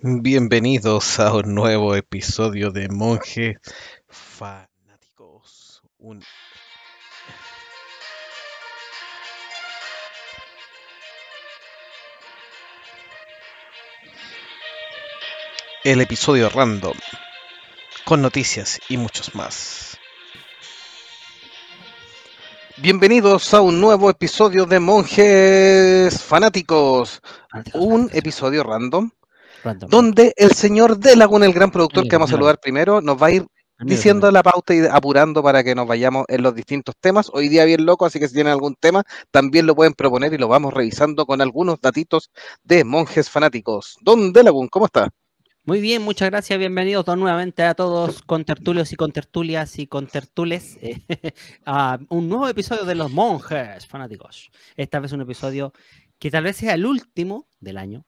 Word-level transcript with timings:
Bienvenidos 0.00 1.18
a 1.18 1.34
un 1.34 1.54
nuevo 1.54 1.94
episodio 1.96 2.70
de 2.70 2.88
Monjes 2.88 3.56
Fanáticos. 4.08 5.82
Un... 5.98 6.22
El 15.84 16.00
episodio 16.00 16.48
random, 16.48 16.96
con 18.04 18.22
noticias 18.22 18.80
y 18.88 18.96
muchos 18.96 19.34
más. 19.34 19.98
Bienvenidos 22.80 23.52
a 23.54 23.60
un 23.60 23.80
nuevo 23.80 24.08
episodio 24.08 24.64
de 24.64 24.78
Monjes 24.78 26.22
Fanáticos. 26.22 27.20
Un 27.74 28.08
episodio 28.12 28.62
random 28.62 29.10
Random. 29.62 29.90
donde 29.90 30.32
el 30.36 30.52
señor 30.52 30.98
Delagun, 30.98 31.42
el 31.42 31.52
gran 31.52 31.70
productor 31.72 32.02
Amigo, 32.02 32.10
que 32.10 32.16
vamos 32.16 32.30
a 32.30 32.34
amigo. 32.34 32.46
saludar 32.46 32.60
primero, 32.60 33.00
nos 33.00 33.20
va 33.20 33.26
a 33.26 33.30
ir 33.32 33.46
Amigo, 33.78 33.96
diciendo 33.96 34.30
la 34.30 34.42
pauta 34.44 34.74
y 34.74 34.86
apurando 34.86 35.42
para 35.42 35.64
que 35.64 35.74
nos 35.74 35.88
vayamos 35.88 36.24
en 36.28 36.42
los 36.42 36.54
distintos 36.54 36.94
temas. 37.00 37.30
Hoy 37.32 37.48
día 37.48 37.64
bien 37.64 37.84
loco, 37.84 38.06
así 38.06 38.20
que 38.20 38.28
si 38.28 38.34
tienen 38.34 38.52
algún 38.52 38.76
tema, 38.76 39.02
también 39.32 39.66
lo 39.66 39.74
pueden 39.74 39.94
proponer 39.94 40.32
y 40.32 40.38
lo 40.38 40.48
vamos 40.48 40.72
revisando 40.72 41.26
con 41.26 41.40
algunos 41.40 41.80
datitos 41.80 42.30
de 42.62 42.84
monjes 42.84 43.28
fanáticos. 43.30 43.96
Don 44.02 44.32
Delagun, 44.32 44.68
¿cómo 44.68 44.86
está? 44.86 45.10
Muy 45.68 45.82
bien, 45.82 46.00
muchas 46.00 46.30
gracias. 46.30 46.58
Bienvenidos 46.58 47.06
nuevamente 47.18 47.62
a 47.62 47.74
todos 47.74 48.22
contertulios 48.22 48.90
y 48.94 48.96
contertulias 48.96 49.78
y 49.78 49.86
contertules 49.86 50.78
eh, 50.80 51.02
a 51.66 51.98
un 52.08 52.30
nuevo 52.30 52.48
episodio 52.48 52.86
de 52.86 52.94
Los 52.94 53.12
Monjes 53.12 53.86
Fanáticos. 53.86 54.50
Esta 54.78 54.98
vez 54.98 55.12
un 55.12 55.20
episodio 55.20 55.74
que 56.18 56.30
tal 56.30 56.44
vez 56.44 56.56
sea 56.56 56.72
el 56.72 56.86
último 56.86 57.48
del 57.60 57.76
año 57.76 58.06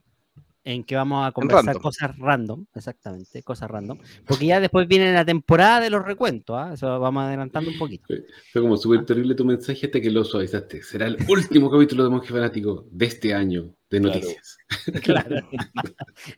en 0.63 0.85
que 0.85 0.95
vamos 0.95 1.27
a 1.27 1.33
conversar 1.33 1.65
random. 1.67 1.83
cosas 1.83 2.19
random, 2.19 2.67
exactamente, 2.75 3.43
cosas 3.43 3.71
random, 3.71 3.99
porque 4.27 4.45
ya 4.47 4.61
después 4.61 4.87
viene 4.87 5.13
la 5.13 5.25
temporada 5.25 5.81
de 5.81 5.89
los 5.91 6.05
recuentos, 6.05 6.55
¿ah? 6.59 6.73
eso 6.75 7.01
vamos 7.01 7.23
adelantando 7.25 7.71
un 7.71 7.79
poquito. 7.79 8.05
Fue, 8.07 8.25
fue 8.53 8.61
como 8.63 8.77
súper 8.77 9.07
terrible 9.07 9.35
tu 9.35 9.45
mensaje 9.47 9.87
hasta 9.87 10.01
que 10.01 10.11
lo 10.11 10.23
suavizaste. 10.23 10.83
Será 10.83 11.07
el 11.07 11.17
último 11.29 11.71
capítulo 11.71 12.05
de 12.05 12.11
Monje 12.11 12.29
Fanático 12.29 12.87
de 12.91 13.07
este 13.07 13.33
año 13.35 13.75
de 13.89 14.01
noticias. 14.01 14.59
Claro. 15.03 15.37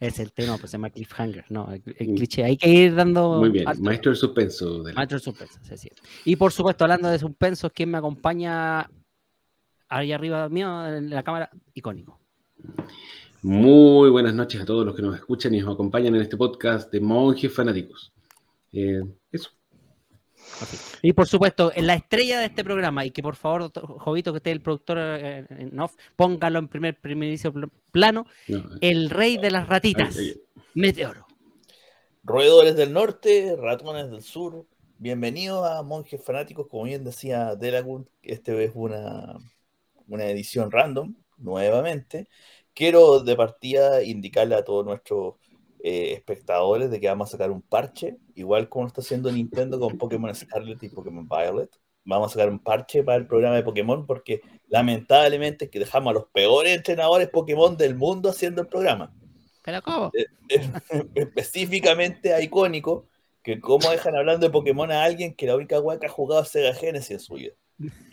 es 0.01 0.19
el 0.21 0.33
tema, 0.33 0.57
pues 0.57 0.71
se 0.71 0.77
llama 0.79 0.91
cliffhanger, 0.91 1.45
¿no? 1.51 1.71
El, 1.73 1.83
el 1.99 2.09
Mm. 2.11 2.15
cliché, 2.15 2.45
hay 2.45 2.57
que 2.57 2.69
ir 2.69 2.95
dando... 2.95 3.41
Muy 3.41 3.51
bien, 3.51 3.67
alto. 3.69 3.83
maestro 3.83 4.11
del 4.13 4.17
suspenso. 4.19 4.83
De 4.85 4.93
la- 4.93 4.97
Maestro 4.97 5.17
del 5.19 5.25
suspenso, 5.25 5.59
sí, 5.63 5.77
sí. 5.77 5.89
Y 6.25 6.37
por 6.37 6.53
supuesto, 6.53 6.85
hablando 6.85 7.09
de 7.09 7.19
suspensos, 7.19 7.73
¿quién 7.75 7.91
me 7.91 7.99
acompaña 7.99 8.89
ahí 9.89 10.13
arriba 10.13 10.49
mío 10.49 10.87
en 10.87 11.11
la 11.11 11.23
cámara? 11.25 11.51
Icónico. 11.75 12.21
Muy 13.45 14.09
buenas 14.11 14.35
noches 14.35 14.61
a 14.61 14.65
todos 14.65 14.87
los 14.87 14.95
que 14.95 15.03
nos 15.03 15.17
escuchan 15.17 15.53
y 15.53 15.61
nos 15.61 15.75
acompañan 15.75 16.15
en 16.15 16.23
este 16.23 16.37
podcast 16.37 16.93
de 16.93 17.01
Monjes 17.01 17.53
Fanáticos. 17.53 18.13
Eh, 18.73 19.03
eso. 19.33 19.51
Y 21.03 21.13
por 21.13 21.27
supuesto, 21.27 21.73
en 21.75 21.89
la 21.89 21.95
estrella 21.95 22.39
de 22.39 22.47
este 22.47 22.63
programa, 22.63 23.05
y 23.05 23.11
que 23.11 23.21
por 23.21 23.35
favor, 23.35 23.63
doctor 23.63 23.85
Jovito, 23.99 24.33
que 24.33 24.37
esté 24.37 24.53
el 24.53 24.61
productor 24.61 24.99
eh, 25.01 25.47
en 25.51 25.79
off, 25.81 25.97
póngalo 26.15 26.61
en 26.61 26.69
primer 26.69 27.01
primerizo 27.01 27.53
pl- 27.53 27.69
plano, 27.91 28.27
No, 28.47 28.59
eh, 28.59 28.63
el 28.81 29.11
rey 29.11 29.39
de 29.39 29.51
las 29.51 29.69
ratitas, 29.69 30.17
ay, 30.17 30.29
ay, 30.29 30.63
Meteoro. 30.75 31.27
Roedores 32.23 32.77
del 32.77 32.93
norte, 32.93 33.57
ratones 33.59 34.09
del 34.09 34.23
sur. 34.23 34.67
Bienvenidos 34.99 35.69
a 35.69 35.83
Monjes 35.83 36.23
Fanáticos, 36.25 36.69
como 36.69 36.85
bien 36.85 37.03
decía 37.03 37.57
Delagun, 37.57 38.09
este 38.23 38.65
es 38.65 38.71
una, 38.75 39.37
una 40.07 40.27
edición 40.27 40.71
random, 40.71 41.17
nuevamente. 41.39 42.29
Quiero 42.75 43.21
de 43.21 43.37
partida 43.37 44.03
indicarle 44.03 44.55
a 44.55 44.65
todos 44.65 44.85
nuestros 44.85 45.35
eh, 45.83 46.13
espectadores 46.13 46.91
de 46.91 47.01
que 47.01 47.09
vamos 47.09 47.29
a 47.29 47.33
sacar 47.33 47.51
un 47.51 47.63
parche, 47.63 48.19
igual 48.35 48.69
como 48.69 48.85
lo 48.85 48.89
está 48.89 49.01
haciendo 49.01 49.31
Nintendo 49.31 49.79
con 49.79 49.99
Pokémon 49.99 50.35
Scarlet 50.35 50.83
y 50.83 50.89
Pokémon 50.89 51.29
Violet. 51.29 51.71
Vamos 52.05 52.31
a 52.31 52.35
sacar 52.35 52.51
un 52.51 52.59
parche 52.59 53.03
para 53.05 53.19
el 53.19 53.27
programa 53.27 53.57
de 53.57 53.63
Pokémon 53.63 54.07
porque 54.07 54.41
lamentablemente 54.69 55.71
que 55.71 55.79
dejamos 55.79 56.11
a 56.11 56.15
los 56.15 56.27
peores 56.33 56.77
entrenadores 56.77 57.29
Pokémon 57.29 57.77
del 57.77 57.95
mundo 57.95 58.29
haciendo 58.29 58.63
el 58.63 58.69
programa 58.69 59.15
¿Pero 59.63 59.83
cómo? 59.83 60.13
específicamente 61.15 62.35
a 62.35 62.43
Icónico, 62.43 63.07
que 63.43 63.61
cómo 63.61 63.91
dejan 63.91 64.17
hablando 64.17 64.47
de 64.47 64.53
Pokémon 64.53 64.91
a 64.91 65.05
alguien 65.05 65.35
que 65.35 65.47
la 65.47 65.57
única 65.57 65.81
weá 65.81 65.99
que 65.99 66.07
ha 66.07 66.11
jugado 66.11 66.43
es 66.43 66.49
Sega 66.49 66.75
Genesis 66.75 67.11
en 67.11 67.21
su 67.21 67.35
vida. 67.35 67.55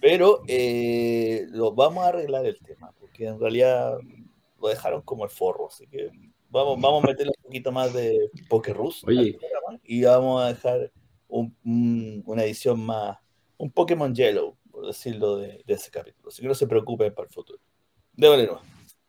Pero 0.02 0.42
eh, 0.48 1.46
lo 1.50 1.74
vamos 1.74 2.04
a 2.04 2.10
arreglar 2.10 2.46
el 2.46 2.58
tema, 2.60 2.92
porque 3.00 3.28
en 3.28 3.40
realidad 3.40 3.98
lo 4.62 4.68
dejaron 4.68 5.02
como 5.02 5.24
el 5.24 5.30
forro, 5.30 5.68
así 5.68 5.88
que 5.88 6.10
vamos, 6.50 6.80
vamos 6.82 7.04
a 7.04 7.08
meterle 7.08 7.32
un 7.38 7.44
poquito 7.44 7.72
más 7.72 7.94
de 7.94 8.30
Pokerus 8.50 9.04
y 9.84 10.04
vamos 10.04 10.42
a 10.44 10.48
dejar 10.48 10.92
un- 11.28 11.56
un- 11.64 12.24
una 12.26 12.44
edición 12.44 12.80
más, 12.80 13.18
un 13.58 13.72
Pokémon 13.72 14.14
Yellow, 14.14 14.58
por 14.72 14.86
decirlo 14.88 15.38
de, 15.38 15.64
de 15.66 15.74
ese 15.74 15.92
capítulo. 15.92 16.30
Así 16.30 16.42
que 16.42 16.48
no 16.48 16.56
se 16.56 16.68
preocupen 16.68 17.14
para 17.14 17.28
el 17.28 17.34
futuro. 17.34 17.60
Nomás. 18.16 18.62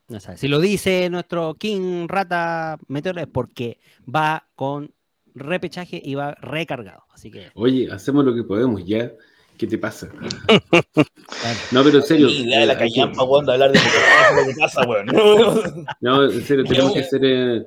No 0.08 0.20
sabe. 0.20 0.36
Si 0.38 0.48
lo 0.48 0.58
dice 0.60 1.08
nuestro 1.08 1.54
King 1.54 2.06
Rata 2.08 2.78
Meteoro 2.88 3.20
es 3.20 3.26
porque 3.28 3.78
va 4.12 4.48
con 4.56 4.92
repechaje 5.34 6.00
y 6.04 6.14
va 6.16 6.32
recargado. 6.34 7.04
Así 7.10 7.30
que. 7.30 7.50
Oye, 7.54 7.88
hacemos 7.90 8.24
lo 8.24 8.34
que 8.34 8.42
podemos 8.42 8.84
ya. 8.84 9.12
¿Qué 9.60 9.66
te 9.66 9.76
pasa? 9.76 10.08
No, 11.70 11.84
pero 11.84 11.98
en 11.98 12.02
serio. 12.04 12.28
De 12.28 12.44
la 12.66 12.72
eh, 12.72 12.76
callampa, 12.78 13.22
weón, 13.24 13.44
de 13.46 13.52
hablar 13.52 13.72
de 13.72 13.78
Pokémon, 13.78 14.38
es 14.40 14.46
lo 14.46 14.52
que 14.52 14.58
pasa, 14.58 14.88
weón. 14.88 15.06
No, 16.00 16.24
en 16.24 16.42
serio, 16.42 16.64
tenemos 16.64 16.92
que 16.92 17.00
hacer, 17.00 17.20
eh, 17.24 17.66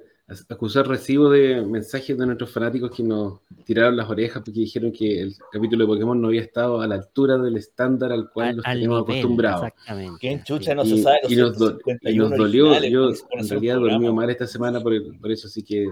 acusar 0.50 0.88
recibo 0.88 1.30
de 1.30 1.62
mensajes 1.62 2.18
de 2.18 2.26
nuestros 2.26 2.52
fanáticos 2.52 2.92
que 2.92 3.04
nos 3.04 3.40
tiraron 3.66 3.96
las 3.98 4.10
orejas 4.10 4.42
porque 4.44 4.60
dijeron 4.62 4.92
que 4.92 5.22
el 5.22 5.36
capítulo 5.52 5.84
de 5.86 5.94
Pokémon 5.94 6.20
no 6.20 6.28
había 6.30 6.42
estado 6.42 6.82
a 6.82 6.88
la 6.88 6.96
altura 6.96 7.38
del 7.38 7.58
estándar 7.58 8.12
al 8.12 8.30
cual 8.32 8.50
Al, 8.50 8.56
los 8.58 8.66
al 8.66 8.78
tenemos 8.78 9.00
nivel, 9.02 9.12
acostumbrados. 9.20 9.68
exactamente. 9.68 10.18
¿Quién 10.20 10.44
chucha 10.44 10.72
Sí. 10.72 10.76
no 10.76 10.84
Y, 10.84 10.90
se 10.98 11.04
sabe? 11.04 11.20
los 11.24 11.32
y 11.32 11.36
nos, 11.36 11.58
do- 11.58 11.72
y 11.72 11.84
151 11.84 12.30
nos 12.30 12.38
dolió, 12.40 12.84
yo 12.84 13.10
en 13.32 13.48
realidad 13.50 13.76
dormí 13.80 14.12
mal 14.12 14.30
esta 14.30 14.48
semana 14.48 14.80
por, 14.82 14.94
por 15.20 15.32
eso, 15.32 15.48
así 15.48 15.64
que 15.64 15.88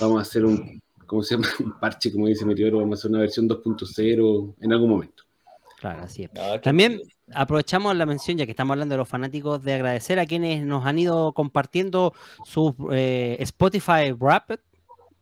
vamos 0.00 0.18
a 0.18 0.22
hacer 0.22 0.44
un, 0.44 0.80
¿cómo 1.06 1.22
se 1.22 1.34
llama? 1.36 1.48
Un 1.60 1.78
parche, 1.78 2.10
como 2.12 2.26
dice 2.28 2.44
Meteoro, 2.46 2.78
vamos 2.78 2.98
a 2.98 3.00
hacer 3.00 3.10
una 3.10 3.20
versión 3.20 3.48
2.0 3.48 4.54
en 4.60 4.72
algún 4.72 4.90
momento. 4.90 5.24
Claro, 5.80 6.02
así 6.02 6.24
es. 6.24 6.30
No, 6.34 6.60
También 6.60 7.00
aprovechamos 7.32 7.96
la 7.96 8.04
mención, 8.04 8.36
ya 8.36 8.44
que 8.44 8.52
estamos 8.52 8.74
hablando 8.74 8.92
de 8.92 8.98
los 8.98 9.08
fanáticos, 9.08 9.62
de 9.62 9.72
agradecer 9.72 10.18
a 10.18 10.26
quienes 10.26 10.62
nos 10.64 10.84
han 10.84 10.98
ido 10.98 11.32
compartiendo 11.32 12.12
su 12.44 12.76
eh, 12.92 13.38
Spotify 13.40 14.12
Wrapped 14.12 14.60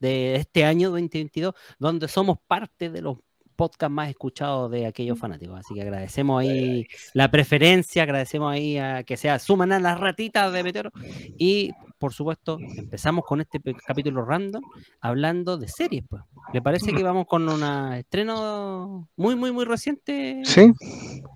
de 0.01 0.35
este 0.35 0.65
año 0.65 0.91
2022, 0.91 1.55
donde 1.79 2.09
somos 2.09 2.39
parte 2.45 2.91
de 2.91 3.03
los 3.03 3.19
podcasts 3.55 3.93
más 3.93 4.09
escuchados 4.09 4.69
de 4.73 4.87
aquellos 4.87 5.17
fanáticos. 5.17 5.61
Así 5.61 5.75
que 5.75 5.83
agradecemos 5.83 6.41
ahí 6.41 6.89
la 7.13 7.31
preferencia, 7.31 8.03
agradecemos 8.03 8.53
ahí 8.53 8.79
a 8.79 9.05
que 9.05 9.17
sea 9.17 9.39
suman 9.39 9.71
a 9.71 9.79
las 9.79 10.01
ratitas 10.01 10.53
de 10.53 10.65
Meteoro. 10.65 10.91
Y 11.39 11.73
por 11.99 12.13
supuesto, 12.13 12.59
empezamos 12.61 13.25
con 13.25 13.41
este 13.41 13.61
capítulo 13.87 14.25
random 14.25 14.63
hablando 15.01 15.59
de 15.59 15.69
series. 15.69 16.05
Pues. 16.09 16.23
¿Le 16.53 16.63
parece 16.63 16.93
que 16.93 17.03
vamos 17.03 17.27
con 17.27 17.49
un 17.49 17.63
estreno 17.95 19.09
muy, 19.17 19.37
muy, 19.37 19.53
muy 19.53 19.65
reciente? 19.65 20.43
Sí, 20.45 20.73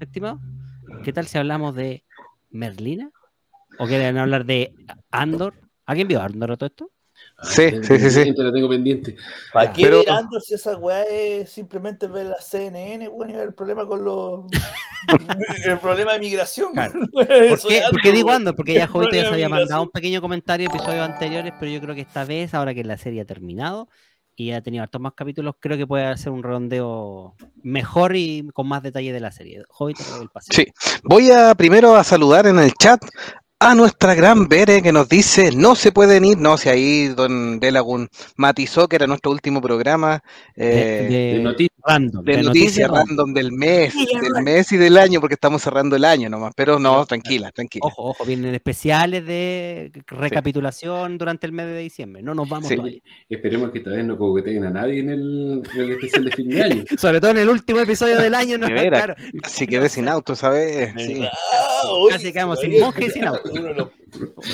estimado? 0.00 0.40
¿Qué 1.02 1.12
tal 1.12 1.26
si 1.26 1.38
hablamos 1.38 1.74
de 1.74 2.04
Merlina? 2.50 3.10
¿O 3.78 3.86
quieren 3.86 4.18
hablar 4.18 4.44
de 4.44 4.72
Andor? 5.10 5.54
¿Alguien 5.84 6.08
vio 6.08 6.22
Andor 6.22 6.52
o 6.52 6.56
todo 6.56 6.68
esto? 6.68 6.90
Sí, 7.42 7.62
Ay, 7.62 7.80
sí, 7.82 7.98
sí, 7.98 8.10
sí. 8.10 8.14
pendiente, 8.16 8.42
La 8.42 8.52
tengo 8.52 8.68
pendiente. 8.68 9.16
¿Para 9.52 9.72
qué 9.72 9.82
Pero- 9.82 9.98
ver 9.98 10.10
Andor 10.10 10.42
si 10.42 10.54
esa 10.54 10.76
weá 10.76 11.02
es 11.04 11.50
simplemente 11.50 12.06
ver 12.06 12.26
la 12.26 12.40
CNN, 12.40 13.08
weón, 13.08 13.30
y 13.30 13.32
ver 13.32 13.48
el 13.48 13.54
problema 13.54 13.86
con 13.86 14.04
los. 14.04 14.44
el 15.66 15.78
problema 15.78 16.12
de 16.14 16.18
migración? 16.20 16.72
Claro. 16.72 16.92
¿Por 17.12 17.26
¿Por 17.26 17.58
qué, 17.68 17.82
por 17.90 18.00
qué 18.00 18.12
digo 18.12 18.30
Andor? 18.30 18.54
Porque 18.54 18.74
ya 18.74 18.86
Jovito 18.86 19.12
ya 19.16 19.22
se 19.22 19.28
había 19.28 19.48
mandado 19.48 19.82
un 19.82 19.90
pequeño 19.90 20.20
comentario 20.20 20.68
en 20.68 20.74
episodios 20.76 21.08
anteriores, 21.08 21.52
pero 21.58 21.70
yo 21.72 21.80
creo 21.80 21.94
que 21.94 22.02
esta 22.02 22.24
vez, 22.24 22.54
ahora 22.54 22.74
que 22.74 22.84
la 22.84 22.96
serie 22.96 23.22
ha 23.22 23.24
terminado 23.24 23.88
y 24.34 24.52
ha 24.52 24.62
tenido 24.62 24.82
hartos 24.82 25.00
más 25.00 25.12
capítulos, 25.14 25.56
creo 25.60 25.76
que 25.76 25.86
puede 25.86 26.06
hacer 26.06 26.32
un 26.32 26.42
redondeo 26.42 27.34
mejor 27.62 28.16
y 28.16 28.48
con 28.54 28.66
más 28.66 28.82
detalle 28.82 29.12
de 29.12 29.20
la 29.20 29.30
serie. 29.30 29.62
Jovito, 29.68 30.02
el 30.22 30.28
pase. 30.30 30.52
Sí. 30.54 30.66
Voy 31.04 31.30
a 31.30 31.54
primero 31.54 31.94
a 31.96 32.04
saludar 32.04 32.46
en 32.46 32.58
el 32.58 32.72
chat 32.72 33.00
a 33.70 33.74
nuestra 33.74 34.14
gran 34.14 34.48
Bere 34.48 34.82
que 34.82 34.92
nos 34.92 35.08
dice 35.08 35.52
no 35.52 35.74
se 35.74 35.92
pueden 35.92 36.24
ir, 36.24 36.38
no, 36.38 36.56
si 36.58 36.68
ahí 36.68 37.08
don 37.08 37.60
Delagun 37.60 38.08
matizó 38.36 38.88
que 38.88 38.96
era 38.96 39.06
nuestro 39.06 39.30
último 39.32 39.60
programa 39.60 40.22
De, 40.56 40.64
eh, 40.66 41.08
de- 41.08 41.34
de 41.34 41.40
noticias. 41.40 41.71
Random. 41.86 42.24
de, 42.24 42.36
de 42.36 42.42
noticias 42.42 42.88
random. 42.90 43.08
random 43.08 43.34
del 43.34 43.52
mes, 43.52 43.94
del 43.94 44.42
mes 44.44 44.72
y 44.72 44.76
del 44.76 44.96
año, 44.98 45.20
porque 45.20 45.34
estamos 45.34 45.62
cerrando 45.62 45.96
el 45.96 46.04
año 46.04 46.28
nomás, 46.28 46.52
pero 46.56 46.78
no, 46.78 47.04
tranquila, 47.06 47.50
tranquila. 47.52 47.86
Ojo, 47.86 48.10
ojo, 48.10 48.24
vienen 48.24 48.54
especiales 48.54 49.24
de 49.26 49.90
recapitulación 50.06 51.18
durante 51.18 51.46
el 51.46 51.52
mes 51.52 51.66
de 51.66 51.78
diciembre. 51.78 52.22
No 52.22 52.34
nos 52.34 52.48
vamos 52.48 52.68
Sí. 52.68 52.76
todavía. 52.76 53.00
Esperemos 53.28 53.70
que 53.70 53.78
esta 53.78 53.90
vez 53.90 54.04
no 54.04 54.16
coqueteen 54.16 54.64
a 54.64 54.70
nadie 54.70 55.00
en 55.00 55.10
el, 55.10 55.62
en 55.74 55.80
el 55.80 55.90
especial 55.92 56.24
de 56.24 56.30
fin 56.32 56.48
de 56.48 56.62
año. 56.62 56.84
Sobre 56.98 57.20
todo 57.20 57.30
en 57.32 57.38
el 57.38 57.48
último 57.48 57.80
episodio 57.80 58.18
del 58.20 58.34
año, 58.34 58.58
¿no? 58.58 58.66
Claro. 58.68 59.14
Si 59.48 59.66
quedé 59.66 59.88
sin 59.88 60.08
auto, 60.08 60.34
¿sabes? 60.36 60.92
Sí. 60.96 61.22
Ah, 61.24 61.82
Casi 62.10 62.32
quedamos 62.32 62.60
sin 62.60 62.78
monje 62.80 63.06
y 63.06 63.10
sin 63.10 63.24
auto. 63.24 63.42
uno 63.50 63.62
de, 63.68 63.74
los, 63.74 63.88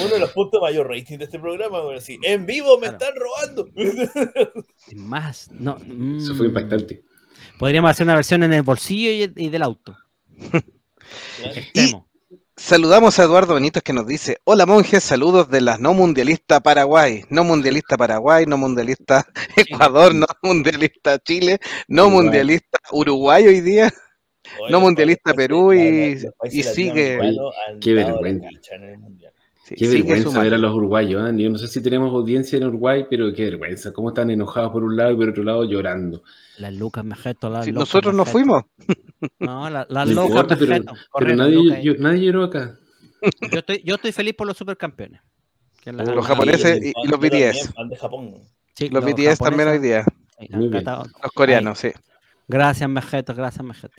uno 0.00 0.08
de 0.14 0.20
los 0.20 0.30
puntos 0.32 0.60
mayor 0.60 0.88
rating 0.88 1.18
de 1.18 1.24
este 1.24 1.38
programa. 1.38 1.80
Bueno, 1.82 1.98
así, 1.98 2.18
en 2.22 2.46
vivo 2.46 2.78
me 2.78 2.88
Claro. 2.88 2.98
están 2.98 3.14
robando. 3.16 3.68
Es 4.88 4.96
Más, 4.96 5.50
no. 5.52 5.76
Eso 6.18 6.34
fue 6.34 6.46
mm, 6.46 6.50
impactante. 6.50 7.02
Podríamos 7.58 7.90
hacer 7.90 8.04
una 8.04 8.14
versión 8.14 8.42
en 8.42 8.52
el 8.52 8.62
bolsillo 8.62 9.10
y, 9.10 9.32
y 9.44 9.48
del 9.48 9.62
auto. 9.62 9.96
Saludamos 12.56 13.18
a 13.18 13.22
Eduardo 13.22 13.54
Benítez 13.54 13.82
que 13.84 13.92
nos 13.92 14.06
dice, 14.06 14.38
hola 14.44 14.66
monjes, 14.66 15.04
saludos 15.04 15.48
de 15.48 15.60
la 15.60 15.78
no 15.78 15.94
mundialista 15.94 16.58
Paraguay, 16.60 17.22
no 17.30 17.44
mundialista 17.44 17.96
Paraguay, 17.96 18.46
no 18.46 18.58
mundialista 18.58 19.24
Ecuador, 19.56 20.12
no 20.14 20.26
mundialista 20.42 21.18
Chile, 21.20 21.60
no 21.86 22.06
Uruguay. 22.06 22.24
mundialista 22.24 22.78
Uruguay 22.90 23.46
hoy 23.46 23.60
día. 23.60 23.92
Oye, 24.60 24.72
No 24.72 24.80
mundialista 24.80 25.34
Perú 25.34 25.72
y- 25.74 26.18
y 26.50 26.62
sigue- 26.62 27.18
Qué 27.80 27.92
vergüenza. 27.94 28.48
Sí, 29.64 29.74
Qué 29.74 29.86
vergüenza 29.88 30.42
ver 30.42 30.54
a 30.54 30.58
los 30.58 30.74
uruguayos. 30.74 31.28
¿eh? 31.30 31.34
Yo 31.42 31.50
no 31.50 31.58
sé 31.58 31.66
si 31.68 31.82
tenemos 31.82 32.10
audiencia 32.14 32.56
en 32.56 32.64
Uruguay, 32.64 33.04
pero 33.10 33.32
qué 33.34 33.44
vergüenza. 33.44 33.92
Cómo 33.92 34.08
están 34.08 34.30
enojados 34.30 34.72
por 34.72 34.82
un 34.82 34.96
lado 34.96 35.12
y 35.12 35.16
por 35.16 35.28
otro 35.28 35.44
lado 35.44 35.64
llorando. 35.64 36.22
Las 36.56 36.72
lucas 36.72 37.04
me 37.04 37.14
jeto, 37.14 37.50
las 37.50 37.66
Sí, 37.66 37.72
locas 37.72 37.80
nosotros 37.88 38.14
no 38.14 38.24
fuimos. 38.24 38.62
No, 39.40 39.68
la- 39.68 39.86
las 39.90 40.08
No 40.08 40.14
locas 40.14 40.30
importa, 40.30 40.56
pero- 40.58 40.84
Correcto, 41.10 41.36
nadie, 41.36 41.54
Lucas. 41.56 41.82
yo- 41.82 41.94
nadie 41.98 42.24
lloró 42.24 42.44
acá. 42.44 42.78
Yo 43.52 43.58
estoy, 43.58 43.82
yo 43.84 43.96
estoy 43.96 44.12
feliz 44.12 44.34
por 44.34 44.46
los 44.46 44.56
supercampeones. 44.56 45.20
Que 45.82 45.92
la- 45.92 46.04
Los 46.04 46.16
la- 46.16 46.22
japoneses 46.22 46.82
y- 46.82 46.92
y 47.04 47.08
los 47.08 47.20
BTS. 47.20 47.72
fan 47.74 47.88
de 47.88 47.96
Japón. 47.96 48.34
sí, 48.74 48.88
Los 48.88 49.04
BTS 49.04 49.38
también 49.38 49.68
hoy 49.68 49.78
día, 49.80 50.04
los 50.48 51.32
coreanos, 51.34 51.78
sí. 51.78 51.90
Gracias, 52.46 52.88
Mejeto, 52.88 53.34
gracias, 53.34 53.64
Mejeto. 53.64 53.92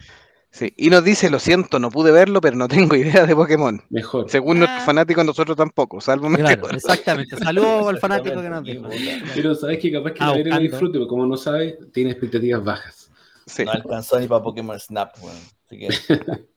Sí. 0.51 0.73
Y 0.77 0.89
nos 0.89 1.03
dice, 1.03 1.29
lo 1.29 1.39
siento, 1.39 1.79
no 1.79 1.89
pude 1.91 2.11
verlo, 2.11 2.41
pero 2.41 2.55
no 2.57 2.67
tengo 2.67 2.95
idea 2.95 3.25
de 3.25 3.35
Pokémon. 3.35 3.81
Mejor. 3.89 4.29
Según 4.29 4.57
Ah. 4.57 4.59
nuestros 4.59 4.83
fanáticos, 4.83 5.25
nosotros 5.25 5.55
tampoco, 5.57 6.01
salvo 6.01 6.29
Claro, 6.29 6.69
exactamente. 6.71 7.37
Saludos 7.37 7.87
al 7.89 7.99
fanático 7.99 8.41
que 8.41 8.49
nos 8.49 8.63
dijo. 8.63 8.87
Pero 9.35 9.55
sabes 9.55 9.79
que 9.79 9.91
capaz 9.91 10.11
que 10.13 10.23
Ah, 10.23 10.35
lo 10.35 10.59
disfrute, 10.59 10.97
porque 10.99 11.09
como 11.09 11.25
no 11.25 11.37
sabe, 11.37 11.77
tiene 11.93 12.11
expectativas 12.11 12.63
bajas. 12.63 13.11
Sí. 13.45 13.65
No 13.65 13.71
alcanzó 13.71 14.19
ni 14.19 14.27
para 14.27 14.43
Pokémon 14.43 14.79
Snap, 14.79 15.15
weón. 15.23 15.37
Así 15.65 15.79
que 15.79 15.87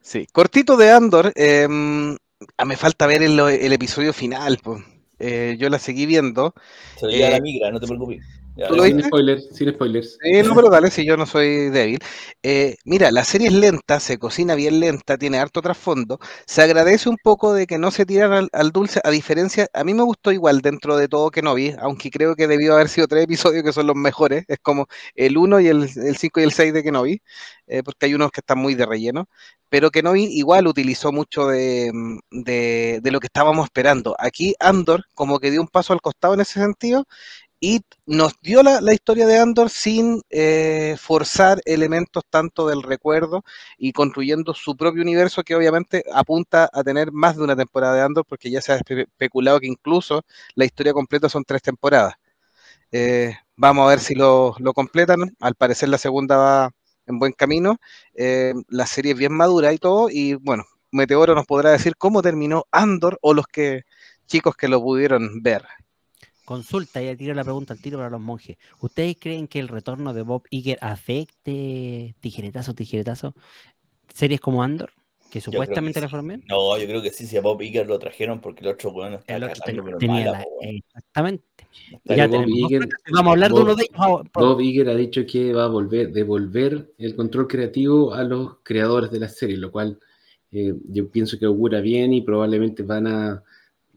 Sí, 0.00 0.26
cortito 0.32 0.76
de 0.76 0.90
Andor. 0.90 1.32
ah, 1.36 2.64
me 2.64 2.76
falta 2.76 3.06
ver 3.06 3.22
el, 3.22 3.38
el 3.38 3.72
episodio 3.72 4.12
final. 4.12 4.58
pues. 4.62 4.82
Eh, 5.22 5.56
yo 5.58 5.68
la 5.68 5.78
seguí 5.78 6.06
viendo. 6.06 6.54
se 6.98 7.04
lo 7.06 7.12
lleva 7.12 7.28
Eh, 7.28 7.30
la 7.32 7.40
migra, 7.40 7.70
no 7.70 7.78
te 7.78 7.86
preocupes. 7.86 8.24
Ya, 8.54 8.66
¿tú 8.66 8.76
lo 8.76 8.84
Sin 8.84 8.96
viste? 8.96 9.02
spoilers, 9.02 9.48
sin 9.56 9.70
spoilers. 9.72 10.20
No, 10.44 10.54
pero 10.54 10.68
dale, 10.68 10.90
si 10.90 11.06
yo 11.06 11.16
no 11.16 11.24
soy 11.24 11.70
débil. 11.70 11.98
Eh, 12.42 12.76
mira, 12.84 13.10
la 13.10 13.24
serie 13.24 13.48
es 13.48 13.54
lenta, 13.54 14.00
se 14.00 14.18
cocina 14.18 14.54
bien 14.54 14.78
lenta, 14.80 15.16
tiene 15.16 15.38
harto 15.38 15.62
trasfondo. 15.62 16.18
Se 16.46 16.60
agradece 16.62 17.08
un 17.08 17.16
poco 17.16 17.54
de 17.54 17.66
que 17.66 17.78
no 17.78 17.90
se 17.90 18.04
tiran 18.04 18.32
al, 18.32 18.48
al 18.52 18.70
dulce, 18.70 19.00
a 19.02 19.10
diferencia, 19.10 19.66
a 19.72 19.82
mí 19.82 19.94
me 19.94 20.02
gustó 20.02 20.30
igual 20.30 20.60
dentro 20.60 20.98
de 20.98 21.08
todo 21.08 21.30
que 21.30 21.40
no 21.40 21.54
vi, 21.54 21.74
aunque 21.78 22.10
creo 22.10 22.36
que 22.36 22.46
debió 22.48 22.74
haber 22.74 22.88
sido 22.90 23.08
tres 23.08 23.24
episodios 23.24 23.64
que 23.64 23.72
son 23.72 23.86
los 23.86 23.96
mejores. 23.96 24.44
Es 24.46 24.58
como 24.60 24.88
el 25.14 25.38
1 25.38 25.60
y 25.60 25.68
el, 25.68 25.84
el 25.96 26.16
5 26.18 26.40
y 26.40 26.42
el 26.44 26.52
6 26.52 26.74
de 26.74 26.82
que 26.82 26.92
no 26.92 27.02
vi, 27.02 27.22
eh, 27.66 27.82
porque 27.82 28.06
hay 28.06 28.14
unos 28.14 28.30
que 28.30 28.40
están 28.40 28.58
muy 28.58 28.74
de 28.74 28.84
relleno. 28.86 29.26
Pero 29.70 29.90
que 29.90 30.02
no 30.02 30.12
vi 30.12 30.24
igual 30.24 30.66
utilizó 30.66 31.12
mucho 31.12 31.46
de, 31.46 31.90
mm, 31.94 32.18
de, 32.30 33.00
de 33.02 33.10
lo 33.10 33.20
que 33.20 33.26
estábamos 33.28 33.64
esperando. 33.64 34.16
Aquí 34.18 34.54
Andor 34.60 35.04
como 35.14 35.38
que 35.38 35.50
dio 35.50 35.62
un 35.62 35.68
paso 35.68 35.92
al 35.92 36.00
costado 36.02 36.34
en 36.34 36.40
ese 36.40 36.60
sentido 36.60 37.06
y 37.60 37.82
nos 38.06 38.40
dio 38.40 38.62
la, 38.62 38.80
historia 38.92 39.26
de 39.26 39.38
Andor 39.38 39.70
sin 39.70 40.22
eh, 40.30 40.96
forzar 40.98 41.60
elementos 41.66 42.24
tanto 42.30 42.66
del 42.68 42.82
recuerdo 42.82 43.44
y 43.78 43.92
construyendo 43.92 44.54
su 44.54 44.76
propio 44.76 45.02
universo 45.02 45.42
que 45.44 45.54
obviamente 45.54 46.04
apunta 46.12 46.70
a 46.72 46.82
tener 46.82 47.12
más 47.12 47.36
de 47.36 47.44
una 47.44 47.56
temporada 47.56 47.94
de 47.94 48.02
Andor 48.02 48.24
porque 48.26 48.50
ya 48.50 48.60
se 48.62 48.72
ha 48.72 48.78
espe- 48.78 49.02
especulado 49.08 49.60
que 49.60 49.66
incluso 49.66 50.22
la 50.54 50.64
historia 50.64 50.92
completa 50.94 51.28
son 51.28 51.44
tres 51.44 51.62
temporadas. 51.62 52.14
Eh, 52.92 53.34
vamos 53.56 53.86
a 53.86 53.90
ver 53.90 54.00
si 54.00 54.14
lo, 54.14 54.54
lo 54.58 54.72
completan. 54.72 55.18
Al 55.40 55.54
parecer 55.54 55.88
la 55.88 55.98
segunda 55.98 56.36
va 56.36 56.70
en 57.06 57.18
buen 57.18 57.32
camino. 57.32 57.76
Eh, 58.14 58.54
la 58.68 58.86
serie 58.86 59.12
es 59.12 59.18
bien 59.18 59.32
madura 59.32 59.72
y 59.72 59.78
todo. 59.78 60.08
Y 60.10 60.34
bueno, 60.34 60.64
Meteoro 60.92 61.34
nos 61.34 61.46
podrá 61.46 61.70
decir 61.70 61.96
cómo 61.96 62.22
terminó 62.22 62.64
Andor 62.72 63.18
o 63.22 63.34
los 63.34 63.46
que 63.46 63.82
chicos 64.26 64.56
que 64.56 64.68
lo 64.68 64.80
pudieron 64.82 65.42
ver. 65.42 65.64
Consulta 66.50 67.00
y 67.00 67.14
tiro 67.14 67.32
la 67.32 67.44
pregunta 67.44 67.74
al 67.74 67.80
tiro 67.80 67.98
para 67.98 68.10
los 68.10 68.20
monjes. 68.20 68.56
¿Ustedes 68.80 69.16
creen 69.20 69.46
que 69.46 69.60
el 69.60 69.68
retorno 69.68 70.12
de 70.12 70.22
Bob 70.22 70.42
Iger 70.50 70.78
afecte 70.80 72.16
tijeretazo, 72.18 72.74
tijeretazo 72.74 73.36
series 74.12 74.40
como 74.40 74.60
Andor? 74.60 74.90
Que 75.30 75.40
supuestamente 75.40 76.00
que 76.00 76.06
le 76.08 76.10
sí. 76.10 76.42
No, 76.48 76.76
yo 76.76 76.86
creo 76.88 77.02
que 77.02 77.10
sí, 77.10 77.28
si 77.28 77.36
a 77.36 77.40
Bob 77.40 77.62
Iger 77.62 77.86
lo 77.86 78.00
trajeron 78.00 78.40
porque 78.40 78.62
el 78.62 78.72
otro 78.72 78.90
weón 78.90 79.12
está 79.14 79.36
El 79.36 79.44
otro 79.44 79.62
ten- 79.64 79.98
tenía 80.00 80.24
mala, 80.24 80.32
la- 80.40 80.68
exactamente. 80.68 81.44
Está 81.92 82.16
ya 82.16 82.26
Bob 82.26 82.44
Iger- 82.46 82.88
Vamos 83.12 83.28
a 83.28 83.32
hablar 83.32 83.52
de 83.52 83.60
uno 83.60 83.76
de 83.76 83.84
ellos. 83.84 84.22
Bob 84.34 84.60
Iger 84.60 84.88
ha 84.88 84.96
dicho 84.96 85.24
que 85.24 85.52
va 85.52 85.66
a 85.66 85.68
volver, 85.68 86.10
devolver 86.10 86.92
el 86.98 87.14
control 87.14 87.46
creativo 87.46 88.12
a 88.12 88.24
los 88.24 88.56
creadores 88.64 89.12
de 89.12 89.20
la 89.20 89.28
serie, 89.28 89.56
lo 89.56 89.70
cual 89.70 90.00
eh, 90.50 90.74
yo 90.88 91.08
pienso 91.08 91.38
que 91.38 91.46
augura 91.46 91.80
bien 91.80 92.12
y 92.12 92.22
probablemente 92.22 92.82
van 92.82 93.06
a 93.06 93.44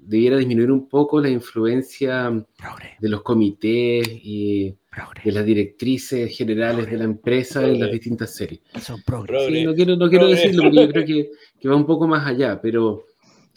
debiera 0.05 0.37
disminuir 0.37 0.71
un 0.71 0.87
poco 0.89 1.19
la 1.21 1.29
influencia 1.29 2.29
Progre, 2.57 2.95
de 2.99 3.09
los 3.09 3.21
comités 3.21 4.07
y 4.23 4.75
progre. 4.91 5.21
de 5.25 5.31
las 5.31 5.45
directrices 5.45 6.35
generales 6.37 6.89
de 6.89 6.97
la 6.97 7.03
empresa 7.05 7.65
en 7.67 7.79
las 7.79 7.91
distintas 7.91 8.35
series. 8.35 8.61
Progre. 9.05 9.47
Sí, 9.47 9.63
no 9.63 9.73
quiero, 9.73 9.95
no 9.95 10.09
quiero 10.09 10.27
decirlo 10.27 10.63
porque 10.63 10.77
yo 10.85 10.89
creo 10.91 11.05
que, 11.05 11.31
que 11.59 11.67
va 11.69 11.75
un 11.75 11.85
poco 11.85 12.07
más 12.07 12.25
allá, 12.27 12.59
pero 12.61 13.05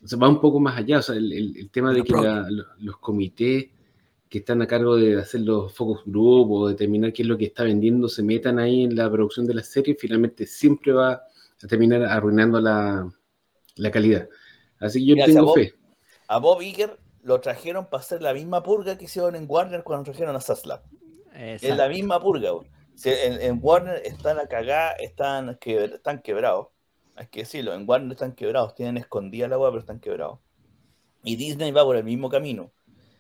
o 0.03 0.07
sea, 0.09 0.19
va 0.19 0.29
un 0.29 0.41
poco 0.41 0.61
más 0.61 0.77
allá. 0.79 0.99
O 0.99 1.03
sea, 1.03 1.17
el, 1.17 1.33
el- 1.33 1.57
el 1.57 1.71
tema 1.71 1.93
de 1.93 2.03
que 2.03 2.13
la- 2.13 2.49
los 2.79 2.99
comités 2.99 3.67
que 4.29 4.39
están 4.39 4.61
a 4.63 4.67
cargo 4.67 4.97
de 4.97 5.19
hacer 5.19 5.41
los 5.43 5.73
focus 5.73 6.03
group 6.05 6.51
o 6.53 6.69
determinar 6.69 7.13
qué 7.13 7.23
es 7.23 7.29
lo 7.29 7.39
que 7.39 7.45
está 7.47 7.63
vendiendo 7.65 8.09
se 8.09 8.23
metan 8.23 8.59
ahí 8.59 8.83
en 8.85 8.95
la 8.97 9.11
producción 9.11 9.47
de 9.47 9.55
la 9.55 9.63
serie, 9.63 9.97
finalmente 9.99 10.47
siempre 10.47 10.93
va 10.93 11.13
a 11.13 11.67
terminar 11.69 12.03
arruinando 12.05 12.61
la, 12.61 13.09
la 13.77 13.91
calidad. 13.91 14.29
Así 14.79 15.01
que 15.01 15.07
yo 15.17 15.25
tengo 15.25 15.45
vos- 15.47 15.55
fe. 15.55 15.73
A 16.29 16.39
Bob 16.39 16.63
Iger 16.63 16.99
lo 17.23 17.41
trajeron 17.41 17.87
para 17.87 18.03
hacer 18.03 18.23
la 18.23 18.33
misma 18.33 18.63
purga 18.63 18.97
que 18.97 19.05
hicieron 19.05 19.35
en 19.35 19.47
Warner 19.49 19.83
cuando 19.83 20.05
trajeron 20.05 20.37
a 20.37 20.41
Zaslav. 20.41 20.83
Es 21.35 21.63
la 21.63 21.89
misma 21.89 22.21
purga. 22.21 22.51
Si 22.95 23.11
en, 23.11 23.41
en 23.43 23.59
Warner 23.63 24.01
están 24.05 24.39
a 24.39 24.47
cagar, 24.47 24.97
están, 25.01 25.59
que, 25.61 25.85
están 25.85 26.23
quebrados. 26.23 26.69
Hay 27.15 27.27
que 27.27 27.41
decirlo, 27.41 27.75
en 27.75 27.89
Warner 27.89 28.13
están 28.13 28.33
quebrados, 28.33 28.75
tienen 28.75 28.97
escondida 28.97 29.49
la 29.49 29.59
weá, 29.59 29.71
pero 29.71 29.81
están 29.81 30.01
quebrados. 30.01 30.39
Y 31.23 31.37
Disney 31.37 31.73
va 31.73 31.85
por 31.85 31.97
el 31.97 32.05
mismo 32.05 32.29
camino. 32.29 32.73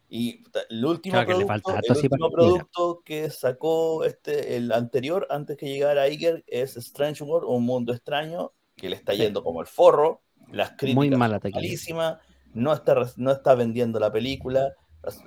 Y 0.08 0.44
el 0.70 0.84
último, 0.84 1.14
Claro 1.14 1.26
que 1.26 1.44
producto, 1.44 1.72
falta 1.72 1.80
el 1.84 1.96
último 1.96 2.28
que 2.28 2.34
producto 2.34 3.02
que 3.04 3.30
sacó 3.30 4.04
este, 4.04 4.56
el 4.56 4.70
anterior, 4.70 5.26
antes 5.30 5.56
que 5.56 5.66
llegara 5.66 6.08
Iger, 6.08 6.44
es 6.46 6.76
Strange 6.76 7.24
World, 7.24 7.48
un 7.48 7.64
mundo 7.64 7.92
extraño, 7.92 8.52
que 8.76 8.88
le 8.88 8.96
está 8.96 9.12
Sí. 9.12 9.18
yendo 9.18 9.42
como 9.42 9.60
el 9.60 9.66
forro. 9.66 10.22
Las 10.52 10.70
críticas 10.70 10.94
Muy 10.94 11.10
mala 11.10 11.40
malísimas, 11.42 12.18
no 12.56 12.72
está, 12.72 12.96
no 13.16 13.30
está 13.30 13.54
vendiendo 13.54 14.00
la 14.00 14.10
película, 14.10 14.74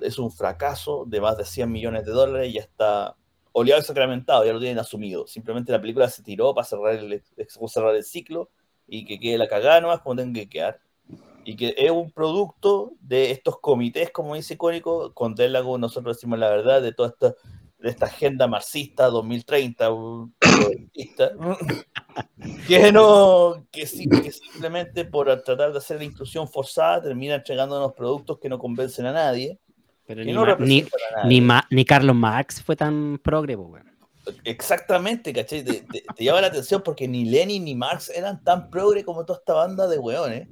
es- 0.00 0.18
un 0.18 0.30
fracaso 0.30 1.04
de 1.06 1.20
más 1.20 1.36
de 1.38 1.44
100 1.44 1.70
millones 1.70 2.04
de 2.04 2.12
dólares, 2.12 2.52
ya 2.52 2.60
está 2.60 3.16
oleado 3.52 3.80
y 3.80 3.84
sacramentado, 3.84 4.44
ya 4.44 4.52
lo 4.52 4.58
tienen 4.60 4.78
asumido. 4.78 5.26
Simplemente 5.26 5.72
la 5.72 5.80
película 5.80 6.08
se 6.08 6.22
tiró 6.22 6.54
para 6.54 6.66
cerrar 6.66 6.94
el, 6.94 7.22
cerrar 7.68 7.94
el 7.96 8.04
ciclo 8.04 8.50
y 8.86 9.04
que 9.04 9.18
quede 9.18 9.38
la 9.38 9.48
cagada 9.48 9.80
nomás 9.80 10.00
como 10.00 10.16
tenga 10.16 10.40
que 10.40 10.48
quedar. 10.48 10.80
Y 11.44 11.56
que 11.56 11.74
es 11.76 11.90
un 11.90 12.10
producto 12.12 12.92
de 13.00 13.30
estos 13.30 13.58
comités, 13.60 14.10
como 14.10 14.34
dice 14.34 14.54
Icónico, 14.54 15.14
con 15.14 15.34
Delago 15.34 15.78
nosotros 15.78 16.16
decimos 16.16 16.38
la 16.38 16.50
verdad, 16.50 16.82
de 16.82 16.92
toda 16.92 17.08
esta, 17.08 17.34
de 17.82 17.88
esta 17.90 18.06
agenda 18.06 18.46
marxista 18.46 19.06
2030, 19.06 19.90
un- 19.92 20.34
progresista, 20.38 21.32
que 22.66 22.92
no, 22.92 23.66
que 23.70 23.86
sí, 23.86 24.06
que 24.08 24.32
simplemente 24.32 25.04
por 25.04 25.26
tratar 25.42 25.72
de 25.72 25.78
hacer 25.78 25.98
la 25.98 26.04
inclusión 26.04 26.46
forzada 26.48 27.02
termina 27.02 27.36
entregando 27.36 27.76
unos 27.78 27.92
productos 27.94 28.38
que 28.38 28.48
no 28.48 28.58
convencen 28.58 29.06
a 29.06 29.12
nadie, 29.12 29.58
Pero 30.06 30.24
ni, 30.24 30.32
no 30.32 30.40
Ma- 30.40 30.46
ni, 30.46 30.52
representan 30.82 31.00
a 31.00 31.16
nadie. 31.22 31.28
ni, 31.28 31.40
Ma- 31.40 31.66
ni 31.70 31.84
Carlos 31.84 32.16
Marx 32.16 32.62
fue 32.62 32.76
tan 32.76 33.18
progre. 33.22 33.56
Exactamente, 34.44 35.32
¿cachai? 35.32 35.64
Te, 35.64 35.80
te- 35.82 36.04
te 36.14 36.24
llama 36.24 36.40
la 36.42 36.48
atención 36.48 36.82
porque 36.84 37.08
ni 37.08 37.24
Lenin 37.24 37.64
ni 37.64 37.74
Marx 37.74 38.10
eran 38.10 38.42
tan 38.44 38.70
progre 38.70 39.04
como 39.04 39.24
toda 39.24 39.38
esta 39.38 39.54
banda 39.54 39.86
de 39.86 39.98
weones, 39.98 40.48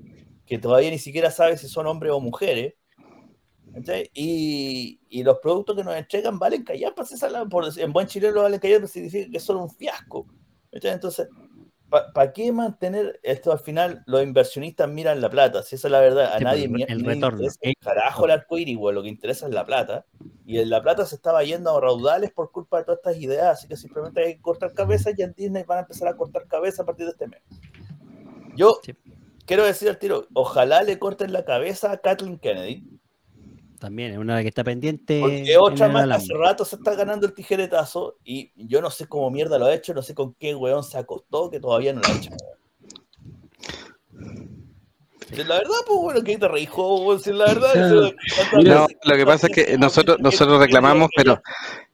que 0.46 0.58
todavía 0.58 0.90
ni 0.90 0.98
siquiera 0.98 1.30
sabes 1.30 1.60
si 1.60 1.68
son 1.68 1.86
hombres 1.86 2.12
o 2.12 2.20
mujeres. 2.20 2.74
Y, 4.14 5.00
y 5.08 5.22
los 5.22 5.38
productos 5.38 5.76
que 5.76 5.84
nos 5.84 5.96
entregan 5.96 6.38
valen 6.38 6.64
callar, 6.64 6.94
pues 6.94 7.78
en 7.78 7.92
buen 7.92 8.06
chileno 8.06 8.42
valen 8.42 8.60
callar, 8.60 8.78
pero 8.78 8.88
significa 8.88 9.30
que 9.30 9.40
son 9.40 9.56
un 9.56 9.70
fiasco. 9.70 10.26
Entonces, 10.70 11.28
¿para 11.88 12.32
qué 12.32 12.52
mantener 12.52 13.18
esto 13.22 13.52
al 13.52 13.58
final? 13.58 14.02
Los 14.06 14.22
inversionistas 14.22 14.88
miran 14.88 15.20
la 15.20 15.30
plata, 15.30 15.62
si 15.62 15.76
esa 15.76 15.88
es 15.88 15.92
la 15.92 16.00
verdad, 16.00 16.32
a 16.32 16.38
Sí, 16.38 16.44
nadie, 16.44 16.68
pues, 16.68 16.82
el 16.82 16.88
nadie 16.88 17.02
le 17.02 17.14
retorno. 17.14 17.38
interesa 17.38 17.58
El 17.62 17.74
carajo 17.80 18.24
el 18.26 18.30
arco 18.32 18.58
iris, 18.58 18.76
güey, 18.76 18.94
lo 18.94 19.02
que 19.02 19.08
interesa 19.08 19.46
es 19.46 19.54
la 19.54 19.64
plata. 19.64 20.04
Y 20.44 20.58
en 20.58 20.70
la 20.70 20.82
plata 20.82 21.06
se 21.06 21.14
estaba 21.14 21.42
yendo 21.44 21.76
a 21.76 21.80
raudales 21.80 22.30
por 22.32 22.50
culpa 22.50 22.78
de 22.78 22.84
todas 22.84 22.98
estas 22.98 23.16
ideas, 23.18 23.58
así 23.58 23.68
que 23.68 23.76
simplemente 23.76 24.24
hay 24.24 24.36
que 24.36 24.42
cortar 24.42 24.72
cabezas 24.74 25.14
y 25.16 25.22
en 25.22 25.32
Disney 25.32 25.64
van 25.64 25.78
a 25.78 25.80
empezar 25.82 26.08
a 26.08 26.16
cortar 26.16 26.46
cabezas 26.46 26.80
a 26.80 26.86
partir 26.86 27.06
de 27.06 27.12
este 27.12 27.26
mes. 27.26 27.42
Yo, 28.54 28.80
quiero 29.46 29.64
decir 29.64 29.88
al 29.88 29.98
tiro, 29.98 30.26
ojalá 30.34 30.82
le 30.82 30.98
corten 30.98 31.32
la 31.32 31.44
cabeza 31.44 31.92
a 31.92 31.98
Kathleen 31.98 32.38
Kennedy. 32.38 32.84
También 33.78 34.12
es 34.12 34.18
una 34.18 34.42
que 34.42 34.48
está 34.48 34.64
pendiente. 34.64 35.20
Porque 35.20 35.56
otra 35.56 35.88
más 35.88 36.10
hace 36.10 36.34
rato 36.34 36.64
se 36.64 36.76
está 36.76 36.94
ganando 36.94 37.26
el 37.26 37.34
tijeretazo 37.34 38.16
y 38.24 38.52
yo 38.56 38.80
no 38.80 38.90
sé 38.90 39.06
cómo 39.06 39.30
mierda 39.30 39.58
lo 39.58 39.66
ha 39.66 39.74
hecho, 39.74 39.94
no 39.94 40.02
sé 40.02 40.14
con 40.14 40.34
qué 40.34 40.54
weón 40.54 40.82
se 40.84 40.98
acostó 40.98 41.50
que 41.50 41.60
todavía 41.60 41.92
no 41.92 42.00
lo 42.00 42.08
ha 42.08 42.16
hecho. 42.16 42.30
Si 45.30 45.36
La 45.44 45.58
verdad, 45.58 45.74
pues 45.86 45.98
bueno, 46.00 46.22
que 46.22 46.38
te 46.38 46.48
reijó, 46.48 47.16
la 47.26 47.44
verdad. 47.46 47.86
Eso- 47.86 48.12
No, 48.62 48.86
lo 49.04 49.16
que 49.16 49.26
pasa 49.26 49.46
es 49.48 49.52
que 49.54 49.78
nosotros, 49.78 50.18
nosotros 50.20 50.58
reclamamos, 50.58 51.10
pero 51.16 51.40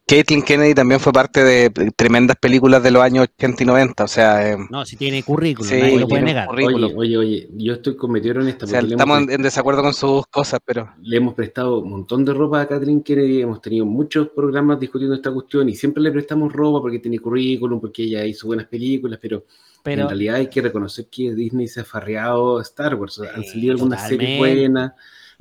Caitlin 0.06 0.42
Kennedy 0.42 0.74
también 0.74 1.00
fue 1.00 1.14
parte 1.14 1.42
de 1.42 1.70
tremendas 1.96 2.36
películas 2.36 2.82
de 2.82 2.90
los 2.90 3.02
años 3.02 3.26
80 3.38 3.62
y 3.62 3.66
90, 3.66 4.04
o 4.04 4.08
sea, 4.08 4.52
eh, 4.52 4.56
No, 4.68 4.84
si 4.84 4.96
tiene 4.96 5.22
currículum, 5.22 5.66
Sí, 5.68 5.76
nadie 5.78 5.92
lo 5.92 5.96
oye, 5.96 6.06
puede 6.06 6.22
negar. 6.22 6.46
currículum. 6.46 6.92
Oye, 6.98 7.16
oye, 7.16 7.16
oye, 7.16 7.48
yo 7.56 7.72
estoy 7.72 7.96
con 7.96 8.14
en 8.14 8.48
esta 8.48 8.66
o 8.66 8.68
sea, 8.68 8.80
estamos 8.80 9.18
hemos, 9.18 9.30
en, 9.32 9.42
desacuerdo 9.42 9.82
con 9.82 9.94
sus 9.94 10.26
cosas, 10.26 10.60
pero 10.62 10.90
le 11.00 11.16
hemos 11.16 11.32
prestado 11.32 11.78
un 11.80 11.90
montón 11.90 12.22
de 12.24 12.34
ropa 12.34 12.60
a 12.60 12.68
Kathleen 12.68 13.02
Kennedy, 13.02 13.40
hemos 13.40 13.62
tenido 13.62 13.86
muchos 13.86 14.28
programas 14.28 14.78
discutiendo 14.78 15.16
esta 15.16 15.32
cuestión 15.32 15.70
y 15.70 15.74
siempre 15.74 16.02
le 16.02 16.12
prestamos 16.12 16.52
ropa 16.52 16.82
porque 16.82 16.98
tiene 16.98 17.18
currículum, 17.18 17.80
porque 17.80 18.02
ella 18.02 18.26
hizo 18.26 18.46
buenas 18.46 18.66
películas, 18.66 19.18
pero, 19.22 19.44
Pero 19.84 20.02
en 20.02 20.08
realidad 20.08 20.36
hay 20.36 20.48
que 20.48 20.60
reconocer 20.62 21.06
que 21.08 21.32
Disney 21.34 21.68
se 21.68 21.80
ha 21.80 21.84
farreado 21.84 22.60
Star 22.60 22.96
Wars. 22.96 23.14
Sea, 23.14 23.32
han 23.34 23.44
salido 23.44 23.72
algunas 23.74 24.00
series 24.08 24.38
totalmente, 24.38 24.38
buenas, 24.68 24.92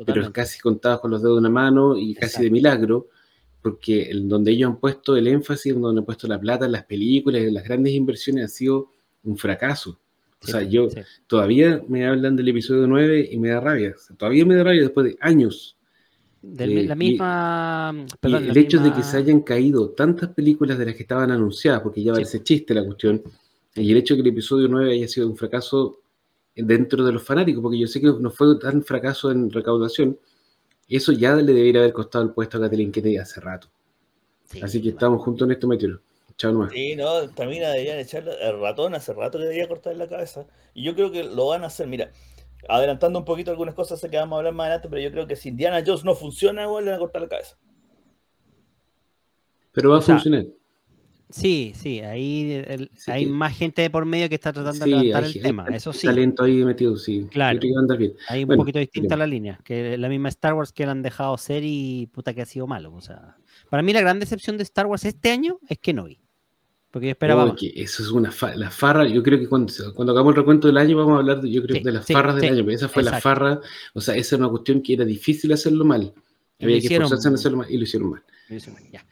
pero 0.06 0.32
casi 0.34 0.60
contadas 0.60 1.00
con 1.00 1.10
los 1.12 1.22
dedos 1.24 1.38
de 1.38 1.40
una 1.40 1.50
mano 1.50 1.98
y 1.98 2.14
casi 2.14 2.26
Exacto. 2.26 2.44
de 2.44 2.52
milagro, 2.52 3.08
porque 3.62 4.04
el, 4.12 4.28
donde 4.28 4.52
ellos 4.52 4.70
han 4.70 4.78
puesto 4.78 5.16
el 5.16 5.28
énfasis, 5.28 5.74
donde 5.80 6.02
han 6.02 6.06
puesto 6.06 6.28
la 6.28 6.40
plata 6.40 6.66
en 6.66 6.74
las 6.74 6.84
películas, 6.86 7.42
en 7.42 7.54
las 7.54 7.64
grandes 7.64 7.94
inversiones, 7.94 8.46
ha 8.46 8.48
sido 8.50 8.90
un 9.24 9.38
fracaso. 9.38 9.92
O 10.42 10.46
Sí, 10.46 10.52
sea, 10.52 10.64
yo 10.64 10.90
sí. 10.90 11.00
todavía 11.26 11.82
me 11.88 12.06
hablan 12.06 12.36
del 12.36 12.50
episodio 12.50 12.86
9 12.86 13.30
y 13.32 13.38
me 13.40 13.48
da 13.48 13.62
rabia. 13.62 13.94
O 13.96 14.00
sea, 14.00 14.14
todavía 14.18 14.46
me 14.46 14.56
da 14.56 14.66
rabia 14.66 14.82
después 14.82 15.06
de 15.06 15.18
años. 15.22 15.78
Del- 16.42 16.78
eh, 16.80 16.84
la 16.86 16.96
y- 16.96 16.98
misma. 16.98 17.96
Y 18.06 18.18
perdón, 18.20 18.46
la 18.48 18.52
el 18.52 18.58
hecho 18.58 18.80
de 18.82 18.92
que 18.92 19.04
se 19.04 19.16
hayan 19.16 19.40
caído 19.40 19.92
tantas 19.92 20.32
películas 20.32 20.78
de 20.78 20.88
las 20.88 20.96
que 20.96 21.04
estaban 21.04 21.32
anunciadas, 21.32 21.80
porque 21.80 22.04
ya 22.04 22.12
Sí. 22.12 22.16
parece 22.20 22.44
chiste 22.44 22.74
la 22.74 22.84
cuestión, 22.84 23.24
y 23.76 23.92
el 23.92 23.98
hecho 23.98 24.14
de 24.14 24.22
que 24.22 24.30
el 24.30 24.34
episodio 24.34 24.68
9 24.68 24.94
haya 24.94 25.08
sido 25.08 25.28
un 25.28 25.36
fracaso 25.36 26.00
dentro 26.56 27.04
de 27.04 27.12
los 27.12 27.24
fanáticos, 27.24 27.62
porque 27.62 27.80
yo 27.80 27.88
sé 27.88 28.00
que 28.00 28.08
no 28.08 28.30
fue 28.30 28.60
tan 28.60 28.84
fracaso 28.84 29.32
en 29.32 29.52
recaudación, 29.52 30.20
eso 30.88 31.12
ya 31.12 31.36
le 31.36 31.54
debería 31.54 31.82
haber 31.82 31.94
costado 31.94 32.24
el 32.24 32.32
puesto 32.32 32.58
a 32.58 32.62
Kathleen 32.62 32.92
Kennedy 32.92 33.18
hace 33.18 33.40
rato. 33.42 33.68
Sí, 34.46 34.62
Así 34.62 34.82
que 34.82 34.90
estamos 34.90 35.22
juntos 35.24 35.48
en 35.48 35.54
esto, 35.54 35.68
Meteoro. 35.68 36.02
Chao 36.38 36.52
nomás. 36.52 36.72
Sí, 36.72 36.96
no, 36.96 37.30
también 37.30 37.64
deberían 37.64 38.00
echarle 38.00 38.34
el 38.42 38.60
ratón 38.60 38.96
hace 38.96 39.14
rato 39.14 39.38
que 39.38 39.46
debería 39.46 39.68
cortar 39.68 39.96
la 39.96 40.08
cabeza. 40.08 40.46
Y 40.74 40.84
yo 40.84 40.96
creo 40.96 41.12
que 41.12 41.24
lo 41.24 41.48
van 41.48 41.64
a 41.64 41.68
hacer, 41.68 41.88
mira, 41.88 42.12
adelantando 42.68 43.20
un 43.20 43.26
poquito 43.26 43.52
algunas 43.52 43.76
cosas, 43.76 44.00
sé 44.00 44.10
que 44.10 44.18
vamos 44.18 44.36
a 44.36 44.40
hablar 44.40 44.54
más 44.54 44.66
adelante, 44.66 44.90
pero 44.90 45.02
yo 45.02 45.12
creo 45.12 45.28
que 45.28 45.36
si 45.36 45.50
Indiana 45.50 45.84
Jones 45.86 46.04
no 46.04 46.16
funciona, 46.16 46.64
igual 46.64 46.86
le 46.86 46.92
van 46.92 46.98
a 46.98 47.00
cortar 47.00 47.22
la 47.22 47.30
cabeza. 47.30 47.58
Pero 49.72 49.90
va 49.90 49.96
a 49.96 50.00
O 50.00 50.02
sea, 50.02 50.16
funcionar. 50.16 50.46
Sí, 51.30 51.74
sí, 51.76 52.00
ahí 52.02 52.64
el- 52.68 52.92
Sí, 52.96 53.10
hay 53.12 53.26
que- 53.26 53.32
más 53.32 53.58
gente 53.58 53.82
de 53.82 53.90
por 53.90 54.06
medio 54.06 54.30
que 54.30 54.36
está 54.36 54.54
tratando 54.54 54.86
Sí, 54.86 54.92
de 54.92 54.98
levantar 54.98 55.24
hay- 55.24 55.32
el 55.32 55.38
hay 55.38 55.42
tema, 55.42 55.66
eso 55.70 55.92
sí. 55.92 56.06
talento 56.06 56.44
ahí 56.44 56.64
metido, 56.64 56.96
sí. 56.96 57.28
Claro. 57.32 57.60
Bien. 57.98 58.14
Hay 58.30 58.44
un 58.44 58.48
Bueno, 58.48 58.62
poquito 58.62 58.78
distinta 58.80 59.16
bien. 59.16 59.20
la 59.20 59.28
línea, 59.28 59.60
que 59.64 59.98
la 59.98 60.10
misma 60.10 60.30
Star 60.30 60.54
Wars 60.54 60.72
que 60.72 60.86
la 60.86 60.92
han 60.92 61.02
dejado 61.02 61.36
ser 61.38 61.64
y 61.66 62.08
puta 62.14 62.34
que 62.34 62.42
ha 62.44 62.46
sido 62.46 62.68
malo. 62.68 62.94
O 62.94 63.02
sea, 63.02 63.36
para 63.70 63.82
mí 63.82 63.94
la 63.94 64.02
gran 64.02 64.20
decepción 64.20 64.58
de 64.58 64.64
Star 64.64 64.86
Wars 64.86 65.06
este 65.06 65.32
año 65.32 65.60
es 65.68 65.80
que 65.80 65.94
no 65.94 66.04
vi. 66.06 66.20
Porque 66.92 67.08
yo 67.08 67.12
esperaba 67.14 67.48
más. 67.48 67.56
que 67.60 67.74
eso 67.76 68.04
es 68.04 68.10
una 68.12 68.32
fa- 68.32 68.56
la 68.56 68.70
farra, 68.70 69.08
yo 69.08 69.24
creo 69.24 69.40
que 69.40 69.48
cuando, 69.50 69.74
cuando 69.96 70.12
hagamos 70.14 70.34
el 70.34 70.36
recuento 70.38 70.68
del 70.68 70.78
año 70.78 70.96
vamos 70.96 71.16
a 71.16 71.20
hablar, 71.22 71.42
de, 71.42 71.50
yo 71.50 71.64
creo, 71.64 71.78
Sí, 71.78 71.84
de 71.84 71.92
las 71.92 72.06
sí, 72.06 72.14
farras 72.14 72.36
del 72.36 72.44
sí, 72.44 72.48
año, 72.50 72.64
pero 72.66 72.76
esa 72.76 72.88
fue 72.90 73.02
la 73.02 73.10
exacto. 73.18 73.24
farra, 73.30 73.62
o 73.96 74.02
sea, 74.02 74.16
esa 74.16 74.36
era 74.36 74.44
una 74.46 74.52
cuestión 74.52 74.82
que 74.84 74.94
era 74.94 75.04
difícil 75.04 75.52
hacerlo 75.54 75.86
mal. 75.86 76.14
Lo 76.60 76.66
Había 76.66 76.78
que 76.80 76.86
hicieron- 76.86 77.06
esforzarse 77.06 77.30
en 77.30 77.34
hacerlo 77.34 77.58
mal 77.58 77.72
y 77.72 77.78
lo 77.78 77.84
hicieron 77.84 78.12
mal. 78.12 78.22
Ya. 78.92 79.04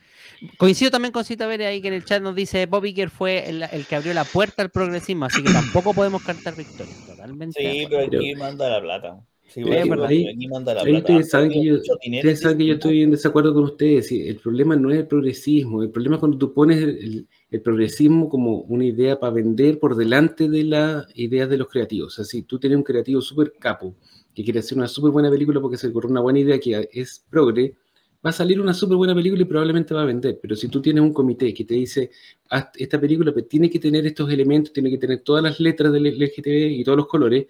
Coincido 0.57 0.89
también 0.91 1.11
con 1.11 1.23
Cita 1.23 1.45
Vélez 1.45 1.67
ahí 1.67 1.81
que 1.81 1.89
en 1.89 1.93
el 1.93 2.03
chat 2.05 2.21
nos 2.21 2.35
dice 2.35 2.65
Bob 2.65 2.85
Iger 2.85 3.09
fue 3.09 3.47
el, 3.49 3.63
el 3.63 3.85
que 3.85 3.95
abrió 3.95 4.13
la 4.13 4.23
puerta 4.23 4.63
al 4.63 4.71
progresismo, 4.71 5.25
así 5.25 5.43
que 5.43 5.51
tampoco 5.53 5.93
podemos 5.93 6.23
cantar 6.23 6.55
victoria. 6.55 6.93
Totalmente. 7.07 7.59
Sí, 7.61 7.85
pero 7.89 8.05
aquí 8.17 8.35
manda 8.35 8.69
la 8.69 8.81
plata. 8.81 9.19
Sí, 9.47 9.61
Pero 9.65 9.85
bueno, 9.85 10.05
ahí- 10.05 10.27
aquí 10.29 10.47
manda 10.47 10.73
la 10.73 10.81
plata. 10.83 10.97
ustedes 10.99 11.29
saben, 11.29 11.49
que 11.51 11.61
yo, 11.63 11.75
ustedes 11.75 12.39
saben 12.39 12.57
que 12.57 12.65
yo 12.67 12.73
estoy 12.75 13.03
en 13.03 13.11
desacuerdo 13.11 13.53
con 13.53 13.63
ustedes. 13.65 14.09
y 14.13 14.27
El 14.29 14.37
problema 14.37 14.77
no 14.77 14.89
es 14.91 14.97
el 14.99 15.07
progresismo, 15.07 15.83
el 15.83 15.89
problema 15.91 16.15
es 16.15 16.19
cuando 16.21 16.37
tú 16.37 16.53
pones 16.53 16.77
el, 16.81 16.89
el- 16.97 17.27
el 17.51 17.61
progresismo 17.61 18.29
como 18.29 18.61
una 18.61 18.85
idea 18.85 19.19
para 19.19 19.33
vender 19.33 19.77
por 19.77 19.95
delante 19.97 20.47
de 20.47 20.63
las 20.63 21.05
ideas 21.15 21.49
de 21.49 21.57
los 21.57 21.67
creativos. 21.67 22.13
O 22.13 22.15
sea, 22.15 22.23
si 22.25 22.43
tú 22.43 22.57
tienes 22.59 22.77
un 22.77 22.83
creativo 22.83 23.19
súper 23.21 23.51
capo 23.59 23.93
que 24.33 24.41
quiere 24.45 24.59
hacer 24.59 24.77
una 24.77 24.87
súper 24.87 25.11
buena 25.11 25.29
película 25.29 25.59
porque 25.59 25.75
se 25.77 25.87
le 25.87 25.91
ocurrió 25.91 26.11
una 26.11 26.21
buena 26.21 26.39
idea 26.39 26.57
que 26.57 26.87
es 26.93 27.25
progre, 27.29 27.75
va 28.25 28.29
a 28.29 28.33
salir 28.33 28.61
una 28.61 28.73
súper 28.73 28.97
buena 28.97 29.15
película 29.15 29.41
y 29.41 29.45
probablemente 29.45 29.93
va 29.93 30.03
a 30.03 30.05
vender. 30.05 30.39
Pero 30.41 30.55
si 30.55 30.67
tú 30.67 30.81
tienes 30.81 31.01
un 31.01 31.13
comité 31.13 31.53
que 31.53 31.65
te 31.65 31.73
dice, 31.75 32.11
"Haz 32.49 32.69
esta 32.75 32.99
película 32.99 33.31
pues, 33.33 33.47
tiene 33.47 33.69
que 33.69 33.79
tener 33.79 34.05
estos 34.05 34.29
elementos, 34.31 34.73
tiene 34.73 34.89
que 34.89 34.97
tener 34.97 35.19
todas 35.19 35.43
las 35.43 35.59
letras 35.59 35.91
del 35.91 36.05
LGTB 36.07 36.71
y 36.79 36.83
todos 36.83 36.97
los 36.97 37.07
colores, 37.07 37.47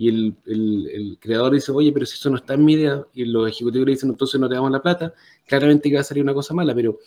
y 0.00 0.08
el, 0.08 1.18
creador 1.20 1.52
dice, 1.52 1.72
oye, 1.72 1.92
pero 1.92 2.06
si 2.06 2.14
eso 2.14 2.30
no 2.30 2.36
está 2.36 2.54
en 2.54 2.64
mi 2.64 2.72
idea, 2.72 3.04
y 3.12 3.26
los 3.26 3.46
ejecutivos 3.50 3.86
le 3.86 3.92
dicen, 3.92 4.08
entonces 4.08 4.40
no 4.40 4.48
te 4.48 4.54
damos 4.54 4.70
la 4.70 4.80
plata, 4.80 5.12
claramente 5.46 5.90
que 5.90 5.96
va 5.96 6.00
a 6.00 6.04
salir 6.04 6.22
una 6.22 6.32
cosa 6.32 6.54
mala, 6.54 6.74
pero 6.74 6.98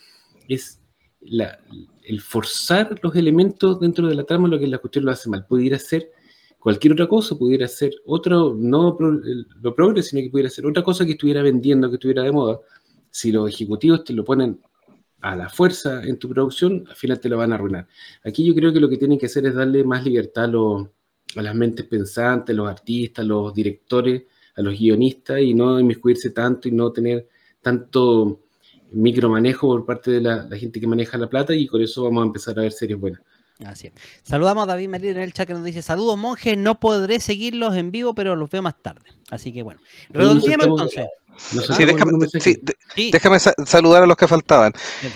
es 0.48 0.80
el 1.20 2.22
forzar 2.22 3.00
los 3.02 3.16
elementos 3.16 3.80
dentro 3.80 4.08
de 4.08 4.14
la 4.14 4.26
trama 4.26 4.48
lo 4.48 4.60
que 4.60 4.68
la 4.68 4.78
cuestión 4.78 5.06
lo 5.06 5.12
hace 5.12 5.28
mal. 5.28 5.44
Pudiera 5.48 5.80
ser 5.80 6.12
cualquier 6.60 6.94
otra 6.94 7.08
cosa, 7.08 7.36
pudiera 7.36 7.68
ser 7.68 7.96
otro, 8.06 8.54
no 8.56 8.96
lo 9.00 9.74
progre, 9.74 10.04
sino 10.04 10.22
que 10.22 10.30
pudiera 10.30 10.52
ser 10.52 10.68
otra 10.68 10.84
cosa 10.84 11.04
que 11.04 11.14
estuviera 11.14 11.42
vendiendo, 11.42 11.90
que 11.90 11.96
estuviera 11.96 12.22
de 12.22 12.32
moda. 12.32 12.60
Si 13.16 13.32
los 13.32 13.48
ejecutivos 13.48 14.04
te 14.04 14.12
lo 14.14 14.24
ponen 14.24 14.60
a 15.22 15.36
la 15.36 15.48
fuerza 15.50 16.02
en 16.04 16.18
tu 16.18 16.28
producción, 16.30 16.84
al 16.90 16.96
final 16.96 17.20
te 17.20 17.30
lo 17.30 17.38
van 17.38 17.52
a 17.52 17.56
arruinar. 17.56 17.88
Aquí 18.26 18.44
yo 18.44 18.56
creo 18.56 18.74
que 18.74 18.80
lo 18.80 18.90
que 18.90 18.98
tienen 18.98 19.20
que 19.20 19.28
hacer 19.28 19.46
es 19.46 19.54
darle 19.54 19.84
más 19.84 20.04
libertad 20.04 20.46
a, 20.46 20.48
los- 20.48 20.88
a 21.36 21.42
las 21.44 21.54
mentes 21.54 21.86
pensantes, 21.86 22.54
a 22.54 22.58
los 22.58 22.68
artistas, 22.68 23.24
a 23.24 23.28
los 23.28 23.54
directores, 23.54 24.24
a 24.56 24.62
los 24.64 24.74
guionistas 24.78 25.40
y 25.42 25.54
no 25.54 25.80
inmiscuirse 25.80 26.32
tanto 26.32 26.68
y 26.68 26.72
no 26.72 26.92
tener 26.92 27.28
tanto 27.62 28.40
micromanejo 28.92 29.68
por 29.68 29.86
parte 29.86 30.10
de 30.12 30.22
la, 30.22 30.44
la 30.50 30.58
gente 30.58 30.80
que 30.80 30.88
maneja 30.88 31.18
la 31.18 31.30
plata 31.30 31.54
y 31.54 31.68
con 31.68 31.82
eso 31.82 32.04
vamos 32.04 32.24
a 32.24 32.26
empezar 32.28 32.58
a 32.58 32.64
ver 32.64 32.72
series 32.72 33.00
buenas. 33.00 33.22
Así 33.66 33.88
es. 33.88 33.94
Saludamos 34.24 34.64
a 34.64 34.68
David 34.68 34.90
María 34.90 35.12
en 35.12 35.18
el 35.20 35.32
chat 35.32 35.48
que 35.48 35.54
nos 35.54 35.64
dice: 35.64 35.82
Saludos, 35.84 36.18
monjes. 36.18 36.58
No 36.58 36.80
podré 36.80 37.20
seguirlos 37.20 37.76
en 37.78 37.92
vivo, 37.92 38.14
pero 38.16 38.36
los 38.36 38.50
veo 38.50 38.62
más 38.64 38.82
tarde. 38.82 39.06
Así 39.30 39.54
que 39.54 39.62
bueno. 39.64 39.80
Redondeemos 40.10 40.50
estamos- 40.66 40.82
entonces. 40.82 41.06
No 41.54 41.62
sé 41.62 41.68
sí, 41.68 41.74
si 41.74 41.86
déjame, 41.86 42.02
algún 42.04 42.20
mensaje. 42.20 42.44
sí, 42.44 42.60
de- 42.62 42.76
Sí, 42.96 43.10
déjame 43.12 43.40
sa- 43.40 43.54
saludar 43.66 44.04
a 44.04 44.06
los 44.06 44.16
que 44.16 44.28
faltaban. 44.28 44.72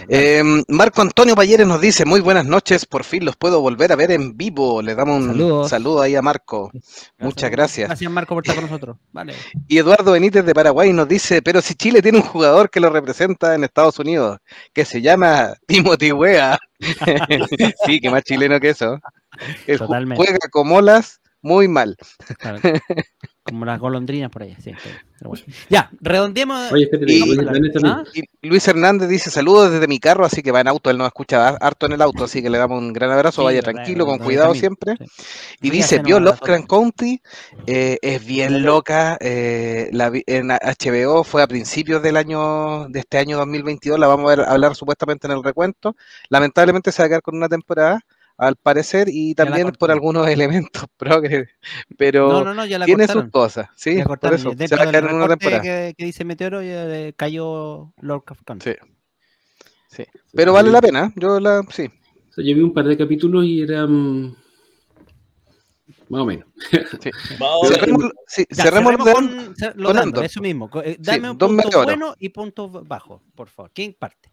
Eh, 0.10 0.44
Marco 0.68 1.02
Antonio 1.02 1.36
Payeres 1.36 1.68
nos 1.68 1.80
dice, 1.80 2.06
muy 2.06 2.22
buenas 2.22 2.46
noches, 2.46 2.86
por 2.86 3.04
fin 3.04 3.24
los 3.24 3.36
puedo 3.36 3.62
volver 3.62 3.92
a 3.92 3.96
ver 3.96 4.12
en 4.12 4.36
vivo. 4.36 4.82
Le 4.82 4.96
damos 4.96 5.22
un 5.22 5.28
Saludos. 5.28 5.70
saludo 5.70 6.02
ahí 6.02 6.16
a 6.16 6.22
Marco. 6.22 6.72
Muchas 7.20 7.52
gracias. 7.52 7.88
Gracias, 7.90 8.12
Marco, 8.12 8.34
por 8.34 8.44
estar 8.44 8.56
con 8.56 8.66
nosotros. 8.66 8.98
Vale. 9.12 9.34
Y 9.68 9.78
Eduardo 9.78 10.12
Benítez 10.14 10.44
de 10.46 10.54
Paraguay 10.54 10.92
nos 10.94 11.08
dice, 11.08 11.42
pero 11.42 11.62
si 11.62 11.76
Chile 11.76 12.02
tiene 12.02 12.18
un 12.18 12.24
jugador 12.26 12.70
que 12.70 12.80
lo 12.80 12.90
representa 12.90 13.54
en 13.56 13.64
Estados 13.64 14.00
Unidos, 14.00 14.40
que 14.74 14.86
se 14.86 15.02
llama 15.02 15.54
Timothy 15.68 16.12
Wea. 16.12 16.58
sí, 17.86 18.00
que 18.00 18.10
más 18.10 18.24
chileno 18.24 18.60
que 18.60 18.70
eso. 18.70 19.00
El 19.68 19.78
ju- 19.78 19.86
Totalmente. 19.86 20.24
juega 20.24 20.40
como 20.52 20.82
las 20.82 21.22
muy 21.42 21.68
mal. 21.68 21.96
Claro. 22.40 22.60
Como 23.48 23.66
las 23.66 23.80
golondrinas 23.80 24.30
por 24.30 24.44
allá. 24.44 24.56
Sí, 24.62 24.72
sí, 24.84 24.90
pero 25.20 25.30
bueno. 25.30 25.46
Ya, 25.70 25.90
redondeemos. 26.02 26.72
Oye, 26.72 26.84
espérate, 26.84 27.12
Y- 27.12 27.22
oye, 27.22 27.44
Daniel 27.44 27.72
también. 27.74 27.94
¿Ah? 27.96 28.04
Y 28.42 28.48
Luis 28.48 28.68
Hernández 28.68 29.10
dice, 29.10 29.30
saludos 29.30 29.72
desde 29.72 29.88
mi 29.88 30.00
carro, 30.00 30.26
así 30.26 30.42
que 30.44 30.52
va 30.52 30.62
en 30.62 30.68
auto, 30.68 30.90
él 30.90 30.98
nos 30.98 31.08
escucha 31.08 31.48
harto 31.50 31.86
en 31.86 31.94
el 31.94 32.02
auto, 32.02 32.26
así 32.26 32.42
que 32.42 32.50
le 32.50 32.58
damos 32.58 32.80
un 32.80 32.94
gran 32.94 33.12
abrazo, 33.12 33.42
Sí, 33.42 33.46
vaya 33.46 33.62
tranquilo, 33.62 34.06
con 34.06 34.20
cuidado 34.20 34.50
camino, 34.50 34.60
siempre. 34.60 34.96
sí. 34.98 35.06
Y 35.62 35.70
dice, 35.70 36.00
vio 36.00 36.20
Lovecraft 36.20 36.68
Country, 36.68 37.22
eh, 37.66 37.98
es 38.02 38.26
bien 38.26 38.64
loca, 38.64 39.18
eh, 39.20 39.90
la 39.92 40.10
vi- 40.10 40.24
en 40.28 40.50
HBO 40.52 41.24
fue 41.24 41.42
a 41.42 41.48
principios 41.48 42.02
del 42.04 42.16
año, 42.18 42.88
de 42.90 43.00
este 43.00 43.18
año 43.18 43.38
2022, 43.38 44.00
la 44.00 44.08
vamos 44.08 44.32
a 44.32 44.36
ver, 44.36 44.48
hablar 44.48 44.76
supuestamente 44.76 45.28
en 45.28 45.34
el 45.34 45.44
recuento, 45.44 45.96
lamentablemente 46.30 46.92
se 46.92 47.02
va 47.02 47.06
a 47.08 47.10
quedar 47.10 47.22
con 47.22 47.36
una 47.36 47.50
temporada, 47.50 48.00
al 48.38 48.56
parecer, 48.56 49.08
y 49.12 49.34
también 49.36 49.72
por 49.72 49.90
algunos 49.92 50.28
elementos 50.30 50.86
progres, 50.98 51.50
pero 51.98 52.30
No, 52.30 52.44
no, 52.44 52.54
no, 52.54 52.66
ya 52.66 52.78
la 52.80 52.86
tiene 52.86 53.04
cortaron. 53.06 53.24
sus 53.24 53.32
cosas, 53.32 53.70
¿sí? 53.76 53.96
Por 53.98 54.08
cortaron. 54.08 54.40
eso, 54.40 54.52
se 54.68 54.76
va 54.76 54.84
a 54.84 54.88
quedar 54.92 55.10
en 55.10 55.16
una 55.16 55.28
temporada. 55.28 55.62
que, 55.62 55.94
que 55.98 56.06
dice 56.06 56.24
Meteoro 56.26 56.62
ya, 56.62 56.86
eh, 56.96 57.14
cayó 57.16 57.94
Lord 58.02 58.24
of 58.30 58.40
Country. 58.46 58.74
Sí. 58.74 58.78
Sí. 59.90 60.04
Pero 60.34 60.54
vale 60.54 60.70
la 60.70 60.82
pena, 60.82 61.12
yo 61.16 61.40
la, 61.40 61.64
sí. 61.72 61.86
O 62.30 62.34
sea, 62.34 62.44
yo 62.46 62.54
vi 62.56 62.62
un 62.62 62.74
par 62.74 62.86
de 62.86 62.98
capítulos 62.98 63.44
y 63.46 63.62
eran 63.62 64.36
más 66.10 66.22
o 66.22 66.26
menos. 66.26 66.46
Ver. 66.72 66.86
Cerremos, 67.74 68.12
sí, 68.28 68.46
Ya, 68.52 68.64
cerremos 68.64 68.98
con, 68.98 69.06
con 69.06 69.56
Andor, 69.64 69.98
Andor. 69.98 70.26
eso 70.26 70.42
mismo. 70.42 70.70
Eh, 70.84 70.98
Dame 71.00 71.32
un 71.32 71.38
dos 71.38 71.50
punto 71.50 71.84
bueno 71.84 72.16
y 72.20 72.30
punto 72.30 72.70
bajo, 72.70 73.24
por 73.36 73.48
favor. 73.50 73.72
¿Quién 73.74 73.96
parte? 73.98 74.32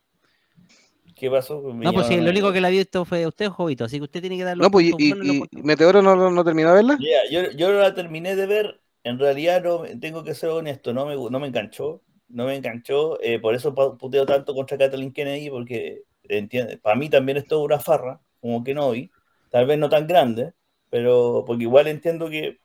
¿Qué 1.25 1.31
pasó? 1.31 1.63
No, 1.63 1.93
pues 1.93 2.07
sí, 2.07 2.21
lo 2.21 2.31
único 2.31 2.53
que 2.53 2.61
la 2.61 2.69
ha 2.69 2.71
visto 2.71 3.05
fue 3.05 3.27
usted, 3.27 3.49
Jovito, 3.49 3.85
así 3.85 3.99
que 3.99 4.05
usted 4.05 4.21
tiene 4.21 4.37
que 4.37 4.45
dar 4.45 4.57
los 4.57 4.67
No, 4.67 4.71
pues, 4.71 4.87
y, 4.87 4.91
puntos 4.91 5.19
y 5.21 5.27
los 5.27 5.37
y- 5.53 5.63
Meteoro 5.63 6.03
no, 6.03 6.17
no, 6.17 6.31
no 6.31 6.45
terminó 6.45 6.69
de 6.71 6.75
verla. 6.77 6.99
Ya, 6.99 7.19
yo, 7.31 7.51
yo 7.53 7.73
no 7.73 7.79
la 7.81 7.95
terminé 7.95 8.37
de 8.37 8.47
ver. 8.47 8.81
En 9.03 9.19
realidad, 9.19 9.63
no, 9.63 9.83
tengo 10.01 10.25
que 10.25 10.35
ser 10.35 10.51
honesto, 10.51 10.93
no 10.95 11.07
me, 11.07 11.15
no 11.17 11.41
me 11.41 11.49
enganchó. 11.49 12.03
No 12.29 12.47
me 12.47 12.57
enganchó. 12.57 13.21
eh, 13.23 13.39
por 13.41 13.55
eso 13.55 13.75
puteo 13.99 14.25
tanto 14.27 14.55
contra 14.55 14.79
Kathleen 14.79 15.13
Kennedy, 15.13 15.51
porque 15.51 16.03
entiende, 16.25 16.79
para 16.79 16.97
mí 16.97 17.11
también 17.11 17.39
es 17.39 17.47
toda 17.47 17.65
una 17.65 17.79
farra, 17.81 18.21
como 18.41 18.63
que 18.65 18.75
no 18.75 18.91
vi. 18.93 19.11
Tal 19.51 19.67
vez 19.67 19.79
no 19.79 19.89
tan 19.89 20.07
grande, 20.07 20.55
pero 20.91 21.45
porque 21.47 21.65
igual 21.65 21.87
entiendo 21.89 22.31
que 22.31 22.61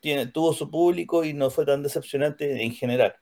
tiene, 0.00 0.26
tuvo 0.26 0.52
su 0.54 0.70
público 0.70 1.24
y 1.24 1.34
no 1.34 1.50
fue 1.50 1.66
tan 1.66 1.82
decepcionante 1.82 2.62
en 2.64 2.72
general. 2.74 3.14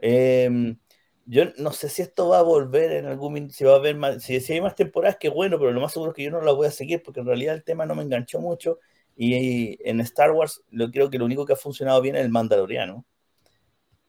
Eh, 0.00 0.76
yo 1.26 1.44
no 1.58 1.72
sé 1.72 1.88
si 1.88 2.02
esto 2.02 2.28
va 2.28 2.40
a 2.40 2.42
volver 2.42 2.92
en 2.92 3.06
algún 3.06 3.50
si 3.50 3.64
va 3.64 3.72
a 3.74 3.76
haber 3.76 3.96
más, 3.96 4.22
si, 4.22 4.40
si 4.40 4.54
hay 4.54 4.60
más 4.60 4.74
temporadas, 4.74 5.16
que 5.18 5.28
bueno, 5.28 5.58
pero 5.58 5.72
lo 5.72 5.80
más 5.80 5.92
seguro 5.92 6.12
es 6.12 6.16
que 6.16 6.24
yo 6.24 6.30
no 6.30 6.40
la 6.40 6.52
voy 6.52 6.66
a 6.66 6.70
seguir 6.70 7.02
porque 7.02 7.20
en 7.20 7.26
realidad 7.26 7.54
el 7.54 7.64
tema 7.64 7.86
no 7.86 7.94
me 7.94 8.02
enganchó 8.02 8.40
mucho 8.40 8.78
y 9.16 9.78
en 9.88 10.00
Star 10.00 10.32
Wars 10.32 10.62
lo 10.70 10.90
creo 10.90 11.10
que 11.10 11.18
lo 11.18 11.24
único 11.24 11.46
que 11.46 11.52
ha 11.52 11.56
funcionado 11.56 12.00
bien 12.00 12.16
es 12.16 12.22
el 12.24 12.30
Mandaloriano. 12.30 13.04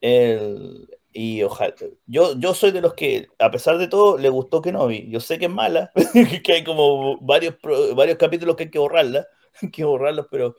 El, 0.02 0.90
y 1.14 1.44
ojalá, 1.44 1.76
yo, 2.08 2.38
yo 2.38 2.54
soy 2.54 2.72
de 2.72 2.82
los 2.82 2.94
que, 2.96 3.28
a 3.40 3.52
pesar 3.52 3.78
de 3.78 3.88
todo, 3.88 4.18
le 4.18 4.30
gustó 4.30 4.62
Kenobi. 4.62 5.10
Yo 5.10 5.20
sé 5.20 5.38
que 5.38 5.46
es 5.46 5.52
mala, 5.52 5.92
que 6.44 6.54
hay 6.54 6.64
como 6.64 7.18
varios, 7.20 7.56
varios 7.96 8.18
capítulos 8.18 8.56
que 8.56 8.64
hay 8.64 8.72
que 8.72 8.80
borrarla, 8.80 9.28
hay 9.62 9.70
que 9.72 9.84
borrarlos, 9.84 10.28
pero 10.32 10.56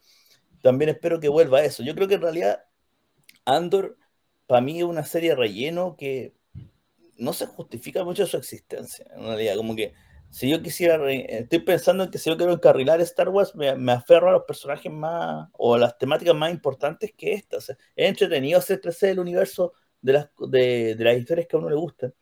también 0.62 0.90
espero 0.90 1.20
que 1.20 1.28
vuelva 1.28 1.64
eso. 1.64 1.82
Yo 1.82 1.94
creo 1.94 2.08
que 2.08 2.14
en 2.14 2.22
realidad 2.22 2.64
Andor, 3.44 3.96
para 4.46 4.60
mí, 4.60 4.78
es 4.78 4.84
una 4.84 5.04
serie 5.04 5.34
relleno 5.34 5.96
que 5.96 6.34
no 7.18 7.32
se 7.32 7.46
justifica 7.46 8.04
mucho 8.04 8.26
su 8.26 8.36
existencia. 8.36 9.06
En 9.16 9.22
realidad, 9.24 9.56
como 9.56 9.74
que 9.76 9.92
si 10.30 10.48
yo 10.50 10.60
quisiera, 10.62 10.98
re- 10.98 11.26
estoy 11.40 11.60
pensando 11.60 12.04
en 12.04 12.10
que 12.10 12.18
si 12.18 12.28
yo 12.30 12.36
quiero 12.36 12.52
encarrilar 12.52 13.00
Star 13.02 13.28
Wars, 13.28 13.54
me, 13.54 13.74
me 13.76 13.92
aferro 13.92 14.28
a 14.28 14.32
los 14.32 14.42
personajes 14.44 14.90
más 14.90 15.48
o 15.52 15.74
a 15.74 15.78
las 15.78 15.96
temáticas 15.96 16.34
más 16.34 16.50
importantes 16.50 17.12
que 17.16 17.34
estas. 17.34 17.58
O 17.58 17.66
sea, 17.66 17.76
es 17.94 18.08
entretenido 18.08 18.58
hacer 18.58 18.80
crecer 18.80 19.10
el 19.10 19.20
universo 19.20 19.72
de 20.00 20.12
las, 20.14 20.30
de, 20.48 20.94
de 20.96 21.04
las 21.04 21.16
historias 21.18 21.46
que 21.46 21.56
a 21.56 21.60
uno 21.60 21.70
le 21.70 21.76
gustan. 21.76 22.12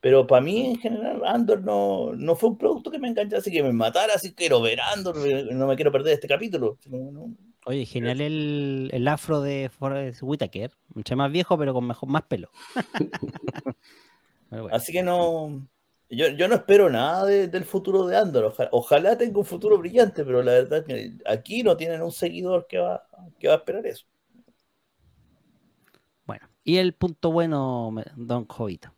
Pero 0.00 0.26
para 0.26 0.42
mí, 0.42 0.66
en 0.66 0.78
general, 0.78 1.22
Andor 1.24 1.62
no, 1.62 2.12
no 2.12 2.36
fue 2.36 2.50
un 2.50 2.58
producto 2.58 2.90
que 2.90 2.98
me 2.98 3.08
enganchara, 3.08 3.40
así 3.40 3.50
que 3.50 3.62
me 3.62 3.72
matara, 3.72 4.14
así 4.14 4.34
quiero 4.34 4.60
ver 4.60 4.78
Andor, 4.80 5.16
no 5.16 5.66
me 5.66 5.74
quiero 5.74 5.90
perder 5.90 6.12
este 6.14 6.28
capítulo. 6.28 6.78
No, 6.86 7.34
Oye, 7.64 7.84
genial 7.84 8.20
el, 8.20 8.90
el 8.92 9.08
afro 9.08 9.40
de 9.40 9.68
Forrest 9.68 10.20
Whitaker. 10.22 10.70
Mucho 10.94 11.16
más 11.16 11.32
viejo, 11.32 11.58
pero 11.58 11.74
con 11.74 11.86
mejor, 11.86 12.08
más 12.08 12.22
pelo. 12.22 12.48
Bueno. 14.50 14.68
Así 14.70 14.92
que 14.92 15.02
no. 15.02 15.68
Yo, 16.08 16.28
yo 16.28 16.46
no 16.48 16.54
espero 16.54 16.88
nada 16.90 17.24
de- 17.26 17.48
del 17.48 17.64
futuro 17.64 18.06
de 18.06 18.16
Andor. 18.16 18.44
Ojalá, 18.46 18.68
ojalá 18.72 19.18
tenga 19.18 19.38
un 19.38 19.44
futuro 19.44 19.78
brillante, 19.78 20.24
pero 20.24 20.42
la 20.42 20.52
verdad 20.52 20.78
es 20.80 20.84
que 20.84 21.12
aquí 21.26 21.62
no 21.64 21.76
tienen 21.76 22.02
un 22.02 22.12
seguidor 22.12 22.66
que 22.68 22.78
va, 22.78 23.06
que 23.38 23.48
va 23.48 23.54
a 23.54 23.56
esperar 23.58 23.86
eso. 23.86 24.06
Bueno, 26.26 26.46
y 26.62 26.76
el 26.76 26.92
punto 26.94 27.32
bueno, 27.32 27.90
don 28.16 28.46
Jovito. 28.46 28.92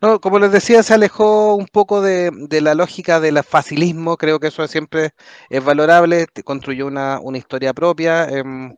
No, 0.00 0.20
como 0.20 0.38
les 0.38 0.52
decía, 0.52 0.82
se 0.82 0.94
alejó 0.94 1.54
un 1.56 1.66
poco 1.66 2.00
de, 2.02 2.30
de 2.32 2.60
la 2.60 2.74
lógica 2.74 3.20
del 3.20 3.42
facilismo, 3.42 4.16
creo 4.16 4.38
que 4.40 4.48
eso 4.48 4.66
siempre 4.68 5.10
es 5.50 5.64
valorable, 5.64 6.26
construyó 6.44 6.86
una, 6.86 7.20
una 7.20 7.38
historia 7.38 7.72
propia, 7.74 8.28
em, 8.28 8.74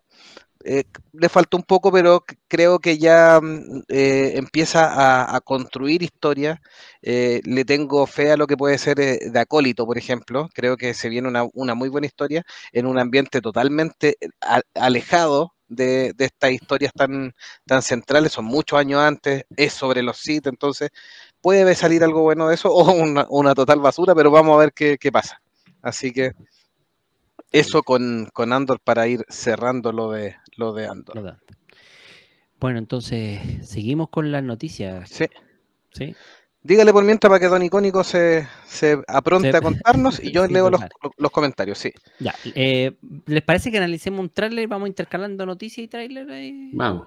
eh, 0.70 0.84
le 1.14 1.30
faltó 1.30 1.56
un 1.56 1.62
poco, 1.62 1.90
pero 1.90 2.22
creo 2.46 2.78
que 2.78 2.98
ya 2.98 3.40
mm, 3.40 3.84
eh, 3.88 4.32
empieza 4.36 5.34
a, 5.34 5.40
construir 5.40 6.02
historia, 6.02 6.60
eh, 7.00 7.40
le 7.44 7.64
tengo 7.64 8.06
fe 8.06 8.32
a 8.32 8.36
lo 8.36 8.46
que 8.46 8.58
puede 8.58 8.76
ser 8.76 8.96
de 8.98 9.40
Acólito, 9.40 9.86
por 9.86 9.96
ejemplo, 9.96 10.50
creo 10.52 10.76
que 10.76 10.92
se 10.92 11.08
viene 11.08 11.28
una, 11.54 11.74
muy 11.74 11.88
buena 11.88 12.06
historia 12.06 12.44
en 12.72 12.84
un 12.84 12.98
ambiente 12.98 13.40
totalmente 13.40 14.18
alejado 14.74 15.54
de, 15.68 16.14
estas 16.18 16.52
historias 16.52 16.92
tan, 16.92 17.34
tan 17.64 17.80
centrales, 17.80 18.32
son 18.32 18.44
muchos 18.44 18.78
años 18.78 19.00
antes, 19.00 19.44
es 19.56 19.72
sobre 19.72 20.02
los 20.02 20.18
Sith, 20.18 20.48
entonces 20.48 20.90
puede 21.40 21.74
salir 21.76 22.04
algo 22.04 22.22
bueno 22.22 22.48
de 22.48 22.56
eso 22.56 22.70
o 22.74 22.92
una, 22.92 23.26
una 23.30 23.54
total 23.54 23.80
basura, 23.80 24.14
pero 24.14 24.30
vamos 24.30 24.54
a 24.56 24.58
ver 24.58 24.72
qué, 24.74 24.98
qué 24.98 25.10
pasa. 25.10 25.40
Así 25.80 26.12
que 26.12 26.32
eso 27.52 27.82
con, 27.82 28.28
con 28.34 28.52
Andor 28.52 28.80
para 28.80 29.06
ir 29.08 29.24
cerrando 29.30 29.92
lo 29.92 30.10
de, 30.10 30.36
lo 30.58 30.72
de 30.74 30.86
Andor. 30.86 31.16
Lo. 31.16 31.36
Bueno, 32.60 32.78
entonces 32.78 33.40
seguimos 33.66 34.08
con 34.10 34.30
las 34.32 34.42
noticias. 34.42 35.08
Sí. 35.08 35.26
¿sí? 35.92 36.14
Dígale 36.60 36.92
por 36.92 37.04
mientras 37.04 37.30
para 37.30 37.38
que 37.40 37.46
Don 37.46 37.62
Icónico 37.62 38.02
se, 38.02 38.46
se 38.66 39.00
apronte 39.06 39.52
Se- 39.52 39.56
a 39.56 39.60
contarnos 39.62 40.22
y 40.22 40.32
yo 40.32 40.44
Sí, 40.48 40.52
leo 40.52 40.68
los, 40.68 40.80
los 41.16 41.30
comentarios, 41.30 41.78
sí. 41.78 41.92
Ya, 42.18 42.34
eh, 42.54 42.96
¿les 43.26 43.42
parece 43.42 43.70
que 43.70 43.78
analicemos 43.78 44.20
un 44.20 44.28
tráiler? 44.28 44.66
Vamos 44.66 44.88
intercalando 44.88 45.46
noticias 45.46 45.84
y 45.84 45.88
tráiler. 45.88 46.28
ahí? 46.30 46.70
Vamos. 46.74 47.06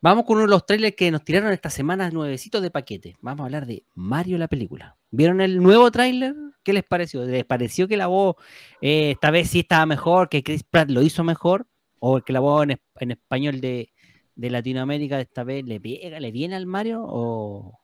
Vamos 0.00 0.24
con 0.24 0.36
uno 0.36 0.46
de 0.46 0.50
los 0.50 0.64
trailers 0.64 0.94
que 0.96 1.10
nos 1.10 1.24
tiraron 1.24 1.52
esta 1.52 1.68
semana 1.68 2.08
nuevecitos 2.10 2.62
de 2.62 2.70
paquete. 2.70 3.16
Vamos 3.20 3.40
a 3.40 3.46
hablar 3.46 3.66
de 3.66 3.84
Mario 3.96 4.38
la 4.38 4.46
película. 4.48 4.96
¿Vieron 5.10 5.40
el 5.40 5.60
nuevo 5.60 5.90
tráiler? 5.90 6.34
¿Qué 6.62 6.72
les 6.72 6.84
pareció? 6.84 7.24
¿Les 7.24 7.44
pareció 7.44 7.88
que 7.88 7.96
la 7.96 8.06
voz 8.06 8.36
eh, 8.80 9.10
esta 9.10 9.30
vez 9.32 9.50
sí 9.50 9.60
estaba 9.60 9.84
mejor, 9.84 10.28
que 10.28 10.42
Chris 10.44 10.62
Pratt 10.62 10.88
lo 10.90 11.02
hizo 11.02 11.24
mejor? 11.24 11.66
¿O 12.00 12.20
que 12.20 12.32
la 12.32 12.40
voz 12.40 12.64
en, 12.64 12.70
es- 12.72 12.78
en 12.98 13.10
español 13.12 13.60
de, 13.60 13.92
de 14.34 14.50
Latinoamérica 14.50 15.20
esta 15.20 15.44
vez 15.44 15.64
le 15.64 15.80
pega, 15.80 16.18
le 16.18 16.32
viene 16.32 16.56
al 16.56 16.66
Mario? 16.66 17.02
¿O, 17.04 17.78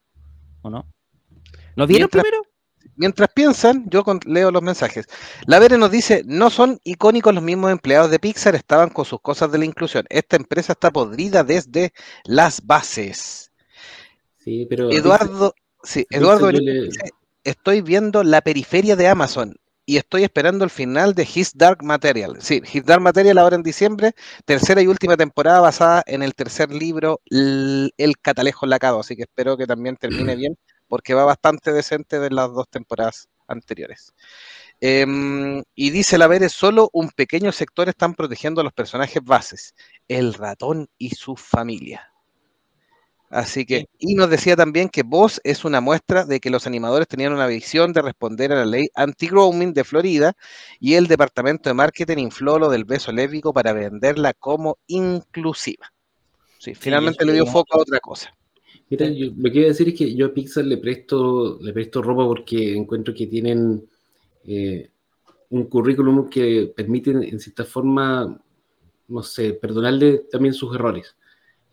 o 0.62 0.70
no? 0.70 0.92
¿Lo 1.76 1.87
vieron 1.87 2.09
Mientras- 2.12 2.24
primero? 2.24 2.42
Mientras 2.98 3.29
piensan, 3.35 3.85
yo 3.90 4.05
con- 4.05 4.20
leo 4.24 4.50
los 4.50 4.62
mensajes. 4.62 5.07
La 5.46 5.59
Vere 5.59 5.76
nos 5.76 5.90
dice, 5.90 6.22
no 6.24 6.48
son 6.50 6.79
icónicos 6.85 7.35
los 7.35 7.42
mismos 7.42 7.70
empleados 7.72 8.11
de 8.11 8.18
Pixar, 8.20 8.55
estaban 8.55 8.88
con 8.90 9.05
sus 9.05 9.20
cosas 9.20 9.50
de 9.52 9.59
la 9.59 9.64
inclusión. 9.66 10.07
Esta 10.09 10.37
empresa 10.37 10.72
está 10.72 10.90
podrida 10.90 11.42
desde 11.44 11.92
las 12.24 12.64
bases. 12.64 13.50
Sí, 14.38 14.66
pero. 14.70 14.90
Eduardo, 14.92 15.55
sí, 15.83 16.07
Eduardo 16.11 16.50
le- 16.52 16.88
estoy 17.44 17.83
viendo 17.83 18.22
la 18.22 18.40
periferia 18.40 18.94
de 18.96 19.09
Amazon 19.09 19.57
y 19.87 19.96
estoy 19.96 20.25
esperando 20.25 20.64
el 20.64 20.70
final 20.70 21.14
de 21.14 21.27
His 21.33 21.57
Dark 21.57 21.83
Material. 21.85 22.37
Sí, 22.40 22.61
His 22.70 22.85
Dark 22.85 23.01
Material 23.01 23.38
ahora 23.38 23.57
en 23.57 23.62
diciembre, 23.62 24.12
tercera 24.44 24.83
y 24.83 24.88
última 24.88 25.16
temporada 25.16 25.61
basada 25.61 26.03
en 26.07 26.22
el 26.22 26.35
tercer 26.35 26.70
libro, 26.72 27.20
El 27.31 28.18
Catalejo 28.20 28.66
Lacado, 28.66 29.01
así 29.01 29.16
que 29.16 29.22
espero 29.22 29.57
que 29.57 29.66
también 29.66 29.96
termine 29.96 30.35
bien, 30.35 30.59
porque 30.88 31.14
va 31.14 31.25
bastante 31.25 31.72
decente 31.72 32.18
de 32.18 32.31
las 32.31 32.53
dos 32.53 32.68
temporadas 32.68 33.29
anteriores. 33.46 34.12
Em, 34.81 35.62
y 35.75 35.90
dice 35.90 36.18
la 36.18 36.27
Vere, 36.27 36.49
solo 36.49 36.90
un 36.92 37.11
pequeño 37.11 37.53
sector 37.53 37.88
están 37.88 38.14
protegiendo 38.14 38.61
a 38.61 38.64
los 38.64 38.72
personajes 38.72 39.22
bases, 39.25 39.75
el 40.09 40.35
ratón 40.35 40.88
y 40.99 41.11
su 41.11 41.37
familia. 41.37 42.12
Así 43.28 43.66
que, 43.66 43.86
y 43.98 44.14
nos 44.14 44.30
decía 44.30 44.54
también 44.54 44.88
que 44.88 45.02
Voz 45.02 45.40
es 45.42 45.64
una 45.64 45.80
muestra 45.80 46.24
de 46.24 46.38
que 46.38 46.48
los 46.50 46.66
animadores 46.66 47.08
tenían 47.08 47.32
una 47.32 47.48
visión 47.48 47.92
de 47.92 48.02
responder 48.02 48.52
a 48.52 48.56
la 48.56 48.64
ley 48.66 48.86
anti-grooming 48.94 49.74
de 49.74 49.82
Florida 49.84 50.34
y 50.78 50.94
el 50.94 51.08
departamento 51.08 51.68
de 51.68 51.74
marketing 51.74 52.18
infló 52.18 52.58
lo 52.58 52.68
del 52.70 52.84
beso 52.84 53.10
lésbico 53.10 53.52
para 53.52 53.72
venderla 53.72 54.32
como 54.32 54.78
inclusiva. 54.86 55.92
Sí, 56.58 56.74
finalmente 56.74 57.24
le 57.24 57.32
dio 57.32 57.46
foco 57.46 57.76
a 57.76 57.82
otra 57.82 57.98
cosa. 58.00 58.32
Mira, 58.88 59.08
yo- 59.08 59.32
lo 59.36 59.50
que 59.50 59.58
iba 59.58 59.66
a 59.66 59.68
decir 59.68 59.88
es 59.88 59.94
que 59.94 60.14
yo 60.14 60.26
a 60.26 60.32
Pixar 60.34 60.64
le 60.64 60.76
presto, 60.78 61.58
le 61.60 61.72
presto 61.72 62.02
ropa 62.02 62.24
porque 62.26 62.76
encuentro 62.76 63.12
que 63.12 63.26
tienen 63.26 63.88
eh, 64.48 64.88
un 65.50 65.64
currículum 65.64 66.28
que 66.28 66.72
permite, 66.76 67.10
en 67.10 67.40
cierta 67.40 67.64
forma, 67.64 68.40
no 69.08 69.22
sé, 69.22 69.54
perdonarle 69.54 70.26
también 70.30 70.54
sus 70.54 70.74
errores. 70.74 71.16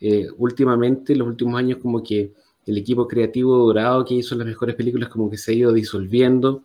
Eh, 0.05 0.27
últimamente, 0.37 1.13
en 1.13 1.19
los 1.19 1.27
últimos 1.29 1.57
años, 1.57 1.79
como 1.81 2.03
que 2.03 2.33
el 2.65 2.77
equipo 2.77 3.07
creativo 3.07 3.57
dorado 3.57 4.05
que 4.05 4.15
hizo 4.15 4.35
las 4.35 4.45
mejores 4.45 4.75
películas, 4.75 5.09
como 5.09 5.29
que 5.29 5.37
se 5.37 5.51
ha 5.51 5.55
ido 5.55 5.73
disolviendo, 5.73 6.63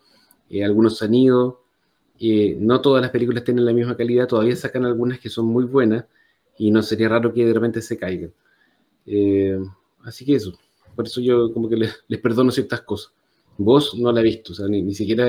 eh, 0.50 0.64
algunos 0.64 1.02
han 1.02 1.14
ido, 1.14 1.62
eh, 2.20 2.56
no 2.58 2.80
todas 2.80 3.02
las 3.02 3.10
películas 3.10 3.44
tienen 3.44 3.64
la 3.64 3.72
misma 3.72 3.96
calidad, 3.96 4.26
todavía 4.26 4.56
sacan 4.56 4.84
algunas 4.84 5.18
que 5.20 5.28
son 5.28 5.46
muy 5.46 5.64
buenas 5.64 6.04
y 6.58 6.70
no 6.70 6.82
sería 6.82 7.08
raro 7.08 7.32
que 7.32 7.44
de 7.44 7.52
repente 7.52 7.82
se 7.82 7.96
caigan. 7.96 8.32
Eh, 9.06 9.58
así 10.04 10.24
que 10.24 10.36
eso, 10.36 10.52
por 10.94 11.06
eso 11.06 11.20
yo 11.20 11.52
como 11.52 11.68
que 11.68 11.76
les, 11.76 11.94
les 12.08 12.20
perdono 12.20 12.50
ciertas 12.50 12.82
cosas. 12.82 13.12
Vos 13.56 13.94
no 13.98 14.12
la 14.12 14.20
he 14.20 14.24
visto, 14.24 14.52
o 14.52 14.56
sea, 14.56 14.66
ni, 14.68 14.94
siquiera 14.94 15.26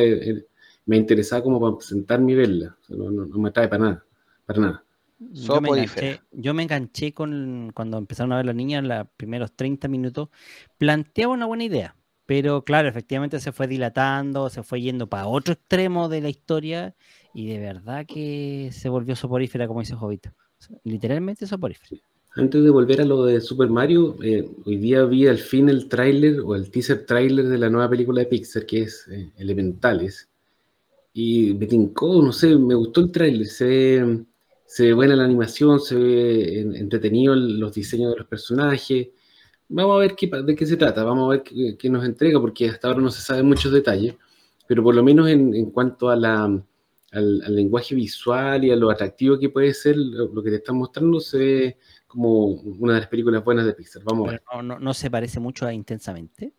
me 0.86 0.95
ha 0.95 1.00
interesado 1.00 1.43
como 1.43 1.60
para 1.60 1.82
sentarme 1.86 2.34
y 2.34 2.36
verla, 2.36 2.78
o 2.89 2.95
no, 2.95 3.26
me 3.39 3.52
trae 3.52 3.67
para 3.67 3.84
nada, 3.84 4.06
para 4.45 4.60
nada. 4.60 4.84
Yo 5.20 5.60
me, 5.60 5.70
enganché, 5.70 6.22
yo 6.32 6.54
me 6.54 6.64
enganché 6.64 7.14
con 7.14 7.72
cuando 7.76 7.98
empezaron 7.98 8.32
a 8.32 8.38
ver 8.38 8.46
las 8.46 8.56
niñas 8.56 8.84
los 8.86 9.08
primeros 9.18 9.52
30 9.54 9.88
minutos. 9.90 10.30
Planteaba 10.78 11.34
una 11.34 11.46
buena 11.46 11.66
idea, 11.66 11.96
pero 12.26 12.64
claro, 12.64 12.88
efectivamente 12.88 13.40
se 13.40 13.52
fue 13.52 13.68
dilatando, 13.68 14.50
se 14.50 14.64
fue 14.64 14.82
yendo 14.82 15.08
para 15.08 15.28
otro 15.28 15.54
extremo 15.54 16.08
de 16.08 16.22
la 16.22 16.30
historia 16.30 16.96
y 17.34 17.48
de 17.48 17.60
verdad 17.60 18.06
que 18.06 18.70
se 18.72 18.88
volvió 18.88 19.16
soporífera, 19.16 19.68
como 19.68 19.82
dice 19.82 19.96
Jovito. 19.96 20.30
O 20.30 20.62
sea, 20.62 20.78
literalmente 20.84 21.46
soporífera. 21.46 22.02
Antes 22.36 22.64
de 22.64 22.70
volver 22.70 23.02
a 23.02 23.06
lo 23.06 23.26
de 23.26 23.42
Super 23.42 23.70
Mario, 23.70 24.16
eh, 24.24 24.48
hoy 24.66 24.78
día 24.78 25.04
vi 25.04 25.28
al 25.28 25.40
fin 25.40 25.68
el 25.68 25.90
tráiler 25.90 26.40
o 26.42 26.56
el 26.56 26.70
teaser 26.70 27.06
tráiler 27.06 27.48
de 27.48 27.58
la 27.58 27.70
nueva 27.70 27.90
película 27.90 28.22
de 28.22 28.28
Pixar, 28.28 28.66
que 28.66 28.84
es 28.84 29.08
eh, 29.12 29.32
Elementales. 29.38 30.30
Y 31.12 31.56
me 31.56 31.66
tincó, 31.66 32.22
no 32.22 32.32
sé, 32.32 32.56
me 32.56 32.76
gustó 32.76 33.02
el 33.02 33.12
tráiler. 33.12 33.48
Se 33.48 33.66
ve, 33.66 34.26
se 34.72 34.84
ve 34.86 34.94
buena 34.94 35.16
la 35.16 35.24
animación, 35.24 35.80
se 35.80 35.96
ve 35.96 36.60
en- 36.62 36.76
entretenido 36.76 37.36
los 37.36 37.74
diseños 37.74 38.12
de 38.14 38.20
los 38.20 38.28
personajes. 38.28 39.08
Vamos 39.68 39.96
a 39.96 40.00
ver 40.00 40.16
qué, 40.16 40.28
de 40.46 40.56
qué 40.56 40.66
se 40.68 40.78
trata, 40.78 41.04
vamos 41.04 41.26
a 41.26 41.30
ver 41.32 41.44
qué, 41.44 41.76
qué 41.78 41.90
nos 41.90 42.06
entrega, 42.06 42.40
porque 42.40 42.70
hasta 42.70 42.88
ahora 42.88 43.02
no 43.02 43.10
se 43.10 43.22
saben 43.22 43.48
muchos 43.48 43.72
detalles, 43.72 44.16
pero 44.68 44.84
por 44.84 44.94
lo 44.94 45.02
menos 45.04 45.28
en, 45.28 45.56
en 45.56 45.72
cuanto 45.72 46.10
a 46.10 46.16
la, 46.16 46.44
al, 46.44 47.42
al 47.44 47.56
lenguaje 47.56 47.96
visual 47.96 48.64
y 48.64 48.70
a 48.72 48.76
lo 48.76 48.92
atractivo 48.92 49.40
que 49.40 49.50
puede 49.50 49.74
ser 49.74 49.98
lo, 49.98 50.28
lo 50.32 50.44
que 50.44 50.52
te 50.52 50.58
están 50.58 50.76
mostrando, 50.78 51.20
se 51.20 51.38
ve 51.40 51.78
como 52.06 52.46
una 52.46 52.94
de 52.94 53.00
las 53.02 53.10
películas 53.10 53.44
buenas 53.44 53.66
de 53.66 53.74
Pixar. 53.74 54.04
Vamos 54.04 54.28
a 54.28 54.32
ver. 54.34 54.44
Pero 54.48 54.62
no, 54.62 54.76
no- 54.76 54.80
no 54.80 54.94
se 54.94 55.10
parece 55.10 55.40
mucho 55.40 55.66
a 55.66 55.74
Intensamente. 55.74 56.54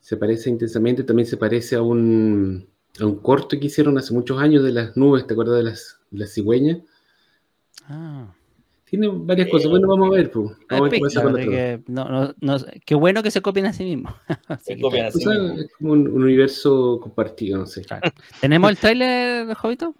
Se 0.00 0.16
parece 0.18 0.50
intensamente, 0.50 1.02
también 1.04 1.26
se 1.26 1.36
parece 1.38 1.76
a 1.76 1.82
un, 1.82 2.66
a 3.00 3.06
un 3.06 3.16
corto 3.20 3.58
que 3.58 3.66
hicieron 3.66 3.96
hace 3.96 4.12
muchos 4.12 4.38
años 4.38 4.62
de 4.62 4.72
las 4.72 4.96
nubes, 4.96 5.26
¿te 5.26 5.32
acuerdas 5.32 5.56
de 5.56 5.62
las, 5.62 5.98
de 6.10 6.18
las 6.18 6.32
cigüeñas? 6.34 6.78
Ah. 7.88 8.26
Tiene 8.84 9.08
varias 9.12 9.48
cosas. 9.48 9.70
Bueno, 9.70 9.88
vamos 9.88 10.08
a 10.08 10.12
ver. 10.12 10.30
pues. 10.30 10.50
Vamos 10.70 11.16
a 11.16 11.24
ver 11.24 11.48
qué 11.48 11.50
de 11.56 11.82
no- 11.88 12.08
no- 12.08 12.34
no- 12.40 12.56
qué 12.84 12.94
bueno 12.94 13.22
que 13.22 13.30
se 13.30 13.42
copien 13.42 13.66
a 13.66 13.72
sí 13.72 13.84
mismos. 13.84 14.14
Así 14.48 14.64
Se 14.64 14.76
que 14.76 14.82
copian 14.82 15.06
está 15.06 15.18
así 15.18 15.28
O 15.28 15.32
sea, 15.32 15.42
mismo. 15.42 15.58
es 15.60 15.70
como 15.78 15.92
un, 15.92 16.06
un 16.08 16.22
universo 16.22 17.00
compartido, 17.02 17.58
no 17.58 17.66
sé. 17.66 17.82
Claro. 17.84 18.10
¿Tenemos 18.40 18.70
el 18.70 18.76
tráiler, 18.78 19.54
Jovito? 19.54 19.94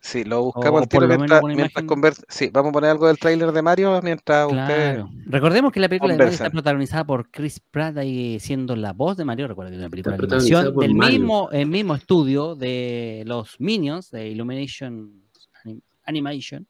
Sí, 0.00 0.24
lo 0.24 0.44
buscamos 0.44 0.80
O 0.80 0.82
al 0.84 0.88
tiro 0.88 1.00
por 1.00 1.02
lo 1.02 1.08
menos 1.08 1.18
mientras, 1.42 1.42
mientras 1.56 1.84
imagen. 1.84 1.88
conver- 1.88 2.24
Sí, 2.28 2.50
vamos 2.52 2.70
a 2.70 2.72
poner 2.72 2.90
algo 2.90 3.06
del 3.08 3.18
tráiler 3.18 3.52
de 3.52 3.62
Mario 3.62 4.00
mientras. 4.02 4.48
Claro. 4.48 5.10
Recordemos 5.26 5.72
que 5.72 5.80
la 5.80 5.88
película 5.88 6.12
de 6.14 6.18
Mario 6.18 6.32
está 6.32 6.50
protagonizada 6.50 7.04
por 7.04 7.30
Chris 7.30 7.60
Pratt 7.60 7.98
y 8.04 8.38
siendo 8.40 8.74
la 8.76 8.92
voz 8.94 9.16
de 9.16 9.24
Mario. 9.24 9.48
Recuerda 9.48 9.70
que 9.70 9.76
es 9.76 9.80
una 9.80 9.90
película 9.90 10.16
de 10.16 10.22
animación 10.24 10.76
del 10.76 10.94
Mario. 10.94 11.18
mismo, 11.18 11.50
el 11.52 11.66
mismo 11.66 11.94
estudio 11.94 12.54
de 12.54 13.22
los 13.26 13.60
Minions, 13.60 14.10
de 14.10 14.28
Illumination 14.28 15.22
Anim- 15.64 15.82
Animation. 16.04 16.66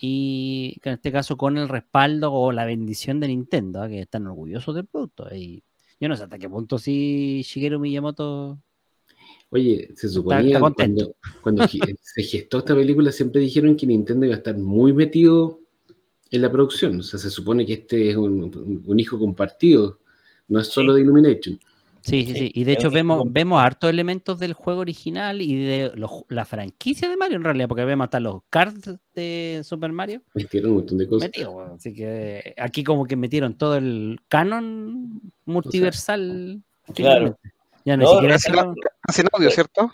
Y 0.00 0.78
en 0.82 0.94
este 0.94 1.10
caso 1.10 1.36
con 1.36 1.58
el 1.58 1.68
respaldo 1.68 2.32
o 2.32 2.52
la 2.52 2.64
bendición 2.64 3.20
de 3.20 3.28
Nintendo, 3.28 3.84
¿eh? 3.84 3.88
que 3.88 4.00
están 4.00 4.26
orgullosos 4.26 4.74
del 4.74 4.86
producto. 4.86 5.28
Y 5.34 5.62
yo 6.00 6.08
no 6.08 6.16
sé 6.16 6.24
hasta 6.24 6.38
qué 6.38 6.48
punto 6.48 6.78
si 6.78 7.42
Shigeru 7.42 7.80
Miyamoto 7.80 8.58
Oye, 9.50 9.88
se 9.94 10.06
está 10.06 10.08
suponía 10.08 10.60
contento. 10.60 11.16
cuando, 11.42 11.66
se 12.02 12.22
gestó 12.22 12.58
esta 12.58 12.74
película, 12.74 13.10
siempre 13.12 13.40
dijeron 13.40 13.76
que 13.76 13.86
Nintendo 13.86 14.26
iba 14.26 14.34
a 14.34 14.38
estar 14.38 14.56
muy 14.58 14.92
metido 14.92 15.60
en 16.30 16.42
la 16.42 16.52
producción. 16.52 17.00
O 17.00 17.02
sea, 17.02 17.18
se 17.18 17.30
supone 17.30 17.64
que 17.64 17.74
este 17.74 18.10
es 18.10 18.16
un, 18.16 18.82
un 18.84 19.00
hijo 19.00 19.18
compartido, 19.18 20.00
no 20.48 20.60
es 20.60 20.66
solo 20.66 20.94
de 20.94 21.00
Illumination. 21.00 21.58
Sí, 22.08 22.24
sí, 22.26 22.34
Sí. 22.34 22.50
Y 22.54 22.64
de 22.64 22.72
hecho 22.72 22.90
vemos, 22.90 23.22
vemos 23.32 23.60
hartos 23.60 23.90
elementos 23.90 24.38
del 24.38 24.52
juego 24.52 24.80
original 24.80 25.42
y 25.42 25.56
de 25.64 25.92
los- 25.94 26.24
la 26.28 26.44
franquicia 26.44 27.08
de 27.08 27.16
Mario 27.16 27.36
en 27.36 27.44
realidad, 27.44 27.68
porque 27.68 27.84
vemos 27.84 28.04
hasta 28.04 28.20
los 28.20 28.42
cards 28.50 28.90
de 29.14 29.60
Super 29.64 29.92
Mario 29.92 30.22
Metieron 30.34 30.70
un 30.70 30.76
montón 30.78 30.98
de 30.98 31.06
cosas. 31.08 31.30
Así 31.74 31.94
que 31.94 32.54
aquí 32.56 32.84
como 32.84 33.04
que 33.06 33.16
metieron 33.16 33.54
todo 33.54 33.76
el 33.76 34.20
canon 34.28 35.20
multiversal. 35.44 36.62
Claro. 36.94 37.38
Ya 37.84 37.96
no, 37.96 38.04
No, 38.04 38.20
no, 38.22 39.28
audio, 39.32 39.50
¿cierto? 39.50 39.92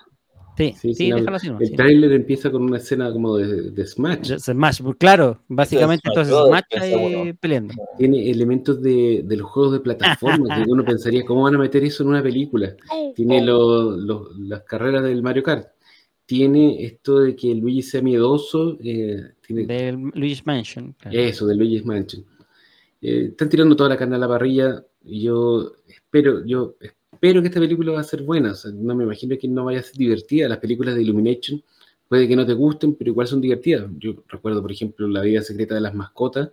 Sí, 0.57 0.75
Sí, 0.95 1.11
déjalo 1.11 1.37
así. 1.37 1.49
El 1.49 1.67
sí. 1.67 1.75
tráiler 1.75 2.13
empieza 2.13 2.51
con 2.51 2.63
una 2.63 2.77
escena 2.77 3.13
como 3.13 3.37
de, 3.37 3.71
de 3.73 3.87
Smash. 3.87 4.39
Smash, 4.39 4.83
pues, 4.83 4.97
claro, 4.99 5.41
básicamente 5.49 6.09
Smash 6.13 6.29
entonces 6.29 6.47
Smash 6.47 7.35
peleando. 7.41 7.75
Tiene 7.99 8.31
elementos 8.31 8.81
de, 8.81 9.23
de 9.25 9.37
los 9.37 9.51
juegos 9.51 9.73
de 9.75 9.81
plataforma 9.81 10.55
que 10.55 10.63
uno 10.71 10.85
pensaría, 10.85 11.25
¿cómo 11.25 11.43
van 11.43 11.57
a 11.57 11.59
meter 11.59 11.83
eso 11.85 12.03
en 12.05 12.11
una 12.11 12.23
película? 12.23 12.75
Tiene 13.17 13.43
lo- 13.45 13.97
lo- 13.97 14.31
las 14.39 14.63
carreras 14.63 15.03
del 15.03 15.23
Mario 15.23 15.43
Kart. 15.43 15.67
Tiene 16.27 16.83
esto 16.85 17.21
de 17.21 17.37
que 17.37 17.55
Luigi 17.55 17.83
sea 17.83 18.01
miedoso. 18.01 18.79
eh, 18.83 19.33
tiene 19.47 19.67
Del 19.67 20.11
Luigi's 20.15 20.47
Mansion. 20.47 20.95
claro. 20.99 21.19
eso, 21.19 21.47
de 21.47 21.55
Luigi's 21.57 21.85
Mansion. 21.85 22.25
Eh, 23.03 23.27
están 23.31 23.49
tirando 23.51 23.77
toda 23.77 23.91
la 23.91 23.97
carne 23.97 24.17
a 24.17 24.19
la 24.19 24.29
parrilla. 24.29 24.83
y 25.05 25.23
Yo 25.25 25.73
espero, 25.87 26.45
yo 26.47 26.77
espero 26.81 26.95
que 27.21 27.49
esta 27.49 27.61
película 27.61 27.93
va 27.93 28.01
a 28.01 28.05
ser 28.05 28.23
buena. 28.23 28.53
O 28.53 28.55
sea, 28.55 28.71
no 28.73 28.95
me 28.95 29.05
imagino 29.05 29.37
que 29.39 29.49
no 29.49 29.65
vaya 29.65 29.81
a 29.81 29.83
ser 29.83 29.97
divertida. 29.97 30.49
Las 30.49 30.59
películas 30.59 30.95
de 30.95 31.03
Illumination 31.03 31.63
puede 32.09 32.29
que 32.29 32.37
no 32.37 32.47
te 32.47 32.53
gusten, 32.55 32.95
pero 32.95 33.11
igual 33.11 33.27
son 33.27 33.41
divertidas. 33.41 33.91
Yo 33.99 34.23
recuerdo, 34.29 34.63
por 34.63 34.73
ejemplo, 34.73 35.09
La 35.09 35.23
vida 35.23 35.43
secreta 35.43 35.75
de 35.75 35.81
las 35.81 35.95
mascotas, 35.95 36.51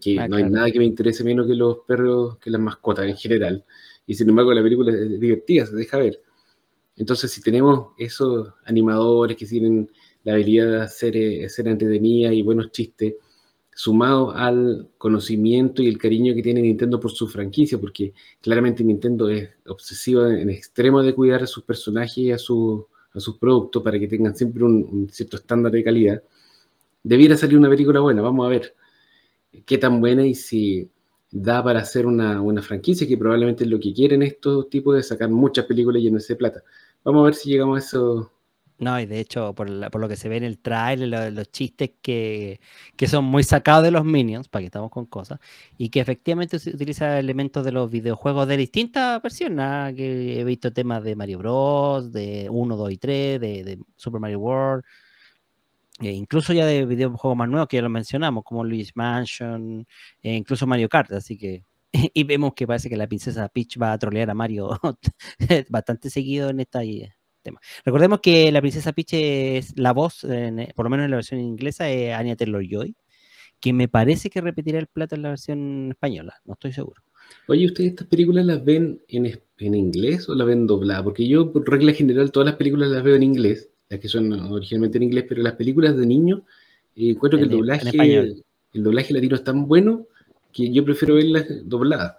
que 0.00 0.18
Ah, 0.18 0.28
no 0.28 0.36
hay 0.36 0.42
claro. 0.42 0.56
nada 0.56 0.70
que 0.70 0.78
me 0.78 0.84
interese 0.84 1.24
menos 1.24 1.46
que 1.46 1.54
los 1.54 1.78
perros, 1.86 2.38
que 2.38 2.50
las 2.50 2.60
mascotas 2.60 3.06
en 3.06 3.16
general. 3.16 3.64
Y 4.06 4.14
sin 4.14 4.28
embargo, 4.28 4.52
la 4.52 4.62
película 4.62 4.92
es 4.92 5.20
divertida, 5.20 5.66
se 5.66 5.76
deja 5.76 5.98
ver. 5.98 6.20
Entonces, 6.96 7.30
si 7.30 7.40
tenemos 7.40 7.92
esos 7.98 8.52
animadores 8.64 9.36
que 9.36 9.46
tienen 9.46 9.90
la 10.24 10.34
habilidad 10.34 10.66
de 10.70 10.80
hacer 10.82 11.16
eh, 11.16 11.44
escena 11.44 11.70
entretenida 11.70 12.32
y 12.32 12.42
buenos 12.42 12.70
chistes, 12.72 13.14
sumado 13.74 14.32
al 14.32 14.88
conocimiento 14.98 15.82
y 15.82 15.88
el 15.88 15.98
cariño 15.98 16.34
que 16.34 16.42
tiene 16.42 16.62
Nintendo 16.62 17.00
por 17.00 17.10
su 17.12 17.26
franquicia, 17.28 17.78
porque 17.78 18.12
claramente 18.40 18.84
Nintendo 18.84 19.28
es 19.30 19.50
obsesiva 19.66 20.28
en 20.38 20.50
extremo 20.50 21.02
de 21.02 21.14
cuidar 21.14 21.42
a 21.42 21.46
sus 21.46 21.64
personajes 21.64 22.18
y 22.18 22.30
a, 22.32 22.38
su- 22.38 22.86
sus 23.14 23.38
productos 23.38 23.82
para 23.82 23.98
que 23.98 24.08
tengan 24.08 24.36
siempre 24.36 24.64
un, 24.64 24.86
un 24.90 25.08
cierto 25.10 25.36
estándar 25.36 25.72
de 25.72 25.84
calidad, 25.84 26.22
debiera 27.02 27.36
salir 27.36 27.58
una 27.58 27.70
película 27.70 28.00
buena. 28.00 28.22
Vamos 28.22 28.46
a 28.46 28.50
ver 28.50 28.74
qué 29.66 29.78
tan 29.78 30.00
buena 30.00 30.26
y 30.26 30.34
si 30.34 30.90
da 31.30 31.62
para 31.64 31.80
hacer 31.80 32.06
una, 32.06 32.40
una 32.42 32.62
franquicia, 32.62 33.06
que 33.06 33.16
probablemente 33.16 33.64
es 33.64 33.70
lo 33.70 33.80
que 33.80 33.92
quieren 33.94 34.22
estos 34.22 34.68
tipos 34.68 34.96
de 34.96 35.02
sacar 35.02 35.30
muchas 35.30 35.64
películas 35.66 36.00
y 36.02 36.04
llenarse 36.06 36.34
de 36.34 36.38
plata. 36.38 36.62
Vamos 37.04 37.22
a 37.22 37.24
ver 37.26 37.34
si 37.34 37.50
llegamos 37.50 37.76
a 37.76 37.86
eso. 37.86 38.32
No, 38.82 38.98
y 38.98 39.06
de 39.06 39.20
hecho, 39.20 39.54
por, 39.54 39.70
la- 39.70 39.90
por 39.90 40.00
lo 40.00 40.08
que 40.08 40.16
se 40.16 40.28
ve 40.28 40.36
en 40.38 40.42
el 40.42 40.58
trailer, 40.58 41.08
lo- 41.08 41.30
los, 41.30 41.52
chistes 41.52 41.92
que, 42.02 42.60
que 42.96 43.06
son 43.06 43.24
muy 43.24 43.44
sacados 43.44 43.84
de 43.84 43.92
los 43.92 44.04
Minions, 44.04 44.48
para 44.48 44.62
que 44.62 44.66
estamos 44.66 44.90
con 44.90 45.06
cosas, 45.06 45.38
y 45.78 45.88
que 45.90 46.00
efectivamente 46.00 46.58
se 46.58 46.70
utiliza 46.70 47.16
elementos 47.20 47.64
de 47.64 47.70
los 47.70 47.88
videojuegos 47.92 48.48
de 48.48 48.56
distintas 48.56 49.22
versiones, 49.22 49.94
que 49.94 50.40
he 50.40 50.44
visto 50.44 50.72
temas 50.72 51.04
de 51.04 51.14
Mario 51.14 51.38
Bros, 51.38 52.10
de 52.12 52.48
1, 52.50 52.76
2 52.76 52.90
y 52.90 52.98
3, 52.98 53.40
de, 53.40 53.78
Super 53.96 54.20
Mario 54.20 54.40
World, 54.40 54.82
e 56.00 56.10
incluso 56.12 56.52
ya 56.52 56.66
de 56.66 56.84
videojuegos 56.86 57.36
más 57.36 57.48
nuevos 57.48 57.68
que 57.68 57.76
ya 57.76 57.82
lo 57.82 57.88
mencionamos, 57.90 58.44
como 58.44 58.64
Luigi's 58.64 58.96
Mansion, 58.96 59.86
e 60.22 60.34
incluso 60.34 60.66
Mario 60.66 60.88
Kart, 60.88 61.12
así 61.12 61.38
que... 61.38 61.64
Y 62.14 62.24
vemos 62.24 62.54
que 62.54 62.66
parece 62.66 62.88
que 62.88 62.96
la 62.96 63.06
princesa 63.06 63.48
Peach 63.48 63.78
va 63.80 63.92
a 63.92 63.98
trolear 63.98 64.30
a 64.30 64.34
Mario 64.34 64.70
bastante 65.70 66.10
seguido 66.10 66.48
en 66.50 66.60
esta 66.60 66.82
tema. 67.42 67.60
Recordemos 67.84 68.20
que 68.20 68.50
la 68.52 68.60
princesa 68.60 68.92
Peach 68.92 69.14
es 69.14 69.78
la 69.78 69.92
voz, 69.92 70.24
en- 70.24 70.68
por 70.74 70.84
lo 70.86 70.90
menos 70.90 71.04
en 71.04 71.10
la 71.10 71.16
versión 71.18 71.40
inglesa, 71.40 71.90
es 71.90 72.14
Anya 72.14 72.36
Taylor-Joy, 72.36 72.94
que 73.60 73.72
me 73.72 73.88
parece 73.88 74.30
que 74.30 74.40
repetirá 74.40 74.78
el 74.78 74.86
plato 74.86 75.14
en 75.14 75.22
la 75.22 75.28
versión 75.30 75.90
española, 75.90 76.34
no 76.44 76.54
estoy 76.54 76.72
seguro. 76.72 77.02
Oye, 77.48 77.66
¿ustedes 77.66 77.90
estas 77.90 78.06
películas 78.08 78.44
las 78.44 78.64
ven 78.64 79.00
en, 79.08 79.26
en 79.58 79.74
inglés 79.74 80.28
o 80.28 80.34
las 80.34 80.46
ven 80.46 80.66
dobladas? 80.66 81.02
Porque 81.04 81.26
yo, 81.26 81.52
por 81.52 81.68
regla 81.70 81.92
general, 81.92 82.30
todas 82.32 82.46
las 82.46 82.56
películas 82.56 82.90
las 82.90 83.02
veo 83.02 83.14
en 83.16 83.22
inglés, 83.22 83.70
las 83.88 84.00
que 84.00 84.08
son 84.08 84.32
originalmente 84.32 84.98
en 84.98 85.04
inglés, 85.04 85.24
pero 85.28 85.42
las 85.42 85.54
películas 85.54 85.96
de 85.96 86.06
niños, 86.06 86.40
eh, 86.96 87.10
encuentro 87.10 87.38
que 87.38 87.44
el 87.44 87.50
doblaje, 87.50 87.86
el 88.74 88.82
doblaje 88.82 89.14
latino 89.14 89.36
es 89.36 89.44
tan 89.44 89.66
bueno 89.68 90.06
que 90.52 90.72
yo 90.72 90.84
prefiero 90.84 91.14
verlas 91.14 91.46
dobladas. 91.64 92.16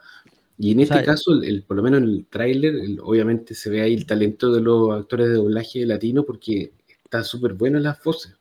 Y 0.58 0.72
en 0.72 0.80
O 0.80 0.82
este 0.84 0.96
sea, 0.96 1.04
caso, 1.04 1.34
el, 1.34 1.44
el- 1.46 1.64
por 1.64 1.78
lo 1.78 1.84
menos 1.84 2.02
en 2.02 2.10
el 2.10 2.26
tráiler, 2.30 2.76
obviamente 3.02 3.56
se 3.56 3.70
ve 3.70 3.82
ahí 3.82 3.94
el 3.94 4.06
talento 4.06 4.52
de 4.54 4.62
los 4.62 4.92
actores 4.94 5.28
de 5.30 5.34
doblaje 5.36 5.86
latino 5.86 6.24
porque 6.24 6.74
está 7.04 7.24
súper 7.24 7.54
bueno 7.54 7.80
las 7.80 8.02
voces. 8.04 8.36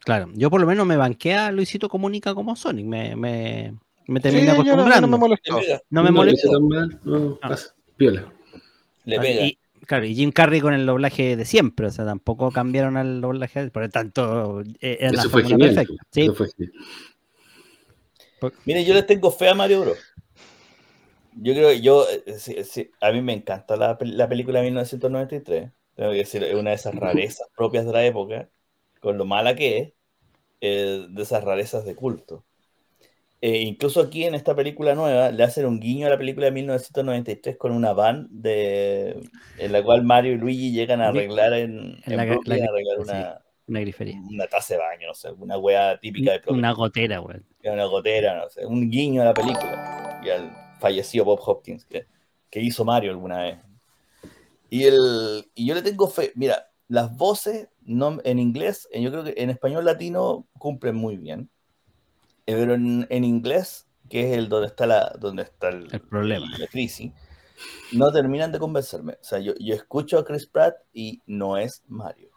Claro, 0.00 0.30
yo 0.34 0.50
por 0.50 0.60
lo 0.60 0.66
menos 0.66 0.86
me 0.86 0.96
banqué 0.96 1.34
a 1.34 1.50
Luisito 1.52 1.88
Comunica 1.88 2.34
como 2.34 2.56
Sonic, 2.56 2.84
me, 2.86 3.16
me, 3.16 3.74
me 4.06 4.18
Sí, 4.20 4.22
terminé 4.22 4.46
yo 4.48 4.52
no, 4.54 4.60
a 4.60 4.64
mí 4.64 4.68
no 4.70 4.72
acostumbrando. 4.82 5.06
me 5.08 5.12
Le 5.12 5.18
molestó. 5.18 5.60
No 5.90 6.02
me 6.02 6.10
molestó. 6.10 6.60
no, 6.60 6.88
No. 7.04 7.38
pasa, 7.40 7.74
piola. 7.96 8.30
le 9.06 9.20
pega. 9.20 9.46
Y, 9.46 9.58
claro, 9.86 10.04
y 10.04 10.14
Jim 10.14 10.30
Carrey 10.32 10.60
con 10.60 10.74
el 10.74 10.84
doblaje 10.84 11.36
de 11.36 11.44
siempre, 11.46 11.86
o 11.86 11.90
sea, 11.90 12.04
tampoco 12.04 12.50
cambiaron 12.50 12.96
al 12.98 13.20
doblaje, 13.22 13.70
por 13.70 13.82
lo 13.84 13.88
tanto, 13.88 14.60
eh, 14.80 14.98
era 15.00 15.12
la 15.12 15.20
Eso 15.20 15.30
fue 15.30 15.44
genial. 15.44 15.74
perfecta. 15.74 16.04
Sí, 16.10 16.20
Eso 16.22 16.34
fue 16.34 16.48
genial. 16.54 16.72
Mire, 18.66 18.84
yo 18.84 18.92
les 18.92 19.06
tengo 19.06 19.30
fe 19.30 19.48
a 19.48 19.54
Mario 19.54 19.80
Bros. 19.82 19.98
Yo 21.36 21.52
creo 21.54 21.68
que 21.70 21.80
yo, 21.80 22.06
eh, 22.08 22.38
sí, 22.38 22.62
sí, 22.64 22.90
a 23.00 23.10
mí 23.12 23.20
me 23.22 23.32
encanta 23.32 23.76
la, 23.76 23.98
la 24.00 24.28
película 24.28 24.60
de 24.60 24.66
1993. 24.66 25.70
Tengo 25.94 26.10
que 26.10 26.16
decir, 26.18 26.42
es 26.44 26.54
una 26.54 26.70
de 26.70 26.76
esas 26.76 26.94
rarezas 26.94 27.48
propias 27.56 27.86
de 27.86 27.92
la 27.92 28.04
época, 28.04 28.48
con 29.00 29.18
lo 29.18 29.24
mala 29.24 29.54
que 29.54 29.78
es, 29.78 29.92
eh, 30.60 31.06
de 31.08 31.22
esas 31.22 31.44
rarezas 31.44 31.84
de 31.84 31.94
culto. 31.94 32.44
Eh, 33.40 33.58
incluso 33.60 34.00
aquí 34.00 34.24
en 34.24 34.34
esta 34.34 34.56
película 34.56 34.94
nueva 34.94 35.30
le 35.30 35.42
hacen 35.44 35.66
un 35.66 35.78
guiño 35.78 36.06
a 36.06 36.10
la 36.10 36.16
película 36.16 36.46
de 36.46 36.52
1993 36.52 37.58
con 37.58 37.72
una 37.72 37.92
van 37.92 38.26
de, 38.30 39.20
en 39.58 39.72
la 39.72 39.82
cual 39.82 40.02
Mario 40.02 40.32
y 40.32 40.38
Luigi 40.38 40.72
llegan 40.72 41.02
a 41.02 41.08
arreglar 41.08 41.52
en, 41.52 42.00
En 42.06 42.12
en 42.12 42.16
la 42.16 42.24
Brooklyn, 42.24 42.60
la 42.60 42.70
arreglar 42.70 42.96
sí. 42.96 43.02
una, 43.02 43.38
Una 43.66 43.80
grifería. 43.80 44.18
una 44.30 44.46
taza 44.46 44.74
de 44.74 44.80
baño, 44.80 45.08
no 45.08 45.14
sé, 45.14 45.30
una 45.32 45.58
wea 45.58 45.98
típica 45.98 46.32
de 46.32 46.40
Promet. 46.40 46.58
Una 46.58 46.72
gotera, 46.72 47.20
weón. 47.20 47.44
Una 47.64 47.84
gotera, 47.84 48.36
no 48.36 48.48
sé, 48.48 48.64
un 48.64 48.90
guiño 48.90 49.20
a 49.20 49.26
la 49.26 49.34
película. 49.34 50.20
Y 50.24 50.30
al 50.30 50.63
fallecido 50.84 51.24
Bob 51.24 51.40
Hopkins, 51.44 51.84
que, 51.86 52.06
que 52.50 52.60
hizo 52.60 52.84
Mario 52.84 53.10
alguna 53.10 53.38
vez. 53.42 53.58
Y, 54.68 54.84
el, 54.84 55.50
y 55.54 55.66
yo 55.66 55.74
le 55.74 55.82
tengo 55.82 56.08
fe. 56.08 56.32
Mira, 56.34 56.70
las 56.88 57.16
voces 57.16 57.68
no, 57.82 58.18
en 58.24 58.38
inglés, 58.38 58.86
eh, 58.92 59.00
yo 59.02 59.10
creo 59.10 59.24
que 59.24 59.34
en 59.36 59.48
español 59.50 59.84
latino 59.84 60.46
cumplen 60.58 60.94
muy 60.94 61.16
bien. 61.16 61.48
Eh, 62.46 62.54
Pero 62.54 62.74
en, 62.74 63.06
en 63.08 63.24
inglés, 63.24 63.86
que 64.10 64.30
es 64.30 64.36
el 64.38 64.48
donde 64.48 64.66
está 64.68 64.86
la, 64.86 65.14
donde 65.18 65.44
está 65.44 65.68
el, 65.70 65.88
El 65.92 66.00
problema. 66.02 66.46
la 66.58 66.66
crisis, 66.66 67.12
no 67.92 68.12
terminan 68.12 68.52
de 68.52 68.58
convencerme. 68.58 69.12
O 69.14 69.24
sea, 69.24 69.38
yo, 69.38 69.54
yo 69.58 69.74
escucho 69.74 70.18
a 70.18 70.24
Chris 70.24 70.46
Pratt 70.46 70.76
y 70.92 71.22
no 71.26 71.56
es 71.56 71.82
Mario. 71.88 72.30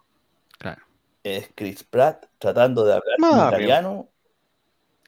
Claro. 0.58 0.82
Es 1.22 1.50
Chris 1.54 1.84
Pratt 1.84 2.24
tratando 2.38 2.84
de 2.84 2.94
hablar 2.94 3.16
en 3.18 3.20
Mario. 3.20 3.48
italiano. 3.48 4.08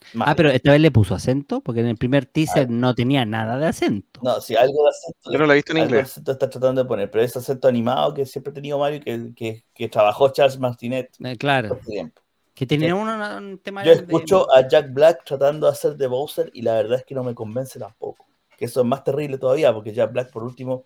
Ah, 0.01 0.19
Mario. 0.19 0.37
pero 0.37 0.51
esta 0.51 0.73
vez 0.73 0.81
le 0.81 0.91
puso 0.91 1.15
acento, 1.15 1.61
porque 1.61 1.81
en 1.81 1.87
el 1.87 1.97
primer 1.97 2.27
teaser 2.27 2.69
no 2.71 2.95
tenía 2.95 3.25
nada 3.25 3.59
de 3.59 3.67
acento. 3.67 4.21
No, 4.23 4.41
si 4.41 4.55
algo 4.57 4.83
de 4.85 4.89
acento, 4.91 5.31
Yo 5.33 5.39
no 5.39 5.47
la 5.47 5.53
he 5.55 5.57
visto 5.57 5.73
en 5.73 5.79
algo 5.79 5.95
de 5.95 6.01
inglés. 6.01 6.11
acento 6.11 6.33
está 6.33 6.51
tratando 6.51 6.83
de 6.83 6.89
poner, 6.89 7.11
pero 7.11 7.25
ese 7.25 7.39
acento 7.39 7.69
animado 7.69 8.13
que 8.15 8.27
siempre 8.27 8.51
ha 8.51 8.55
tenido 8.55 8.79
Mario 8.79 8.99
y 8.99 9.01
que, 9.01 9.35
que, 9.35 9.65
que 9.75 9.89
trabajó 9.89 10.29
Charles 10.31 10.59
Martinet 10.59 11.11
Eh, 11.25 11.37
por 11.37 11.39
claro, 11.39 11.81
tiempo. 11.87 12.23
que 12.55 12.67
tenía 12.67 12.95
uno- 12.95 13.37
un 13.39 13.59
tema 13.59 13.83
Yo 13.85 13.93
de- 13.93 13.97
escucho 13.97 14.53
a 14.55 14.69
Jack 14.69 14.93
Black 14.93 15.25
tratando 15.25 15.67
de 15.67 15.73
hacer 15.73 15.97
de 15.97 16.07
Bowser 16.07 16.51
y 16.53 16.63
la 16.63 16.75
verdad 16.75 16.99
es 16.99 17.05
que 17.05 17.15
no 17.15 17.25
me 17.25 17.35
convence 17.35 17.79
tampoco. 17.79 18.27
Que 18.59 18.67
eso 18.67 18.81
es 18.81 18.87
más 18.87 19.03
terrible 19.05 19.39
todavía, 19.39 19.73
porque 19.73 19.93
Jack 19.95 20.13
Black, 20.13 20.31
por 20.31 20.43
último, 20.45 20.85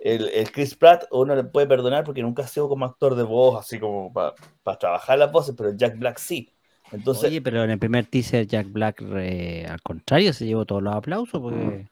el, 0.00 0.28
el 0.30 0.50
Chris 0.52 0.74
Pratt 0.76 1.04
uno 1.12 1.34
le 1.36 1.44
puede 1.44 1.66
perdonar 1.66 2.04
porque 2.04 2.22
nunca 2.22 2.44
ha 2.44 2.48
sido 2.48 2.68
como 2.68 2.84
actor 2.84 3.14
de 3.14 3.22
voz, 3.24 3.58
así 3.60 3.78
como 3.80 4.12
para 4.12 4.78
trabajar 4.78 5.18
las 5.18 5.32
voces, 5.32 5.54
pero 5.56 5.72
Jack 5.76 5.98
Black 5.98 6.18
sí. 6.18 6.52
Entonces, 6.92 7.24
Oye, 7.30 7.42
pero 7.42 7.64
en 7.64 7.70
el 7.70 7.78
primer 7.78 8.06
teaser 8.06 8.46
Jack 8.46 8.70
Black, 8.70 9.02
eh, 9.16 9.66
al 9.68 9.82
contrario, 9.82 10.32
se 10.32 10.46
llevó 10.46 10.64
todos 10.64 10.82
los 10.82 10.94
aplausos 10.94 11.40
porque 11.40 11.88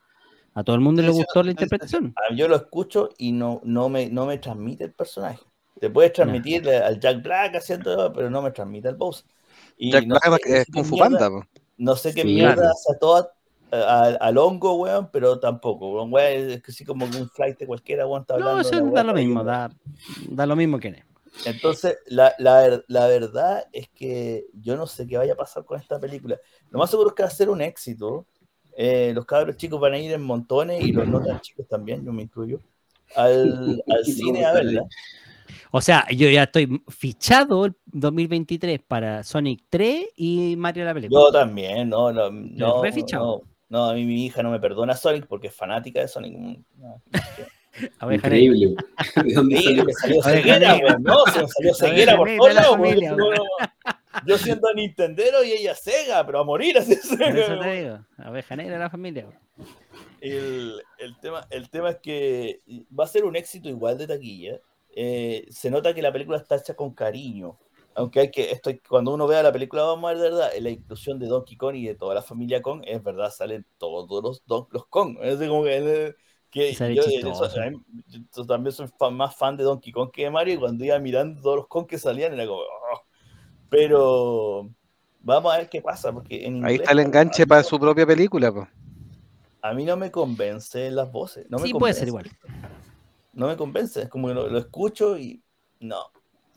a 0.53 0.63
todo 0.63 0.75
el 0.75 0.81
mundo 0.81 1.01
le 1.01 1.09
gustó 1.09 1.43
la 1.43 1.51
interpretación. 1.51 2.13
a- 2.15 2.33
yo 2.33 2.47
lo 2.47 2.55
escucho 2.55 3.09
y 3.17 3.31
no, 3.33 3.59
no, 3.63 3.89
me, 3.89 4.09
no 4.09 4.25
me 4.25 4.37
transmite 4.37 4.85
el 4.85 4.93
personaje. 4.93 5.39
Te 5.79 5.89
puedes 5.89 6.13
transmitir 6.13 6.67
al 6.69 6.99
Jack 6.99 7.21
Black 7.21 7.55
haciendo, 7.57 8.13
pero 8.13 8.29
no 8.29 8.41
me 8.41 8.51
transmite 8.51 8.87
al 8.87 8.95
Bowser. 8.95 9.25
Y 9.77 9.91
Jack 9.91 10.05
no 10.07 10.15
Black 10.15 10.41
sé- 10.43 10.49
no 10.49 10.55
es 10.55 10.65
Kung 10.73 10.85
Fu 10.85 10.95
mierda- 10.95 11.09
Panda. 11.19 11.29
po. 11.29 11.45
No 11.77 11.95
sé 11.97 12.13
qué 12.13 12.21
Sí, 12.21 12.27
mierda 12.27 12.53
claro. 12.55 12.69
hace 12.69 12.93
a 12.95 12.97
toda, 12.99 13.29
a- 13.71 14.17
al 14.21 14.37
hongo, 14.37 14.75
weón, 14.75 15.09
pero 15.11 15.37
tampoco. 15.41 15.91
weón, 15.93 16.13
weón, 16.13 16.49
es 16.51 16.63
que 16.63 16.71
sí 16.71 16.85
como 16.85 17.09
que 17.09 17.17
un 17.17 17.29
flight 17.29 17.59
de 17.59 17.67
cualquiera, 17.67 18.07
weón, 18.07 18.21
está 18.21 18.37
No, 18.37 18.47
hablando. 18.47 18.61
eso 18.69 18.77
de 18.77 18.85
la 18.85 18.91
da 18.91 19.03
lo 19.03 19.13
mismo, 19.13 19.43
da, 19.43 19.69
da 20.29 20.45
lo 20.45 20.55
mismo 20.55 20.79
que 20.79 20.87
es. 20.87 21.03
Entonces, 21.43 21.97
la, 22.07 22.33
la, 22.39 22.81
la 22.87 23.07
verdad 23.07 23.65
es 23.71 23.89
que 23.89 24.45
yo 24.53 24.77
no 24.77 24.87
sé 24.87 25.05
qué 25.05 25.17
vaya 25.17 25.33
a 25.33 25.37
pasar 25.37 25.65
con 25.65 25.79
esta 25.79 25.99
película. 25.99 26.39
Lo 26.69 26.79
más 26.79 26.89
seguro 26.89 27.09
es 27.09 27.15
que 27.15 27.23
va 27.23 27.29
a 27.29 27.31
ser 27.31 27.49
un 27.49 27.61
éxito. 27.61 28.25
Eh, 28.77 29.11
los 29.13 29.25
cabros 29.25 29.57
chicos 29.57 29.79
van 29.79 29.93
a 29.93 29.99
ir 29.99 30.11
en 30.11 30.21
montones 30.21 30.83
y 30.83 30.91
los 30.91 31.07
no 31.07 31.21
tan 31.21 31.39
chicos 31.41 31.67
también, 31.67 32.03
yo 32.03 32.11
me 32.11 32.23
incluyo, 32.23 32.59
al, 33.15 33.81
al 33.87 34.05
cine 34.05 34.45
a 34.45 34.53
verla. 34.53 34.83
O 35.71 35.81
sea, 35.81 36.05
yo 36.09 36.29
ya 36.29 36.43
estoy 36.43 36.81
fichado 36.87 37.65
el 37.65 37.75
2023 37.85 38.79
para 38.85 39.23
Sonic 39.23 39.63
3 39.69 40.07
y 40.15 40.55
Mario 40.57 40.85
la 40.85 40.93
película. 40.93 41.19
Yo 41.19 41.31
también, 41.31 41.89
no, 41.89 42.11
no, 42.11 42.29
no, 42.31 42.83
no, 42.83 43.43
no, 43.69 43.85
a 43.89 43.93
mí 43.93 44.05
mi 44.05 44.25
hija 44.25 44.43
no 44.43 44.51
me 44.51 44.59
perdona 44.59 44.95
Sonic 44.95 45.27
porque 45.27 45.47
es 45.47 45.55
fanática 45.55 45.99
de 45.99 46.07
Sonic. 46.07 46.37
No, 46.77 47.01
Abeja. 47.99 48.27
Increíble. 48.27 48.75
¿De 49.23 49.33
dónde 49.33 49.57
Sí, 49.57 49.63
salió? 49.63 49.85
me 49.85 49.93
salió 49.93 50.21
ceguera, 50.23 50.97
no, 50.99 51.25
se 51.25 51.41
me 51.41 51.47
salió 51.47 51.73
ceguera 51.73 52.17
por 52.17 52.29
todos 52.37 52.53
lados, 52.53 52.77
Yo, 52.77 52.81
weón. 52.81 53.17
no, 53.17 53.27
yo 54.27 54.37
siendo 54.37 54.73
Nintendero 54.73 55.43
y 55.43 55.51
ella 55.51 55.75
Sega, 55.75 56.25
pero 56.25 56.39
a 56.39 56.43
morir 56.43 56.77
así. 56.79 56.93
Eso 56.93 57.17
te 57.17 57.71
digo, 57.81 57.99
abeja 58.17 58.55
negra 58.55 58.73
de 58.73 58.79
la 58.79 58.89
familia. 58.89 59.27
El, 60.21 60.81
el 60.97 61.19
tema, 61.19 61.45
el 61.49 61.69
tema 61.69 61.91
es 61.91 61.97
que 62.01 62.61
va 62.97 63.03
a 63.03 63.07
ser 63.07 63.25
un 63.25 63.35
éxito 63.35 63.69
igual 63.69 63.97
de 63.97 64.07
taquilla. 64.07 64.59
Eh, 64.95 65.45
se 65.49 65.69
nota 65.69 65.93
que 65.93 66.01
la 66.01 66.11
película 66.13 66.37
está 66.37 66.55
hecha 66.55 66.73
con 66.75 66.93
cariño. 66.93 67.57
Aunque 67.97 68.19
hay 68.21 68.31
que, 68.31 68.51
esto, 68.51 68.71
cuando 68.89 69.13
uno 69.13 69.25
vea 69.27 69.43
la 69.43 69.51
película, 69.53 69.83
vamos 69.83 70.09
a 70.09 70.13
ver 70.13 70.17
de 70.23 70.29
verdad, 70.29 70.49
la 70.59 70.69
inclusión 70.69 71.17
de 71.19 71.27
Donkey 71.27 71.55
Kong 71.55 71.75
y 71.75 71.85
de 71.87 71.95
toda 71.95 72.13
la 72.15 72.21
familia 72.21 72.61
Kong, 72.61 72.81
es 72.85 73.01
verdad, 73.03 73.29
salen 73.31 73.65
todos 73.77 74.21
los, 74.23 74.45
Don- 74.45 74.67
los 74.71 74.85
Kong. 74.87 75.17
Es 75.21 75.37
como 75.37 75.63
que, 75.63 75.77
eh, 75.77 76.15
que 76.55 76.73
yo, 76.87 77.03
eso, 77.21 77.47
yo 78.35 78.45
también 78.45 78.73
soy 78.73 78.87
fan- 78.97 79.15
más 79.15 79.35
fan 79.35 79.57
de 79.57 79.63
Donkey 79.63 79.91
Kong 79.93 80.09
que 80.11 80.23
de 80.23 80.31
Mario, 80.31 80.55
y 80.55 80.57
cuando 80.57 80.83
iba 80.85 80.97
mirando 80.99 81.41
todos 81.41 81.57
los 81.57 81.67
Kong 81.67 81.85
que 81.87 81.97
salían, 81.99 82.33
era 82.33 82.45
como. 82.47 82.61
"Oh". 82.61 83.01
Pero 83.69 84.69
vamos 85.21 85.53
a 85.53 85.57
ver 85.59 85.69
qué 85.69 85.81
pasa, 85.81 86.11
porque 86.13 86.45
en 86.45 86.63
Ahí 86.65 86.75
está 86.75 86.91
el 86.91 86.99
enganche 86.99 87.47
para 87.47 87.63
su 87.63 87.79
propia 87.79 88.05
película. 88.05 88.51
po. 88.51 88.67
a 89.61 89.73
mí 89.73 89.85
no 89.85 89.97
me 89.97 90.11
convence 90.11 90.89
las 90.91 91.11
voces. 91.11 91.45
No 91.49 91.57
me 91.59 91.67
sí, 91.67 91.73
puede 91.73 91.93
ser 91.93 92.07
convence 92.07 92.07
igual. 92.07 92.25
no 93.33 93.47
me 93.47 93.57
convence. 93.57 94.01
Es 94.03 94.09
como 94.09 94.27
que 94.27 94.33
lo, 94.33 94.47
lo 94.49 94.57
escucho 94.59 95.17
y 95.17 95.41
no. 95.79 95.97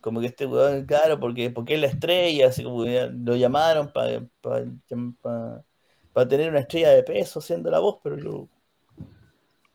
Como 0.00 0.20
que 0.20 0.26
este 0.28 0.46
weón, 0.46 0.86
claro, 0.86 1.18
porque, 1.18 1.50
porque 1.50 1.74
es 1.74 1.80
la 1.80 1.88
estrella, 1.88 2.48
así 2.48 2.62
como 2.64 2.84
que 2.84 3.10
lo 3.12 3.36
llamaron 3.36 3.90
para 3.92 4.20
tener 6.28 6.50
una 6.50 6.60
estrella 6.60 6.90
de 6.90 7.02
peso 7.02 7.40
siendo 7.40 7.70
la 7.70 7.78
voz, 7.80 7.98
pero 8.02 8.18
yo. 8.18 8.48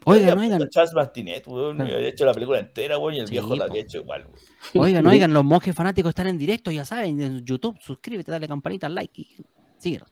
Oigan, 0.05 0.37
oigan, 0.37 0.69
Charles 0.69 0.93
Martinet, 0.93 1.47
weón, 1.47 1.81
Ah. 1.81 1.89
y 1.89 1.93
había 1.93 2.07
hecho 2.09 2.25
la 2.25 2.33
película 2.33 2.59
entera, 2.59 2.97
weón, 2.97 3.15
y 3.15 3.19
el 3.19 3.27
Sí, 3.27 3.31
viejo 3.31 3.55
la 3.55 3.65
había 3.65 3.81
hecho 3.81 3.99
igual, 3.99 4.25
weón. 4.73 4.85
oigan, 4.85 5.05
oigan, 5.07 5.33
los 5.33 5.43
monjes 5.43 5.73
fanáticos 5.75 6.09
están 6.09 6.27
en 6.27 6.37
directo, 6.37 6.71
ya 6.71 6.85
saben, 6.85 7.21
en 7.21 7.45
YouTube, 7.45 7.77
suscríbete, 7.81 8.31
dale 8.31 8.47
campanita, 8.47 8.89
like 8.89 9.21
y 9.21 9.35
síguenos. 9.77 10.09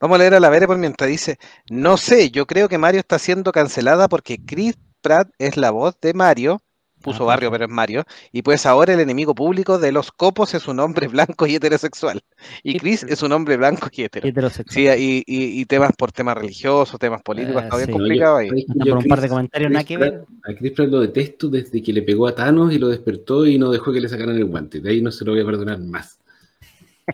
Vamos 0.00 0.16
a 0.16 0.18
leer 0.18 0.34
a 0.34 0.40
la 0.40 0.50
Vere 0.50 0.66
por 0.66 0.76
mientras 0.78 1.08
dice, 1.08 1.38
no 1.70 1.96
sé, 1.96 2.30
yo 2.30 2.46
creo 2.46 2.68
que 2.68 2.76
Mario 2.78 3.00
está 3.00 3.18
siendo 3.18 3.52
cancelada 3.52 4.08
porque 4.08 4.38
Chris 4.44 4.76
Pratt 5.00 5.30
es 5.38 5.56
la 5.56 5.70
voz 5.70 5.98
de 6.00 6.12
Mario, 6.14 6.60
puso 7.04 7.22
Ah, 7.24 7.26
barrio 7.26 7.50
pero 7.52 7.66
es 7.66 7.70
Mario, 7.70 8.02
y 8.32 8.42
pues 8.42 8.66
ahora 8.66 8.94
el 8.94 9.00
enemigo 9.00 9.34
público 9.34 9.78
de 9.78 9.92
los 9.92 10.10
copos 10.10 10.54
es 10.54 10.66
un 10.66 10.80
hombre 10.80 11.06
blanco 11.08 11.46
y 11.46 11.54
heterosexual, 11.54 12.20
y 12.64 12.78
Chris 12.78 13.04
es 13.04 13.22
un 13.22 13.30
hombre 13.32 13.56
blanco 13.56 13.88
y 13.92 14.02
hetero. 14.02 14.26
Heterosexual. 14.26 14.74
Sí, 14.74 14.88
y, 14.88 15.18
y- 15.26 15.60
y 15.60 15.64
temas 15.66 15.92
por 15.96 16.10
temas 16.10 16.36
religiosos, 16.36 16.98
temas 16.98 17.22
políticos, 17.22 17.62
Eh, 17.62 17.64
está 17.66 17.76
bien 17.76 17.86
sí. 17.86 17.92
complicado 17.92 18.36
ahí. 18.38 18.48
por 18.48 18.96
un 18.98 19.04
par 19.04 19.20
de 19.20 19.22
Chris- 19.26 19.30
comentarios, 19.30 19.68
Chris 19.68 19.72
nada 19.72 19.84
que 19.84 19.96
ver. 19.98 20.10
Pratt- 20.42 20.50
A 20.54 20.58
Chris 20.58 20.72
Pratt 20.72 20.88
lo 20.88 21.00
detesto 21.00 21.48
desde 21.48 21.82
que 21.82 21.92
le 21.92 22.02
pegó 22.02 22.26
a 22.26 22.34
Thanos 22.34 22.72
y 22.72 22.78
lo 22.78 22.88
despertó 22.88 23.46
y 23.46 23.58
no 23.58 23.70
dejó 23.70 23.92
que 23.92 24.00
le 24.00 24.08
sacaran 24.08 24.36
el 24.36 24.46
guante. 24.46 24.80
De 24.80 24.90
ahí 24.90 25.00
no 25.02 25.12
se 25.12 25.24
lo 25.24 25.32
voy 25.32 25.42
a 25.42 25.44
perdonar 25.44 25.78
más. 25.80 26.18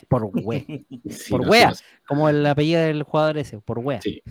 Por 0.09 0.31
wea. 0.33 0.65
Sí, 1.11 1.31
Por 1.31 1.45
no, 1.45 1.51
wea. 1.51 1.75
sí, 1.75 1.85
Como 2.07 2.29
el 2.29 2.47
apellido 2.47 2.81
del 2.83 3.03
jugador 3.03 3.39
ese, 3.39 3.59
por 3.61 3.79
wea. 3.79 4.01
Sí. 4.01 4.23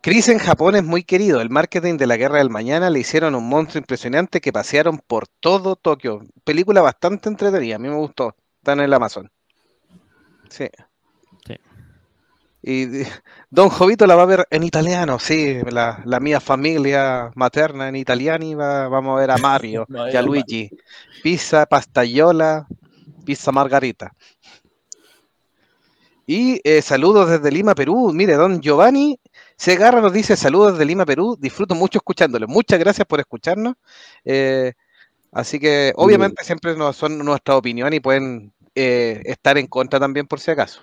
Chris 0.00 0.28
en 0.28 0.38
Japón 0.38 0.76
es 0.76 0.84
muy 0.84 1.02
querido. 1.04 1.40
El 1.40 1.50
marketing 1.50 1.96
de 1.96 2.06
la 2.06 2.16
Guerra 2.16 2.38
del 2.38 2.50
Mañana 2.50 2.90
le 2.90 3.00
hicieron 3.00 3.34
un 3.34 3.48
monstruo 3.48 3.80
impresionante 3.80 4.40
que 4.40 4.52
pasearon 4.52 4.98
por 4.98 5.26
todo 5.28 5.76
Tokio. 5.76 6.22
Película 6.44 6.80
bastante 6.80 7.28
entretenida, 7.28 7.76
a 7.76 7.78
mí 7.78 7.88
me 7.88 7.96
gustó. 7.96 8.34
Está 8.60 8.72
en 8.72 8.80
el 8.80 8.92
Amazon. 8.94 9.30
Sí. 10.48 10.66
Sí. 11.46 11.56
Y 12.62 12.86
Don 13.50 13.68
Jovito 13.68 14.06
la 14.06 14.14
va 14.14 14.22
a 14.22 14.26
ver 14.26 14.46
en 14.50 14.62
italiano, 14.62 15.18
sí, 15.18 15.58
la, 15.70 16.00
la 16.04 16.20
mía 16.20 16.40
familia 16.40 17.30
materna 17.34 17.88
en 17.88 17.96
italiani 17.96 18.54
va, 18.54 18.88
vamos 18.88 19.16
a 19.16 19.20
ver 19.20 19.30
a 19.32 19.36
Mario 19.38 19.84
No, 19.88 20.08
y 20.08 20.16
a 20.16 20.22
Luigi. 20.22 20.70
Pizza, 21.22 21.66
pastayola, 21.66 22.66
pizza 23.24 23.50
margarita. 23.52 24.12
Y 26.32 26.62
eh, 26.64 26.80
saludos 26.80 27.28
desde 27.28 27.50
Lima, 27.50 27.74
Perú. 27.74 28.10
Mire, 28.14 28.36
don 28.36 28.62
Giovanni 28.62 29.20
Segarra 29.54 30.00
nos 30.00 30.14
dice 30.14 30.34
saludos 30.34 30.72
desde 30.72 30.86
Lima, 30.86 31.04
Perú. 31.04 31.36
Disfruto 31.38 31.74
mucho 31.74 31.98
escuchándolo. 31.98 32.48
Muchas 32.48 32.78
gracias 32.78 33.06
por 33.06 33.20
escucharnos. 33.20 33.74
Eh, 34.24 34.72
así 35.30 35.60
que 35.60 35.92
obviamente 35.94 36.42
siempre 36.42 36.74
nos 36.74 36.96
son 36.96 37.18
nuestra 37.18 37.54
opinión 37.54 37.92
y 37.92 38.00
pueden 38.00 38.50
eh, 38.74 39.20
estar 39.26 39.58
en 39.58 39.66
contra 39.66 40.00
también 40.00 40.26
por 40.26 40.40
si 40.40 40.52
acaso. 40.52 40.80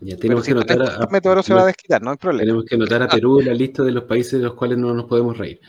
Ya 0.00 0.16
tenemos 0.16 0.44
que 0.44 0.50
anotar 0.50 0.82
a, 0.82 0.86
contra, 0.86 1.06
Meteoro 1.12 1.44
se 1.44 1.54
va 1.54 1.62
a 1.62 1.66
desquitar, 1.66 2.02
no 2.02 2.10
hay 2.10 2.16
problema. 2.16 2.46
tenemos 2.46 2.64
que 2.64 2.74
anotar 2.74 3.02
a 3.02 3.08
Perú 3.08 3.38
en 3.38 3.46
la 3.46 3.54
lista 3.54 3.84
de 3.84 3.92
los 3.92 4.02
países 4.02 4.32
de 4.32 4.46
los 4.46 4.54
cuales 4.54 4.78
no 4.78 4.94
nos 4.94 5.06
podemos 5.06 5.38
reír. 5.38 5.60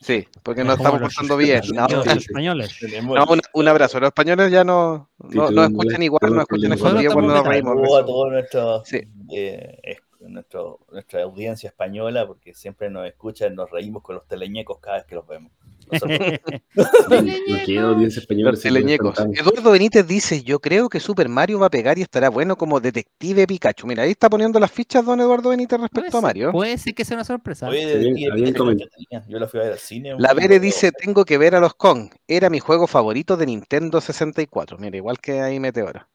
Sí, 0.00 0.26
porque 0.42 0.62
como 0.62 0.74
estamos 0.74 1.00
portando 1.00 1.36
bien. 1.36 1.62
No, 1.74 1.88
sí, 1.88 1.94
los 1.94 2.06
españoles. 2.06 2.76
No, 3.02 3.24
un, 3.28 3.40
un 3.52 3.68
abrazo. 3.68 4.00
Los 4.00 4.08
españoles 4.08 4.50
ya 4.50 4.64
no, 4.64 5.10
no, 5.18 5.50
no 5.50 5.64
escuchan 5.64 6.02
igual, 6.02 6.34
no 6.34 6.40
escuchan 6.42 6.72
escondido 6.72 7.12
cuando 7.12 7.34
nos 7.34 7.46
reímos. 7.46 7.76
a 7.98 8.04
toda 8.04 8.30
nuestra, 8.32 8.84
Sí. 8.84 9.02
eh, 9.32 9.96
nuestra 10.20 11.22
audiencia 11.22 11.68
española, 11.68 12.26
porque 12.26 12.54
siempre 12.54 12.90
nos 12.90 13.06
escuchan, 13.06 13.54
nos 13.54 13.70
reímos 13.70 14.02
con 14.02 14.16
los 14.16 14.26
teleñecos 14.26 14.78
cada 14.80 14.96
vez 14.98 15.06
que 15.06 15.14
los 15.14 15.26
vemos. 15.26 15.52
Eduardo 19.34 19.70
Benítez 19.70 20.06
dice, 20.06 20.42
yo 20.42 20.60
creo 20.60 20.88
que 20.88 21.00
Super 21.00 21.28
Mario 21.28 21.58
va 21.58 21.66
a 21.66 21.70
pegar 21.70 21.98
y 21.98 22.02
estará 22.02 22.28
bueno 22.28 22.56
como 22.56 22.80
detective 22.80 23.46
Pikachu. 23.46 23.86
Mira, 23.86 24.04
ahí 24.04 24.10
está 24.10 24.28
poniendo 24.28 24.60
las 24.60 24.70
fichas 24.70 25.04
don 25.04 25.20
Eduardo 25.20 25.50
Benítez 25.50 25.80
respecto 25.80 26.18
a 26.18 26.20
Mario. 26.20 26.52
Puede 26.52 26.78
ser 26.78 26.94
que 26.94 27.04
sea 27.04 27.16
una 27.16 27.24
sorpresa. 27.24 27.70
Yo 27.70 29.38
la 29.38 29.46
fui 29.46 29.60
a 29.60 29.64
ver 29.64 29.72
al 29.72 29.78
cine. 29.78 30.14
La 30.18 30.34
Bere 30.34 30.60
dice, 30.60 30.92
tengo 30.92 31.24
que 31.24 31.38
ver 31.38 31.54
a 31.54 31.60
los 31.60 31.74
Kong. 31.74 32.10
Era 32.26 32.50
mi 32.50 32.60
juego 32.60 32.86
favorito 32.86 33.36
de 33.36 33.46
Nintendo 33.46 34.00
64. 34.00 34.78
Mira, 34.78 34.96
igual 34.96 35.18
que 35.18 35.40
ahí 35.40 35.60
Meteoro. 35.60 36.06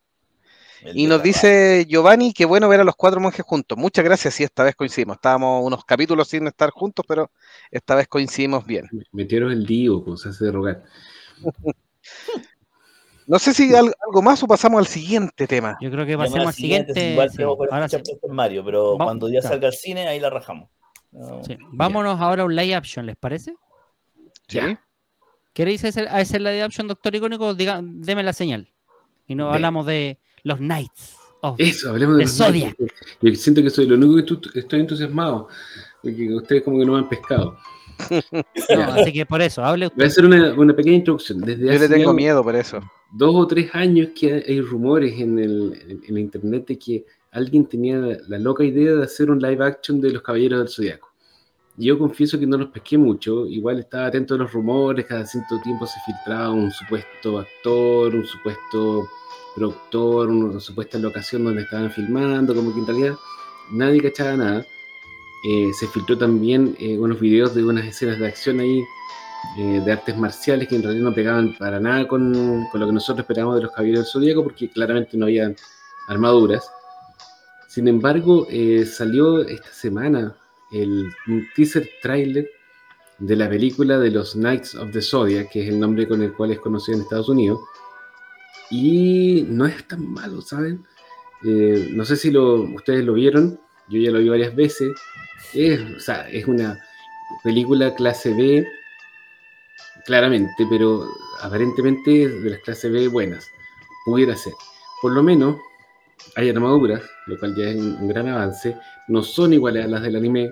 El 0.84 0.98
Y 0.98 1.08
nos 1.08 1.22
dice 1.24 1.86
Giovanni, 1.88 2.34
qué 2.34 2.46
bueno 2.46 2.68
ver 2.70 2.80
a 2.82 2.84
los 2.84 2.96
cuatro 2.96 3.20
monjes 3.20 3.46
juntos. 3.46 3.78
Muchas 3.78 4.04
gracias, 4.06 4.34
sí, 4.34 4.44
esta 4.44 4.64
vez 4.64 4.76
coincidimos. 4.76 5.16
Estábamos 5.18 5.64
unos 5.66 5.84
capítulos 5.86 6.28
sin 6.28 6.48
estar 6.48 6.70
juntos, 6.72 7.06
pero 7.08 7.32
esta 7.72 7.96
vez 7.96 8.08
coincidimos 8.08 8.66
bien. 8.66 8.88
Metieron 9.12 9.52
el 9.52 9.64
lío, 9.64 10.04
como 10.04 10.18
se 10.18 10.30
hace 10.30 10.46
de 10.46 10.52
rogar. 10.52 10.84
No 13.28 13.38
sé 13.38 13.54
si 13.54 13.76
al- 13.76 13.94
algo 14.08 14.24
más 14.24 14.42
o 14.42 14.48
pasamos 14.48 14.80
al 14.80 14.88
siguiente 14.88 15.46
tema. 15.46 15.78
Yo 15.80 15.92
creo 15.92 16.04
que 16.04 16.18
pasemos 16.18 16.48
al 16.48 16.54
siguiente, 16.54 16.94
siguiente. 16.96 17.12
Igual 17.14 17.30
sí, 17.30 17.44
ahora 17.44 17.88
sí. 17.88 17.98
Mario, 18.32 18.66
pero 18.66 18.98
Va- 18.98 19.06
cuando 19.06 19.28
ya 19.30 19.40
claro. 19.40 19.54
salga 19.54 19.68
al 19.68 19.74
cine, 19.76 20.08
ahí 20.08 20.20
la 20.20 20.32
rajamos. 20.32 20.70
No, 21.12 21.44
Sí. 21.44 21.56
Vámonos 21.72 22.20
ahora 22.20 22.42
a 22.42 22.46
un 22.48 22.56
live 22.56 22.74
action, 22.74 23.06
¿les 23.06 23.16
parece? 23.18 23.54
¿Sí? 24.48 24.58
Ya. 24.58 24.84
¿Queréis 25.54 25.84
hacer, 25.86 26.08
hacer 26.08 26.42
la 26.42 26.50
live 26.52 26.64
action, 26.64 26.88
doctor 26.88 27.14
Icónico? 27.14 27.54
Diga, 27.54 27.80
deme 27.84 28.24
la 28.24 28.34
señal. 28.34 28.68
Y 29.28 29.36
nos 29.36 29.50
Ve. 29.50 29.56
hablamos 29.58 29.86
de 29.86 30.18
los 30.44 30.58
Knights. 30.60 31.16
of- 31.42 31.56
Eso, 31.60 31.90
hablemos 31.90 32.16
de 32.18 32.20
De 32.20 32.26
los 32.26 32.38
Zodiac. 32.38 32.76
Knights. 32.76 32.94
Yo 33.22 33.36
siento 33.36 33.62
que 33.64 33.70
soy 33.70 33.86
lo 33.88 33.96
único 33.96 34.16
que 34.18 34.24
tú- 34.24 34.50
estoy 34.54 34.80
entusiasmado. 34.82 35.48
Porque 36.02 36.34
ustedes 36.34 36.64
como 36.64 36.80
que 36.80 36.86
no 36.86 36.94
me 36.94 37.00
han 37.00 37.10
pescado. 37.10 37.58
No, 38.10 38.82
así 38.94 39.12
que 39.12 39.26
por 39.26 39.42
eso, 39.42 39.64
hable 39.64 39.88
Voy 39.88 39.92
a 39.92 39.94
usted. 39.94 40.06
hacer 40.06 40.26
una, 40.26 40.54
una 40.54 40.74
pequeña 40.76 40.96
introducción. 40.98 41.42
Desde 41.42 41.66
Yo 41.66 41.80
le 41.80 41.90
tengo 41.90 42.14
miedo 42.14 42.42
por 42.44 42.56
eso. 42.56 42.80
dos 43.12 43.36
o 43.36 43.46
tres 43.48 43.70
años 43.76 44.10
que 44.18 44.44
hay- 44.48 44.62
rumores 44.62 45.20
en 45.20 45.38
el, 45.40 45.74
en, 45.90 46.02
en 46.08 46.14
la 46.14 46.20
internet 46.22 46.66
de 46.68 46.80
que 46.80 47.06
alguien 47.32 47.66
tenía 47.66 47.98
la, 47.98 48.18
la 48.30 48.40
loca 48.40 48.64
idea 48.64 48.94
de 48.96 49.04
hacer 49.04 49.30
un 49.30 49.40
live 49.40 49.64
action 49.66 50.00
de 50.00 50.12
los 50.12 50.22
Caballeros 50.22 50.60
del 50.60 50.70
Zodiaco. 50.70 51.10
Yo 51.76 51.98
confieso 52.00 52.40
que 52.40 52.46
no 52.48 52.58
los 52.58 52.70
pesqué 52.70 52.98
mucho, 52.98 53.46
igual 53.48 53.80
estaba 53.80 54.08
atento 54.08 54.36
a 54.36 54.38
los 54.38 54.52
rumores, 54.52 55.06
cada 55.06 55.26
cierto 55.26 55.60
tiempo 55.62 55.86
se 55.86 56.00
filtraba 56.06 56.52
un 56.52 56.72
supuesto 56.72 57.40
actor, 57.40 58.16
un 58.16 58.26
supuesto 58.26 59.08
productor, 59.60 60.30
una 60.30 60.60
supuesta 60.60 60.98
locación 60.98 61.44
donde 61.44 61.64
estaban 61.64 61.92
filmando, 61.92 62.56
como 62.56 62.74
que 62.74 62.80
en 62.80 62.88
realidad 62.88 63.16
nadie 63.72 64.02
cachaba 64.02 64.36
nada. 64.38 64.66
Eh, 65.48 65.72
se 65.74 65.88
filtró 65.88 66.18
también 66.18 66.76
eh, 66.80 66.98
unos 66.98 67.20
videos 67.20 67.54
de 67.56 67.64
unas 67.64 67.86
escenas 67.86 68.20
de 68.20 68.28
acción 68.28 68.60
ahí 68.60 68.84
eh, 69.58 69.82
de 69.86 69.92
artes 69.92 70.18
marciales 70.18 70.68
que 70.68 70.76
en 70.76 70.84
realidad 70.84 71.04
no 71.04 71.16
pegaban 71.16 71.56
para 71.58 71.80
nada 71.80 72.08
con, 72.08 72.66
con 72.72 72.80
lo 72.80 72.88
que 72.88 72.94
nosotros 72.94 73.24
esperábamos 73.24 73.56
de 73.56 73.64
los 73.64 73.72
Caballeros 73.72 74.04
del 74.04 74.12
Zodíaco 74.12 74.44
porque 74.44 74.70
claramente 74.70 75.16
no 75.16 75.26
había 75.26 75.54
armaduras. 76.10 76.70
Sin 77.70 77.88
embargo, 77.88 78.48
eh, 78.50 78.84
salió 78.84 79.42
esta 79.42 79.72
semana 79.72 80.36
el, 80.72 81.14
teaser 81.56 81.88
trailer 82.02 82.50
de 83.20 83.36
la 83.36 83.48
película 83.48 84.00
de 84.00 84.10
los 84.10 84.34
Knights 84.34 84.74
of 84.74 84.92
the 84.92 85.02
Zodiac, 85.02 85.50
que 85.52 85.62
es 85.62 85.70
el 85.70 85.80
nombre 85.80 86.08
con 86.08 86.24
el 86.24 86.34
cual 86.34 86.52
es 86.52 86.60
conocido 86.60 86.98
en 86.98 87.04
Estados 87.04 87.30
Unidos. 87.30 87.60
Y 88.70 89.46
no 89.48 89.66
es 89.66 89.88
tan 89.88 90.08
malo, 90.12 90.42
¿saben? 90.42 90.86
Eh, 91.44 91.90
no 91.92 92.06
sé 92.06 92.16
si 92.16 92.32
lo, 92.32 92.62
ustedes 92.62 93.04
lo 93.04 93.14
vieron, 93.14 93.60
yo 93.88 94.00
ya 94.00 94.12
lo 94.12 94.20
vi 94.20 94.30
varias 94.30 94.56
veces. 94.56 94.92
Es, 95.54 95.80
o 95.82 96.00
sea, 96.00 96.30
es 96.30 96.46
una 96.46 96.78
película 97.44 97.96
clase 97.96 98.34
B, 98.34 98.68
claramente, 100.06 100.68
pero 100.70 101.08
aparentemente 101.42 102.28
de 102.28 102.50
las 102.50 102.60
clase 102.60 102.90
B 102.90 103.08
buenas. 103.08 103.48
Pudiera 104.06 104.36
ser. 104.36 104.54
Por 105.02 105.14
lo 105.14 105.24
menos 105.24 105.58
hay 106.36 106.50
armaduras, 106.50 107.02
lo 107.28 107.40
cual 107.40 107.56
ya 107.56 107.70
es 107.70 107.76
un 107.76 108.08
gran 108.08 108.28
avance. 108.28 108.76
No 109.08 109.24
son 109.24 109.54
iguales 109.54 109.86
a 109.86 109.88
las 109.88 110.02
del 110.02 110.16
anime, 110.16 110.52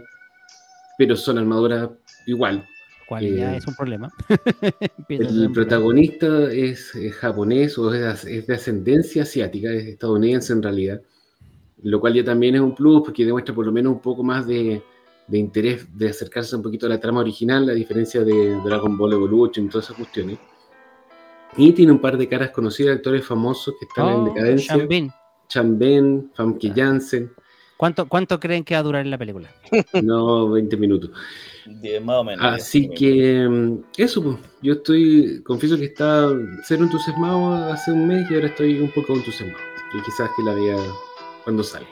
pero 0.97 1.15
son 1.15 1.37
armaduras 1.37 1.89
igual. 2.25 2.67
Cual 3.07 3.35
ya 3.35 3.53
eh, 3.53 3.57
es 3.57 3.67
un 3.67 3.75
problema. 3.75 4.11
El 5.09 5.17
problema. 5.17 5.53
protagonista 5.53 6.51
es, 6.51 6.93
eh, 6.95 7.09
japonés 7.11 7.77
o 7.77 7.93
es, 7.93 8.25
es 8.25 8.47
de 8.47 8.53
ascendencia 8.53 9.23
asiática, 9.23 9.71
es 9.71 9.85
estadounidense 9.85 10.53
en 10.53 10.63
realidad, 10.63 11.01
lo 11.83 11.99
cual 11.99 12.13
ya 12.13 12.23
también 12.23 12.55
es 12.55 12.61
un 12.61 12.75
plus 12.75 13.01
porque 13.03 13.25
demuestra 13.25 13.55
por 13.55 13.65
lo 13.65 13.71
menos 13.71 13.93
un 13.93 14.01
poco 14.01 14.23
más 14.23 14.45
de, 14.45 14.81
de 15.27 15.37
interés 15.37 15.87
de 15.97 16.09
acercarse 16.09 16.55
un 16.55 16.61
poquito 16.61 16.85
a 16.85 16.89
la 16.89 16.99
trama 16.99 17.21
original, 17.21 17.69
a 17.69 17.73
diferencia 17.73 18.23
de 18.23 18.59
Dragon 18.63 18.97
Ball 18.97 19.13
Evolution 19.13 19.65
y 19.65 19.69
todas 19.69 19.85
esas 19.85 19.97
cuestiones. 19.97 20.39
Y 21.55 21.71
tiene 21.71 21.91
un 21.91 21.99
par 21.99 22.17
de 22.17 22.27
caras 22.27 22.51
conocidas, 22.51 22.97
actores 22.97 23.25
famosos 23.25 23.73
que 23.79 23.85
están 23.85 24.09
en 24.09 24.15
Oh, 24.21 24.25
decadencia. 24.25 24.75
Sean 24.75 24.87
Bean. 24.87 25.13
Chan 25.47 25.79
Ben, 25.79 26.31
Famke 26.33 26.73
Janssen, 26.75 27.31
¿Cuánto, 27.77 28.07
¿Cuánto 28.07 28.39
creen 28.39 28.63
que 28.63 28.73
va 28.73 28.79
a 28.79 28.83
durar 28.83 29.01
en 29.05 29.11
la 29.11 29.17
película? 29.17 29.49
no 30.01 30.49
20 30.49 30.75
minutos. 30.77 31.11
de- 31.65 31.99
más 31.99 32.17
o 32.17 32.23
menos. 32.23 32.43
Así 32.43 32.89
que 32.89 33.47
mm, 33.47 33.77
eso, 33.97 34.23
pues, 34.23 34.37
yo 34.61 34.73
estoy, 34.73 35.41
confieso 35.43 35.77
que 35.77 35.85
estaba 35.85 36.31
cero 36.63 36.83
entusiasmado 36.83 37.71
hace 37.71 37.91
un 37.91 38.07
mes 38.07 38.29
y 38.31 38.35
ahora 38.35 38.47
estoy 38.47 38.79
un 38.79 38.91
poco 38.91 39.13
entusiasmado. 39.13 39.59
Que 39.91 40.01
quizás 40.03 40.29
que 40.35 40.43
la 40.43 40.53
vea 40.53 40.75
cuando 41.43 41.63
salga. 41.63 41.87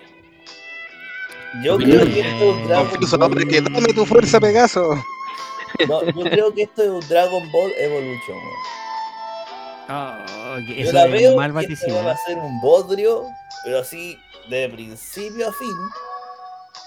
Yo 1.63 1.76
Opinión. 1.76 2.02
creo 2.02 2.13
que 2.13 2.19
esto 2.19 2.43
es 2.43 2.56
un 2.56 2.67
Dragon 2.67 3.00
Ball. 3.00 3.21
hombre, 3.24 3.48
que 3.48 3.62
dame 3.62 3.93
tu 3.93 4.06
fuerza, 4.06 4.39
Pegaso. 4.41 4.95
No, 5.88 6.04
yo 6.06 6.24
creo 6.30 6.54
que 6.54 6.63
esto 6.63 6.84
es 6.84 6.89
un 6.89 7.00
Dragon 7.08 7.43
Ball 7.52 7.71
Evolution. 7.80 8.38
Oh, 9.88 10.58
que 10.67 10.76
Yo 10.76 10.82
eso 10.84 10.93
la 10.93 11.06
es 11.06 11.12
veo 11.12 11.32
un 11.32 11.38
mal 11.38 11.52
y 11.52 11.58
esto 11.60 11.86
vaticinio. 11.86 12.04
va 12.04 12.12
a 12.12 12.17
ser 12.17 12.38
un 12.39 12.60
bodrio, 12.60 13.24
pero 13.63 13.80
así 13.80 14.17
de 14.49 14.69
principio 14.69 15.49
a 15.49 15.53
fin. 15.53 15.75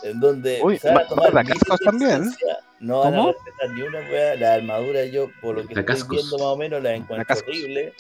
En 0.04 0.20
donde 0.20 0.60
Uy, 0.62 0.78
se 0.78 0.88
van 0.88 0.98
a 0.98 1.00
va- 1.02 1.08
tomar 1.08 1.36
va 1.36 1.42
miles 1.42 1.58
cascos 1.58 1.80
también. 1.80 2.30
No 2.80 3.00
van 3.00 3.14
¿Cómo? 3.14 3.28
a 3.28 3.32
respetar 3.32 3.70
ni 3.70 3.82
una 3.82 3.98
wea. 4.10 4.36
La 4.36 4.54
armadura, 4.54 5.04
yo 5.06 5.28
por 5.40 5.56
lo 5.56 5.66
que 5.66 5.74
La 5.74 5.80
estoy 5.80 5.94
cascos. 5.96 6.16
viendo 6.16 6.38
más 6.38 6.46
o 6.46 6.56
menos, 6.56 6.82
la 6.82 6.94
encuentro 6.94 7.26
cascos. 7.26 7.48
horrible. 7.48 7.92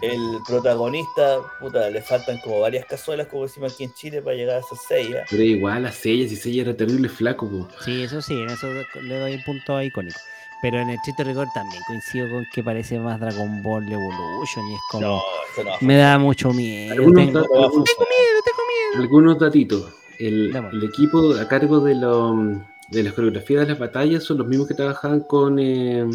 El 0.00 0.38
protagonista, 0.46 1.38
puta, 1.58 1.90
le 1.90 2.02
faltan 2.02 2.38
como 2.40 2.60
varias 2.60 2.86
cazuelas, 2.86 3.26
como 3.26 3.44
decimos 3.44 3.74
aquí 3.74 3.84
en 3.84 3.94
Chile, 3.94 4.22
para 4.22 4.36
llegar 4.36 4.56
a 4.56 4.60
esa 4.60 4.76
sella. 4.88 5.24
Pero 5.28 5.42
igual 5.42 5.86
a 5.86 5.92
Sella, 5.92 6.28
si 6.28 6.36
Sella 6.36 6.62
era 6.62 6.76
terrible 6.76 7.08
flaco, 7.08 7.48
pues. 7.50 7.84
Sí, 7.84 8.02
eso 8.04 8.22
sí, 8.22 8.34
en 8.34 8.50
eso 8.50 8.68
le 9.02 9.18
doy 9.18 9.34
un 9.34 9.42
punto 9.42 9.82
icónico. 9.82 10.18
Pero 10.62 10.78
en 10.78 10.90
el 10.90 10.98
chiste 11.04 11.24
rigor 11.24 11.48
también 11.52 11.82
coincido 11.88 12.30
con 12.30 12.46
que 12.54 12.62
parece 12.62 12.98
más 13.00 13.18
Dragon 13.18 13.62
Ball 13.62 13.84
Evolution 13.90 14.64
y 14.70 14.74
es 14.74 14.80
como. 14.90 15.06
No, 15.06 15.22
eso 15.52 15.64
no. 15.64 15.70
Me 15.80 15.96
da 15.96 16.18
mucho 16.18 16.52
miedo. 16.52 16.92
Algunos 16.94 17.26
Tengo, 17.26 17.38
algunos- 17.40 17.72
funcionar. 17.72 18.06
tengo 18.44 18.62
miedo. 18.68 19.02
algunos 19.02 19.38
datitos. 19.40 19.92
El, 20.20 20.54
equipo 20.84 21.34
a 21.34 21.48
cargo 21.48 21.80
de, 21.80 21.96
lo- 21.96 22.62
de 22.90 23.02
las 23.02 23.12
coreografías 23.12 23.62
de 23.62 23.70
las 23.72 23.78
batallas 23.80 24.22
son 24.22 24.38
los 24.38 24.46
mismos 24.46 24.68
que 24.68 24.74
trabajaban 24.74 25.20
con, 25.20 25.58
eh, 25.58 26.06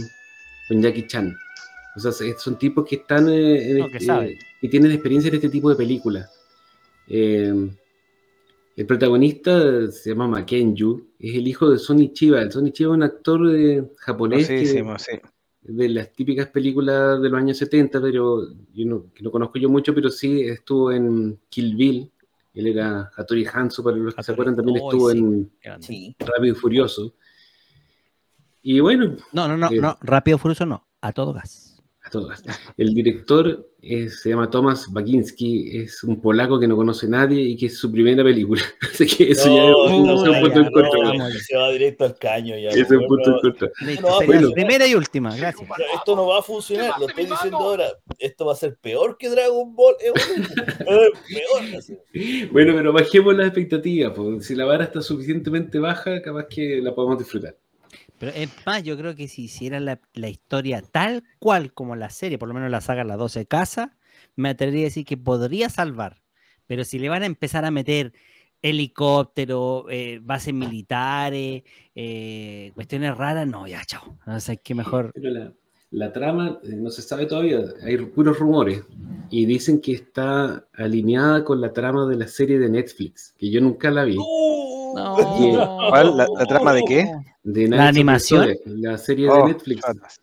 con 0.69 0.81
Jackie 0.81 1.07
Chan. 1.07 1.35
O 1.97 1.99
sea, 1.99 2.11
se- 2.13 2.37
son 2.37 2.57
tipos 2.57 2.87
que 2.87 2.95
están 2.97 3.27
eh, 3.27 3.71
en 3.71 3.77
No, 3.79 3.87
que 3.89 3.97
este- 3.97 4.05
saben. 4.05 4.37
que 4.61 4.69
tienen 4.69 4.91
experiencia 4.93 5.27
en 5.29 5.35
este 5.35 5.49
tipo 5.49 5.69
de 5.69 5.75
películas. 5.75 6.29
Eh, 7.09 7.53
el 8.77 8.85
protagonista 8.85 9.91
se 9.91 10.11
llama 10.11 10.27
Makenju, 10.27 11.07
es 11.19 11.35
el 11.35 11.47
hijo 11.47 11.69
de 11.69 11.77
Sonny 11.79 12.13
Chiba. 12.13 12.41
El 12.41 12.51
Sonny 12.51 12.71
Chiba 12.71 12.91
es 12.91 12.95
un 12.97 13.03
actor 13.03 13.55
eh, 13.55 13.83
japonés 13.97 14.47
que- 14.47 14.53
Conocidísimo, 14.55 14.97
sí. 14.99 15.11
de 15.63 15.89
las 15.89 16.13
típicas 16.13 16.47
películas 16.47 17.21
de 17.21 17.27
los 17.29 17.37
años 17.39 17.57
70, 17.57 17.99
pero 17.99 18.47
yo 18.73 18.85
no, 18.85 19.11
que 19.13 19.23
no 19.23 19.31
conozco 19.31 19.59
yo 19.59 19.67
mucho, 19.69 19.93
pero 19.93 20.09
sí 20.09 20.41
estuvo 20.43 20.91
en 20.91 21.39
Kill 21.49 21.75
Bill. 21.75 22.11
Él 22.53 22.67
era 22.67 23.11
Hattori 23.15 23.45
Hanzo, 23.51 23.83
para 23.83 23.97
los 23.97 24.15
que 24.15 24.23
se 24.23 24.31
acuerdan, 24.31 24.55
también 24.55 24.77
estuvo 24.77 25.11
sí. 25.11 25.17
en. 25.19 25.51
Sí. 25.79 26.15
Rápido 26.19 26.53
y 26.53 26.55
Furioso. 26.55 27.13
Y 28.63 28.79
bueno, 28.79 29.15
No, 29.31 29.47
no, 29.47 29.57
no, 29.57 29.71
Eh. 29.71 29.79
no. 29.79 29.97
Rápido 30.01 30.37
Furioso 30.37 30.65
no. 30.65 30.87
A 31.01 31.11
todo 31.13 31.33
gas. 31.33 31.66
A 32.07 32.09
todas. 32.09 32.43
El 32.77 32.93
director 32.93 33.69
eh, 33.81 34.09
se 34.09 34.29
llama 34.29 34.49
Tomasz 34.49 34.87
Baginski, 34.91 35.77
es 35.77 36.03
un 36.03 36.19
polaco 36.19 36.59
que 36.59 36.67
no 36.67 36.75
conoce 36.75 37.05
a 37.05 37.09
nadie 37.09 37.41
y 37.41 37.57
que 37.57 37.67
es 37.67 37.77
su 37.77 37.91
primera 37.91 38.23
película. 38.23 38.61
Así 38.81 39.05
que 39.05 39.31
eso 39.31 39.53
ya 39.53 39.69
es 39.69 39.75
un, 39.75 40.07
no, 40.07 40.13
es 40.15 40.29
un 40.29 40.33
ya, 40.33 40.41
punto 40.41 40.59
en 40.59 40.65
no, 40.65 40.71
contra. 40.71 41.39
se 41.39 41.55
va 41.57 41.71
directo 41.71 42.05
al 42.05 42.17
caño 42.17 42.57
ya. 42.57 42.69
Es 42.69 42.89
un 42.89 43.05
punto 43.07 43.31
en 43.31 43.39
contra. 43.39 43.71
Primera 44.53 44.87
y 44.87 44.95
última. 44.95 45.35
Gracias. 45.35 45.69
Esto 45.93 46.15
no 46.15 46.27
va 46.27 46.39
a 46.39 46.41
funcionar, 46.41 46.99
lo 46.99 47.07
estoy 47.07 47.25
diciendo 47.25 47.57
ahora. 47.57 47.85
Esto 48.17 48.45
va 48.45 48.53
a 48.53 48.55
ser 48.55 48.77
peor 48.77 49.17
que 49.17 49.29
Dragon 49.29 49.75
Ball 49.75 49.95
Evolution. 49.99 50.47
Eh, 50.87 51.11
peor. 52.13 52.51
Bueno, 52.51 52.73
pero 52.75 52.93
bajemos 52.93 53.35
las 53.35 53.47
expectativas. 53.47 54.13
pues. 54.15 54.45
Si 54.45 54.55
la 54.55 54.65
vara 54.65 54.85
está 54.85 55.01
suficientemente 55.01 55.79
baja, 55.79 56.21
capaz 56.21 56.45
que 56.47 56.81
la 56.81 56.93
podemos 56.95 57.19
disfrutar. 57.19 57.55
Pero 58.19 58.31
es 58.35 58.49
más, 58.65 58.83
yo 58.83 58.97
creo 58.97 59.15
que 59.15 59.27
si 59.27 59.43
hicieran 59.43 59.85
la, 59.85 59.99
la 60.13 60.29
historia 60.29 60.81
tal 60.81 61.23
cual 61.39 61.73
como 61.73 61.95
la 61.95 62.09
serie, 62.09 62.37
por 62.37 62.47
lo 62.47 62.53
menos 62.53 62.71
la 62.71 62.81
saga 62.81 63.03
Las 63.03 63.17
12 63.17 63.45
Casas, 63.45 63.89
me 64.35 64.49
atrevería 64.49 64.81
a 64.81 64.85
decir 64.85 65.05
que 65.05 65.17
podría 65.17 65.69
salvar. 65.69 66.21
Pero 66.65 66.83
si 66.83 66.99
le 66.99 67.09
van 67.09 67.23
a 67.23 67.27
empezar 67.27 67.63
a 67.65 67.71
meter 67.71 68.13
helicóptero, 68.61 69.85
eh, 69.89 70.19
bases 70.21 70.53
militares, 70.53 71.63
eh, 71.95 72.71
cuestiones 72.75 73.15
raras, 73.17 73.47
no, 73.47 73.67
ya, 73.67 73.83
chao. 73.85 74.17
No 74.25 74.39
sé 74.39 74.57
qué 74.57 74.73
mejor. 74.75 75.11
Pero 75.13 75.29
la, 75.29 75.53
la 75.91 76.11
trama 76.13 76.59
eh, 76.63 76.69
no 76.75 76.89
se 76.89 77.01
sabe 77.01 77.25
todavía, 77.25 77.59
hay 77.83 77.97
puros 77.97 78.39
rumores 78.39 78.81
y 79.29 79.45
dicen 79.45 79.79
que 79.81 79.93
está 79.93 80.67
alineada 80.73 81.43
con 81.43 81.61
la 81.61 81.73
trama 81.73 82.05
de 82.07 82.15
la 82.15 82.27
serie 82.27 82.59
de 82.59 82.69
Netflix, 82.69 83.33
que 83.37 83.49
yo 83.49 83.61
nunca 83.61 83.91
la 83.91 84.03
vi. 84.05 84.15
No. 84.15 85.15
¿Cuál? 85.89 86.17
¿La- 86.17 86.27
la 86.37 86.45
trama 86.45 86.73
de 86.73 86.83
qué? 86.87 87.11
De 87.49 87.65
¿La 87.69 87.87
animación? 87.87 88.43
Zodiac, 88.43 88.59
la 88.65 88.97
serie 88.97 89.29
Oh, 89.29 89.37
de 89.37 89.53
Netflix. 89.53 89.81
fantas. 89.81 90.21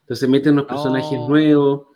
Entonces 0.00 0.28
meten 0.28 0.52
unos 0.52 0.66
personajes 0.66 1.18
Oh. 1.22 1.28
nuevos. 1.28 1.86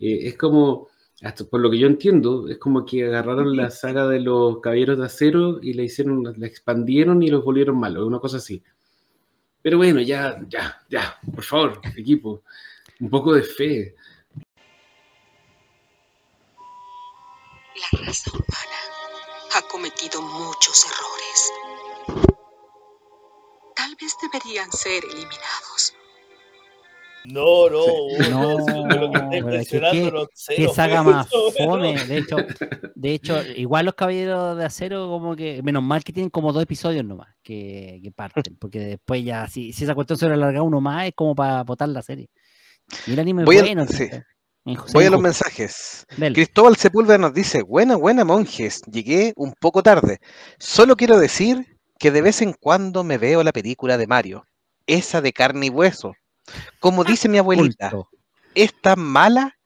eh, 0.00 0.26
es 0.26 0.36
como, 0.36 0.88
hasta 1.22 1.44
por 1.44 1.60
lo 1.60 1.70
que 1.70 1.78
yo 1.78 1.86
entiendo, 1.86 2.48
es 2.48 2.58
como 2.58 2.84
que 2.84 3.06
agarraron 3.06 3.56
la 3.56 3.70
saga 3.70 4.08
de 4.08 4.18
los 4.18 4.58
Caballeros 4.60 4.98
de 4.98 5.04
Acero 5.06 5.60
y 5.62 5.72
la 5.74 5.82
hicieron, 5.82 6.24
la 6.36 6.46
expandieron 6.48 7.22
y 7.22 7.28
los 7.28 7.44
volvieron 7.44 7.78
malos, 7.78 8.04
una 8.04 8.18
cosa 8.18 8.38
así. 8.38 8.60
Pero 9.62 9.78
bueno, 9.78 10.00
ya, 10.00 10.40
ya, 10.48 10.82
ya, 10.90 11.16
por 11.32 11.44
favor, 11.44 11.80
equipo, 11.96 12.42
un 13.00 13.08
poco 13.08 13.34
de 13.34 13.44
fe. 13.44 13.94
La 17.92 18.00
raza 18.04 18.30
humana 18.32 18.80
ha 19.56 19.62
cometido 19.68 20.20
muchos 20.22 20.84
errores. 20.86 21.52
Tal 23.94 23.96
vez 24.00 24.16
deberían 24.20 24.72
ser 24.72 25.04
eliminados. 25.04 25.94
No, 27.26 27.70
no, 27.70 27.86
No, 28.30 28.86
lo 28.86 29.10
que 29.30 29.64
que 29.66 29.80
ceros, 30.34 30.74
saga 30.74 31.02
más 31.02 31.28
fome. 31.56 32.04
De 32.06 32.18
hecho, 32.18 32.36
de 32.94 33.14
hecho, 33.14 33.42
igual 33.56 33.86
los 33.86 33.94
caballeros 33.94 34.58
de 34.58 34.64
acero, 34.64 35.08
como 35.08 35.34
que, 35.34 35.62
menos 35.62 35.82
mal 35.82 36.04
que 36.04 36.12
tienen 36.12 36.28
como 36.28 36.52
dos 36.52 36.62
episodios 36.62 37.04
nomás 37.04 37.28
que, 37.42 38.00
que 38.02 38.10
parten, 38.12 38.56
porque 38.58 38.78
después 38.80 39.24
ya, 39.24 39.46
si, 39.48 39.72
si 39.72 39.84
esa 39.84 39.94
cuestión 39.94 40.18
se 40.18 40.26
le 40.28 40.34
alarga 40.34 40.60
uno 40.62 40.80
más, 40.82 41.06
es 41.06 41.12
como 41.14 41.34
para 41.34 41.62
votar 41.62 41.88
la 41.88 42.02
serie. 42.02 42.28
Y 43.06 43.12
el 43.14 43.18
anime 43.20 43.42
es 43.42 43.46
Voy 43.46 43.58
a- 43.58 43.62
bueno. 43.62 43.86
sí. 43.86 44.08
inju- 44.66 44.92
Voy 44.92 45.04
a 45.06 45.10
los 45.10 45.20
mensajes. 45.20 46.04
Cristóbal 46.34 46.76
Sepúlveda 46.76 47.16
nos 47.18 47.32
dice, 47.32 47.62
buena, 47.62 47.96
buena 47.96 48.24
monjes, 48.24 48.82
llegué 48.82 49.32
un 49.36 49.54
poco 49.58 49.82
tarde. 49.82 50.18
Solo 50.58 50.94
quiero 50.96 51.18
decir 51.18 51.73
que 51.98 52.10
de 52.10 52.22
vez 52.22 52.42
en 52.42 52.52
cuando 52.52 53.04
me 53.04 53.18
veo 53.18 53.42
la 53.42 53.52
película 53.52 53.98
de 53.98 54.06
Mario, 54.06 54.46
esa 54.86 55.20
de 55.20 55.32
carne 55.32 55.66
y 55.66 55.70
hueso. 55.70 56.14
Como 56.80 57.04
dice 57.04 57.28
mi 57.28 57.38
abuelita, 57.38 57.98
es 58.54 58.74
tan 58.80 59.00
mala 59.00 59.58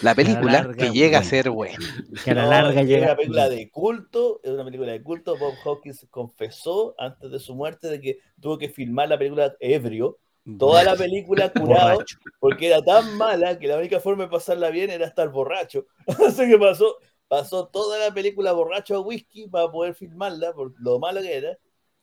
la 0.00 0.14
película 0.14 0.70
que 0.76 0.90
llega 0.92 1.18
a 1.20 1.24
ser 1.24 1.50
buena. 1.50 2.02
que 2.22 2.30
a 2.32 2.34
la 2.34 2.46
No, 2.46 2.46
larga 2.46 2.82
es 2.88 2.88
llega. 2.88 3.02
una 3.02 3.16
película 3.16 3.48
de 3.48 3.70
culto, 3.70 4.40
es 4.42 4.50
una 4.50 4.64
película 4.64 4.92
de 4.92 5.02
culto. 5.02 5.38
Bob 5.38 5.58
Hawkins 5.64 6.06
confesó 6.10 6.94
antes 6.98 7.30
de 7.30 7.38
su 7.38 7.54
muerte 7.54 7.88
de 7.88 8.00
que 8.00 8.18
tuvo 8.40 8.58
que 8.58 8.68
filmar 8.68 9.08
la 9.08 9.18
película 9.18 9.54
ebrio, 9.60 10.18
toda 10.56 10.82
la 10.84 10.96
película 10.96 11.52
curado, 11.54 12.06
Borracho. 12.06 12.18
porque 12.38 12.66
era 12.68 12.82
tan 12.84 13.16
mala 13.16 13.58
que 13.58 13.68
la 13.68 13.78
única 13.78 14.00
forma 14.00 14.24
de 14.24 14.30
pasarla 14.30 14.70
bien 14.70 14.90
era 14.90 15.06
estar 15.06 15.28
borracho. 15.30 15.86
Así 16.26 16.48
que 16.48 16.58
pasó, 16.58 16.96
pasó 17.28 17.68
toda 17.68 17.98
la 17.98 18.12
película 18.14 18.52
borracho 18.52 18.96
a 18.96 19.00
whisky 19.00 19.48
para 19.48 19.70
poder 19.70 19.94
filmarla, 19.94 20.52
por 20.52 20.72
lo 20.80 20.98
malo 20.98 21.20
que 21.22 21.36
era. 21.36 21.58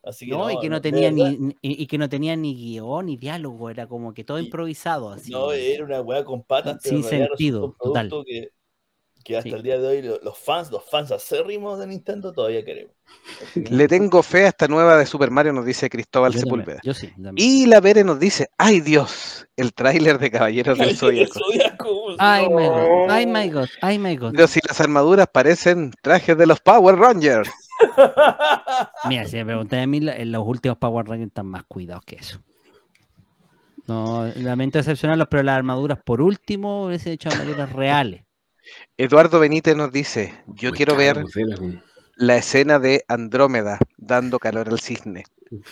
Así 0.06 0.26
que 0.26 0.32
No, 0.32 0.50
y 0.50 0.58
que 0.60 0.68
no 0.68 0.80
tenía 0.82 1.10
ni, 1.10 1.36
ni- 1.38 1.56
y 1.62 1.86
que 1.86 1.96
no 1.98 2.08
tenía 2.08 2.36
ni 2.36 2.54
guion 2.54 3.06
ni 3.06 3.16
diálogo, 3.16 3.70
era 3.70 3.86
como 3.86 4.12
que 4.12 4.22
todo 4.24 4.38
Y- 4.38 4.44
improvisado 4.44 5.10
así. 5.10 5.30
No, 5.32 5.50
era 5.52 5.84
una 5.84 6.00
weá 6.02 6.24
con 6.24 6.42
patas, 6.42 6.82
Sin 6.82 7.02
sentido, 7.02 7.74
total. 7.80 8.10
Que, 8.26 8.50
que 9.24 9.38
hasta 9.38 9.48
Sí. 9.48 9.54
el 9.56 9.62
día 9.62 9.78
de 9.78 9.88
hoy 9.88 10.02
lo- 10.02 10.20
los 10.20 10.36
fans, 10.38 10.70
los 10.70 10.84
fans 10.84 11.10
acérrimos 11.10 11.78
de 11.78 11.86
Nintendo 11.86 12.32
todavía 12.34 12.62
queremos. 12.62 12.92
Le 13.70 13.88
tengo 13.88 14.22
fe 14.22 14.44
a 14.44 14.48
esta 14.48 14.68
nueva 14.68 14.98
de 14.98 15.06
Super 15.06 15.30
Mario, 15.30 15.54
nos 15.54 15.64
dice 15.64 15.88
Cristóbal 15.88 16.32
Yo 16.34 16.40
también, 16.40 16.58
Sepúlveda. 16.66 16.80
yo 16.84 16.92
sí. 16.92 17.10
Y 17.36 17.64
la 17.64 17.80
Vere 17.80 18.04
nos 18.04 18.20
dice, 18.20 18.50
ay 18.58 18.80
Dios, 18.82 19.46
el 19.56 19.72
tráiler 19.72 20.18
de 20.18 20.30
Caballeros 20.30 20.76
del 20.78 20.94
Zodíaco. 20.98 21.40
Ay, 22.18 22.46
my 22.48 22.54
god, 22.66 22.76
no. 22.76 23.06
ay, 23.10 23.26
my 23.26 23.48
god, 23.48 23.68
ay, 23.80 23.98
my 23.98 24.16
god. 24.16 24.32
Pero 24.34 24.46
si 24.48 24.60
las 24.68 24.78
armaduras 24.82 25.28
parecen 25.32 25.92
trajes 26.02 26.36
de 26.36 26.46
los 26.46 26.60
Power 26.60 26.96
Rangers. 26.96 27.48
Mira, 29.08 29.26
si 29.26 29.36
me 29.36 29.44
preguntan 29.46 29.80
a 29.80 29.86
mí, 29.86 29.98
en 30.02 30.32
los 30.32 30.46
últimos 30.46 30.78
Power 30.78 31.06
Rangers 31.06 31.28
están 31.28 31.46
más 31.46 31.64
cuidados 31.64 32.04
que 32.04 32.16
eso. 32.16 32.40
No, 33.86 34.26
lamento 34.36 34.78
decepcionarlos, 34.78 35.28
pero 35.30 35.42
las 35.42 35.56
armaduras, 35.56 35.98
por 36.02 36.22
último, 36.22 36.86
hubiesen 36.86 37.12
hecho 37.12 37.28
armaduras 37.28 37.70
reales. 37.72 38.22
Eduardo 38.96 39.40
Benítez 39.40 39.76
nos 39.76 39.92
dice, 39.92 40.32
yo 40.46 40.70
Muy 40.70 40.76
quiero 40.76 40.96
ver 40.96 41.22
weón. 41.36 41.82
la 42.16 42.36
escena 42.36 42.78
de 42.78 43.04
Andrómeda 43.08 43.78
dando 43.98 44.38
calor 44.38 44.70
al 44.70 44.80
cisne, 44.80 45.24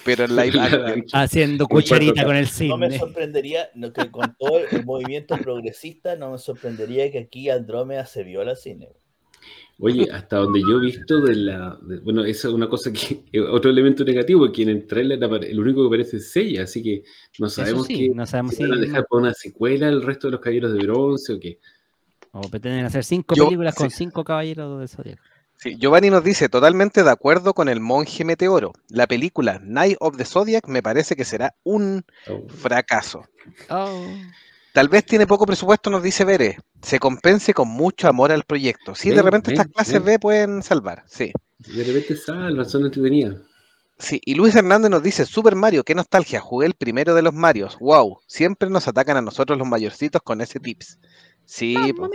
pero 0.05 0.25
en 0.25 0.37
live 0.37 0.61
action. 0.61 1.05
Haciendo 1.15 1.67
cucharita 1.69 2.23
con 2.25 2.37
el 2.37 2.49
No 2.69 2.77
me 2.77 2.91
cisne. 2.91 2.99
sorprendería, 2.99 3.71
no, 3.75 3.95
que 3.95 4.11
con 4.11 4.37
todo 4.39 4.59
el 4.59 4.85
movimiento 4.85 5.39
progresista, 5.39 6.15
no 6.17 6.33
me 6.33 6.39
sorprendería 6.39 7.11
que 7.11 7.19
aquí 7.21 7.49
Andrómeda 7.49 8.05
se 8.05 8.25
viola 8.25 8.51
al 8.51 8.57
cine. 8.59 8.91
Oye, 9.79 10.09
hasta 10.13 10.37
donde 10.37 10.61
yo 10.61 10.79
he 10.79 10.81
visto 10.81 11.21
de 11.21 11.35
la. 11.35 11.77
de- 11.83 11.99
bueno, 12.01 12.25
esa 12.25 12.49
es 12.49 12.55
una 12.55 12.69
cosa 12.69 12.93
que. 12.93 13.25
es 13.33 13.43
Otro 13.51 13.71
elemento 13.71 14.05
negativo, 14.05 14.41
porque 14.47 14.63
en 14.63 14.69
el 14.69 14.87
trailer 14.87 15.19
el 15.23 15.59
único 15.61 15.81
que 15.83 15.87
aparece 15.89 16.19
es 16.19 16.31
Seiya, 16.31 16.63
así 16.65 16.83
que 16.83 17.03
no 17.39 17.49
sabemos 17.49 17.87
sí, 17.87 18.09
que 18.09 18.15
no 18.15 18.25
sabemos 18.27 18.55
si 18.55 18.63
van 18.63 18.73
a 18.75 18.81
dejar 18.81 19.07
para 19.09 19.23
una 19.23 19.35
secuela 19.35 19.89
el 19.89 20.03
resto 20.03 20.29
de 20.29 20.33
los 20.33 20.41
caballeros 20.41 20.73
de 20.75 20.79
bronce 20.81 21.33
o 21.33 21.41
qué. 21.41 21.59
o 22.31 22.41
pretenden 22.49 22.85
hacer 22.85 23.03
cinco 23.05 23.35
Yo- 23.35 23.47
películas 23.47 23.75
con 23.75 23.91
sí. 23.91 23.97
cinco 23.99 24.23
caballeros 24.25 24.79
del 24.79 24.89
Zodíaco. 24.89 25.23
Sí, 25.57 25.77
Giovanni 25.79 26.11
nos 26.11 26.25
dice, 26.25 26.49
totalmente 26.49 27.05
de 27.05 27.11
acuerdo 27.11 27.55
con 27.55 27.69
el 27.69 27.79
monje 27.79 28.25
meteoro. 28.25 28.73
La 28.89 29.07
película 29.07 29.61
Night 29.65 29.97
of 30.01 30.17
the 30.17 30.25
Zodiac 30.25 30.67
me 30.67 30.83
parece 30.83 31.15
que 31.15 31.25
será 31.25 31.55
un 31.63 32.05
Oh, 32.29 32.49
fracaso. 32.49 33.27
Oh. 33.71 34.05
Tal 34.73 34.89
vez 34.89 35.05
tiene 35.05 35.27
poco 35.27 35.45
presupuesto, 35.47 35.91
nos 35.91 36.03
dice 36.03 36.25
Bere. 36.25 36.59
Se 36.81 36.99
compense 36.99 37.53
con 37.53 37.69
mucho 37.69 38.09
amor 38.09 38.33
al 38.33 38.45
proyecto. 38.45 38.95
Sí, 38.95 39.11
de 39.11 39.23
repente 39.23 39.53
estas 39.53 39.67
clases 39.69 39.95
ven. 39.95 40.05
B 40.05 40.19
pueden 40.19 40.63
salvar. 40.63 41.05
Sí. 41.07 41.33
de 41.59 41.85
repente 41.85 42.17
salvan, 42.17 42.69
son 42.69 42.87
entretenidas. 42.87 43.37
Sí, 43.99 44.21
y 44.25 44.35
Luis 44.35 44.57
Hernández 44.57 44.91
nos 44.91 45.03
dice, 45.03 45.27
Super 45.27 45.55
Mario, 45.55 45.85
qué 45.85 45.95
nostalgia, 45.95 46.41
jugué 46.41 46.67
el 46.67 46.75
primero 46.75 47.15
de 47.15 47.23
los 47.23 47.33
Marios. 47.35 47.79
Wow, 47.79 48.19
siempre 48.27 48.69
nos 48.69 48.89
atacan 48.89 49.17
a 49.17 49.23
nosotros 49.23 49.57
los 49.59 49.69
mayorcitos 49.69 50.21
con 50.23 50.41
ese 50.41 50.59
tips. 50.59 50.99
Sí, 51.45 51.77
po. 51.97 52.09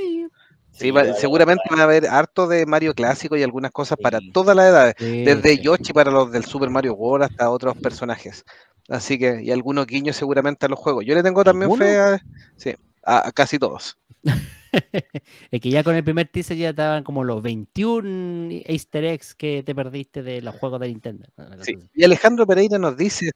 Sí, 0.72 0.92
va- 0.92 1.14
seguramente 1.14 1.64
van 1.70 1.80
a 1.80 1.84
haber 1.84 2.06
harto 2.08 2.48
de 2.48 2.66
Mario 2.66 2.94
clásico 2.94 3.36
y 3.38 3.42
algunas 3.44 3.72
cosas 3.72 3.98
para 4.02 4.20
todas 4.34 4.56
las 4.56 4.68
edades, 4.68 4.96
Sí, 5.00 5.24
desde. 5.24 5.58
Yoshi 5.60 5.94
para 5.94 6.12
los 6.12 6.32
del 6.32 6.44
Super 6.46 6.70
Mario 6.70 6.94
World 6.94 7.24
hasta 7.32 7.50
otros 7.50 7.78
personajes. 7.78 8.44
Así 8.88 9.20
que, 9.20 9.42
y 9.44 9.52
algunos 9.52 9.86
guiños 9.86 10.16
seguramente 10.16 10.66
a 10.66 10.70
los 10.70 10.80
juegos. 10.80 11.06
Yo 11.06 11.14
le 11.16 11.24
tengo 11.24 11.44
también 11.44 11.76
fe 11.76 12.00
a, 12.00 12.22
sí, 12.56 12.74
a, 13.04 13.28
a 13.28 13.32
casi 13.32 13.60
todos. 13.60 13.98
es 15.52 15.62
que 15.62 15.70
ya 15.70 15.84
con 15.84 15.96
el 15.96 16.04
primer 16.04 16.28
teaser 16.28 16.58
ya 16.58 16.70
estaban 16.70 17.04
como 17.04 17.24
los 17.24 17.42
21 17.42 18.62
easter 18.66 19.04
eggs 19.06 19.36
que 19.36 19.64
te 19.64 19.76
perdiste 19.76 20.24
de 20.24 20.42
los 20.42 20.56
juegos 20.56 20.80
de 20.80 20.88
Nintendo. 20.88 21.28
Cosa 21.36 21.64
Sí. 21.64 21.78
Y 21.94 22.04
Alejandro 22.04 22.46
Pereira 22.48 22.78
nos 22.78 22.98
dice 22.98 23.32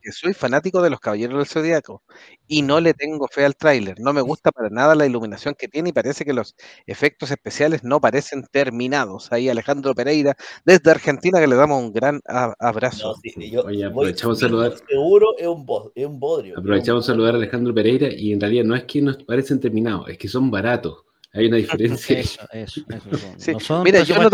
que 0.00 0.12
soy 0.12 0.32
fanático 0.34 0.80
de 0.82 0.90
los 0.90 1.00
Caballeros 1.00 1.36
del 1.38 1.46
Zodiaco 1.46 2.02
y 2.46 2.62
no 2.62 2.80
le 2.80 2.94
tengo 2.94 3.26
fe 3.28 3.44
al 3.44 3.56
tráiler. 3.56 3.96
No 4.00 4.12
me 4.12 4.20
gusta 4.20 4.52
para 4.52 4.68
nada 4.70 4.94
la 4.94 5.06
iluminación 5.06 5.54
que 5.58 5.68
tiene 5.68 5.90
y 5.90 5.92
parece 5.92 6.24
que 6.24 6.32
los 6.32 6.54
efectos 6.86 7.30
especiales 7.30 7.82
no 7.84 8.00
parecen 8.00 8.44
terminados. 8.50 9.32
Ahí 9.32 9.48
Alejandro 9.48 9.94
Pereira 9.94 10.36
desde 10.64 10.90
Argentina 10.90 11.40
que 11.40 11.46
le 11.46 11.56
damos 11.56 11.82
un 11.82 11.92
gran 11.92 12.20
abrazo. 12.58 13.08
No, 13.08 13.14
sí, 13.16 13.50
yo 13.50 13.62
Oye, 13.62 13.78
voy 13.78 13.84
aprovechamos 13.84 14.38
saludar. 14.38 14.74
Seguro 14.88 15.36
es 15.38 15.46
un, 15.46 15.66
bo- 15.66 15.92
es 15.94 16.06
un 16.06 16.20
bodrio. 16.20 16.58
Aprovechamos 16.58 17.04
un 17.04 17.06
saludar 17.06 17.34
a 17.34 17.38
Alejandro 17.38 17.74
Pereira 17.74 18.08
y 18.12 18.32
en 18.32 18.40
realidad 18.40 18.64
no 18.64 18.74
es 18.74 18.84
que 18.84 19.02
nos 19.02 19.22
parecen 19.24 19.60
terminados, 19.60 20.08
es 20.08 20.18
que 20.18 20.28
son 20.28 20.50
baratos. 20.50 21.04
Hay 21.34 21.46
una 21.46 21.56
diferencia. 21.56 22.18
Eso, 22.18 22.42
eso, 22.52 22.80
eso. 22.90 23.34
Sí, 23.38 23.52
No 23.52 23.60
son 23.60 23.82
Mira, 23.84 24.00
yo 24.00 24.14
no, 24.18 24.28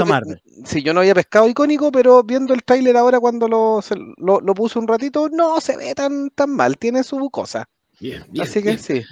sí, 0.64 0.82
yo 0.82 0.92
no 0.94 1.00
había 1.00 1.14
pescado 1.14 1.48
icónico, 1.48 1.90
pero 1.92 2.22
viendo 2.22 2.54
el 2.54 2.62
tráiler 2.64 2.96
ahora 2.96 3.20
cuando 3.20 3.48
lo, 3.48 3.80
se- 3.82 3.94
lo, 4.16 4.40
lo 4.40 4.54
puse 4.54 4.78
un 4.78 4.88
ratito, 4.88 5.28
no 5.30 5.60
se 5.60 5.76
ve 5.76 5.94
tan, 5.94 6.30
tan 6.30 6.50
mal, 6.50 6.76
tiene 6.78 7.02
su 7.04 7.30
cosa. 7.30 7.68
Bien, 8.00 8.24
bien, 8.30 8.44
Así 8.44 8.62
que 8.62 8.76
bien. 8.76 8.78
sí. 8.78 9.04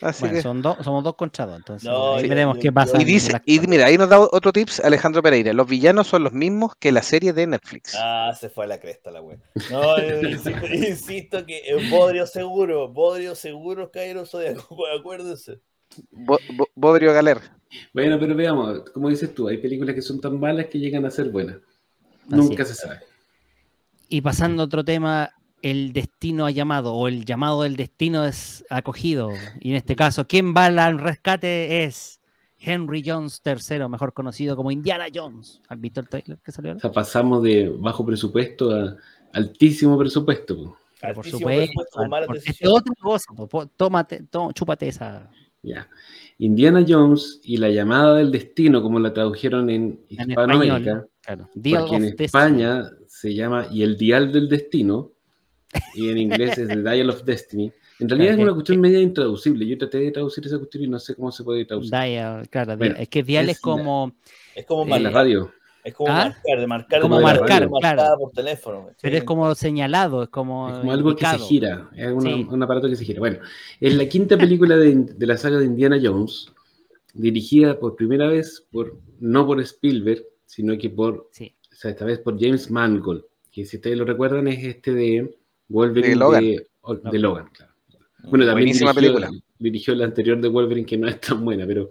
Así 0.00 0.22
Bueno, 0.22 0.34
que... 0.36 0.42
son 0.42 0.62
dos, 0.62 0.76
somos 0.84 1.04
dos 1.04 1.14
contra 1.16 1.46
dos, 1.46 1.56
entonces 1.56 1.88
No, 1.88 2.16
veremos 2.16 2.56
qué 2.58 2.72
pasa. 2.72 3.00
Y 3.00 3.04
dice, 3.04 3.40
y 3.44 3.60
mira, 3.60 3.86
ahí 3.86 3.98
nos 3.98 4.08
da 4.08 4.18
otro 4.20 4.52
tips 4.52 4.80
Alejandro 4.80 5.22
Pereira. 5.22 5.52
Los 5.52 5.66
villanos 5.68 6.06
son 6.06 6.24
los 6.24 6.32
mismos 6.32 6.72
que 6.78 6.92
la 6.92 7.02
serie 7.02 7.32
de 7.32 7.46
Netflix. 7.46 7.96
Ah, 7.98 8.32
se 8.38 8.48
fue 8.50 8.64
a 8.64 8.68
la 8.68 8.80
cresta 8.80 9.10
la 9.10 9.22
wea. 9.22 9.38
No, 9.68 9.96
insisto, 10.30 10.66
insisto 10.66 11.46
que 11.46 11.62
es 11.68 11.88
bodrio 11.88 12.26
seguro, 12.26 12.88
bodrio 12.88 13.34
seguro, 13.34 13.90
Cairo 13.90 14.26
Zodíaco, 14.26 14.86
acuérdense. 14.98 15.60
Bo- 16.10 16.38
Bo- 16.54 16.68
Bodrio 16.74 17.12
Galer. 17.12 17.38
Bueno, 17.92 18.18
pero 18.18 18.34
veamos, 18.34 18.90
como 18.90 19.08
dices 19.10 19.34
tú, 19.34 19.48
hay 19.48 19.58
películas 19.58 19.94
que 19.94 20.02
son 20.02 20.20
tan 20.20 20.38
malas 20.38 20.66
que 20.66 20.78
llegan 20.78 21.04
a 21.04 21.10
ser 21.10 21.30
buenas. 21.30 21.56
Así 22.26 22.36
Nunca 22.36 22.62
es. 22.62 22.68
se 22.70 22.74
sabe. 22.74 23.00
Y 24.08 24.20
pasando 24.20 24.62
a 24.62 24.66
otro 24.66 24.84
tema, 24.84 25.30
el 25.62 25.92
destino 25.92 26.46
ha 26.46 26.50
llamado, 26.50 26.94
o 26.94 27.08
el 27.08 27.24
llamado 27.24 27.62
del 27.62 27.76
destino 27.76 28.24
es 28.24 28.64
acogido. 28.70 29.30
Y 29.60 29.70
en 29.70 29.76
este 29.76 29.96
caso, 29.96 30.26
¿quién 30.26 30.54
va 30.54 30.66
al 30.66 30.98
rescate? 30.98 31.84
Es 31.84 32.20
Henry 32.58 33.02
Jones 33.04 33.42
III, 33.44 33.88
mejor 33.88 34.12
conocido 34.12 34.56
como 34.56 34.70
Indiana 34.70 35.06
Jones. 35.12 35.60
¿Has 35.68 35.80
visto 35.80 36.00
el 36.00 36.08
trailer 36.08 36.38
que 36.38 36.52
salió? 36.52 36.74
O 36.76 36.78
sea, 36.80 36.92
pasamos 36.92 37.42
de 37.42 37.68
bajo 37.68 38.06
presupuesto 38.06 38.70
a 38.70 38.96
altísimo 39.32 39.98
presupuesto. 39.98 40.76
Pero 41.00 41.14
por 41.14 41.24
Altísimo 41.26 41.38
supuesto, 41.40 41.60
presupuesto 41.66 41.98
con 41.98 42.08
malas 42.10 42.26
porque 42.28 42.38
es 42.38 42.44
decisiones. 42.46 42.80
otra 42.80 42.94
cosa. 43.00 43.32
po, 43.48 43.66
Tómate, 43.66 44.22
tó- 44.30 44.52
chúpate 44.52 44.88
esa. 44.88 45.28
Ya. 45.66 45.88
Indiana 46.38 46.84
Jones 46.86 47.40
y 47.42 47.56
la 47.56 47.70
llamada 47.70 48.16
del 48.16 48.30
destino, 48.30 48.82
como 48.82 48.98
la 49.00 49.12
tradujeron 49.12 49.68
en 49.70 50.00
En 50.10 50.30
Hispanoamérica. 50.30 51.06
Claro. 51.22 51.48
Porque 51.52 51.68
en 51.70 51.76
of 51.78 51.90
Destiny. 52.02 52.24
España 52.24 52.90
se 53.08 53.34
llama 53.34 53.66
Y 53.70 53.82
el 53.82 53.96
Dial 53.96 54.32
del 54.32 54.48
Destino, 54.48 55.12
y 55.94 56.08
en 56.10 56.18
inglés 56.18 56.56
es 56.58 56.68
The 56.68 56.82
Dial 56.82 57.10
of 57.10 57.24
Destiny. 57.24 57.72
En 57.98 58.08
realidad 58.08 58.32
Claro, 58.34 58.42
es 58.42 58.44
una 58.48 58.54
cuestión 58.54 58.80
media 58.80 59.00
intraducible. 59.00 59.66
Yo 59.66 59.78
traté 59.78 59.98
de 59.98 60.10
traducir 60.12 60.44
esa 60.46 60.58
cuestión 60.58 60.84
y 60.84 60.88
no 60.88 60.98
sé 60.98 61.14
cómo 61.14 61.32
se 61.32 61.42
puede 61.42 61.64
traducir. 61.64 61.90
Dial, 61.90 62.48
claro, 62.50 62.76
Bueno, 62.76 62.94
es 62.98 63.08
que 63.08 63.22
Dial 63.22 63.46
es, 63.48 63.56
es 63.56 63.60
como. 63.60 64.12
Es 64.54 64.66
como 64.66 64.94
Eh, 64.94 65.00
la 65.00 65.10
radio. 65.10 65.50
Es 65.86 65.94
como 65.94 66.10
¿Ah? 66.10 66.24
marcar, 66.26 66.60
de 66.60 66.66
marcar, 66.66 67.00
Como 67.00 67.16
de 67.18 67.22
marcar, 67.24 67.68
claro. 67.80 68.18
por 68.18 68.32
teléfono. 68.32 68.90
Pero 69.00 69.12
sí. 69.14 69.18
es 69.18 69.24
como 69.24 69.54
señalado, 69.54 70.22
es 70.24 70.28
como. 70.28 70.68
Es 70.70 70.78
como 70.78 70.92
algo 70.92 71.14
que 71.14 71.24
se 71.24 71.30
indicado. 71.32 71.48
gira, 71.48 71.90
es 71.96 72.12
una- 72.12 72.30
Sí. 72.34 72.46
un 72.50 72.62
aparato 72.62 72.88
que 72.88 72.96
se 72.96 73.04
gira. 73.04 73.20
Bueno, 73.20 73.38
es 73.80 73.94
la 73.94 74.06
quinta 74.08 74.36
película 74.36 74.76
de, 74.76 74.94
de 74.94 75.26
la 75.26 75.36
saga 75.36 75.58
de 75.58 75.64
Indiana 75.66 75.98
Jones, 76.02 76.52
dirigida 77.14 77.78
por 77.78 77.96
primera 77.96 78.26
vez 78.28 78.66
por, 78.70 78.98
no 79.20 79.46
por 79.46 79.60
Spielberg, 79.60 80.24
sino 80.44 80.76
que 80.76 80.90
por, 80.90 81.28
Sí. 81.32 81.54
o 81.72 81.74
sea, 81.74 81.90
esta 81.90 82.04
vez 82.04 82.18
por 82.18 82.38
James 82.38 82.70
Mangold, 82.70 83.22
que 83.50 83.64
si 83.64 83.76
ustedes 83.76 83.96
lo 83.96 84.04
recuerdan 84.04 84.48
es 84.48 84.62
este 84.64 84.92
de 84.92 85.36
Wolverine 85.68 86.10
De 86.10 86.16
Logan. 86.16 86.44
de, 86.44 86.66
de 87.10 87.18
Logan, 87.18 87.48
claro. 87.52 87.72
Bueno, 88.28 88.44
también 88.44 88.66
Buenísima 88.66 88.92
dirigió, 88.92 89.14
película. 89.20 89.42
dirigió 89.58 89.94
la 89.94 90.04
anterior 90.04 90.40
de 90.40 90.48
Wolverine, 90.48 90.84
que 90.86 90.98
no 90.98 91.06
es 91.08 91.20
tan 91.20 91.44
buena, 91.44 91.64
pero 91.66 91.88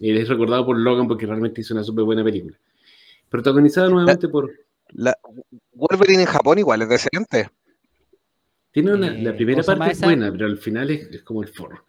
él 0.00 0.16
es 0.16 0.28
recordado 0.28 0.64
por 0.64 0.78
Logan 0.78 1.08
porque 1.08 1.26
realmente 1.26 1.60
hizo 1.60 1.74
una 1.74 1.82
súper 1.84 2.04
buena 2.04 2.22
película. 2.24 2.56
Protagonizada 3.32 3.88
nuevamente 3.88 4.28
por... 4.28 4.52
La, 4.90 5.16
Wolverine 5.72 6.22
en 6.22 6.28
Japón 6.28 6.58
igual 6.58 6.82
es 6.82 6.88
decente. 6.90 7.48
Tiene 8.70 8.92
una, 8.92 9.08
Eh, 9.08 9.22
la 9.22 9.34
primera 9.34 9.56
¿cómo 9.56 9.62
se 9.62 9.72
llama 9.72 9.78
parte 9.78 9.92
es 9.92 9.98
esa? 9.98 10.06
buena, 10.06 10.30
pero 10.30 10.46
al 10.46 10.58
final 10.58 10.90
es, 10.90 11.08
es 11.10 11.22
como 11.22 11.42
el 11.42 11.48
forro. 11.48 11.84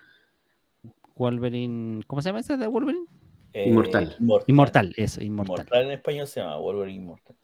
Wolverine. 1.15 2.01
¿Cómo 2.07 2.21
se 2.21 2.29
llama 2.29 2.39
ese 2.39 2.55
de 2.55 2.65
Wolverine? 2.67 3.05
Eh, 3.51 3.69
Inmortal. 3.69 4.15
Inmortal, 4.47 4.93
eso, 4.95 5.21
inmortal. 5.21 5.57
Inmortal 5.57 5.83
en 5.83 5.91
español 5.91 6.27
se 6.27 6.39
llama 6.39 6.57
Wolverine 6.57 7.01
Inmortal. 7.01 7.35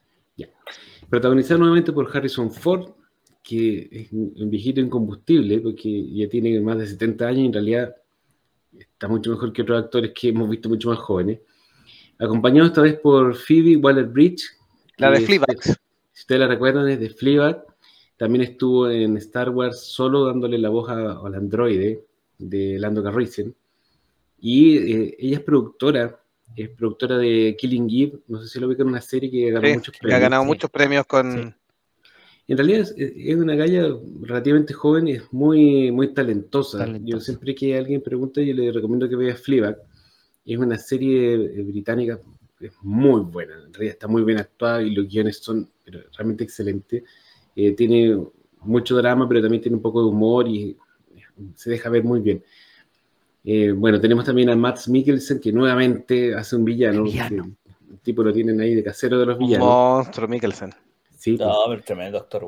Protagonizada 1.10 1.58
nuevamente 1.58 1.92
por 1.92 2.10
Harrison 2.16 2.52
Ford, 2.52 2.92
que 3.44 3.90
es 3.92 4.12
un 4.14 4.34
un 4.38 4.50
viejito 4.50 4.80
incombustible, 4.80 5.60
porque 5.60 6.10
ya 6.14 6.30
tiene 6.30 6.60
más 6.62 6.78
de 6.78 6.88
70 6.88 7.28
años 7.28 7.40
y 7.42 7.46
en 7.48 7.54
realidad 7.54 7.96
está 8.78 9.10
mucho 9.10 9.32
mejor 9.32 9.52
que 9.52 9.64
otros 9.64 9.84
actores 9.84 10.12
que 10.14 10.30
hemos 10.30 10.50
visto 10.50 10.70
mucho 10.70 10.90
más 10.90 11.00
jóvenes. 11.00 11.40
Acompañado 12.20 12.68
esta 12.68 12.82
vez 12.82 12.96
por 13.00 13.36
Phoebe 13.36 13.78
Waller-Bridge. 13.78 14.44
La 14.98 15.12
de 15.12 15.22
Fleabag. 15.22 15.62
Si 15.64 15.72
ustedes 16.24 16.42
la 16.42 16.48
recuerdan, 16.48 16.88
es 16.90 17.00
de 17.00 17.10
Fleabag. 17.10 17.64
También 18.18 18.44
estuvo 18.44 18.90
en 18.90 19.16
Star 19.18 19.50
Wars 19.50 19.80
solo 19.82 20.26
dándole 20.26 20.58
la 20.58 20.68
voz 20.70 20.90
a- 20.90 21.20
al 21.26 21.36
androide 21.36 22.04
de 22.38 22.78
Lando 22.78 23.02
Calrissian. 23.02 23.56
Y 24.42 24.78
eh, 24.78 25.16
ella 25.20 25.38
es 25.38 25.44
productora, 25.44 26.20
es 26.56 26.70
productora 26.70 27.18
de 27.18 27.56
Killing 27.58 27.90
Eve. 27.90 28.20
No 28.28 28.42
sé 28.42 28.50
si 28.50 28.60
lo 28.60 28.68
ubican 28.68 28.88
una 28.88 29.02
serie 29.02 29.32
que 29.32 29.52
ganó 29.52 29.68
Sí, 29.68 29.74
muchos 29.76 29.94
que 29.94 30.00
premios. 30.00 30.18
ha 30.18 30.22
ganado 30.22 30.44
sí. 30.44 30.48
muchos 30.48 30.70
premios 30.70 31.06
con. 31.06 31.34
Sí. 31.34 31.54
En 32.50 32.58
realidad 32.58 32.82
es, 32.82 32.96
es 32.98 33.36
una 33.36 33.56
galla 33.56 33.88
relativamente 34.24 34.74
joven 34.74 35.08
y 35.08 35.12
es 35.14 35.24
muy, 35.32 35.92
muy 35.92 36.14
talentosa. 36.14 36.80
Talentosa. 36.80 37.06
Yo 37.12 37.20
siempre 37.22 37.54
que 37.56 37.78
alguien 37.78 38.02
pregunta, 38.02 38.42
yo 38.42 38.54
le 38.54 38.72
recomiendo 38.72 39.08
que 39.08 39.16
vea 39.16 39.36
Fleabag. 39.36 39.78
Es 40.54 40.60
una 40.60 40.78
serie 40.78 41.34
eh, 41.34 41.64
británica 41.64 42.20
es 42.60 42.74
muy 42.82 43.22
buena. 43.22 43.54
En 43.56 43.74
realidad 43.74 43.94
está 43.94 44.08
muy 44.08 44.24
bien 44.24 44.38
actuada 44.38 44.82
y 44.82 44.92
los 44.92 45.08
guiones 45.08 45.38
son 45.38 45.70
pero, 45.84 46.00
realmente 46.18 46.44
excelentes. 46.44 47.04
Eh, 47.56 47.72
tiene 47.72 48.22
mucho 48.62 48.96
drama, 48.98 49.28
pero 49.28 49.42
también 49.42 49.62
tiene 49.62 49.78
un 49.78 49.82
poco 49.82 50.02
de 50.02 50.10
humor 50.10 50.48
y 50.48 50.78
eh, 51.16 51.22
se 51.56 51.70
deja 51.70 51.90
ver 51.90 52.04
muy 52.04 52.20
bien. 52.20 52.44
Eh, 53.44 53.72
bueno, 53.72 54.00
tenemos 54.00 54.26
también 54.26 54.50
a 54.50 54.56
Max 54.56 54.90
Mikkelsen, 54.90 55.40
que 55.40 55.52
nuevamente 55.52 56.36
hace 56.36 56.56
un 56.56 56.66
villano. 56.66 57.04
Villano. 57.04 57.52
que 57.64 57.94
El 57.94 58.00
tipo 58.00 58.24
lo 58.24 58.34
tienen 58.34 58.60
ahí 58.60 58.76
de 58.76 58.84
casero 58.84 59.18
de 59.18 59.26
los 59.26 59.40
Un 59.40 59.46
villanos. 59.46 59.68
monstruo, 59.68 60.28
Mikkelsen. 60.28 60.72
Sí, 61.18 61.38
pues. 61.38 61.48
No, 61.48 61.56
pero 61.70 61.82
tremendo 61.82 62.18
actor. 62.18 62.46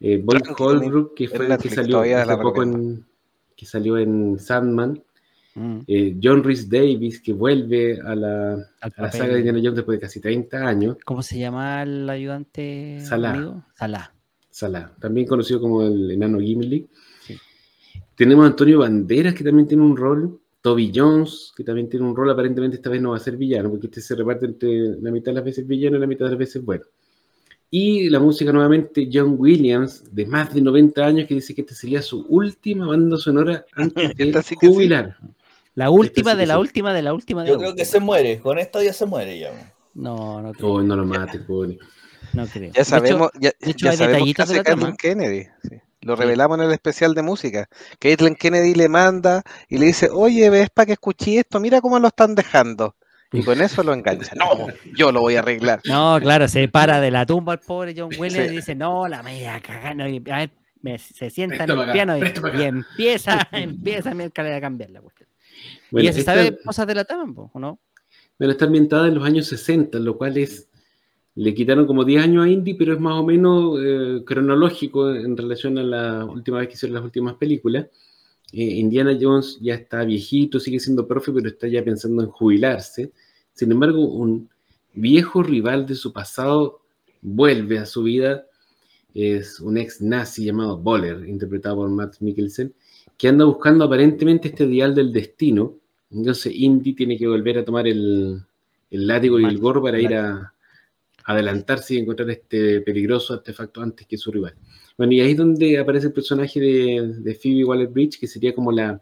Eh, 0.00 0.20
Boyd 0.22 0.42
Holbrook, 0.56 1.14
que 1.14 1.28
fue 1.28 1.46
el 1.46 1.58
que 1.58 1.70
salió 1.70 2.00
hace 2.00 2.36
poco 2.36 2.62
en, 2.62 3.04
que 3.56 3.66
salió 3.66 3.98
en 3.98 4.38
Sandman. 4.38 5.02
Mm, 5.54 5.78
Eh, 5.86 6.16
John 6.22 6.42
Rhys 6.42 6.68
Davis, 6.68 7.20
que 7.20 7.32
vuelve 7.32 8.00
a 8.00 8.14
la, 8.14 8.54
a 8.80 9.02
la 9.02 9.12
saga 9.12 9.34
de 9.34 9.38
Indiana 9.38 9.60
Jones 9.62 9.76
después 9.76 9.96
de 9.98 10.00
casi 10.00 10.20
30 10.20 10.66
años. 10.66 10.96
¿Cómo 11.04 11.22
se 11.22 11.38
llama 11.38 11.82
el 11.82 12.08
ayudante? 12.10 12.98
Salah. 13.00 13.32
amigo? 13.32 13.64
Salah. 13.76 14.12
Salah, 14.50 14.92
también 15.00 15.26
conocido 15.26 15.60
como 15.60 15.82
el 15.82 16.10
enano 16.10 16.38
Gimli. 16.38 16.86
Sí. 17.26 17.36
Tenemos 18.16 18.44
a 18.44 18.48
Antonio 18.48 18.80
Banderas, 18.80 19.34
que 19.34 19.44
también 19.44 19.66
tiene 19.68 19.82
un 19.82 19.96
rol. 19.96 20.40
Toby 20.60 20.90
Jones, 20.94 21.52
que 21.54 21.62
también 21.62 21.90
tiene 21.90 22.06
un 22.06 22.16
rol. 22.16 22.30
Aparentemente 22.30 22.76
esta 22.76 22.88
vez 22.88 23.02
no 23.02 23.10
va 23.10 23.16
a 23.16 23.20
ser 23.20 23.36
villano, 23.36 23.68
porque 23.70 23.86
este 23.88 24.00
se 24.00 24.14
reparte 24.14 24.46
entre 24.46 24.98
la 25.00 25.10
mitad 25.10 25.26
de 25.32 25.34
las 25.34 25.44
veces 25.44 25.66
villano 25.66 25.96
y 25.96 26.00
la 26.00 26.06
mitad 26.06 26.24
de 26.24 26.30
las 26.30 26.38
veces 26.38 26.64
bueno. 26.64 26.84
Y 27.70 28.08
la 28.08 28.20
música 28.20 28.52
nuevamente, 28.52 29.08
John 29.12 29.34
Williams, 29.36 30.04
de 30.14 30.24
más 30.26 30.54
de 30.54 30.62
90 30.62 31.04
años, 31.04 31.26
que 31.28 31.34
dice 31.34 31.54
que 31.54 31.62
esta 31.62 31.74
sería 31.74 32.00
su 32.00 32.24
última 32.28 32.86
banda 32.86 33.16
sonora 33.18 33.64
antes 33.74 34.14
de 34.16 34.24
Esta 34.24 34.42
sí 34.42 34.54
jubilar. 34.58 35.16
La 35.74 35.90
última 35.90 36.32
sí 36.32 36.36
de 36.36 36.42
que 36.42 36.46
la 36.46 36.54
sí. 36.54 36.60
última 36.60 36.92
de 36.94 37.02
la 37.02 37.14
última 37.14 37.42
de 37.42 37.48
Yo 37.48 37.54
la 37.54 37.60
creo 37.60 37.74
que 37.74 37.84
se 37.84 38.00
muere. 38.00 38.38
Con 38.40 38.58
esta 38.58 38.82
ya 38.82 38.92
se 38.92 39.06
muere 39.06 39.38
ya. 39.38 39.50
No, 39.94 40.40
no 40.40 40.52
creo. 40.52 40.68
Oh, 40.72 40.82
no 40.82 40.96
lo 40.96 41.04
mates, 41.04 41.40
pobre. 41.42 41.78
No 42.32 42.46
creo. 42.46 42.70
De 42.70 42.72
Ya 42.72 42.80
hecho, 42.82 42.90
sabemos, 42.90 43.30
ya, 43.40 43.50
de 43.60 43.70
hecho, 43.70 43.84
ya 43.86 43.90
hay 43.90 43.96
sabemos 43.96 44.16
detallitos 44.18 44.48
de 44.48 44.54
hace 44.54 44.58
la. 44.58 44.64
Kathleen 44.76 44.96
Kennedy. 44.96 45.46
sí. 45.62 45.76
Lo 46.00 46.16
revelamos 46.16 46.58
en 46.58 46.64
el 46.66 46.72
especial 46.72 47.14
de 47.14 47.22
música. 47.22 47.66
Caitlin 47.98 48.34
Kennedy 48.34 48.74
le 48.74 48.90
manda 48.90 49.42
y 49.70 49.78
le 49.78 49.86
dice, 49.86 50.10
oye, 50.12 50.50
ves 50.50 50.68
para 50.68 50.84
que 50.84 50.92
escuché 50.92 51.38
esto, 51.38 51.60
mira 51.60 51.80
cómo 51.80 51.98
lo 51.98 52.08
están 52.08 52.34
dejando. 52.34 52.94
Y 53.32 53.42
con 53.42 53.60
eso 53.62 53.82
lo 53.82 53.94
engancha. 53.94 54.32
No, 54.36 54.66
yo 54.94 55.10
lo 55.12 55.22
voy 55.22 55.36
a 55.36 55.38
arreglar. 55.38 55.80
No, 55.86 56.18
claro, 56.20 56.46
se 56.46 56.68
para 56.68 57.00
de 57.00 57.10
la 57.10 57.24
tumba 57.24 57.54
el 57.54 57.60
pobre 57.60 57.94
John 57.96 58.10
Williams 58.18 58.48
Sí. 58.48 58.52
y 58.52 58.56
dice, 58.56 58.74
no, 58.74 59.08
la 59.08 59.22
media 59.22 59.58
cagada. 59.60 60.06
y, 60.08 60.18
a 60.30 60.36
ver, 60.36 60.50
me- 60.82 60.98
se 60.98 61.30
sienta 61.30 61.64
en 61.64 61.70
el 61.70 61.80
acá, 61.80 61.92
piano 61.94 62.18
y, 62.18 62.20
y 62.20 62.62
empieza, 62.62 63.48
empieza 63.52 64.10
a 64.10 64.60
cambiar 64.60 64.90
la 64.90 65.00
cuestión. 65.00 65.26
Bueno, 65.94 66.04
y 66.04 66.06
ya 66.06 66.12
se 66.12 66.20
esta- 66.20 66.34
sabe 66.34 66.58
cosas 66.64 66.86
de 66.86 66.94
la 66.94 67.04
trama, 67.04 67.32
po, 67.34 67.50
¿o 67.54 67.58
no? 67.58 67.78
Bueno, 68.38 68.52
está 68.52 68.64
ambientada 68.64 69.08
en 69.08 69.14
los 69.14 69.24
años 69.24 69.46
60, 69.46 69.98
lo 69.98 70.16
cual 70.18 70.36
es. 70.36 70.68
Le 71.36 71.52
quitaron 71.54 71.86
como 71.86 72.04
10 72.04 72.22
años 72.22 72.44
a 72.44 72.48
Indy, 72.48 72.74
pero 72.74 72.94
es 72.94 73.00
más 73.00 73.14
o 73.14 73.24
menos 73.24 73.78
eh, 73.82 74.22
cronológico 74.24 75.10
en 75.14 75.36
relación 75.36 75.78
a 75.78 75.82
la 75.82 76.24
última 76.24 76.58
vez 76.58 76.68
que 76.68 76.74
hicieron 76.74 76.94
las 76.94 77.04
últimas 77.04 77.34
películas. 77.34 77.86
Eh, 78.52 78.62
Indiana 78.62 79.16
Jones 79.20 79.58
ya 79.60 79.74
está 79.74 80.04
viejito, 80.04 80.60
sigue 80.60 80.78
siendo 80.78 81.06
profe, 81.08 81.32
pero 81.32 81.48
está 81.48 81.66
ya 81.66 81.82
pensando 81.84 82.22
en 82.22 82.28
jubilarse. 82.28 83.12
Sin 83.52 83.72
embargo, 83.72 84.04
un 84.04 84.48
viejo 84.94 85.42
rival 85.42 85.86
de 85.86 85.94
su 85.96 86.12
pasado 86.12 86.80
vuelve 87.20 87.78
a 87.78 87.86
su 87.86 88.02
vida. 88.04 88.46
Es 89.12 89.58
un 89.60 89.76
ex 89.76 90.00
nazi 90.00 90.44
llamado 90.44 90.76
Boller, 90.78 91.28
interpretado 91.28 91.76
por 91.76 91.88
Matt 91.90 92.16
Mikkelsen, 92.20 92.72
que 93.16 93.28
anda 93.28 93.44
buscando 93.44 93.84
aparentemente 93.84 94.48
este 94.48 94.66
dial 94.66 94.94
del 94.94 95.12
destino. 95.12 95.74
Entonces 96.14 96.52
Indy 96.54 96.94
tiene 96.94 97.16
que 97.18 97.26
volver 97.26 97.58
a 97.58 97.64
tomar 97.64 97.86
el, 97.88 98.40
el 98.90 99.06
látigo 99.06 99.40
y 99.40 99.44
el 99.44 99.58
gorro 99.58 99.82
para 99.82 100.00
ir 100.00 100.14
a 100.14 100.52
adelantarse 101.24 101.94
y 101.94 101.98
encontrar 101.98 102.30
este 102.30 102.80
peligroso 102.82 103.34
artefacto 103.34 103.80
antes 103.80 104.06
que 104.06 104.16
su 104.16 104.30
rival. 104.30 104.54
Bueno, 104.96 105.12
y 105.12 105.20
ahí 105.20 105.32
es 105.32 105.36
donde 105.36 105.78
aparece 105.78 106.06
el 106.08 106.12
personaje 106.12 106.60
de, 106.60 107.14
de 107.18 107.34
Phoebe 107.34 107.64
Waller-Bridge, 107.64 108.20
que 108.20 108.26
sería 108.28 108.54
como 108.54 108.70
la, 108.70 109.00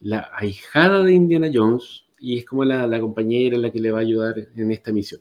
la 0.00 0.30
ahijada 0.34 1.02
de 1.04 1.12
Indiana 1.12 1.50
Jones, 1.52 2.04
y 2.18 2.38
es 2.38 2.44
como 2.44 2.64
la, 2.64 2.86
la 2.86 3.00
compañera 3.00 3.58
la 3.58 3.70
que 3.70 3.80
le 3.80 3.90
va 3.90 3.98
a 3.98 4.02
ayudar 4.02 4.36
en 4.56 4.70
esta 4.70 4.92
misión. 4.92 5.20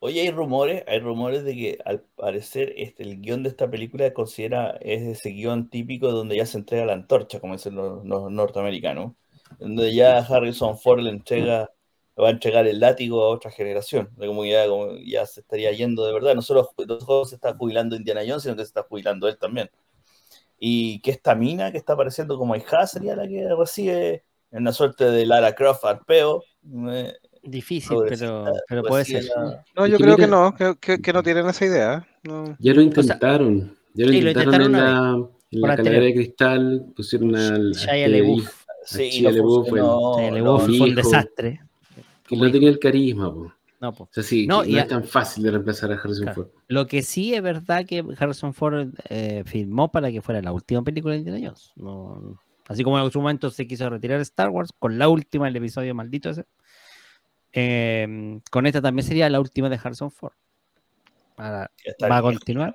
Oye, 0.00 0.20
hay 0.20 0.30
rumores, 0.30 0.84
hay 0.86 0.98
rumores 0.98 1.44
de 1.44 1.54
que 1.54 1.78
al 1.84 2.02
parecer 2.02 2.74
este, 2.76 3.04
el 3.04 3.22
guion 3.22 3.42
de 3.42 3.48
esta 3.48 3.70
película 3.70 4.12
considera 4.12 4.76
es 4.82 5.00
ese 5.02 5.30
guion 5.30 5.70
típico 5.70 6.12
donde 6.12 6.36
ya 6.36 6.44
se 6.44 6.58
entrega 6.58 6.84
la 6.84 6.92
antorcha, 6.92 7.40
como 7.40 7.54
dicen 7.54 7.74
los, 7.74 8.04
los 8.04 8.30
norteamericanos, 8.30 9.14
donde 9.58 9.94
ya 9.94 10.18
Harrison 10.18 10.78
Ford 10.78 11.00
le 11.00 11.10
entrega, 11.10 11.70
le 12.16 12.22
va 12.22 12.28
a 12.28 12.32
entregar 12.32 12.66
el 12.66 12.80
látigo 12.80 13.22
a 13.22 13.28
otra 13.30 13.50
generación, 13.50 14.08
de 14.16 14.26
como 14.26 14.44
ya, 14.44 14.66
como 14.68 14.96
ya 14.98 15.26
se 15.26 15.40
estaría 15.40 15.72
yendo 15.72 16.04
de 16.06 16.12
verdad, 16.12 16.34
no 16.34 16.42
solo, 16.42 16.70
solo 17.00 17.24
se 17.24 17.34
está 17.36 17.54
jubilando 17.54 17.96
Indiana 17.96 18.22
Jones, 18.26 18.42
sino 18.42 18.54
que 18.56 18.62
se 18.62 18.68
está 18.68 18.82
jubilando 18.82 19.28
él 19.28 19.36
también. 19.38 19.70
Y 20.58 21.00
que 21.00 21.10
esta 21.10 21.34
mina 21.34 21.72
que 21.72 21.78
está 21.78 21.94
apareciendo 21.94 22.38
como 22.38 22.56
hija 22.56 22.86
sería 22.86 23.16
la 23.16 23.26
que 23.26 23.48
recibe 23.58 24.24
en 24.50 24.60
una 24.62 24.72
suerte 24.72 25.04
de 25.10 25.26
Lara 25.26 25.54
Croft 25.54 25.84
arpeo. 25.84 26.44
eh, 26.90 27.12
Difícil, 27.42 27.98
pero, 28.08 28.44
pero 28.66 28.82
puede 28.82 29.04
ser. 29.04 29.24
la- 29.24 29.62
No, 29.76 29.86
yo 29.86 29.98
creo 29.98 30.16
que 30.16 30.26
no, 30.26 30.54
que, 30.54 30.74
que- 30.80 30.98
que 31.02 31.12
no 31.12 31.22
tienen 31.22 31.46
esa 31.46 31.66
idea. 31.66 32.08
No. 32.22 32.56
Ya 32.58 32.72
lo 32.72 32.80
intentaron, 32.80 33.76
ya 33.92 34.06
lo 34.06 34.12
sí, 34.12 34.20
lo 34.22 34.30
intentaron 34.30 34.66
en 34.66 34.72
la, 34.72 35.28
en 35.50 35.60
la 35.60 35.76
de 35.76 36.14
cristal, 36.14 36.86
pusieron 36.96 37.36
al, 37.36 37.72
Shia 37.72 38.06
este 38.06 38.10
Sí, 38.84 39.22
no 39.22 39.28
el- 39.28 39.34
Sí, 39.34 39.40
el 40.36 40.44
no, 40.44 40.52
Wolf 40.52 40.64
fue 40.76 40.88
un 40.88 40.94
desastre. 40.94 41.60
que 42.26 42.36
no 42.36 42.50
tenía 42.50 42.68
el 42.68 42.78
carisma, 42.78 43.32
po. 43.32 43.52
No, 43.80 43.92
po. 43.92 44.04
O 44.04 44.08
sea, 44.10 44.22
sí, 44.22 44.46
No, 44.46 44.64
no 44.64 44.76
a- 44.78 44.80
es 44.80 44.88
tan 44.88 45.04
fácil 45.04 45.44
de 45.44 45.50
reemplazar 45.50 45.92
a 45.92 45.96
Harrison 45.96 46.24
Claro. 46.24 46.34
Ford. 46.44 46.48
Lo 46.68 46.86
que 46.86 47.02
sí 47.02 47.34
es 47.34 47.42
verdad 47.42 47.84
que 47.86 48.04
Harrison 48.18 48.54
Ford 48.54 48.88
eh, 49.10 49.42
firmó 49.46 49.90
para 49.92 50.10
que 50.10 50.22
fuera 50.22 50.40
la 50.40 50.52
última 50.52 50.82
película 50.82 51.12
de 51.14 51.18
Indiana 51.20 51.40
Jones. 51.48 51.72
No- 51.76 52.38
así 52.66 52.82
como 52.82 52.98
en 52.98 53.10
su 53.10 53.20
momento 53.20 53.50
se 53.50 53.66
quiso 53.66 53.90
retirar 53.90 54.20
Star 54.20 54.48
Wars 54.50 54.70
con 54.78 54.98
la 54.98 55.08
última, 55.08 55.48
el 55.48 55.56
episodio 55.56 55.94
maldito 55.94 56.30
ese. 56.30 56.44
eh, 57.52 58.40
con 58.50 58.66
esta 58.66 58.82
también 58.82 59.06
sería 59.06 59.28
la 59.30 59.38
última 59.40 59.68
de 59.68 59.78
Harrison 59.82 60.10
Ford. 60.10 60.32
Ahora, 61.36 61.70
¿Va 62.10 62.16
a 62.18 62.22
continuar? 62.22 62.74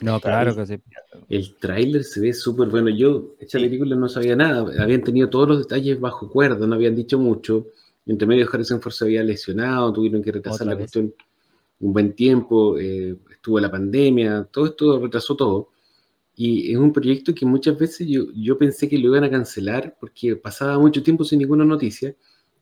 No, 0.00 0.20
claro 0.20 0.54
que 0.54 0.66
sí. 0.66 0.80
El 1.28 1.56
tráiler 1.56 2.04
se 2.04 2.20
ve 2.20 2.32
súper 2.32 2.68
bueno. 2.68 2.88
Yo, 2.90 3.34
esta 3.38 3.58
película 3.58 3.96
no 3.96 4.08
sabía 4.08 4.36
nada. 4.36 4.82
Habían 4.82 5.02
tenido 5.02 5.28
todos 5.28 5.48
los 5.48 5.58
detalles 5.58 6.00
bajo 6.00 6.30
cuerda, 6.30 6.66
no 6.66 6.74
habían 6.74 6.94
dicho 6.94 7.18
mucho. 7.18 7.66
Entre 8.06 8.26
medio 8.26 8.48
Harrison 8.50 8.80
Ford 8.80 8.92
se 8.92 9.04
había 9.04 9.22
lesionado, 9.22 9.92
tuvieron 9.92 10.22
que 10.22 10.32
retrasar 10.32 10.62
Otra 10.62 10.66
la 10.66 10.74
vez. 10.74 10.84
cuestión 10.84 11.14
un 11.80 11.92
buen 11.92 12.12
tiempo, 12.14 12.78
eh, 12.78 13.16
estuvo 13.30 13.60
la 13.60 13.70
pandemia, 13.70 14.48
todo 14.50 14.66
esto 14.66 15.00
retrasó 15.00 15.36
todo. 15.36 15.70
Y 16.34 16.72
es 16.72 16.78
un 16.78 16.92
proyecto 16.92 17.34
que 17.34 17.44
muchas 17.44 17.76
veces 17.78 18.06
yo, 18.08 18.26
yo 18.34 18.56
pensé 18.56 18.88
que 18.88 18.98
lo 18.98 19.08
iban 19.08 19.24
a 19.24 19.30
cancelar 19.30 19.96
porque 19.98 20.36
pasaba 20.36 20.78
mucho 20.78 21.02
tiempo 21.02 21.24
sin 21.24 21.40
ninguna 21.40 21.64
noticia. 21.64 22.14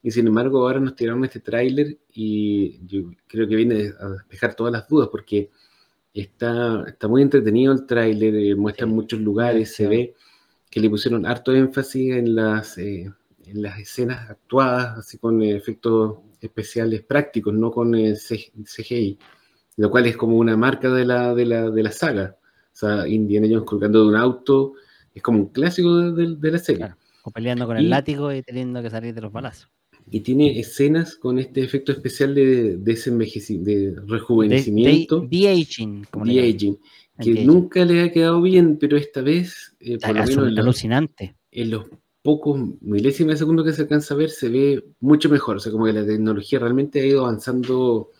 Y 0.03 0.11
sin 0.11 0.27
embargo 0.27 0.59
ahora 0.59 0.79
nos 0.79 0.95
tiraron 0.95 1.23
este 1.25 1.39
tráiler 1.39 1.97
y 2.13 2.85
yo 2.85 3.11
creo 3.27 3.47
que 3.47 3.55
viene 3.55 3.91
a 3.99 4.09
despejar 4.09 4.55
todas 4.55 4.71
las 4.71 4.87
dudas 4.87 5.09
porque 5.11 5.49
está, 6.21 6.83
está 6.87 7.07
muy 7.07 7.21
entretenido 7.21 7.73
el 7.73 7.85
tráiler, 7.85 8.35
eh, 8.35 8.55
muestra 8.55 8.85
Sí, 8.87 8.93
muchos 8.93 9.19
lugares, 9.19 9.75
se 9.75 9.83
acción. 9.85 9.89
ve 9.89 10.15
que 10.69 10.79
le 10.79 10.89
pusieron 10.89 11.25
harto 11.25 11.53
énfasis 11.53 12.13
en 12.15 12.35
las, 12.35 12.77
eh, 12.77 13.11
en 13.45 13.61
las 13.61 13.79
escenas 13.79 14.29
actuadas, 14.29 14.97
así 14.99 15.17
con 15.17 15.41
efectos 15.41 16.17
especiales 16.41 17.01
prácticos, 17.03 17.53
no 17.53 17.71
con 17.71 17.93
CGI, 17.93 19.17
lo 19.77 19.89
cual 19.89 20.05
es 20.07 20.17
como 20.17 20.37
una 20.37 20.57
marca 20.57 20.89
de 20.91 21.05
la, 21.05 21.33
de 21.33 21.45
la, 21.45 21.69
de 21.69 21.83
la 21.83 21.91
saga. 21.91 22.35
O 22.41 22.75
sea, 22.79 23.07
Indiana 23.07 23.47
Jones 23.49 23.63
colgando 23.65 24.01
de 24.03 24.09
un 24.09 24.15
auto, 24.15 24.73
es 25.15 25.21
como 25.23 25.39
un 25.39 25.47
clásico 25.49 25.95
de, 25.97 26.11
de- 26.27 26.35
de 26.35 26.51
la 26.51 26.57
serie. 26.59 26.79
Claro. 26.79 26.97
O 27.23 27.31
peleando 27.31 27.65
con 27.65 27.77
Y- 27.77 27.79
el 27.81 27.89
látigo 27.89 28.31
y 28.33 28.41
teniendo 28.43 28.81
que 28.81 28.89
salir 28.89 29.13
de 29.15 29.21
los 29.21 29.31
balazos. 29.31 29.69
Y 30.09 30.21
tiene 30.21 30.59
escenas 30.59 31.15
con 31.15 31.37
este 31.37 31.63
efecto 31.63 31.91
especial 31.91 32.33
de, 32.33 32.77
de 32.77 33.95
rejuvenecimiento, 34.07 35.21
De, 35.21 35.27
de, 35.27 36.05
como 36.09 36.25
le 36.25 36.33
llaman. 36.33 36.47
de-aging, 36.47 36.81
que 37.19 37.29
Anti-aging. 37.31 37.45
nunca 37.47 37.83
le 37.85 38.01
ha 38.03 38.11
quedado 38.11 38.41
bien, 38.41 38.77
pero 38.79 38.95
esta 38.97 39.21
vez, 39.21 39.75
eh, 39.79 39.97
por 39.99 40.15
lo 40.15 40.23
menos 40.25 40.47
en 40.47 40.55
los, 40.55 40.63
alucinante. 40.63 41.35
en 41.51 41.71
los 41.71 41.85
pocos 42.21 42.59
milésimas 42.81 43.35
de 43.35 43.37
segundo 43.39 43.63
que 43.63 43.73
se 43.73 43.81
alcanza 43.83 44.13
a 44.13 44.17
ver, 44.17 44.29
se 44.29 44.49
ve 44.49 44.83
mucho 44.99 45.29
mejor. 45.29 45.57
O 45.57 45.59
sea, 45.59 45.71
como 45.71 45.85
que 45.85 45.93
la 45.93 46.05
tecnología 46.05 46.59
realmente 46.59 47.01
ha 47.01 47.05
ido 47.05 47.25
avanzando 47.25 48.11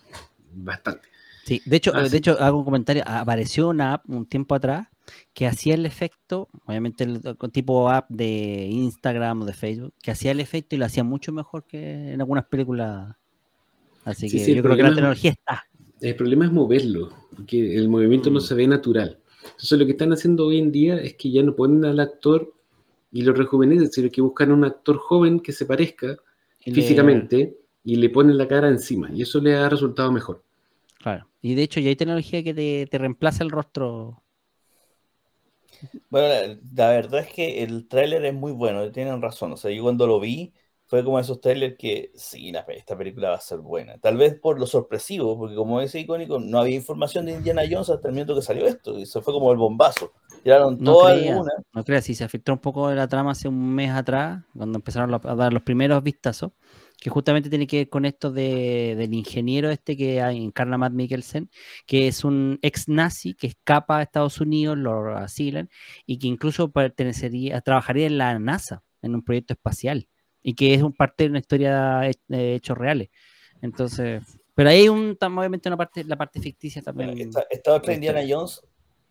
bastante. 0.53 1.07
Sí, 1.45 1.61
de 1.65 1.77
hecho, 1.77 1.91
Ah, 1.93 2.03
de 2.03 2.09
sí. 2.09 2.17
hecho, 2.17 2.37
hago 2.39 2.57
un 2.59 2.65
comentario. 2.65 3.03
Apareció 3.05 3.69
una 3.69 3.93
app 3.95 4.09
un 4.09 4.25
tiempo 4.25 4.55
atrás 4.55 4.87
que 5.33 5.47
hacía 5.47 5.75
el 5.75 5.85
efecto, 5.85 6.49
obviamente 6.65 7.03
el, 7.03 7.21
tipo 7.51 7.89
app 7.89 8.09
de 8.09 8.67
Instagram 8.69 9.41
o 9.41 9.45
de 9.45 9.53
Facebook, 9.53 9.93
que 10.01 10.11
hacía 10.11 10.31
el 10.31 10.39
efecto 10.39 10.75
y 10.75 10.79
lo 10.79 10.85
hacía 10.85 11.03
mucho 11.03 11.31
mejor 11.31 11.65
que 11.65 12.13
en 12.13 12.21
algunas 12.21 12.45
películas. 12.45 13.15
Así 14.05 14.29
Sí, 14.29 14.37
que 14.37 14.45
sí, 14.45 14.55
yo 14.55 14.63
creo 14.63 14.75
que 14.77 14.83
la 14.83 14.93
tecnología 14.95 15.31
está. 15.31 15.63
El 15.99 16.15
problema 16.15 16.45
es 16.45 16.51
moverlo, 16.51 17.09
porque 17.35 17.75
el 17.75 17.89
movimiento 17.89 18.29
no 18.29 18.39
Mm. 18.39 18.41
se 18.41 18.55
ve 18.55 18.67
natural. 18.67 19.19
Entonces 19.43 19.79
lo 19.79 19.85
que 19.85 19.91
están 19.93 20.13
haciendo 20.13 20.45
hoy 20.47 20.59
en 20.59 20.71
día 20.71 20.97
es 20.97 21.15
que 21.15 21.31
ya 21.31 21.43
no 21.43 21.55
ponen 21.55 21.85
al 21.85 21.99
actor 21.99 22.53
y 23.11 23.21
lo 23.23 23.33
rejuvenecen, 23.33 23.91
sino 23.91 24.09
que 24.11 24.21
buscan 24.21 24.51
un 24.51 24.63
actor 24.65 24.97
joven 24.97 25.39
que 25.39 25.51
se 25.53 25.65
parezca 25.65 26.17
Y 26.65 26.71
le- 26.71 26.75
físicamente 26.75 27.57
y 27.83 27.95
le 27.95 28.09
ponen 28.09 28.37
la 28.37 28.47
cara 28.47 28.67
encima. 28.69 29.09
Y 29.13 29.21
eso 29.23 29.39
le 29.39 29.55
ha 29.55 29.69
resultado 29.69 30.11
mejor. 30.11 30.43
claro. 30.99 31.27
Y 31.41 31.55
de 31.55 31.63
hecho 31.63 31.79
ya 31.79 31.89
hay 31.89 31.95
tecnología 31.95 32.43
que 32.43 32.53
te, 32.53 32.87
te 32.87 32.97
reemplaza 32.97 33.43
el 33.43 33.51
rostro. 33.51 34.23
Bueno, 36.09 36.59
la, 36.73 36.89
verdad 36.89 37.21
es 37.21 37.33
que 37.33 37.63
el 37.63 37.87
tráiler 37.87 38.23
es 38.25 38.33
muy 38.33 38.51
bueno, 38.51 38.91
tienen 38.91 39.21
razón. 39.21 39.51
O 39.53 39.57
sea, 39.57 39.71
yo 39.71 39.83
cuando 39.83 40.07
lo 40.07 40.19
vi, 40.19 40.53
fue 40.85 41.03
como 41.03 41.19
esos 41.19 41.41
trailers 41.41 41.75
que 41.77 42.11
sí, 42.15 42.51
la, 42.51 42.61
esta 42.69 42.97
película 42.97 43.29
va 43.29 43.35
a 43.35 43.41
ser 43.41 43.59
buena. 43.59 43.97
Tal 43.99 44.15
vez 44.17 44.39
por 44.39 44.59
lo 44.59 44.65
sorpresivo, 44.65 45.37
porque 45.37 45.55
como 45.55 45.81
es 45.81 45.93
icónico, 45.95 46.39
no 46.39 46.59
había 46.59 46.75
información 46.75 47.25
de 47.25 47.33
Indiana 47.33 47.63
Jones 47.69 47.89
hasta 47.89 48.07
el 48.07 48.13
minuto 48.13 48.35
que 48.35 48.41
salió 48.41 48.65
esto. 48.67 48.97
Y 48.97 49.03
eso 49.03 49.21
fue 49.21 49.33
como 49.33 49.51
el 49.51 49.57
bombazo. 49.57 50.13
Tiraron 50.43 50.77
No 50.79 50.93
toda 50.93 51.13
creía, 51.13 51.33
alguna. 51.33 51.51
no 51.73 51.83
creas, 51.83 52.05
si 52.05 52.15
se 52.15 52.29
filtró 52.29 52.53
un 52.53 52.61
poco 52.61 52.87
de 52.89 52.95
la 52.95 53.07
trama 53.07 53.31
hace 53.31 53.47
un 53.49 53.75
mes 53.75 53.91
atrás, 53.91 54.43
cuando 54.55 54.77
empezaron 54.77 55.13
a 55.13 55.35
dar 55.35 55.51
los 55.53 55.63
primeros 55.63 56.01
vistazos, 56.03 56.51
que 56.97 57.09
justamente 57.09 57.49
tiene 57.49 57.67
que 57.67 57.77
ver 57.77 57.89
con 57.89 58.05
esto 58.05 58.31
de, 58.31 58.95
del 58.97 59.13
ingeniero 59.13 59.69
este 59.69 59.95
que 59.95 60.19
encarna 60.19 60.77
Matt 60.77 60.93
Mikkelsen, 60.93 61.49
que 61.85 62.07
es 62.07 62.23
un 62.23 62.57
ex 62.61 62.89
nazi 62.89 63.35
que 63.35 63.47
escapa 63.47 63.99
a 63.99 64.03
Estados 64.03 64.41
Unidos, 64.41 64.77
lo 64.77 65.15
asilan, 65.15 65.69
y 66.05 66.17
que 66.17 66.27
incluso 66.27 66.71
pertenecería, 66.71 67.61
trabajaría 67.61 68.07
en 68.07 68.17
la 68.17 68.39
NASA, 68.39 68.83
en 69.01 69.13
un 69.13 69.23
proyecto 69.23 69.53
espacial, 69.53 70.09
y 70.41 70.55
que 70.55 70.73
es 70.73 70.81
un 70.81 70.93
parte 70.93 71.25
de 71.25 71.29
una 71.29 71.39
historia 71.39 72.01
de 72.27 72.55
hechos 72.55 72.77
reales. 72.77 73.09
Entonces, 73.61 74.23
pero 74.55 74.69
ahí 74.69 74.81
hay 74.81 74.89
un, 74.89 75.15
obviamente 75.21 75.69
una 75.69 75.77
parte, 75.77 76.03
la 76.03 76.17
parte 76.17 76.39
ficticia 76.41 76.81
también. 76.81 77.11
Bueno, 77.11 77.29
esta, 77.29 77.45
esta 77.49 77.73
otra 77.75 77.91
la 77.91 77.93
Indiana. 77.93 78.21
Jones, 78.27 78.63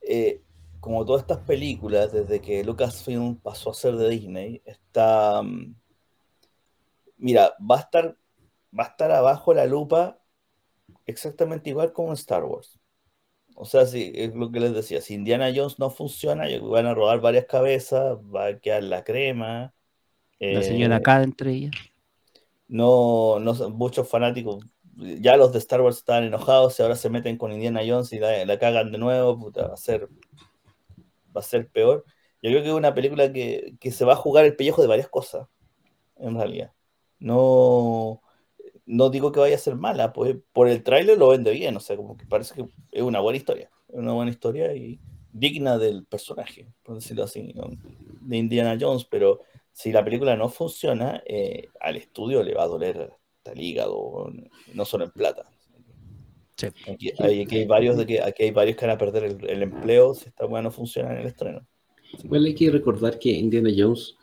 eh, 0.02 0.42
como 0.80 1.04
todas 1.04 1.22
estas 1.22 1.38
películas, 1.38 2.12
desde 2.12 2.40
que 2.40 2.64
Lucasfilm 2.64 3.36
pasó 3.36 3.70
a 3.70 3.74
ser 3.74 3.94
de 3.94 4.08
Disney, 4.08 4.60
está. 4.64 5.40
mm, 5.42 5.76
Mira, 7.18 7.54
va 7.60 7.76
a 7.76 7.80
estar, 7.80 8.16
va 8.78 8.84
a 8.84 8.86
estar 8.88 9.10
abajo 9.10 9.54
la 9.54 9.66
lupa 9.66 10.20
exactamente 11.06 11.70
igual 11.70 11.92
como 11.92 12.08
en 12.10 12.14
Star 12.14 12.44
Wars. 12.44 12.80
O 13.56 13.64
sea, 13.66 13.86
si, 13.86 14.12
es 14.14 14.34
lo 14.34 14.50
que 14.52 14.60
les 14.60 14.74
decía, 14.74 15.00
si 15.00 15.14
Indiana 15.14 15.52
Jones 15.54 15.78
no 15.78 15.90
funciona, 15.90 16.46
van 16.62 16.86
a 16.86 16.94
robar 16.94 17.20
varias 17.20 17.46
cabezas, 17.46 18.18
va 18.18 18.46
a 18.48 18.60
quedar 18.60 18.84
la 18.84 19.04
crema. 19.04 19.74
la 20.48 20.62
eh, 20.62 20.62
señora 20.62 21.00
K 21.00 21.22
entre 21.22 21.52
ellas. 21.52 21.72
no, 22.68 23.38
no 23.40 23.54
son- 23.54 23.72
muchos 23.76 24.08
fanáticos, 24.08 24.64
ya 24.96 25.36
los 25.36 25.52
de 25.52 25.58
Star 25.58 25.80
Wars 25.82 25.98
estaban 25.98 26.24
enojados 26.24 26.78
y 26.78 26.82
ahora 26.82 26.96
se 26.96 27.10
meten 27.10 27.36
con 27.36 27.52
Indiana 27.52 27.82
Jones 27.86 28.12
y 28.12 28.18
la, 28.18 28.44
la 28.44 28.58
cagan 28.58 28.92
de 28.92 28.98
nuevo, 28.98 29.38
puta, 29.38 29.68
va 29.68 29.74
a 29.74 29.76
ser, 29.76 30.08
va 31.36 31.40
a 31.40 31.44
ser 31.44 31.68
peor. 31.70 32.04
Yo 32.42 32.50
creo 32.50 32.62
que 32.62 32.68
es 32.68 32.74
una 32.74 32.94
película 32.94 33.32
que, 33.32 33.76
que 33.80 33.90
se 33.92 34.04
va 34.04 34.14
a 34.14 34.16
jugar 34.16 34.44
el 34.44 34.56
pellejo 34.56 34.82
de 34.82 34.88
varias 34.88 35.08
cosas, 35.08 35.48
en 36.16 36.36
realidad. 36.36 36.72
No, 37.18 38.22
no 38.86 39.10
digo 39.10 39.32
que 39.32 39.40
vaya 39.40 39.56
a 39.56 39.58
ser 39.58 39.76
mala, 39.76 40.12
pues 40.12 40.36
por 40.52 40.68
el 40.68 40.82
tráiler 40.82 41.18
lo 41.18 41.28
vende 41.28 41.50
bien, 41.50 41.76
o 41.76 41.80
sea, 41.80 41.96
como 41.96 42.16
que 42.16 42.26
parece 42.26 42.54
que 42.54 42.66
es 42.92 43.02
una 43.02 43.20
buena 43.20 43.36
historia, 43.36 43.70
es 43.88 43.96
una 43.96 44.12
buena 44.12 44.30
historia 44.30 44.74
y 44.74 45.00
digna 45.32 45.76
del 45.76 46.06
personaje, 46.06 46.72
por 46.82 46.94
decirlo 46.94 47.24
así, 47.24 47.52
de 48.20 48.36
Indiana 48.36 48.78
Jones, 48.80 49.04
pero 49.04 49.40
si 49.72 49.92
la 49.92 50.04
película 50.04 50.36
no 50.36 50.48
funciona, 50.48 51.22
eh, 51.26 51.68
al 51.80 51.96
estudio 51.96 52.42
le 52.42 52.54
va 52.54 52.62
a 52.62 52.68
doler 52.68 53.12
hasta 53.36 53.52
el 53.52 53.60
hígado, 53.60 54.32
no 54.72 54.84
solo 54.84 55.04
en 55.04 55.10
plata. 55.10 55.44
Sí. 56.56 56.68
Aquí, 56.90 57.12
hay, 57.18 57.42
aquí 57.42 57.56
hay 57.58 57.66
varios 57.66 57.98
de 57.98 58.06
que 58.06 58.22
aquí 58.22 58.44
hay 58.44 58.50
varios 58.50 58.78
que 58.78 58.86
van 58.86 58.94
a 58.94 58.98
perder 58.98 59.24
el, 59.24 59.50
el 59.50 59.62
empleo 59.62 60.14
si 60.14 60.28
esta 60.28 60.46
weá 60.46 60.62
no 60.62 60.70
funciona 60.70 61.12
en 61.12 61.18
el 61.18 61.26
estreno. 61.26 61.66
Igual 62.24 62.46
hay 62.46 62.54
que 62.54 62.70
recordar 62.70 63.18
que 63.18 63.30
Indiana 63.30 63.68
Jones 63.76 64.16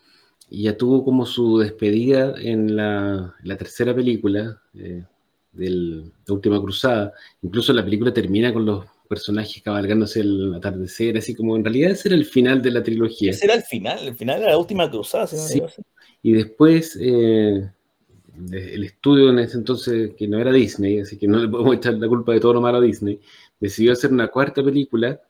ya 0.50 0.76
tuvo 0.76 1.04
como 1.04 1.26
su 1.26 1.58
despedida 1.58 2.34
en 2.40 2.76
la, 2.76 3.34
la 3.42 3.56
tercera 3.56 3.94
película 3.94 4.60
eh, 4.74 5.02
de 5.52 5.70
la 5.70 6.02
Última 6.34 6.60
Cruzada. 6.60 7.12
Incluso 7.42 7.72
la 7.72 7.84
película 7.84 8.12
termina 8.12 8.52
con 8.52 8.64
los 8.66 8.84
personajes 9.08 9.62
cabalgándose 9.62 10.20
el 10.20 10.54
atardecer, 10.54 11.16
así 11.18 11.34
como 11.34 11.56
en 11.56 11.64
realidad 11.64 11.90
ese 11.92 12.08
era 12.08 12.16
el 12.16 12.24
final 12.24 12.62
de 12.62 12.70
la 12.70 12.82
trilogía. 12.82 13.30
Ese 13.30 13.44
era 13.44 13.54
el 13.54 13.62
final, 13.62 13.98
el 14.08 14.14
final 14.14 14.40
era 14.40 14.50
la 14.52 14.58
última 14.58 14.90
cruzada, 14.90 15.26
si 15.26 15.36
no 15.36 15.42
me 15.42 15.48
Sí. 15.48 15.58
equivoco. 15.58 15.82
Y 16.22 16.32
después 16.32 16.98
eh, 17.00 17.70
el 18.50 18.84
estudio 18.84 19.30
en 19.30 19.38
ese 19.40 19.58
entonces, 19.58 20.12
que 20.16 20.26
no 20.26 20.38
era 20.38 20.52
Disney, 20.52 21.00
así 21.00 21.18
que 21.18 21.28
no 21.28 21.38
le 21.38 21.48
podemos 21.48 21.76
echar 21.76 21.94
la 21.94 22.08
culpa 22.08 22.32
de 22.32 22.40
todo 22.40 22.54
lo 22.54 22.60
malo 22.60 22.78
a 22.78 22.80
Disney, 22.80 23.20
decidió 23.60 23.92
hacer 23.92 24.10
una 24.12 24.28
cuarta 24.28 24.62
película 24.62 25.20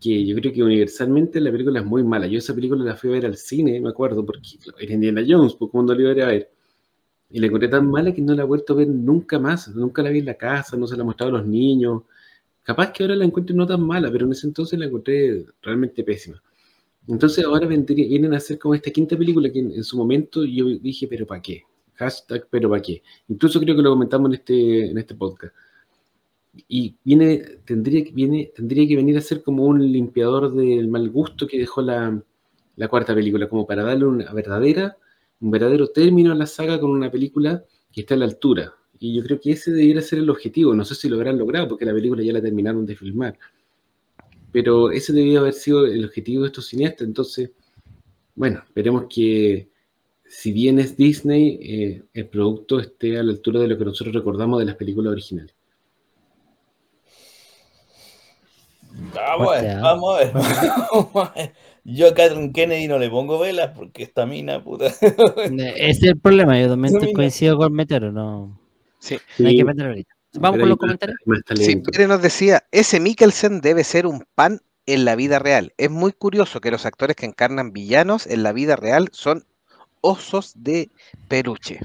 que 0.00 0.24
yo 0.26 0.36
creo 0.36 0.52
que 0.52 0.62
universalmente 0.62 1.40
la 1.40 1.50
película 1.50 1.80
es 1.80 1.86
muy 1.86 2.02
mala. 2.04 2.26
Yo 2.26 2.38
esa 2.38 2.54
película 2.54 2.84
la 2.84 2.96
fui 2.96 3.10
a 3.10 3.12
ver 3.14 3.26
al 3.26 3.36
cine, 3.36 3.80
me 3.80 3.88
acuerdo, 3.90 4.24
porque 4.24 4.58
era 4.78 4.92
Indiana 4.94 5.22
Jones, 5.26 5.54
porque 5.54 5.72
cuando 5.72 5.94
la 5.94 6.02
iba 6.02 6.10
a 6.12 6.26
ver. 6.26 6.50
Y 7.30 7.40
la 7.40 7.46
encontré 7.46 7.68
tan 7.68 7.90
mala 7.90 8.12
que 8.14 8.22
no 8.22 8.34
la 8.34 8.42
he 8.42 8.46
vuelto 8.46 8.74
a 8.74 8.76
ver 8.76 8.88
nunca 8.88 9.38
más. 9.38 9.68
Nunca 9.74 10.02
la 10.02 10.10
vi 10.10 10.20
en 10.20 10.26
la 10.26 10.34
casa, 10.34 10.76
no 10.76 10.86
se 10.86 10.96
la 10.96 11.02
he 11.02 11.06
mostrado 11.06 11.34
a 11.34 11.38
los 11.38 11.46
niños. 11.46 12.02
Capaz 12.62 12.92
que 12.92 13.02
ahora 13.02 13.16
la 13.16 13.24
encuentro 13.24 13.54
no 13.56 13.66
tan 13.66 13.82
mala, 13.82 14.10
pero 14.10 14.26
en 14.26 14.32
ese 14.32 14.46
entonces 14.46 14.78
la 14.78 14.86
encontré 14.86 15.44
realmente 15.62 16.02
pésima. 16.04 16.42
Entonces 17.08 17.44
ahora 17.44 17.66
vendría- 17.66 18.08
vienen 18.08 18.32
a 18.34 18.38
hacer 18.38 18.58
como 18.58 18.74
esta 18.74 18.90
quinta 18.90 19.16
película 19.16 19.50
que 19.50 19.58
en, 19.58 19.72
en 19.72 19.84
su 19.84 19.96
momento 19.96 20.44
yo 20.44 20.66
dije, 20.78 21.06
pero 21.08 21.26
¿para 21.26 21.42
qué? 21.42 21.62
Hashtag, 21.94 22.46
pero 22.50 22.70
¿para 22.70 22.82
qué? 22.82 23.02
Incluso 23.28 23.60
creo 23.60 23.76
que 23.76 23.82
lo 23.82 23.90
comentamos 23.90 24.28
en 24.30 24.34
este, 24.34 24.90
en 24.90 24.98
este 24.98 25.14
podcast. 25.14 25.54
Y 26.68 26.96
viene, 27.04 27.38
tendría, 27.64 28.04
que- 28.04 28.12
venir 28.12 29.16
a 29.18 29.20
ser 29.20 29.42
como 29.42 29.64
un 29.64 29.80
limpiador 29.90 30.54
del 30.54 30.88
mal 30.88 31.10
gusto 31.10 31.46
que 31.46 31.58
dejó 31.58 31.82
la, 31.82 32.22
cuarta 32.88 33.14
película, 33.14 33.48
como 33.48 33.66
para 33.66 33.82
darle 33.82 34.06
una 34.06 34.32
verdadera 34.32 34.96
un 35.40 35.50
verdadero 35.50 35.88
término 35.88 36.32
a 36.32 36.34
la 36.34 36.46
saga 36.46 36.80
con 36.80 36.90
una 36.90 37.10
película 37.10 37.64
que 37.92 38.00
está 38.00 38.14
a 38.14 38.18
la 38.18 38.24
altura. 38.24 38.74
Y 38.98 39.14
yo 39.14 39.22
creo 39.22 39.40
que 39.40 39.52
ese 39.52 39.72
debería 39.72 40.00
ser 40.00 40.20
el 40.20 40.30
objetivo. 40.30 40.74
No 40.74 40.84
sé 40.84 40.94
si 40.94 41.08
lo 41.08 41.16
habrán 41.16 41.38
porque 41.68 41.84
la 41.84 41.92
película 41.92 42.22
ya 42.22 42.32
la 42.32 42.40
terminaron 42.40 42.86
de 42.86 42.96
filmar. 42.96 43.38
Pero 44.52 44.90
ese 44.90 45.12
debería 45.12 45.40
haber 45.40 45.52
sido 45.52 45.84
el 45.84 46.04
objetivo 46.04 46.42
de 46.42 46.46
estos 46.48 46.66
cineastas. 46.66 47.06
Entonces, 47.06 47.50
bueno, 48.34 48.62
veremos 48.74 49.04
que 49.10 49.68
si 50.26 50.52
bien 50.52 50.78
es 50.78 50.96
Disney, 50.96 51.58
eh, 51.60 52.02
el 52.14 52.28
producto 52.28 52.80
esté 52.80 53.18
a 53.18 53.22
la 53.22 53.32
altura 53.32 53.60
de 53.60 53.68
lo 53.68 53.76
que 53.76 53.84
nosotros 53.84 54.14
recordamos 54.14 54.60
de 54.60 54.64
las 54.64 54.76
películas 54.76 55.12
originales. 55.12 55.54
Vamos 59.14 59.56
a 59.56 59.60
ver, 59.60 59.80
vamos 59.80 60.14
a 60.14 60.18
ver. 60.18 60.32
Vamos 60.92 61.28
a 61.28 61.32
ver. 61.34 61.52
Yo 61.84 62.08
a 62.08 62.14
Catherine 62.14 62.52
Kennedy 62.52 62.88
no 62.88 62.98
le 62.98 63.10
pongo 63.10 63.38
velas 63.38 63.72
porque 63.76 64.02
esta 64.02 64.24
mina, 64.24 64.62
puta. 64.62 64.86
Ese 65.00 65.88
es 65.88 66.02
el 66.02 66.18
problema, 66.18 66.58
yo 66.58 66.68
también 66.68 66.94
coincido 67.12 67.58
con 67.58 67.72
Metero, 67.72 68.10
no, 68.10 68.58
Sí. 69.00 69.18
no 69.38 69.48
hay 69.48 69.56
que 69.56 69.64
meter 69.64 69.86
ahorita. 69.86 70.14
Vamos 70.34 70.60
con 70.60 70.68
los 70.68 70.78
comentarios. 70.78 71.18
Sí. 71.56 71.76
Pérez 71.76 72.08
nos 72.08 72.22
decía, 72.22 72.64
ese 72.72 73.00
Mikkelsen 73.00 73.60
debe 73.60 73.84
ser 73.84 74.06
un 74.06 74.24
pan 74.34 74.60
en 74.86 75.04
la 75.04 75.14
vida 75.14 75.38
real. 75.38 75.72
Es 75.76 75.90
muy 75.90 76.12
curioso 76.12 76.60
que 76.60 76.70
los 76.70 76.86
actores 76.86 77.16
que 77.16 77.26
encarnan 77.26 77.72
villanos 77.72 78.26
en 78.26 78.42
la 78.42 78.52
vida 78.52 78.76
real 78.76 79.08
son 79.12 79.44
osos 80.00 80.52
de 80.56 80.90
peluche. 81.28 81.80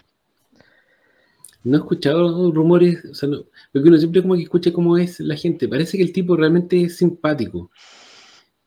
No 1.64 1.78
he 1.78 1.80
escuchado 1.82 2.52
rumores, 2.52 3.04
o 3.06 3.14
sea, 3.14 3.30
no- 3.30 3.46
porque 3.72 3.90
uno 3.90 3.98
siempre 3.98 4.22
como 4.22 4.36
que 4.36 4.44
escucha 4.44 4.72
cómo 4.74 4.98
es 4.98 5.20
la 5.20 5.36
gente. 5.36 5.68
Parece 5.68 5.98
que 5.98 6.04
el 6.04 6.14
tipo 6.14 6.36
realmente 6.36 6.82
es 6.84 6.98
simpático. 6.98 7.72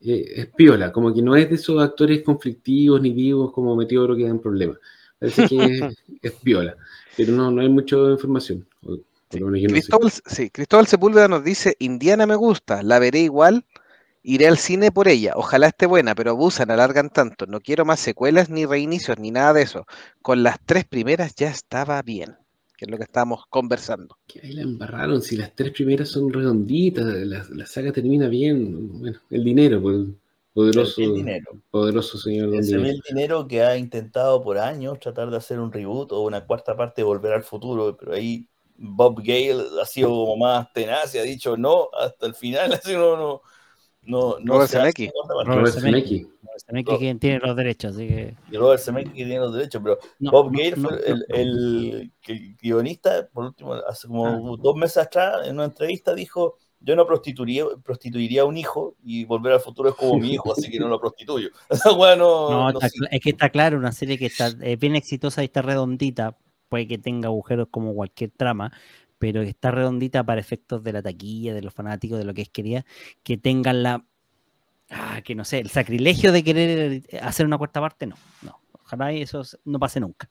Eh, 0.00 0.32
es 0.36 0.46
piola, 0.48 0.90
como 0.92 1.14
que 1.14 1.22
no 1.22 1.36
es 1.36 1.48
de 1.48 1.54
esos 1.54 1.80
actores 1.80 2.22
conflictivos 2.22 3.00
ni 3.00 3.10
vivos 3.12 3.52
como 3.52 3.76
Meteoro 3.76 4.16
que 4.16 4.24
dan 4.26 4.40
problemas. 4.40 4.78
Parece 5.18 5.44
que 5.44 5.64
es, 5.64 5.96
es 6.22 6.32
piola, 6.32 6.76
pero 7.16 7.32
no, 7.32 7.50
no 7.50 7.60
hay 7.60 7.68
mucha 7.68 7.96
información. 8.10 8.66
o 8.84 8.90
no 8.96 8.98
sé. 9.30 9.38
Cristóbal, 9.66 10.10
sí, 10.26 10.50
Cristóbal 10.50 10.86
Sepúlveda 10.86 11.28
nos 11.28 11.44
dice, 11.44 11.76
Indiana 11.78 12.26
me 12.26 12.34
gusta, 12.36 12.82
la 12.82 12.98
veré 12.98 13.20
igual, 13.20 13.64
iré 14.22 14.48
al 14.48 14.58
cine 14.58 14.92
por 14.92 15.08
ella, 15.08 15.34
ojalá 15.36 15.68
esté 15.68 15.86
buena, 15.86 16.14
pero 16.14 16.32
abusan, 16.32 16.70
alargan 16.70 17.10
tanto, 17.10 17.46
no 17.46 17.60
quiero 17.60 17.84
más 17.84 18.00
secuelas 18.00 18.50
ni 18.50 18.66
reinicios 18.66 19.18
ni 19.18 19.30
nada 19.30 19.52
de 19.54 19.62
eso. 19.62 19.86
Con 20.22 20.42
las 20.42 20.58
tres 20.66 20.84
primeras 20.84 21.34
ya 21.36 21.48
estaba 21.50 22.02
bien, 22.02 22.36
que 22.82 22.86
es 22.86 22.90
lo 22.90 22.96
que 22.96 23.04
estábamos 23.04 23.44
conversando. 23.48 24.18
Que 24.26 24.40
ahí 24.42 24.52
la 24.54 24.62
embarraron, 24.62 25.22
si 25.22 25.36
las 25.36 25.54
tres 25.54 25.70
primeras 25.70 26.08
son 26.08 26.32
redonditas, 26.32 27.04
la, 27.04 27.46
la 27.48 27.66
saga 27.66 27.92
termina 27.92 28.26
bien. 28.28 28.98
Bueno, 28.98 29.18
el 29.30 29.44
dinero, 29.44 29.80
pues, 29.80 29.98
poderoso, 30.52 31.00
El 31.00 31.14
dinero. 31.14 31.52
poderoso 31.70 32.18
señor 32.18 32.50
Don 32.50 32.64
Se 32.64 32.76
ve 32.76 32.82
Dinero. 32.82 32.96
el 33.08 33.14
dinero 33.14 33.46
que 33.46 33.62
ha 33.62 33.76
intentado 33.76 34.42
por 34.42 34.58
años 34.58 34.98
tratar 34.98 35.30
de 35.30 35.36
hacer 35.36 35.60
un 35.60 35.70
reboot 35.72 36.10
o 36.10 36.22
una 36.22 36.44
cuarta 36.44 36.76
parte 36.76 37.02
de 37.02 37.04
Volver 37.06 37.32
al 37.34 37.44
Futuro, 37.44 37.96
pero 37.96 38.14
ahí 38.14 38.48
Bob 38.76 39.18
Gale 39.22 39.62
ha 39.80 39.86
sido 39.86 40.08
como 40.08 40.36
más 40.38 40.72
tenaz 40.72 41.14
y 41.14 41.18
ha 41.18 41.22
dicho 41.22 41.56
no 41.56 41.88
hasta 41.96 42.26
el 42.26 42.34
final, 42.34 42.72
así 42.84 42.94
no, 42.94 43.16
no, 43.16 43.42
no, 44.02 44.38
no 44.40 44.54
Robert 44.54 44.70
se. 44.70 44.78
Robert 44.78 45.48
Robert 45.48 45.74
Zemeckis. 45.74 46.26
Que 46.84 46.98
quien 46.98 47.18
tiene 47.18 47.38
los 47.40 47.56
derechos, 47.56 47.94
así 47.94 48.08
que. 48.08 48.36
Y 48.50 48.78
Zemeckis 48.78 49.12
que 49.12 49.24
tiene 49.24 49.38
los 49.38 49.54
derechos, 49.54 49.80
pero 49.82 49.98
no, 50.18 50.30
Bob 50.30 50.52
no, 50.52 50.58
Gale 50.58 50.76
no, 50.76 50.88
fue 50.88 50.98
no. 50.98 51.04
el, 51.04 51.24
el- 51.28 52.12
que 52.20 52.32
el 52.32 52.56
guionista, 52.56 53.28
por 53.32 53.44
último, 53.46 53.74
hace 53.74 54.06
como 54.08 54.26
Ah. 54.26 54.56
dos 54.60 54.76
meses 54.76 54.98
atrás, 54.98 55.46
en 55.46 55.54
una 55.54 55.64
entrevista 55.64 56.14
dijo, 56.14 56.56
yo 56.80 56.96
no 56.96 57.06
prostituiría, 57.06 57.64
prostituiría 57.84 58.42
a 58.42 58.44
un 58.44 58.56
hijo 58.56 58.96
y 59.04 59.24
volver 59.24 59.52
al 59.52 59.60
futuro 59.60 59.88
es 59.90 59.94
como 59.94 60.18
mi 60.18 60.32
hijo, 60.34 60.52
así 60.52 60.70
que 60.70 60.78
no 60.80 60.88
lo 60.88 60.98
prostituyo. 61.00 61.48
No, 61.96 62.16
No, 62.16 62.72
no 62.72 62.78
está 62.78 62.88
cl- 62.88 63.08
es 63.10 63.20
que 63.20 63.30
está 63.30 63.50
claro, 63.50 63.78
una 63.78 63.92
serie 63.92 64.18
que 64.18 64.26
está 64.26 64.48
eh, 64.60 64.76
bien 64.76 64.96
exitosa 64.96 65.42
y 65.42 65.46
está 65.46 65.62
redondita, 65.62 66.36
puede 66.68 66.88
que 66.88 66.98
tenga 66.98 67.28
agujeros 67.28 67.68
como 67.70 67.94
cualquier 67.94 68.30
trama, 68.30 68.72
pero 69.18 69.42
está 69.42 69.70
redondita 69.70 70.24
para 70.24 70.40
efectos 70.40 70.82
de 70.82 70.92
la 70.92 71.02
taquilla, 71.02 71.54
de 71.54 71.62
los 71.62 71.72
fanáticos, 71.72 72.18
de 72.18 72.24
lo 72.24 72.34
que 72.34 72.42
es 72.42 72.48
quería, 72.50 72.84
que 73.22 73.36
tengan 73.38 73.84
la, 73.84 74.04
ah, 74.92 75.20
que 75.24 75.34
no 75.34 75.44
sé, 75.44 75.58
el 75.60 75.70
sacrilegio 75.70 76.32
de 76.32 76.44
querer 76.44 77.02
hacer 77.22 77.46
una 77.46 77.58
cuarta 77.58 77.80
parte, 77.80 78.06
no, 78.06 78.16
no, 78.42 78.60
ojalá 78.84 79.12
y 79.12 79.22
eso 79.22 79.42
no 79.64 79.78
pase 79.78 80.00
nunca. 80.00 80.30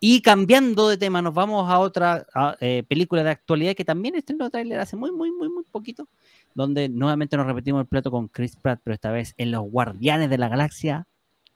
Y 0.00 0.20
cambiando 0.22 0.88
de 0.88 0.96
tema, 0.98 1.22
nos 1.22 1.34
vamos 1.34 1.68
a 1.70 1.78
otra 1.78 2.26
a, 2.34 2.56
eh, 2.60 2.84
película 2.86 3.22
de 3.22 3.30
actualidad 3.30 3.74
que 3.74 3.84
también 3.84 4.14
estrenó 4.14 4.50
trailer 4.50 4.78
hace 4.80 4.96
muy, 4.96 5.10
muy, 5.10 5.30
muy, 5.32 5.48
muy 5.48 5.64
poquito, 5.64 6.08
donde 6.54 6.88
nuevamente 6.88 7.36
nos 7.36 7.46
repetimos 7.46 7.80
el 7.80 7.86
plato 7.88 8.10
con 8.10 8.28
Chris 8.28 8.56
Pratt, 8.56 8.80
pero 8.84 8.94
esta 8.94 9.10
vez 9.10 9.34
en 9.38 9.50
Los 9.50 9.62
Guardianes 9.70 10.30
de 10.30 10.38
la 10.38 10.48
Galaxia 10.48 11.06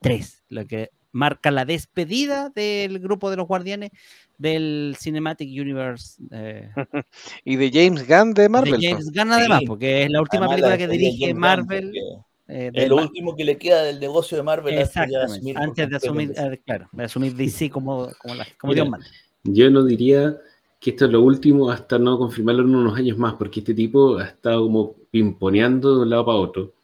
3, 0.01 0.45
lo 0.49 0.67
que 0.67 0.91
marca 1.11 1.51
la 1.51 1.65
despedida 1.65 2.51
del 2.51 2.99
grupo 3.01 3.31
de 3.31 3.37
los 3.39 3.49
Guardianes 3.49 3.91
del 4.37 4.95
Cinematic 5.01 5.49
Universe 5.49 6.23
eh, 6.31 6.71
Y 7.45 7.57
de 7.57 7.71
James 7.73 8.07
Gunn 8.07 8.35
de 8.35 8.43
de 8.43 8.49
Marvel. 8.49 8.75
pues. 8.75 8.87
James 8.91 9.11
Gunn, 9.13 9.33
además, 9.33 9.61
Sí. 9.61 9.67
porque 9.67 10.05
es 10.05 10.11
la 10.11 10.21
última 10.21 10.47
Además, 10.47 10.55
película 10.57 10.71
la 10.71 10.79
que 10.79 10.87
de 10.87 10.93
dirige 10.93 11.35
Marvel. 11.35 11.85
porque 11.93 12.28
eh, 12.49 12.71
de 12.75 12.85
Es 12.85 12.89
lo 12.89 12.97
Ma- 12.97 13.03
último 13.03 13.37
que 13.37 13.45
le 13.45 13.59
queda 13.59 13.83
del 13.85 14.01
negocio 14.01 14.37
de 14.37 14.43
Marvel 14.43 14.79
antes 14.79 15.07
de 15.07 15.17
Exactamente, 15.17 15.21
asumir 15.23 15.63
antes 15.65 15.89
de 15.91 15.97
asumir, 15.97 16.29
el 16.29 16.29
DC. 16.29 16.49
eh, 16.53 16.61
claro, 16.65 16.89
de 16.93 17.05
asumir 17.05 17.35
DC 17.35 17.71
como, 17.71 18.15
como, 18.17 18.35
la- 18.35 18.49
como 18.59 18.73
Mira, 18.73 18.75
Dios 18.75 18.89
manda. 18.89 19.11
Yo 19.45 19.71
no 19.71 19.85
diría 19.85 20.39
que 20.81 20.91
esto 20.91 21.07
es 21.07 21.13
lo 21.13 21.23
último 21.23 21.71
hasta 21.71 21.99
no 21.99 22.19
confirmarlo 22.19 22.63
en 22.65 22.75
unos 22.77 22.99
años 22.99 23.19
más, 23.19 23.35
porque 23.35 23.61
este 23.61 23.75
tipo 23.75 24.19
ha 24.19 24.27
estado 24.27 24.65
como 24.65 24.95
pimponeando 25.11 25.97
de 25.97 26.03
un 26.03 26.11
lado 26.11 26.27
para 26.27 26.39
otro. 26.39 26.75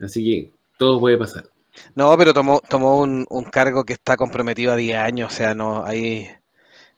Así 0.00 0.24
que 0.24 0.52
todo 0.78 1.00
puede 1.00 1.18
pasar. 1.18 1.46
No, 1.96 2.16
pero 2.16 2.32
tomó, 2.34 2.60
tomó 2.68 3.00
un, 3.00 3.26
un 3.30 3.44
cargo 3.44 3.84
que 3.84 3.94
está 3.94 4.16
comprometido 4.16 4.72
a 4.72 4.76
10 4.76 4.96
años, 4.96 5.32
o 5.32 5.36
sea, 5.36 5.54
no, 5.54 5.84
ahí, 5.84 6.28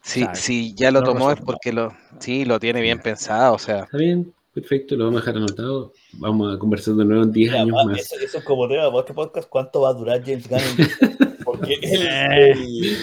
si, 0.03 0.31
Sabe, 0.31 0.35
si 0.35 0.75
ya 0.75 0.91
lo 0.93 1.03
lo 1.03 1.05
tomó 1.05 1.33
es 1.33 1.41
porque 1.41 1.73
lo, 1.73 1.95
sí, 2.21 2.45
lo 2.47 2.61
tiene 2.61 2.81
bien 2.83 3.01
pensado, 3.01 3.55
o 3.55 3.59
sea, 3.59 3.89
Está 3.89 3.99
bien, 3.99 4.35
perfecto, 4.61 4.97
lo 4.97 5.05
vamos 5.05 5.19
a 5.21 5.25
dejar 5.27 5.37
anotado. 5.37 5.93
Vamos 6.15 6.55
a 6.55 6.59
conversar 6.59 6.95
de 6.95 7.05
nuevo 7.05 7.23
en 7.25 7.33
10 7.33 7.51
Mira, 7.51 7.63
años 7.63 7.77
va, 7.77 7.85
más. 7.85 8.01
eso, 8.01 8.17
eso 8.17 8.39
es 8.39 8.45
como 8.45 8.67
tema 8.67 8.85
para 8.85 8.97
otro 8.97 9.15
podcast. 9.15 9.49
¿Cuánto 9.49 9.83
va 9.83 9.91
a 9.91 9.95
durar 9.95 10.23
James 10.25 10.49
Gunn? 10.49 10.61
Porque 11.45 11.75
él, 11.83 12.07
él 12.09 12.97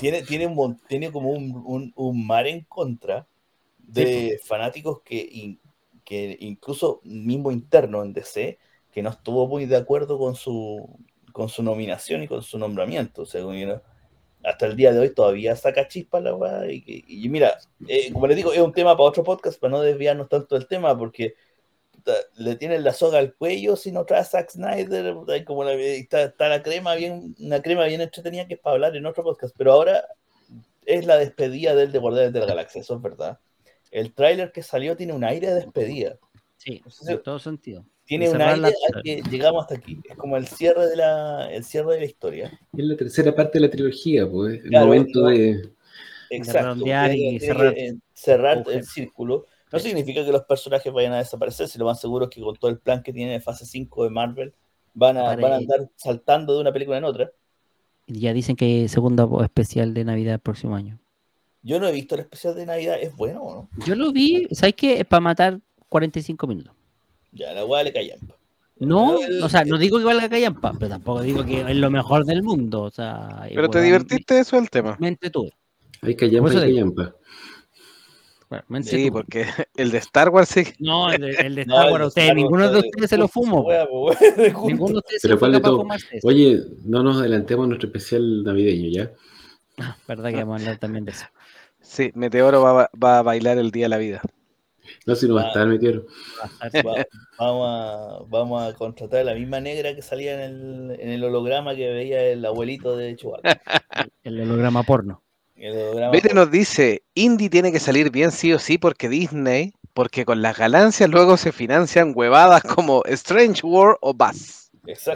tiene, 0.00 0.22
tiene, 0.22 0.46
un, 0.46 0.78
tiene 0.88 1.12
como 1.12 1.30
un, 1.30 1.62
un, 1.66 1.92
un 1.94 2.26
mar 2.26 2.46
en 2.46 2.62
contra 2.64 3.26
de 3.78 4.40
fanáticos 4.44 5.00
que, 5.02 5.28
in- 5.30 5.60
que 6.04 6.36
incluso 6.40 7.00
mismo 7.04 7.52
interno 7.52 8.02
en 8.02 8.12
DC, 8.12 8.58
que 8.90 9.02
no 9.02 9.10
estuvo 9.10 9.46
muy 9.46 9.66
de 9.66 9.76
acuerdo 9.76 10.18
con 10.18 10.34
su, 10.34 10.98
con 11.32 11.48
su 11.48 11.62
nominación 11.62 12.22
y 12.22 12.28
con 12.28 12.42
su 12.42 12.58
nombramiento, 12.58 13.26
según 13.26 13.56
yo. 13.56 13.82
Hasta 14.46 14.66
el 14.66 14.76
día 14.76 14.92
de 14.92 15.00
hoy 15.00 15.10
todavía 15.10 15.56
saca 15.56 15.88
chispa 15.88 16.20
la 16.20 16.34
weá. 16.34 16.70
Y, 16.70 17.04
y 17.08 17.28
mira, 17.28 17.58
eh, 17.88 18.12
como 18.12 18.26
les 18.28 18.36
digo, 18.36 18.52
es 18.52 18.60
un 18.60 18.72
tema 18.72 18.96
para 18.96 19.08
otro 19.08 19.24
podcast, 19.24 19.58
para 19.58 19.72
no 19.72 19.80
desviarnos 19.80 20.28
tanto 20.28 20.54
del 20.54 20.66
tema, 20.68 20.96
porque 20.96 21.34
le 22.36 22.54
tienen 22.54 22.84
la 22.84 22.92
soga 22.92 23.18
al 23.18 23.34
cuello 23.34 23.74
si 23.74 23.90
no 23.90 24.04
trae 24.04 24.20
a 24.20 24.24
Zack 24.24 24.50
Snyder, 24.50 25.16
como 25.44 25.64
la- 25.64 25.72
está, 25.74 26.22
está 26.22 26.48
la 26.48 26.62
crema 26.62 26.94
bien, 26.94 27.34
una 27.40 27.60
crema 27.60 27.84
bien 27.86 28.00
entretenida 28.00 28.46
que 28.46 28.54
es 28.54 28.60
para 28.60 28.74
hablar 28.74 28.94
en 28.94 29.04
otro 29.06 29.24
podcast, 29.24 29.52
pero 29.58 29.72
ahora 29.72 30.06
es 30.84 31.04
la 31.04 31.16
despedida 31.16 31.74
del 31.74 31.90
de 31.90 31.98
Guardianes 31.98 32.32
de 32.32 32.38
la 32.40 32.46
Galaxia, 32.46 32.80
eso 32.82 32.94
es 32.94 33.02
verdad. 33.02 33.40
El 33.90 34.12
tráiler 34.14 34.52
que 34.52 34.62
salió 34.62 34.96
tiene 34.96 35.14
un 35.14 35.24
aire 35.24 35.48
de 35.48 35.54
despedida, 35.56 36.16
Sí, 36.58 36.80
en 37.08 37.22
todo 37.24 37.38
sentido. 37.40 37.84
Tiene 38.06 38.28
un 38.30 38.40
aire 38.40 38.60
la 38.60 39.02
que 39.02 39.22
llegamos 39.30 39.62
hasta 39.62 39.74
aquí, 39.76 40.00
es 40.08 40.16
como 40.16 40.36
el 40.36 40.46
cierre 40.46 40.86
de 40.86 40.96
la, 40.96 41.52
el 41.52 41.64
cierre 41.64 41.94
de 41.94 42.00
la 42.00 42.06
historia. 42.06 42.60
Es 42.76 42.84
la 42.84 42.96
tercera 42.96 43.34
parte 43.34 43.58
de 43.58 43.66
la 43.66 43.70
trilogía, 43.70 44.28
pues. 44.28 44.62
El 44.64 44.70
Claro, 44.70 44.86
momento 44.86 45.20
no. 45.20 45.28
de. 45.28 45.70
Exacto, 46.30 46.84
y 47.12 47.40
cerrar 47.40 47.74
que, 47.74 47.86
eh, 47.86 47.96
cerrar 48.12 48.64
el 48.70 48.84
círculo. 48.84 49.46
No 49.72 49.78
significa 49.78 50.24
que 50.24 50.32
los 50.32 50.42
personajes 50.44 50.92
vayan 50.92 51.12
a 51.12 51.18
desaparecer, 51.18 51.68
si 51.68 51.78
lo 51.78 51.84
más 51.84 52.00
seguro 52.00 52.26
es 52.26 52.30
que 52.30 52.40
con 52.40 52.56
todo 52.56 52.70
el 52.70 52.78
plan 52.78 53.02
que 53.02 53.12
tiene 53.12 53.32
de 53.32 53.40
fase 53.40 53.66
5 53.66 54.04
de 54.04 54.10
Marvel, 54.10 54.54
van 54.94 55.16
a, 55.16 55.24
Para 55.24 55.42
van 55.42 55.52
a 55.52 55.56
andar 55.56 55.90
saltando 55.96 56.54
de 56.54 56.60
una 56.60 56.72
película 56.72 56.98
en 56.98 57.04
otra. 57.04 57.32
Y 58.06 58.20
Ya 58.20 58.32
dicen 58.32 58.54
que 58.56 58.64
hay 58.64 58.88
segunda 58.88 59.28
especial 59.42 59.92
de 59.92 60.04
Navidad 60.04 60.34
el 60.34 60.40
próximo 60.40 60.76
año. 60.76 60.98
Yo 61.62 61.80
no 61.80 61.88
he 61.88 61.92
visto 61.92 62.14
el 62.14 62.20
especial 62.20 62.54
de 62.54 62.64
Navidad, 62.64 62.96
¿es 63.00 63.14
bueno 63.16 63.42
o 63.42 63.54
no? 63.54 63.84
Yo 63.84 63.96
lo 63.96 64.12
vi, 64.12 64.46
¿sabes 64.52 64.74
qué? 64.76 65.04
Para 65.04 65.20
matar 65.20 65.60
45 65.88 66.46
minutos. 66.46 66.75
Ya, 67.36 67.52
la 67.52 67.64
weá 67.64 67.82
le 67.84 67.92
callan. 67.92 68.18
No, 68.78 69.16
o 69.42 69.48
sea, 69.48 69.64
no 69.64 69.78
digo 69.78 69.98
que 69.98 70.04
valga 70.04 70.28
callampa, 70.28 70.72
pero 70.74 70.90
tampoco 70.90 71.22
digo 71.22 71.44
que 71.44 71.60
es 71.62 71.76
lo 71.76 71.90
mejor 71.90 72.24
del 72.24 72.42
mundo. 72.42 72.82
O 72.82 72.90
sea, 72.90 73.46
pero 73.54 73.68
te 73.70 73.80
divertiste, 73.80 74.38
eso 74.38 74.56
es 74.56 74.62
el 74.62 74.70
tema. 74.70 74.92
Me, 74.92 74.96
me 75.00 75.08
entretuve. 75.08 75.52
Hay 76.02 76.14
callampa 76.14 76.48
Por 76.50 76.56
eso 76.58 76.66
y 76.66 76.72
digo. 76.72 76.94
callampa. 76.94 77.16
Bueno, 78.48 78.84
Sí, 78.84 79.10
porque 79.10 79.44
el 79.76 79.90
de 79.90 79.98
Star 79.98 80.28
Wars 80.28 80.48
sí. 80.50 80.64
No, 80.78 81.10
el 81.10 81.20
de, 81.20 81.30
el 81.30 81.54
de 81.54 81.66
No, 81.66 81.74
Star 81.74 81.92
Wars, 81.92 82.00
de 82.00 82.06
ustedes, 82.08 82.26
Star 82.26 82.36
Wars 82.36 82.36
ninguno 82.36 82.70
de 82.70 82.78
ustedes 82.78 83.10
se 83.10 83.16
lo 83.16 83.28
junto. 83.34 83.66
Ninguno 84.66 84.92
de 84.92 84.98
ustedes 84.98 85.22
se 85.22 85.28
Pero 85.28 85.38
fue 85.38 85.48
¿cuál 85.48 85.52
de 85.52 85.60
capaz 85.60 85.96
de 85.96 86.20
todo? 86.20 86.28
Oye, 86.30 86.62
no 86.84 87.02
nos 87.02 87.18
adelantemos 87.18 87.64
a 87.64 87.68
nuestro 87.68 87.88
especial 87.88 88.44
navideño, 88.44 88.90
¿ya? 88.90 89.10
Verdad 90.06 90.30
que 90.30 90.36
vamos 90.36 90.60
a 90.60 90.64
hablar 90.64 90.78
también 90.78 91.04
de 91.04 91.10
eso. 91.12 91.26
Sí, 91.80 92.10
Meteoro 92.14 92.62
va, 92.62 92.90
va 93.02 93.18
a 93.18 93.22
bailar 93.22 93.58
el 93.58 93.70
día 93.70 93.84
de 93.86 93.88
la 93.90 93.98
vida. 93.98 94.22
No, 95.06 95.14
si 95.14 95.28
no 95.28 95.34
va 95.34 95.42
a 95.42 95.48
estar, 95.48 95.66
me 95.66 95.78
quiero. 95.78 96.06
Va- 96.86 97.06
vamos, 97.38 97.66
a, 97.68 98.18
vamos 98.28 98.62
a 98.62 98.74
contratar 98.74 99.20
a 99.20 99.24
la 99.24 99.34
misma 99.34 99.60
negra 99.60 99.94
que 99.94 100.02
salía 100.02 100.34
en 100.34 100.40
el, 100.90 101.00
en 101.00 101.08
el 101.10 101.24
holograma 101.24 101.74
que 101.74 101.92
veía 101.92 102.22
el 102.24 102.44
abuelito 102.44 102.96
de 102.96 103.16
Chewbacca. 103.16 103.60
El 104.24 104.40
holograma 104.40 104.82
porno. 104.82 105.22
Bete 106.12 106.34
nos 106.34 106.50
dice, 106.50 107.02
Indy 107.14 107.48
tiene 107.48 107.72
que 107.72 107.80
salir 107.80 108.10
bien 108.10 108.30
sí 108.30 108.52
o 108.52 108.58
sí 108.58 108.76
porque 108.76 109.08
Disney, 109.08 109.72
porque 109.94 110.24
con 110.24 110.42
las 110.42 110.58
ganancias 110.58 111.08
luego 111.08 111.36
se 111.36 111.52
financian 111.52 112.12
huevadas 112.14 112.62
como 112.62 113.02
Strange 113.06 113.64
World 113.64 113.96
o 114.02 114.12
Buzz. 114.12 114.70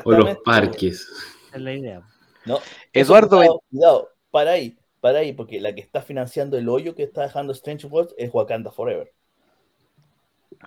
O 0.04 0.12
los 0.12 0.38
parques. 0.44 1.06
Esa 1.48 1.56
es 1.56 1.62
la 1.62 1.74
idea. 1.74 2.02
No, 2.46 2.56
eso, 2.56 2.64
Eduardo, 2.92 3.36
cuidado, 3.36 3.62
cuidado, 3.70 4.08
para 4.30 4.52
ahí, 4.52 4.78
para 5.00 5.18
ahí, 5.18 5.32
porque 5.34 5.60
la 5.60 5.74
que 5.74 5.82
está 5.82 6.00
financiando 6.00 6.56
el 6.56 6.68
hoyo 6.68 6.94
que 6.94 7.02
está 7.02 7.22
dejando 7.22 7.52
Strange 7.52 7.86
World 7.86 8.12
es 8.16 8.30
Wakanda 8.32 8.70
Forever. 8.70 9.12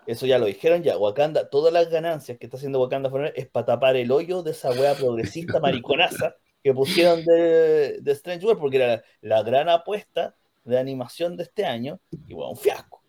Eso 0.08 0.26
ya 0.26 0.38
lo 0.38 0.46
dijeron 0.46 0.84
ya. 0.84 0.98
Wakanda, 0.98 1.50
todas 1.50 1.74
las 1.74 1.89
ganancias 1.89 2.38
que 2.38 2.46
está 2.46 2.58
haciendo 2.58 2.82
Wakanda 2.82 3.10
Forever 3.10 3.34
es 3.36 3.48
para 3.48 3.66
tapar 3.66 3.96
el 3.96 4.12
hoyo 4.12 4.44
de 4.44 4.52
esa 4.52 4.72
wea 4.72 4.96
progresista 4.96 5.60
mariconaza 5.62 6.36
que 6.64 6.74
pusieron 6.74 7.24
de, 7.26 8.00
de 8.02 8.12
Strange 8.14 8.46
World, 8.46 8.60
porque 8.60 8.78
era 8.78 8.88
la, 8.88 9.04
la 9.22 9.44
gran 9.44 9.70
apuesta 9.70 10.36
de 10.64 10.80
animación 10.80 11.36
de 11.36 11.44
este 11.44 11.66
año, 11.66 12.00
y 12.28 12.34
bueno, 12.34 12.52
un 12.52 12.58
fiasco. 12.58 13.04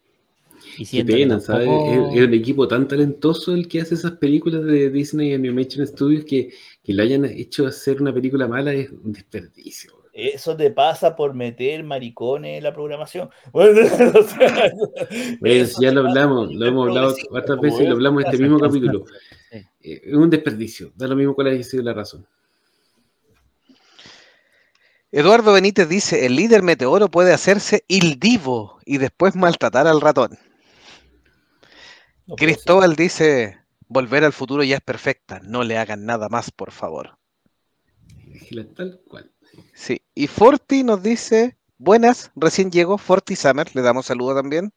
Y 0.79 0.87
Qué 0.87 1.05
pena, 1.05 1.41
¿sabes? 1.41 1.69
Es, 1.69 2.17
es 2.17 2.27
un 2.27 2.35
equipo 2.35 2.67
tan 2.67 2.89
talentoso 2.89 3.53
el 3.53 3.69
que 3.69 3.81
hace 3.81 3.95
esas 3.95 4.13
películas 4.13 4.65
de 4.65 4.91
Disney 4.91 5.35
Animation 5.35 5.87
Studios 5.87 6.25
que, 6.25 6.53
que 6.83 6.93
lo 6.93 7.03
hayan 7.03 7.25
hecho 7.25 7.67
hacer 7.67 8.01
una 8.01 8.13
película 8.13 8.49
mala 8.49 8.73
es 8.73 8.91
un 8.91 9.13
desperdicio. 9.13 10.04
Eso 10.15 10.57
te 10.57 10.71
pasa 10.71 11.17
por 11.17 11.35
meter 11.35 11.83
maricones 11.83 12.59
en 12.59 12.63
la 12.63 12.73
programación. 12.73 13.31
Bueno, 13.53 13.81
o 14.21 14.25
sea, 14.25 15.81
ya 15.81 15.91
lo 15.91 16.07
hablamos, 16.07 16.55
lo 16.55 16.67
hemos 16.67 16.89
hablado 16.89 17.17
otras 17.31 17.61
veces 17.61 17.81
y 17.81 17.87
lo 17.87 17.95
hablamos 17.95 18.23
en 18.23 18.31
este 18.31 18.43
mismo 18.43 18.61
capítulo. 18.61 19.05
Eh, 19.51 19.65
Es 19.81 20.15
un 20.15 20.31
desperdicio, 20.31 20.93
da 20.95 21.09
lo 21.09 21.17
mismo 21.17 21.35
cuál 21.35 21.49
haya 21.49 21.65
sido 21.65 21.83
la 21.83 21.95
razón. 21.95 22.25
Eduardo 25.11 25.53
Benítez 25.53 25.89
dice, 25.89 26.27
el 26.27 26.37
líder 26.37 26.63
meteoro 26.63 27.09
puede 27.09 27.33
hacerse 27.33 27.85
il 27.89 28.21
divo 28.21 28.79
y 28.85 28.99
después 28.99 29.35
maltratar 29.35 29.89
al 29.89 30.01
ratón. 30.01 30.39
No, 32.27 32.37
Cristóbal 32.37 32.95
dice, 32.95 33.59
volver 33.89 34.25
al 34.25 34.33
futuro 34.33 34.63
ya 34.63 34.77
es 34.77 34.83
perfecta, 34.83 35.41
no 35.41 35.65
le 35.65 35.77
hagan 35.77 36.07
nada 36.07 36.29
más, 36.29 36.53
por 36.53 36.71
favor. 36.71 37.19
Déjela 38.27 38.65
tal 38.75 39.01
cual. 39.09 39.34
Sí, 39.75 40.01
y 40.15 40.27
Forti 40.27 40.85
nos 40.85 41.03
dice, 41.03 41.57
buenas, 41.79 42.31
recién 42.35 42.71
llegó 42.71 42.99
Forti 42.99 43.37
Summer, 43.37 43.69
le 43.75 43.83
damos 43.83 44.07
saludo 44.07 44.35
también. 44.35 44.73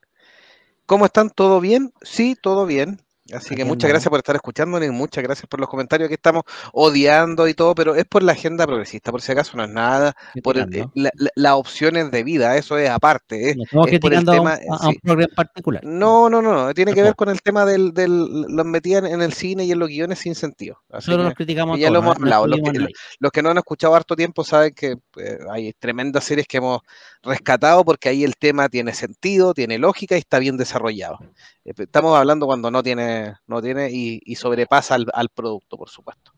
¿Cómo 0.85 1.05
están? 1.05 1.29
¿Todo 1.31 1.61
bien? 1.61 1.93
Sí, 2.01 2.35
todo 2.41 2.65
bien. 2.65 3.01
Así 3.33 3.55
que 3.55 3.65
muchas 3.65 3.89
gracias 3.89 4.09
por 4.09 4.19
estar 4.19 4.35
escuchándonos 4.35 4.87
y 4.87 4.91
muchas 4.91 5.23
gracias 5.23 5.47
por 5.47 5.59
los 5.59 5.69
comentarios 5.69 6.07
que 6.07 6.15
estamos 6.15 6.43
odiando 6.73 7.47
y 7.47 7.53
todo, 7.53 7.75
pero 7.75 7.95
es 7.95 8.05
por 8.05 8.23
la 8.23 8.31
agenda 8.33 8.65
progresista, 8.65 9.11
por 9.11 9.21
si 9.21 9.31
acaso 9.31 9.57
no 9.57 9.63
es 9.63 9.69
nada, 9.69 10.15
por 10.43 10.57
el- 10.57 10.73
eh, 10.73 10.85
la- 10.95 11.11
la- 11.15 11.29
las 11.35 11.53
opciones 11.53 12.11
de 12.11 12.23
vida, 12.23 12.55
eso 12.57 12.77
es 12.77 12.89
aparte. 12.89 13.49
es- 13.51 13.57
No 13.57 13.63
estamos 13.63 13.87
es 13.91 13.99
por 13.99 14.13
el 14.13 14.29
a 14.29 14.31
tema, 14.31 14.53
a- 14.53 14.75
a 14.85 14.87
un 14.87 14.93
sí. 14.93 15.27
particular. 15.35 15.83
No, 15.83 16.29
no, 16.29 16.41
no, 16.41 16.73
tiene 16.73 16.93
que 16.93 17.01
ver 17.03 17.15
con 17.15 17.29
el 17.29 17.41
tema 17.41 17.65
del, 17.65 17.93
del 17.93 18.43
los 18.47 18.65
metían 18.65 19.05
en 19.05 19.21
el 19.21 19.33
cine 19.33 19.65
y 19.65 19.71
en 19.71 19.79
los 19.79 19.89
guiones 19.89 20.19
sin 20.19 20.35
sentido. 20.35 20.81
Así 20.89 21.09
Nosotros 21.11 21.17
que 21.17 21.23
los 21.25 21.33
criticamos 21.35 21.75
a 21.77 21.79
ya 21.79 21.89
lo 21.89 21.99
hemos 21.99 22.15
no- 22.15 22.19
no 22.19 22.25
hablado, 22.25 22.47
los 22.47 22.59
que- 22.61 22.69
a 22.69 22.73
nadie. 22.73 22.93
los 23.19 23.31
que 23.31 23.41
no 23.41 23.49
han 23.49 23.57
escuchado 23.57 23.95
harto 23.95 24.15
tiempo 24.15 24.43
saben 24.43 24.73
que 24.73 24.95
eh, 25.17 25.37
hay 25.51 25.73
tremendas 25.73 26.23
series 26.23 26.47
que 26.47 26.57
hemos 26.57 26.81
rescatado 27.23 27.83
porque 27.83 28.09
ahí 28.09 28.23
el 28.23 28.35
tema 28.37 28.69
tiene 28.69 28.93
sentido, 28.93 29.53
tiene 29.53 29.77
lógica 29.77 30.15
y 30.15 30.19
está 30.19 30.39
bien 30.39 30.57
desarrollado. 30.57 31.17
Eh, 31.65 31.73
Estamos 31.77 32.17
hablando 32.17 32.45
cuando 32.45 32.69
no 32.71 32.81
tiene, 32.83 33.16
no 33.47 33.61
tiene 33.61 33.89
y, 33.91 34.21
y 34.25 34.35
sobrepasa 34.35 34.95
al, 34.95 35.05
al 35.13 35.29
producto, 35.29 35.77
por 35.77 35.89
supuesto. 35.89 36.31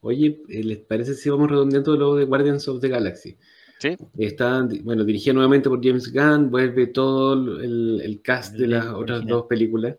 Oye, 0.00 0.42
eh, 0.48 0.62
¿les 0.62 0.78
parece 0.78 1.14
si 1.14 1.30
vamos 1.30 1.50
redondeando 1.50 1.96
lo 1.96 2.14
de 2.14 2.24
Guardians 2.24 2.68
of 2.68 2.80
the 2.80 2.88
Galaxy? 2.88 3.36
Sí. 3.78 3.96
Está, 4.16 4.66
bueno, 4.82 5.04
dirigida 5.04 5.32
nuevamente 5.34 5.68
por 5.68 5.84
James 5.84 6.12
Gunn, 6.12 6.50
vuelve 6.50 6.86
todo 6.88 7.34
el, 7.60 8.00
el 8.02 8.22
cast 8.22 8.54
El 8.54 8.60
de 8.60 8.66
las 8.68 8.86
otras 8.86 9.18
original. 9.18 9.28
dos 9.28 9.46
películas. 9.46 9.96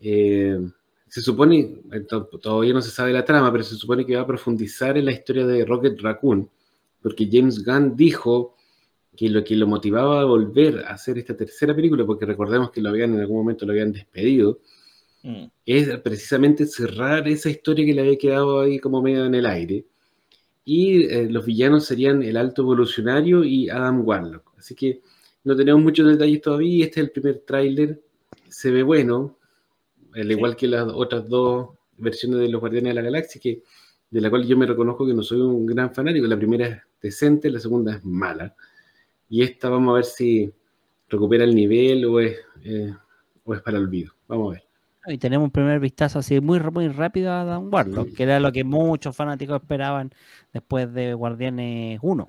Eh, 0.00 0.58
se 1.08 1.20
supone, 1.20 1.82
to- 2.08 2.26
todavía 2.40 2.72
no 2.74 2.82
se 2.82 2.90
sabe 2.90 3.12
la 3.12 3.24
trama, 3.24 3.50
pero 3.52 3.64
se 3.64 3.76
supone 3.76 4.04
que 4.04 4.16
va 4.16 4.22
a 4.22 4.26
profundizar 4.26 4.96
en 4.98 5.04
la 5.04 5.12
historia 5.12 5.46
de 5.46 5.64
Rocket 5.64 6.00
Raccoon, 6.00 6.48
porque 7.00 7.28
James 7.30 7.64
Gunn 7.64 7.96
dijo 7.96 8.56
que 9.16 9.28
lo 9.28 9.42
que 9.42 9.56
lo 9.56 9.66
motivaba 9.66 10.20
a 10.20 10.24
volver 10.24 10.84
a 10.84 10.90
hacer 10.92 11.18
esta 11.18 11.36
tercera 11.36 11.74
película, 11.74 12.04
porque 12.06 12.26
recordemos 12.26 12.70
que 12.70 12.80
lo 12.80 12.90
habían 12.90 13.14
en 13.14 13.20
algún 13.20 13.38
momento 13.38 13.64
lo 13.66 13.72
habían 13.72 13.92
despedido, 13.92 14.60
Mm. 15.22 15.46
es 15.66 15.98
precisamente 15.98 16.64
cerrar 16.66 17.26
esa 17.26 17.50
historia 17.50 17.84
que 17.84 17.92
le 17.92 18.02
había 18.02 18.18
quedado 18.18 18.60
ahí 18.60 18.78
como 18.78 19.02
medio 19.02 19.26
en 19.26 19.34
el 19.34 19.46
aire. 19.46 19.84
Y 20.64 21.04
eh, 21.04 21.28
los 21.30 21.46
villanos 21.46 21.86
serían 21.86 22.22
el 22.22 22.36
Alto 22.36 22.62
Evolucionario 22.62 23.42
y 23.44 23.70
Adam 23.70 24.06
Warlock. 24.06 24.52
Así 24.58 24.74
que 24.74 25.00
no 25.44 25.56
tenemos 25.56 25.82
muchos 25.82 26.06
detalles 26.06 26.42
todavía. 26.42 26.84
Este 26.84 27.00
es 27.00 27.06
el 27.06 27.12
primer 27.12 27.38
tráiler. 27.40 28.02
Se 28.48 28.70
ve 28.70 28.82
bueno, 28.82 29.38
al 30.14 30.30
igual 30.30 30.56
que 30.56 30.68
las 30.68 30.86
otras 30.92 31.28
dos 31.28 31.70
versiones 31.96 32.40
de 32.40 32.48
los 32.48 32.60
Guardianes 32.60 32.90
de 32.90 32.94
la 32.94 33.02
Galaxia, 33.02 33.40
que, 33.40 33.62
de 34.10 34.20
la 34.20 34.30
cual 34.30 34.46
yo 34.46 34.56
me 34.56 34.66
reconozco 34.66 35.06
que 35.06 35.14
no 35.14 35.22
soy 35.22 35.40
un 35.40 35.66
gran 35.66 35.94
fanático. 35.94 36.26
La 36.26 36.36
primera 36.36 36.66
es 36.66 36.82
decente, 37.00 37.50
la 37.50 37.60
segunda 37.60 37.96
es 37.96 38.04
mala. 38.04 38.54
Y 39.30 39.42
esta 39.42 39.68
vamos 39.68 39.92
a 39.92 39.94
ver 39.96 40.04
si 40.04 40.52
recupera 41.08 41.44
el 41.44 41.54
nivel 41.54 42.04
o 42.04 42.20
es, 42.20 42.38
eh, 42.64 42.94
o 43.44 43.54
es 43.54 43.62
para 43.62 43.78
el 43.78 43.84
olvido. 43.84 44.12
Vamos 44.26 44.50
a 44.50 44.52
ver. 44.58 44.67
Y 45.08 45.18
tenemos 45.18 45.46
un 45.46 45.50
primer 45.50 45.80
vistazo 45.80 46.18
así 46.18 46.40
muy, 46.40 46.60
muy 46.60 46.88
rápido 46.88 47.32
a 47.32 47.44
Dan 47.44 47.72
Warlock, 47.72 48.14
que 48.14 48.22
era 48.24 48.38
lo 48.40 48.52
que 48.52 48.64
muchos 48.64 49.16
fanáticos 49.16 49.60
esperaban 49.62 50.12
después 50.52 50.92
de 50.92 51.14
Guardianes 51.14 51.98
1. 52.02 52.28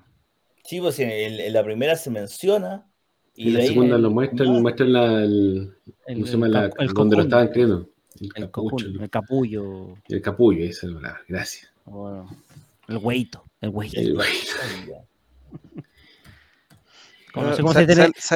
Sí, 0.63 0.79
pues 0.79 0.99
en, 0.99 1.09
en 1.09 1.53
la 1.53 1.63
primera 1.63 1.95
se 1.95 2.09
menciona. 2.09 2.85
Y, 3.35 3.51
de 3.51 3.59
la 3.59 3.65
segunda 3.65 3.95
en- 3.95 4.01
lo 4.01 4.11
muestran, 4.11 4.61
muestran 4.61 4.93
la, 4.93 5.23
el, 5.23 5.73
El, 6.07 6.15
¿cómo 6.15 6.25
se 6.25 6.31
llama? 6.33 6.47
La- 6.49 6.69
el 6.77 6.93
donde 6.93 7.15
lo 7.15 7.21
estaban 7.23 7.47
creando. 7.49 7.89
El 8.19 8.25
El, 8.25 8.31
capucho, 8.51 8.51
cocoon, 8.51 8.85
el, 8.95 9.01
el 9.01 9.09
capullo, 9.09 9.93
el 10.09 10.21
capullo, 10.21 10.65
esa 10.65 10.87
es 10.87 10.93
la. 10.93 11.19
Gracias. 11.27 11.71
bueno, 11.85 12.29
el 12.87 12.97
hueito, 12.97 13.43
el 13.61 13.69
hueito. 13.69 13.99
El- 13.99 14.17
Como 17.33 17.45
no 17.47 17.55
sé 17.55 17.61
cómo 17.61 17.73
se 17.73 17.85
dice, 17.85 18.01
no 18.07 18.13
sé. 18.19 18.35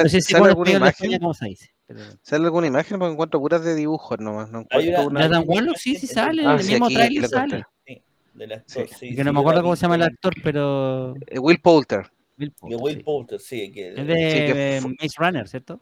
España 0.88 1.18
cómo 1.18 1.34
se 1.34 1.46
dice. 1.46 1.73
Pero- 1.86 2.00
¿Sale 2.22 2.44
alguna 2.46 2.66
imagen? 2.66 2.98
Porque 2.98 3.12
encuentro 3.12 3.40
puras 3.40 3.64
de 3.64 3.74
dibujos 3.74 4.18
nomás. 4.18 4.50
No 4.50 4.60
encuentro 4.60 4.90
una- 4.92 5.06
una- 5.06 5.22
¿De 5.22 5.28
Dan 5.28 5.44
Warlock? 5.46 5.76
Sí, 5.76 5.96
sí 5.96 6.06
sale, 6.06 6.44
Ah, 6.46 6.54
el 6.54 6.62
sí, 6.62 6.72
mismo 6.72 6.88
trailer 6.88 7.28
sale. 7.28 7.64
Sí, 7.86 8.02
del 8.34 8.52
actor, 8.52 8.88
Sí. 8.88 8.94
sí, 8.98 9.08
que 9.10 9.16
sí, 9.16 9.22
no 9.24 9.32
me 9.32 9.40
acuerdo 9.40 9.62
cómo 9.62 9.76
se 9.76 9.82
llama 9.82 9.96
el 9.96 10.02
actor, 10.02 10.32
pero... 10.42 11.14
Eh, 11.26 11.38
Will 11.38 11.60
Poulter. 11.60 12.10
Will 12.38 12.50
Poulter, 12.52 12.80
Will 12.80 12.96
sí. 12.96 13.02
Poulter, 13.02 13.40
sí, 13.40 13.72
que 13.72 13.88
Es 13.90 13.94
Sí, 13.96 14.02
de 14.02 14.14
que 14.14 14.76
eh, 14.76 14.80
Maze 14.80 15.14
Runner, 15.18 15.48
¿cierto? 15.48 15.80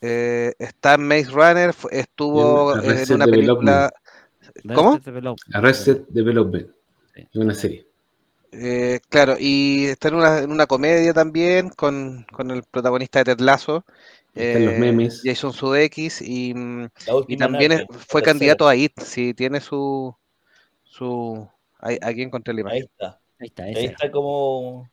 Eh, 0.00 0.52
está 0.58 0.94
en 0.94 1.06
Maze 1.08 1.30
Runner, 1.30 1.74
estuvo 1.90 2.74
En 2.80 3.12
una 3.14 3.24
película. 3.24 3.92
¿Cómo? 4.74 5.00
Arrested 5.54 6.02
Development. 6.08 6.68
Es 7.14 7.36
una 7.36 7.54
serie. 7.54 7.86
Eh, 8.52 9.00
claro, 9.08 9.36
y 9.38 9.86
está 9.86 10.08
en 10.08 10.14
una, 10.16 10.38
en 10.40 10.50
una 10.50 10.66
comedia 10.66 11.14
también 11.14 11.70
con, 11.70 12.26
con 12.32 12.50
el 12.50 12.62
protagonista 12.64 13.20
de 13.20 13.24
Ted 13.34 13.40
Lasso, 13.40 13.84
Están 14.34 14.64
los 14.64 14.74
eh, 14.74 14.76
memes. 14.76 15.22
Jason 15.22 15.52
Sudeikis, 15.52 16.22
y, 16.22 16.54
mm, 16.54 16.88
y 17.26 17.36
también 17.36 17.72
es- 17.72 17.82
nave, 17.82 17.86
fue 18.08 18.22
candidato 18.22 18.68
a 18.68 18.76
IT, 18.76 19.02
sí, 19.04 19.34
tiene 19.34 19.60
su... 19.60 20.14
su 20.84 21.48
ahí- 21.80 21.98
aquí 22.02 22.22
encontré 22.22 22.54
la 22.54 22.62
Ahí 22.64 22.80
imagen. 22.80 22.80
está. 22.80 23.20
Ahí 23.40 23.48
está, 23.48 23.64
Ahí 23.72 23.86
está 23.86 24.10
como, 24.10 24.90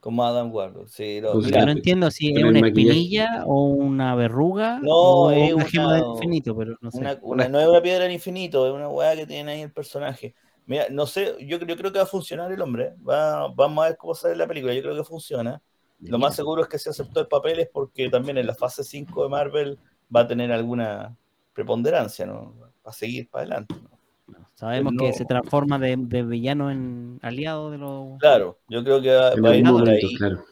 como 0.00 0.24
Adam 0.24 0.52
Warlock. 0.52 0.88
Sí, 0.88 1.20
no, 1.22 1.40
Pues 1.40 1.50
Yo 1.52 1.60
mira, 1.60 1.66
no 1.66 1.70
entiendo 1.72 2.10
si 2.10 2.36
es 2.36 2.44
una 2.44 2.60
espinilla 2.60 3.44
o 3.46 3.66
una 3.66 4.14
verruga 4.14 4.80
No, 4.80 4.92
o 4.98 5.30
es 5.30 5.52
una 5.54 5.64
gema 5.64 5.94
del 5.94 6.04
infinito, 6.08 6.56
pero 6.56 6.76
no 6.80 6.90
sé. 6.90 7.10
una, 7.10 7.18
una- 7.22 7.48
no 7.48 7.60
es 7.60 7.66
una 7.68 7.82
piedra 7.82 8.04
del 8.04 8.12
infinito, 8.12 8.66
es 8.66 8.72
una 8.74 8.88
weá 8.88 9.16
que 9.16 9.26
tiene 9.26 9.52
ahí 9.52 9.62
el 9.62 9.72
personaje. 9.72 10.34
Mira, 10.66 10.86
no 10.90 11.06
sé, 11.06 11.36
yo, 11.40 11.58
yo 11.58 11.76
creo 11.76 11.92
que 11.92 11.98
va 11.98 12.04
a 12.04 12.06
funcionar 12.06 12.52
el 12.52 12.60
hombre. 12.60 12.94
Va, 13.08 13.48
vamos 13.48 13.84
a 13.84 13.88
ver 13.88 13.96
cómo 13.96 14.14
sale 14.14 14.36
la 14.36 14.46
película. 14.46 14.74
Yo 14.74 14.82
creo 14.82 14.96
que 14.96 15.04
funciona. 15.04 15.62
Lo 16.00 16.18
más 16.18 16.36
seguro 16.36 16.62
es 16.62 16.68
que 16.68 16.78
se 16.78 16.90
aceptó 16.90 17.20
el 17.20 17.26
papel 17.26 17.60
es 17.60 17.68
porque 17.68 18.08
también 18.08 18.38
en 18.38 18.46
la 18.46 18.54
fase 18.54 18.84
5 18.84 19.24
de 19.24 19.28
Marvel 19.28 19.78
va 20.14 20.20
a 20.20 20.26
tener 20.26 20.52
alguna 20.52 21.16
preponderancia, 21.52 22.24
¿no? 22.24 22.54
Va 22.60 22.90
a 22.90 22.92
seguir 22.92 23.28
para 23.28 23.42
adelante. 23.42 23.74
¿no? 23.82 24.48
Sabemos 24.54 24.92
no- 24.92 25.02
que 25.02 25.12
se 25.12 25.24
transforma 25.24 25.78
de, 25.78 25.96
de 25.98 26.22
villano 26.22 26.70
en 26.70 27.18
aliado 27.22 27.70
de 27.70 27.78
los... 27.78 28.18
Claro, 28.18 28.58
yo 28.68 28.84
creo 28.84 29.00
que 29.02 29.10
va, 29.12 29.50
a 29.50 29.56
ir 29.56 29.64
por 29.64 29.88
ahí. 29.88 30.16
claro. 30.16 30.44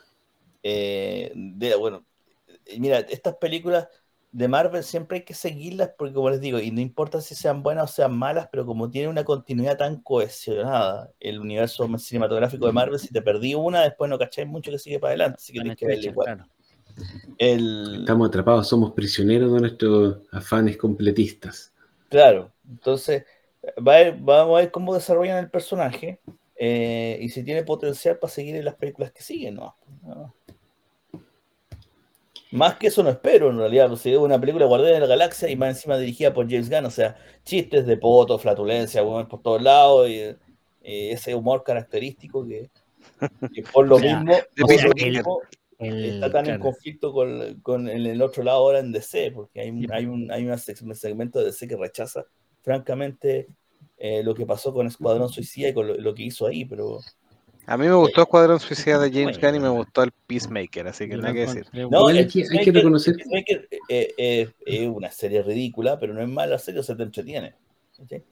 Eh, 0.63 1.33
de, 1.35 1.77
bueno, 1.77 2.05
eh, 2.65 2.81
mira, 2.81 2.99
estas 2.99 3.37
películas 3.37 3.89
de 4.33 4.49
Marvel 4.49 4.85
siempre 4.85 5.19
hay 5.19 5.25
que 5.25 5.35
seguirlas 5.35 5.91
porque, 5.99 6.15
como 6.15 6.31
les 6.31 6.41
digo, 6.41 6.59
y 6.61 6.71
no 6.71 6.81
importa 6.81 7.21
si 7.21 7.35
sean 7.35 7.63
buenas 7.63 7.85
o 7.91 7.95
sean 7.95 8.17
malas, 8.17 8.49
pero 8.51 8.67
como 8.67 8.91
tiene 8.91 9.09
una 9.09 9.25
continuidad 9.25 9.79
tan 9.79 10.01
cohesionada 10.03 11.13
el 11.21 11.41
universo 11.41 11.89
cinematográfico 11.99 12.67
de 12.67 12.73
Marvel, 12.73 12.99
si 13.01 13.13
te 13.13 13.23
perdí 13.23 13.55
una, 13.55 13.83
después 13.83 14.11
no 14.11 14.19
cacháis 14.19 14.49
mucho 14.49 14.71
que 14.71 14.79
sigue 14.79 14.99
para 15.01 15.11
adelante, 15.13 15.39
así 15.41 15.53
que 15.53 15.61
tienes 15.61 15.79
que 15.79 15.87
verla 15.87 16.07
igual. 16.09 16.31
claro. 16.35 16.47
El, 17.39 18.09
Estamos 18.09 18.29
atrapados, 18.29 18.69
somos 18.69 18.93
prisioneros 18.93 19.53
de 19.53 19.61
nuestros 19.61 20.19
afanes 20.31 20.77
completistas. 20.77 21.73
Claro, 22.09 22.55
entonces 22.69 23.25
va 23.87 23.95
a 23.97 23.99
ver- 23.99 24.17
vamos 24.21 24.57
a 24.59 24.61
ver 24.63 24.71
cómo 24.71 24.95
desarrollan 24.95 25.39
el 25.39 25.51
personaje 25.51 26.23
eh, 26.57 27.19
y 27.21 27.29
si 27.31 27.45
tiene 27.45 27.65
potencial 27.65 28.19
para 28.19 28.33
seguir 28.33 28.57
en 28.57 28.65
las 28.65 28.77
películas 28.77 29.13
que 29.13 29.23
siguen, 29.23 29.57
¿no? 29.57 29.77
No. 30.03 30.36
Más 32.53 32.77
que 32.77 32.87
eso 32.87 33.03
no 33.03 33.11
espero, 33.11 33.51
en 33.51 33.59
realidad, 33.59 33.95
si 33.97 34.13
es 34.13 34.19
una 34.19 34.41
película 34.41 34.67
Guardián 34.67 34.95
de 34.95 35.01
la 35.01 35.07
Galaxia 35.07 35.51
y 35.51 35.57
más 35.57 35.71
encima 35.77 35.99
dirigida 35.99 36.33
por 36.33 36.49
James 36.49 36.71
Gunn, 36.71 36.85
o 36.87 36.91
sea, 36.91 37.17
chistes 37.45 37.87
de 37.87 37.97
poto, 37.97 38.39
flatulencia, 38.39 39.03
por 39.03 39.43
todos 39.43 39.61
lados, 39.63 40.09
y, 40.09 40.21
eh, 40.21 40.37
ese 40.83 41.35
humor 41.35 41.65
característico 41.65 42.47
que, 42.47 42.71
que 43.53 43.63
por 43.65 43.87
lo 43.89 43.97
O 43.97 43.99
sea, 44.01 44.21
mismo, 44.21 44.39
por 44.57 45.43
El- 45.79 46.05
está 46.05 46.31
tan 46.33 46.49
en 46.49 46.59
conflicto 46.61 47.13
con, 47.13 47.61
con 47.61 47.89
el, 47.89 48.07
el 48.07 48.23
otro 48.23 48.43
lado 48.45 48.59
ahora 48.59 48.79
en 48.79 48.93
DC, 48.93 49.33
porque 49.33 49.61
hay, 49.61 49.71
un- 49.71 49.81
Sí. 49.81 49.87
hay 49.91 50.07
un, 50.07 50.31
hay 50.31 50.47
un 50.47 50.57
segmento 50.95 51.41
de 51.41 51.47
DC 51.47 51.67
que 51.69 51.77
rechaza, 51.77 52.25
francamente, 52.63 53.49
eh, 53.99 54.23
lo 54.23 54.35
que 54.35 54.47
pasó 54.47 54.73
con 54.73 54.87
Escuadrón 54.87 55.29
Suicida 55.29 55.69
y 55.69 55.75
con 55.75 55.89
lo, 55.89 55.95
lo 55.97 56.15
que 56.15 56.23
hizo 56.23 56.47
ahí, 56.47 56.65
pero 56.65 57.01
A 57.67 57.77
mí 57.77 57.87
me 57.87 57.95
gustó 57.95 58.23
Escuadrón 58.23 58.61
Suicida 58.61 58.99
de 59.01 59.11
James. 59.11 59.41
Gunn 59.41 59.57
y 59.57 59.61
me 59.61 59.69
gustó 59.69 60.03
el 60.05 60.13
Peacemaker, 60.27 60.87
así 60.89 61.09
que 61.09 61.17
nada 61.17 61.33
que 61.33 61.41
decir. 61.41 61.67
no, 61.91 62.09
el 62.09 62.19
hay 62.19 62.27
que- 62.29 62.43
hay 62.43 62.65
que 62.65 62.73
Peacemaker- 62.73 62.75
reconocer 62.75 63.17
Peacemaker, 63.17 63.69
eh, 63.89 64.15
eh, 64.17 64.49
es 64.65 64.89
una 64.89 65.11
serie 65.11 65.43
ridícula, 65.43 65.99
pero 65.99 66.15
no 66.15 66.23
es 66.23 66.29
mala 66.29 66.59
serie, 66.59 66.81
o 66.81 66.83
sea, 66.85 66.97
te 66.97 67.03
entretiene. 67.03 67.55
¿sí? 67.93 68.23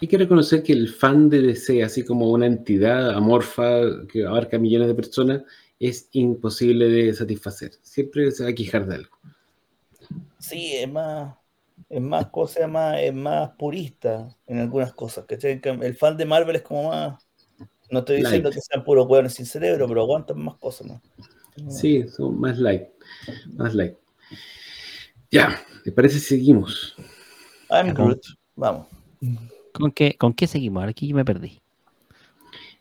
Hay 0.00 0.08
que 0.08 0.18
reconocer 0.18 0.62
que 0.62 0.72
el 0.72 0.88
fan 0.88 1.30
de 1.30 1.40
DC, 1.40 1.82
así 1.82 2.04
como 2.04 2.30
una 2.30 2.46
entidad 2.46 3.10
amorfa 3.10 3.80
que 4.12 4.26
abarca 4.26 4.58
millones 4.58 4.88
de 4.88 4.94
personas, 4.94 5.42
es 5.78 6.08
imposible 6.12 6.88
de 6.88 7.14
satisfacer. 7.14 7.72
Siempre 7.82 8.30
se 8.32 8.44
va 8.44 8.50
a 8.50 8.54
quejar 8.54 8.86
de 8.86 8.96
algo. 8.96 9.16
Sí, 10.38 10.74
es 10.76 10.90
más, 10.90 11.34
es 11.88 12.00
más 12.00 12.26
cosa, 12.26 12.66
más, 12.66 13.00
es 13.00 13.14
más 13.14 13.50
purista 13.58 14.28
en 14.46 14.58
algunas 14.58 14.92
cosas. 14.92 15.24
¿cachai? 15.26 15.60
El 15.64 15.94
fan 15.94 16.16
de 16.16 16.24
Marvel 16.26 16.56
es 16.56 16.62
como 16.62 16.88
más. 16.90 17.24
No 17.90 18.00
estoy 18.00 18.16
diciendo 18.16 18.48
Light. 18.48 18.54
que 18.54 18.60
sean 18.60 18.84
puros 18.84 19.06
hueones 19.06 19.34
sin 19.34 19.46
cerebro, 19.46 19.86
pero 19.86 20.02
aguantan 20.02 20.42
más 20.42 20.56
cosas, 20.56 20.86
¿no? 20.86 21.00
Sí, 21.70 22.04
son 22.08 22.40
más 22.40 22.58
light. 22.58 22.88
Más 23.54 23.74
light. 23.74 23.94
Ya, 25.30 25.60
¿te 25.84 25.92
parece 25.92 26.18
si 26.18 26.26
seguimos? 26.36 26.96
I'm. 27.70 27.94
Groot. 27.94 28.22
Vamos. 28.56 28.86
¿Con 29.72 29.90
qué, 29.92 30.16
¿Con 30.16 30.32
qué 30.32 30.46
seguimos? 30.46 30.80
Ahora 30.80 30.90
Aquí 30.90 31.08
yo 31.08 31.16
me 31.16 31.24
perdí. 31.24 31.60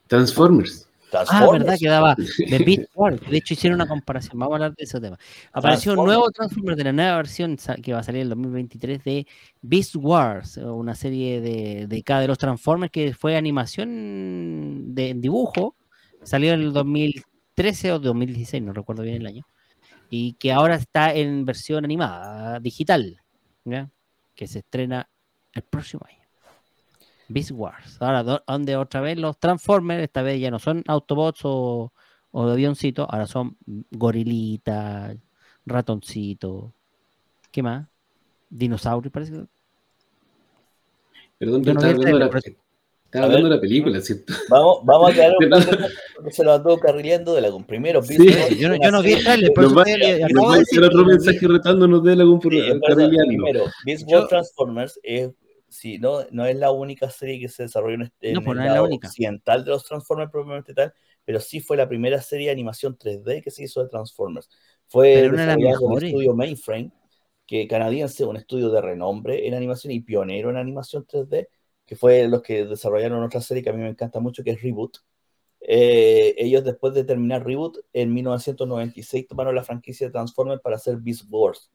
Transformers. 0.08 0.88
Ah, 1.14 1.26
Transformers. 1.26 1.64
verdad 1.64 1.80
que 1.80 1.88
daba 1.88 2.16
The 2.50 2.60
Beast 2.60 2.92
Wars. 2.96 3.22
De 3.30 3.38
hecho, 3.38 3.54
hicieron 3.54 3.76
una 3.76 3.88
comparación. 3.88 4.40
Vamos 4.40 4.54
a 4.54 4.56
hablar 4.56 4.76
de 4.76 4.84
ese 4.84 5.00
tema. 5.00 5.18
Apareció 5.52 5.94
un 5.94 6.06
nuevo 6.06 6.30
Transformers 6.32 6.78
de 6.78 6.84
la 6.84 6.94
nueva 6.94 7.18
versión 7.18 7.58
que 7.82 7.94
va 7.94 8.00
a 8.00 8.04
salir 8.04 8.22
en 8.22 8.24
el 8.24 8.30
2023 8.30 9.04
de 9.04 9.28
Beast 9.62 9.96
Wars, 9.96 10.58
o 10.58 10.76
una 10.76 10.96
serie 10.96 11.42
de, 11.42 11.88
de 11.88 12.04
cada 12.04 12.22
de 12.22 12.28
los 12.28 12.38
Transformers 12.38 12.92
que 12.92 13.14
fue 13.14 13.36
animación 13.36 14.94
de 14.96 15.10
en 15.10 15.22
dibujo. 15.22 15.76
Salió 16.24 16.54
en 16.54 16.62
el 16.62 16.74
2013 16.74 17.92
o 17.92 18.00
2016, 18.00 18.64
no 18.64 18.74
recuerdo 18.74 19.04
bien 19.04 19.18
el 19.18 19.28
año. 19.28 19.46
Y 20.10 20.34
que 20.34 20.52
ahora 20.52 20.76
está 20.76 21.14
en 21.14 21.46
versión 21.46 21.86
animada, 21.86 22.60
digital. 22.60 23.22
¿ya? 23.66 23.90
Que 24.36 24.48
se 24.48 24.60
estrena 24.60 25.10
el 25.54 25.64
próximo 25.64 26.06
año. 26.08 26.23
Beast 27.28 27.52
Wars. 27.52 27.98
Ahora, 28.02 28.24
do- 28.24 28.44
donde 28.48 28.76
otra 28.76 29.02
vez 29.02 29.18
los 29.18 29.38
Transformers, 29.40 30.04
esta 30.04 30.22
vez 30.22 30.40
ya 30.40 30.52
no 30.52 30.60
son 30.60 30.84
Autobots 30.88 31.42
o, 31.44 31.92
o 32.32 32.44
avioncitos, 32.50 33.08
ahora 33.10 33.28
son 33.28 33.58
gorilitas, 33.92 35.16
ratoncitos. 35.66 36.66
¿Qué 37.52 37.64
más? 37.64 37.88
Dinosaurios, 38.50 39.12
parece 39.12 39.32
que. 39.34 39.46
Perdón, 41.38 41.62
no 41.64 41.72
estaba 41.72 41.88
hablando, 41.92 42.18
de 42.18 42.20
la, 42.20 42.26
estaba 43.06 43.26
hablando 43.26 43.44
ver. 43.44 43.44
de 43.44 43.56
la 43.56 43.62
película, 43.62 44.02
¿cierto? 44.02 44.34
Vamos, 44.50 44.78
vamos 44.84 45.12
a 45.12 45.14
quedar 45.14 45.32
un 45.32 45.50
Pero- 45.50 46.32
se 46.32 46.44
lo 46.44 46.54
ando 46.54 46.78
carrileando 46.80 47.34
de 47.34 47.42
la 47.42 47.48
primero. 47.66 48.00
Beast 48.02 48.22
Sí. 48.22 48.28
Wars, 48.30 48.58
Yo 48.58 48.70
no, 48.70 48.76
yo 48.82 48.92
no 48.92 49.02
vi 49.02 49.14
el 49.14 49.24
trailer, 49.24 49.52
eso 50.32 50.42
va- 50.42 50.48
va 50.48 50.54
de 50.54 50.60
a 50.60 50.62
hacer 50.62 50.84
otro 50.84 51.06
mensaje 51.06 51.48
retándonos 51.48 52.04
de 52.04 52.12
algún 52.14 52.40
por 52.40 52.54
Sí. 52.54 52.60
Primero, 52.86 53.66
Beast 53.86 54.08
Yo- 54.08 54.18
Wars 54.20 54.30
Transformers 54.30 55.00
es, 55.04 55.32
sí, 55.74 55.98
no, 55.98 56.26
no 56.32 56.46
es 56.46 56.56
la 56.56 56.72
única 56.72 57.10
serie 57.10 57.40
que 57.40 57.50
se 57.50 57.64
desarrolló 57.64 57.96
en, 57.96 58.02
este- 58.04 58.32
No, 58.32 58.40
en 58.40 58.46
pues 58.46 58.58
el 58.58 58.64
no 58.64 58.74
lado 58.74 58.86
occidental 58.86 59.66
de 59.66 59.72
los 59.72 59.86
Transformers 59.86 60.32
propiamente 60.32 60.74
tal, 60.74 60.94
pero 61.26 61.40
sí 61.40 61.60
fue 61.60 61.78
la 61.78 61.88
primera 61.88 62.22
serie 62.22 62.48
de 62.48 62.54
animación 62.54 62.98
3D 62.98 63.42
que 63.42 63.52
se 63.52 63.64
hizo 63.64 63.82
de 63.84 63.90
Transformers. 63.90 64.50
Fue 64.88 65.30
mejores. 65.30 66.04
estudio 66.04 66.36
Mainframe, 66.36 66.92
que 67.46 67.68
canadiense, 67.68 68.26
un 68.26 68.38
estudio 68.38 68.70
de 68.70 68.82
renombre 68.82 69.48
en 69.48 69.54
animación 69.54 69.92
y 69.92 70.00
pionero 70.02 70.50
en 70.50 70.58
animación 70.58 71.06
3D, 71.06 71.50
que 71.86 71.96
fue 71.96 72.28
los 72.28 72.42
que 72.42 72.66
desarrollaron 72.66 73.24
otra 73.24 73.42
serie 73.42 73.64
que 73.64 73.70
a 73.70 73.74
mí 73.74 73.82
me 73.82 73.90
encanta 73.90 74.20
mucho, 74.20 74.44
que 74.44 74.52
es 74.52 74.62
Reboot. 74.62 74.98
Eh, 75.62 76.36
ellos 76.38 76.64
después 76.64 76.94
de 76.94 77.04
terminar 77.06 77.46
Reboot, 77.46 77.78
en 77.94 78.14
1996 78.14 79.28
tomaron 79.28 79.56
la 79.56 79.64
franquicia 79.64 80.08
de 80.08 80.12
Transformers 80.12 80.62
para 80.62 80.76
hacer 80.76 80.98
Beast 80.98 81.26
Wars. 81.30 81.72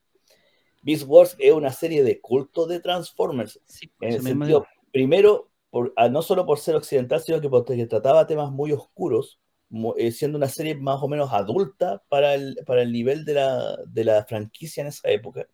Beast 0.82 1.04
Wars 1.06 1.36
es 1.38 1.52
una 1.52 1.72
serie 1.72 2.02
de 2.02 2.20
culto 2.20 2.66
de 2.66 2.80
Transformers, 2.80 3.60
Sí, 3.66 3.90
en 4.00 4.14
el 4.14 4.22
sentido, 4.22 4.66
primero, 4.92 5.50
por, 5.70 5.92
ah, 5.96 6.08
no 6.08 6.22
solo 6.22 6.46
por 6.46 6.58
ser 6.58 6.76
occidental, 6.76 7.20
sino 7.20 7.40
que 7.40 7.48
porque 7.48 7.86
trataba 7.86 8.26
temas 8.26 8.50
muy 8.50 8.72
oscuros, 8.72 9.38
eh, 9.96 10.12
siendo 10.12 10.38
una 10.38 10.48
serie 10.48 10.74
más 10.74 11.02
o 11.02 11.08
menos 11.08 11.32
adulta 11.32 12.02
para 12.08 12.34
el, 12.34 12.58
para 12.66 12.82
el 12.82 12.92
nivel 12.92 13.24
de 13.24 13.34
la, 13.34 13.76
de 13.86 14.04
la 14.04 14.24
franquicia 14.24 14.80
en 14.80 14.86
esa 14.86 15.10
época, 15.10 15.46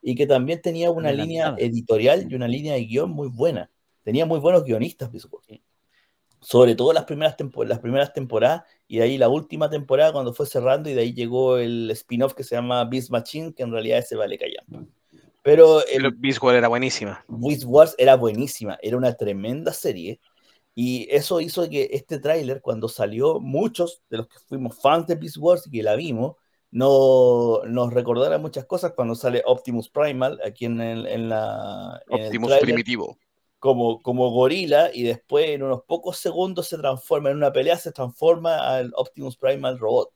y 0.00 0.14
que 0.14 0.26
también 0.26 0.60
tenía 0.60 0.90
una 0.90 1.12
línea 1.12 1.54
editorial 1.58 2.26
y 2.30 2.34
una 2.34 2.48
línea 2.48 2.74
de 2.74 2.84
guion 2.84 3.10
muy 3.10 3.28
buena. 3.28 3.70
Tenía 4.02 4.26
muy 4.26 4.40
buenos 4.40 4.64
guionistas, 4.64 5.12
Beast 5.12 5.26
Wars. 5.30 5.46
Sobre 6.42 6.74
todo 6.74 6.92
las 6.92 7.04
primeras, 7.04 7.36
las 7.66 7.78
primeras 7.78 8.12
temporadas, 8.12 8.64
y 8.88 8.98
de 8.98 9.04
ahí 9.04 9.16
la 9.16 9.28
última 9.28 9.70
temporada 9.70 10.12
cuando 10.12 10.34
fue 10.34 10.46
cerrando, 10.46 10.90
y 10.90 10.94
de 10.94 11.00
ahí 11.00 11.14
llegó 11.14 11.56
el 11.56 11.90
spin-off 11.92 12.34
que 12.34 12.44
se 12.44 12.56
llama 12.56 12.84
Beast 12.84 13.10
Machine, 13.10 13.54
que 13.54 13.62
en 13.62 13.72
realidad 13.72 13.98
ese 13.98 14.16
vale 14.16 14.36
callampa. 14.36 14.84
Pero 15.42 15.80
el, 15.86 16.02
Pero 16.02 16.10
Beast 16.16 16.42
Wars 16.42 16.58
era 16.58 16.68
buenísima. 16.68 17.24
Beast 17.28 17.64
Wars 17.64 17.94
era 17.98 18.16
buenísima, 18.16 18.78
era 18.82 18.96
una 18.96 19.14
tremenda 19.14 19.72
serie. 19.72 20.20
Y 20.74 21.06
eso 21.10 21.40
hizo 21.40 21.68
que 21.68 21.90
este 21.92 22.18
tráiler, 22.18 22.60
cuando 22.62 22.88
salió, 22.88 23.40
muchos 23.40 24.02
de 24.08 24.18
los 24.18 24.28
que 24.28 24.38
fuimos 24.38 24.80
fans 24.80 25.06
de 25.06 25.16
Beast 25.16 25.36
Wars 25.38 25.66
y 25.66 25.70
que 25.70 25.82
la 25.82 25.96
vimos, 25.96 26.36
no, 26.70 27.60
nos 27.66 27.92
recordara 27.92 28.38
muchas 28.38 28.64
cosas 28.64 28.92
cuando 28.96 29.14
sale 29.14 29.42
Optimus 29.44 29.90
Primal 29.90 30.40
aquí 30.44 30.64
en, 30.64 30.80
el, 30.80 31.06
en 31.06 31.28
la. 31.28 32.02
en 32.08 32.20
el 32.20 32.26
Optimus 32.26 32.48
tráiler, 32.48 32.66
primitivo. 32.66 33.18
Como, 33.62 34.02
como 34.02 34.28
gorila 34.32 34.90
y 34.92 35.04
después 35.04 35.50
en 35.50 35.62
unos 35.62 35.84
pocos 35.84 36.18
segundos 36.18 36.66
se 36.66 36.78
transforma 36.78 37.30
en 37.30 37.36
una 37.36 37.52
pelea, 37.52 37.76
se 37.76 37.92
transforma 37.92 38.56
al 38.76 38.92
Optimus 38.96 39.36
Primal 39.36 39.78
robot. 39.78 40.12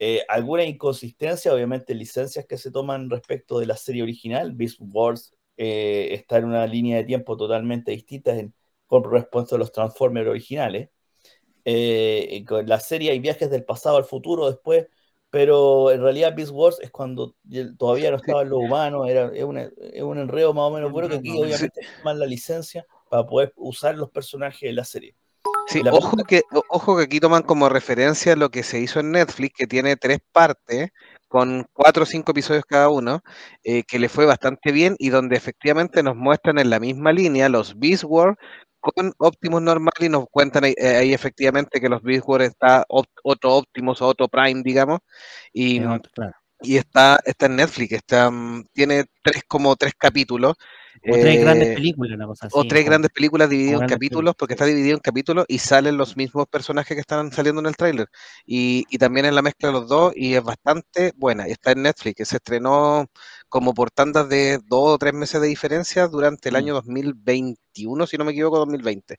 Eh, 0.00 0.22
alguna 0.28 0.64
inconsistencia, 0.64 1.54
obviamente 1.54 1.94
licencias 1.94 2.44
que 2.44 2.58
se 2.58 2.72
toman 2.72 3.08
respecto 3.08 3.60
de 3.60 3.66
la 3.66 3.76
serie 3.76 4.02
original. 4.02 4.52
Beast 4.52 4.78
Wars 4.80 5.36
eh, 5.56 6.08
está 6.10 6.38
en 6.38 6.46
una 6.46 6.66
línea 6.66 6.96
de 6.96 7.04
tiempo 7.04 7.36
totalmente 7.36 7.92
distinta 7.92 8.36
en, 8.36 8.52
con 8.88 9.04
respecto 9.10 9.54
a 9.54 9.58
los 9.58 9.70
Transformers 9.70 10.28
originales. 10.28 10.90
Eh, 11.64 12.44
con 12.48 12.66
la 12.66 12.80
serie 12.80 13.12
hay 13.12 13.20
viajes 13.20 13.48
del 13.48 13.64
pasado 13.64 13.96
al 13.96 14.04
futuro 14.06 14.48
después, 14.48 14.88
pero 15.36 15.90
en 15.90 16.00
realidad 16.00 16.34
Beast 16.34 16.50
Wars 16.50 16.78
es 16.80 16.90
cuando 16.90 17.34
todavía 17.76 18.10
no 18.10 18.16
estaban 18.16 18.48
los 18.48 18.58
humanos, 18.58 19.06
era, 19.06 19.30
es, 19.34 19.44
una, 19.44 19.68
es 19.92 20.02
un 20.02 20.16
enredo 20.16 20.54
más 20.54 20.62
o 20.62 20.70
menos 20.70 20.90
bueno 20.90 21.10
que 21.10 21.16
aquí 21.16 21.30
obviamente 21.30 21.78
toman 21.98 22.18
la 22.18 22.24
licencia 22.24 22.86
para 23.10 23.26
poder 23.26 23.52
usar 23.56 23.98
los 23.98 24.08
personajes 24.08 24.62
de 24.62 24.72
la 24.72 24.86
serie. 24.86 25.14
Sí, 25.66 25.82
La 25.82 25.92
ojo 25.92 26.16
que, 26.26 26.40
ojo 26.70 26.96
que 26.96 27.02
aquí 27.02 27.20
toman 27.20 27.42
como 27.42 27.68
referencia 27.68 28.34
lo 28.34 28.48
que 28.48 28.62
se 28.62 28.80
hizo 28.80 29.00
en 29.00 29.12
Netflix, 29.12 29.52
que 29.58 29.66
tiene 29.66 29.96
tres 29.96 30.20
partes, 30.32 30.88
con 31.28 31.66
cuatro 31.74 32.04
o 32.04 32.06
cinco 32.06 32.30
episodios 32.32 32.64
cada 32.64 32.88
uno, 32.88 33.20
eh, 33.62 33.82
que 33.82 33.98
le 33.98 34.08
fue 34.08 34.24
bastante 34.24 34.72
bien 34.72 34.96
y 34.98 35.10
donde 35.10 35.36
efectivamente 35.36 36.02
nos 36.02 36.16
muestran 36.16 36.58
en 36.58 36.70
la 36.70 36.80
misma 36.80 37.12
línea 37.12 37.50
los 37.50 37.78
Beast 37.78 38.04
Wars 38.04 38.38
con 38.92 39.12
Optimus 39.18 39.62
normal 39.62 39.92
y 40.00 40.08
nos 40.08 40.26
cuentan 40.30 40.64
ahí, 40.64 40.74
eh, 40.76 41.12
efectivamente 41.12 41.80
que 41.80 41.88
los 41.88 42.02
Beast 42.02 42.26
está 42.40 42.84
otro 42.88 43.54
Optimus 43.54 44.02
o 44.02 44.06
otro 44.06 44.28
Prime, 44.28 44.62
digamos, 44.62 45.00
y, 45.52 45.80
claro. 45.80 46.32
Y 46.60 46.76
está, 46.76 47.20
está 47.24 47.46
en 47.46 47.56
Netflix, 47.56 47.92
está, 47.92 48.30
mm, 48.30 48.66
tiene 48.72 49.04
tres 49.22 49.42
como 49.48 49.76
tres 49.76 49.94
capítulos. 49.98 50.54
O 51.08 51.18
tres 51.18 51.38
grandes 51.38 51.68
eh, 51.68 51.74
películas, 51.74 52.14
una 52.16 52.26
cosa 52.26 52.46
así. 52.48 52.54
o 52.58 52.64
tres 52.64 52.84
grandes 52.84 53.10
películas 53.12 53.48
divididas 53.50 53.80
en 53.80 53.86
capítulos, 53.86 54.34
películas, 54.34 54.34
porque 54.36 54.54
está 54.54 54.64
dividido 54.64 54.94
en 54.96 55.00
capítulos 55.00 55.44
y 55.48 55.58
salen 55.58 55.96
los 55.96 56.16
mismos 56.16 56.46
personajes 56.48 56.94
que 56.96 57.00
están 57.00 57.32
saliendo 57.32 57.60
en 57.60 57.66
el 57.66 57.76
tráiler. 57.76 58.08
Y, 58.46 58.86
y 58.90 58.98
también 58.98 59.26
en 59.26 59.34
la 59.34 59.42
mezcla 59.42 59.68
de 59.68 59.72
los 59.74 59.88
dos, 59.88 60.12
y 60.16 60.34
es 60.34 60.42
bastante 60.42 61.12
buena. 61.16 61.48
y 61.48 61.52
Está 61.52 61.72
en 61.72 61.82
Netflix, 61.82 62.16
que 62.16 62.24
se 62.24 62.36
estrenó 62.36 63.06
como 63.48 63.74
por 63.74 63.90
tandas 63.90 64.28
de 64.28 64.58
dos 64.66 64.94
o 64.94 64.98
tres 64.98 65.12
meses 65.14 65.40
de 65.40 65.48
diferencia 65.48 66.08
durante 66.08 66.48
el 66.48 66.56
Mm. 66.56 66.56
año 66.56 66.74
2021, 66.74 68.06
si 68.06 68.16
no 68.18 68.24
me 68.24 68.32
equivoco, 68.32 68.58
2020. 68.58 69.16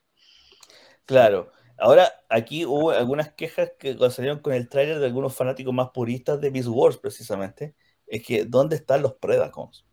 Claro. 1.05 1.51
Ahora, 1.77 2.11
aquí 2.29 2.65
hubo 2.65 2.91
algunas 2.91 3.33
quejas 3.33 3.71
que 3.77 3.95
salieron 4.09 4.39
con 4.39 4.53
el 4.53 4.67
tráiler 4.67 4.99
de 4.99 5.05
algunos 5.05 5.35
fanáticos 5.35 5.73
más 5.73 5.89
puristas 5.91 6.41
de 6.41 6.49
Beast 6.49 6.69
Wars, 6.69 6.97
precisamente. 6.97 7.75
Es 8.05 8.25
que, 8.25 8.45
¿dónde 8.45 8.77
están 8.77 9.01
los 9.01 9.13
Predacons? 9.13 9.85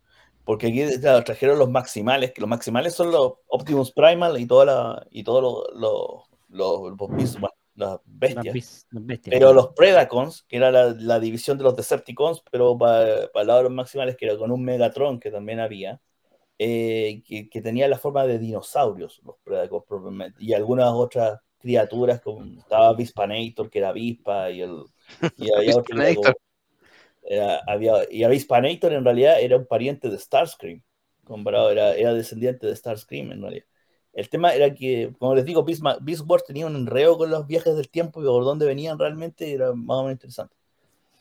Porque 0.45 0.67
aquí 0.67 0.99
claro, 0.99 1.23
trajeron 1.23 1.57
los 1.59 1.69
maximales, 1.69 2.31
que 2.31 2.41
los 2.41 2.49
maximales 2.49 2.93
son 2.93 3.11
los 3.11 3.33
Optimus 3.47 3.91
Primal 3.91 4.39
y, 4.39 4.45
toda 4.45 4.65
la, 4.65 5.07
y 5.09 5.23
todos 5.23 5.67
los, 5.73 6.29
los, 6.49 6.89
las 7.75 7.99
bestias. 8.05 8.45
Las 8.45 8.53
bis- 8.53 8.87
las 8.91 9.05
bestias. 9.05 9.33
Pero 9.33 9.53
los 9.53 9.69
Predacons, 9.69 10.43
que 10.43 10.57
era 10.57 10.71
la, 10.71 10.95
la 10.97 11.19
división 11.19 11.57
de 11.57 11.63
los 11.63 11.75
Decepticons, 11.75 12.43
pero 12.51 12.77
para, 12.77 13.27
para 13.31 13.41
el 13.41 13.47
lado 13.47 13.59
de 13.59 13.63
los 13.65 13.73
maximales, 13.73 14.15
que 14.15 14.25
era 14.25 14.37
con 14.37 14.51
un 14.51 14.63
Megatron 14.63 15.19
que 15.19 15.31
también 15.31 15.59
había, 15.59 15.99
eh, 16.57 17.21
que, 17.25 17.49
que 17.49 17.61
tenía 17.61 17.87
la 17.87 17.97
forma 17.97 18.25
de 18.25 18.39
dinosaurios, 18.39 19.21
los 19.25 19.35
Predacons 19.43 20.33
y 20.39 20.53
algunas 20.53 20.91
otras 20.93 21.39
criaturas, 21.65 22.21
como 22.21 22.45
estaba 22.59 22.93
Vispanator, 22.93 23.71
que 23.71 23.79
era 23.79 23.89
avispa, 23.89 24.51
y, 24.51 24.61
el, 24.61 24.83
y 25.35 25.51
había 25.51 25.75
otro 25.75 26.35
era 27.23 27.59
había, 27.65 27.93
y 28.11 28.23
Avispanator 28.23 28.93
en 28.93 29.03
realidad 29.03 29.41
era 29.41 29.57
un 29.57 29.65
pariente 29.65 30.11
de 30.11 30.19
Starscream, 30.19 30.83
comparado, 31.23 31.71
era, 31.71 31.95
era 31.95 32.13
descendiente 32.13 32.67
de 32.67 32.75
Starscream 32.75 33.31
en 33.31 33.41
realidad. 33.41 33.65
El 34.13 34.29
tema 34.29 34.53
era 34.53 34.75
que, 34.75 35.11
como 35.17 35.33
les 35.33 35.43
digo, 35.43 35.63
Beast, 35.63 35.81
Beast 36.01 36.23
Wars 36.27 36.43
tenía 36.45 36.67
un 36.67 36.75
enredo 36.75 37.17
con 37.17 37.31
los 37.31 37.47
viajes 37.47 37.75
del 37.75 37.89
tiempo 37.89 38.21
y 38.21 38.25
por 38.25 38.43
dónde 38.43 38.67
venían 38.67 38.99
realmente 38.99 39.51
era 39.51 39.73
más 39.73 39.97
o 39.97 40.03
menos 40.03 40.17
interesante. 40.17 40.55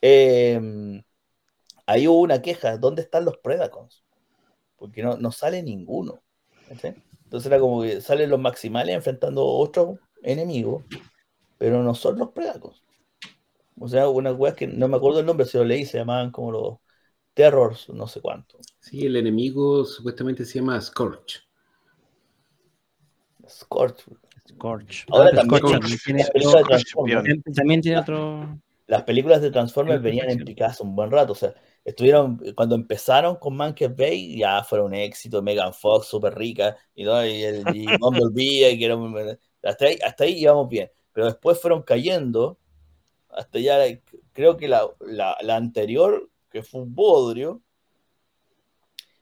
Eh, 0.02 1.02
ahí 1.86 2.06
hubo 2.06 2.20
una 2.20 2.42
queja, 2.42 2.76
¿dónde 2.76 3.00
están 3.00 3.24
los 3.24 3.38
Predacons? 3.38 4.04
Porque 4.76 5.02
no, 5.02 5.16
no 5.16 5.32
sale 5.32 5.62
ninguno. 5.62 6.20
Entonces 7.24 7.46
era 7.50 7.58
como 7.58 7.80
que 7.80 8.02
salen 8.02 8.28
los 8.28 8.38
maximales 8.38 8.94
enfrentando 8.94 9.42
otros 9.44 9.98
enemigos, 10.24 10.84
pero 11.58 11.82
no 11.82 11.94
son 11.94 12.18
los 12.18 12.30
Predacons. 12.30 12.82
O 13.78 13.88
sea, 13.88 14.08
unas 14.08 14.34
weas 14.36 14.54
que 14.54 14.66
no 14.66 14.88
me 14.88 14.96
acuerdo 14.96 15.20
el 15.20 15.26
nombre, 15.26 15.46
si 15.46 15.58
lo 15.58 15.64
leí, 15.64 15.84
se 15.84 15.98
llamaban 15.98 16.30
como 16.30 16.52
los 16.52 16.78
Terrors, 17.34 17.88
no 17.88 18.06
sé 18.06 18.20
cuánto. 18.20 18.58
Sí, 18.80 19.06
el 19.06 19.16
enemigo 19.16 19.84
supuestamente 19.84 20.44
se 20.44 20.60
llama 20.60 20.80
Scorch. 20.80 21.42
Scorch. 23.48 24.04
Scorch. 24.48 25.04
Ahora 25.10 25.30
Ah, 25.32 25.36
también 25.36 25.58
Scorch 25.60 26.04
tiene 26.04 26.20
Las 26.20 26.30
películas 26.30 26.54
de 26.54 26.60
otro- 26.60 26.68
Transformers, 26.68 27.16
también- 27.16 27.42
también 27.54 27.80
tiene 27.80 27.98
otro. 27.98 28.58
las 28.86 29.02
películas 29.04 29.40
de 29.42 29.50
Transformers 29.50 30.02
venían 30.02 30.24
en 30.24 30.36
perfección. 30.38 30.46
picada 30.54 30.70
hace 30.70 30.82
un 30.82 30.94
buen 30.94 31.10
rato. 31.10 31.32
O 31.32 31.34
sea, 31.34 31.54
estuvieron, 31.84 32.38
cuando 32.54 32.74
empezaron 32.74 33.36
con 33.36 33.56
Monkey 33.56 33.88
Bay, 33.88 34.38
ya 34.38 34.62
fueron 34.62 34.88
un 34.88 34.94
éxito. 34.94 35.42
Megan 35.42 35.72
Fox, 35.74 36.06
súper 36.06 36.34
rica, 36.34 36.76
y, 36.94 37.04
todo, 37.04 37.24
y, 37.26 37.42
el, 37.42 37.64
y 37.74 37.86
Bumblebee, 38.00 38.70
y 38.72 38.78
que 38.78 38.84
era 38.84 38.96
muy- 38.96 39.38
hasta, 39.64 39.86
ahí, 39.86 39.98
hasta 40.04 40.24
ahí 40.24 40.38
íbamos 40.40 40.68
bien. 40.68 40.90
Pero 41.12 41.26
después 41.26 41.60
fueron 41.60 41.82
cayendo, 41.82 42.58
hasta 43.30 43.58
ya, 43.58 43.78
creo 44.32 44.56
que 44.56 44.68
la, 44.68 44.88
la, 45.00 45.36
la 45.42 45.56
anterior, 45.56 46.28
que 46.50 46.62
fue 46.62 46.82
un 46.82 46.94
bodrio, 46.94 47.60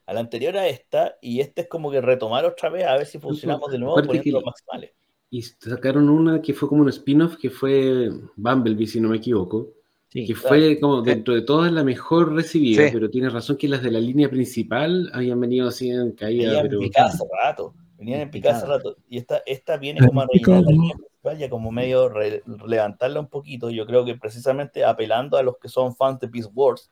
a 0.07 0.15
la 0.15 0.21
anterior 0.21 0.57
a 0.57 0.67
esta, 0.69 1.17
y 1.21 1.41
este 1.41 1.63
es 1.63 1.69
como 1.69 1.91
que 1.91 2.01
retomar 2.01 2.45
otra 2.45 2.69
vez 2.71 2.85
a 2.87 2.97
ver 2.97 3.07
si 3.07 3.19
funcionamos 3.19 3.71
de 3.71 3.79
nuevo 3.79 3.95
poniendo 3.95 4.23
que- 4.23 4.33
los 4.33 4.45
maximales. 4.45 4.91
Y 5.31 5.41
sacaron 5.41 6.11
una 6.11 6.43
que 6.43 6.53
fue 6.53 6.69
como 6.69 6.83
un 6.83 6.91
spin-off 6.91 7.37
que 7.39 7.49
fue 7.49 8.11
Bumblebee, 8.37 8.87
si 8.87 9.01
no 9.01 9.09
me 9.09 9.17
equivoco. 9.17 9.71
Sí. 10.11 10.27
Que 10.27 10.35
fue 10.35 10.79
como 10.79 11.01
dentro 11.01 11.33
de 11.33 11.41
todas 11.41 11.73
la 11.73 11.83
mejor 11.83 12.35
recibida, 12.35 12.85
Sí. 12.87 12.91
pero 12.93 13.09
tienes 13.09 13.33
razón 13.33 13.57
que 13.57 13.67
las 13.67 13.83
de 13.83 13.91
la 13.93 13.99
línea 13.99 14.29
principal 14.29 15.09
habían 15.15 15.41
venido 15.41 15.69
así 15.69 15.89
en 15.89 16.13
caída, 16.13 16.61
pero 16.61 16.75
en 16.75 16.81
picada 16.81 17.09
hace 17.09 17.25
rato. 17.43 17.73
Venían 18.05 18.21
en 18.23 18.31
picada 18.33 18.57
hace 18.57 18.67
rato. 18.67 18.97
Y 19.09 19.19
esta, 19.19 19.43
esta 19.47 19.77
viene 19.77 20.01
como 20.05 20.21
a 20.23 20.27
rellenar 20.33 20.63
la 20.65 20.71
línea 20.73 20.97
principal, 20.97 21.39
ya 21.39 21.49
como 21.49 21.71
medio 21.71 22.09
re- 22.09 22.43
levantarla 22.67 23.21
un 23.21 23.29
poquito. 23.29 23.71
Yo 23.71 23.87
creo 23.87 24.05
que 24.05 24.17
precisamente 24.17 24.85
apelando 24.85 25.37
a 25.37 25.43
los 25.45 25.57
que 25.59 25.69
son 25.69 25.95
fans 25.95 26.19
de 26.19 26.27
Beast 26.27 26.51
Wars 26.53 26.91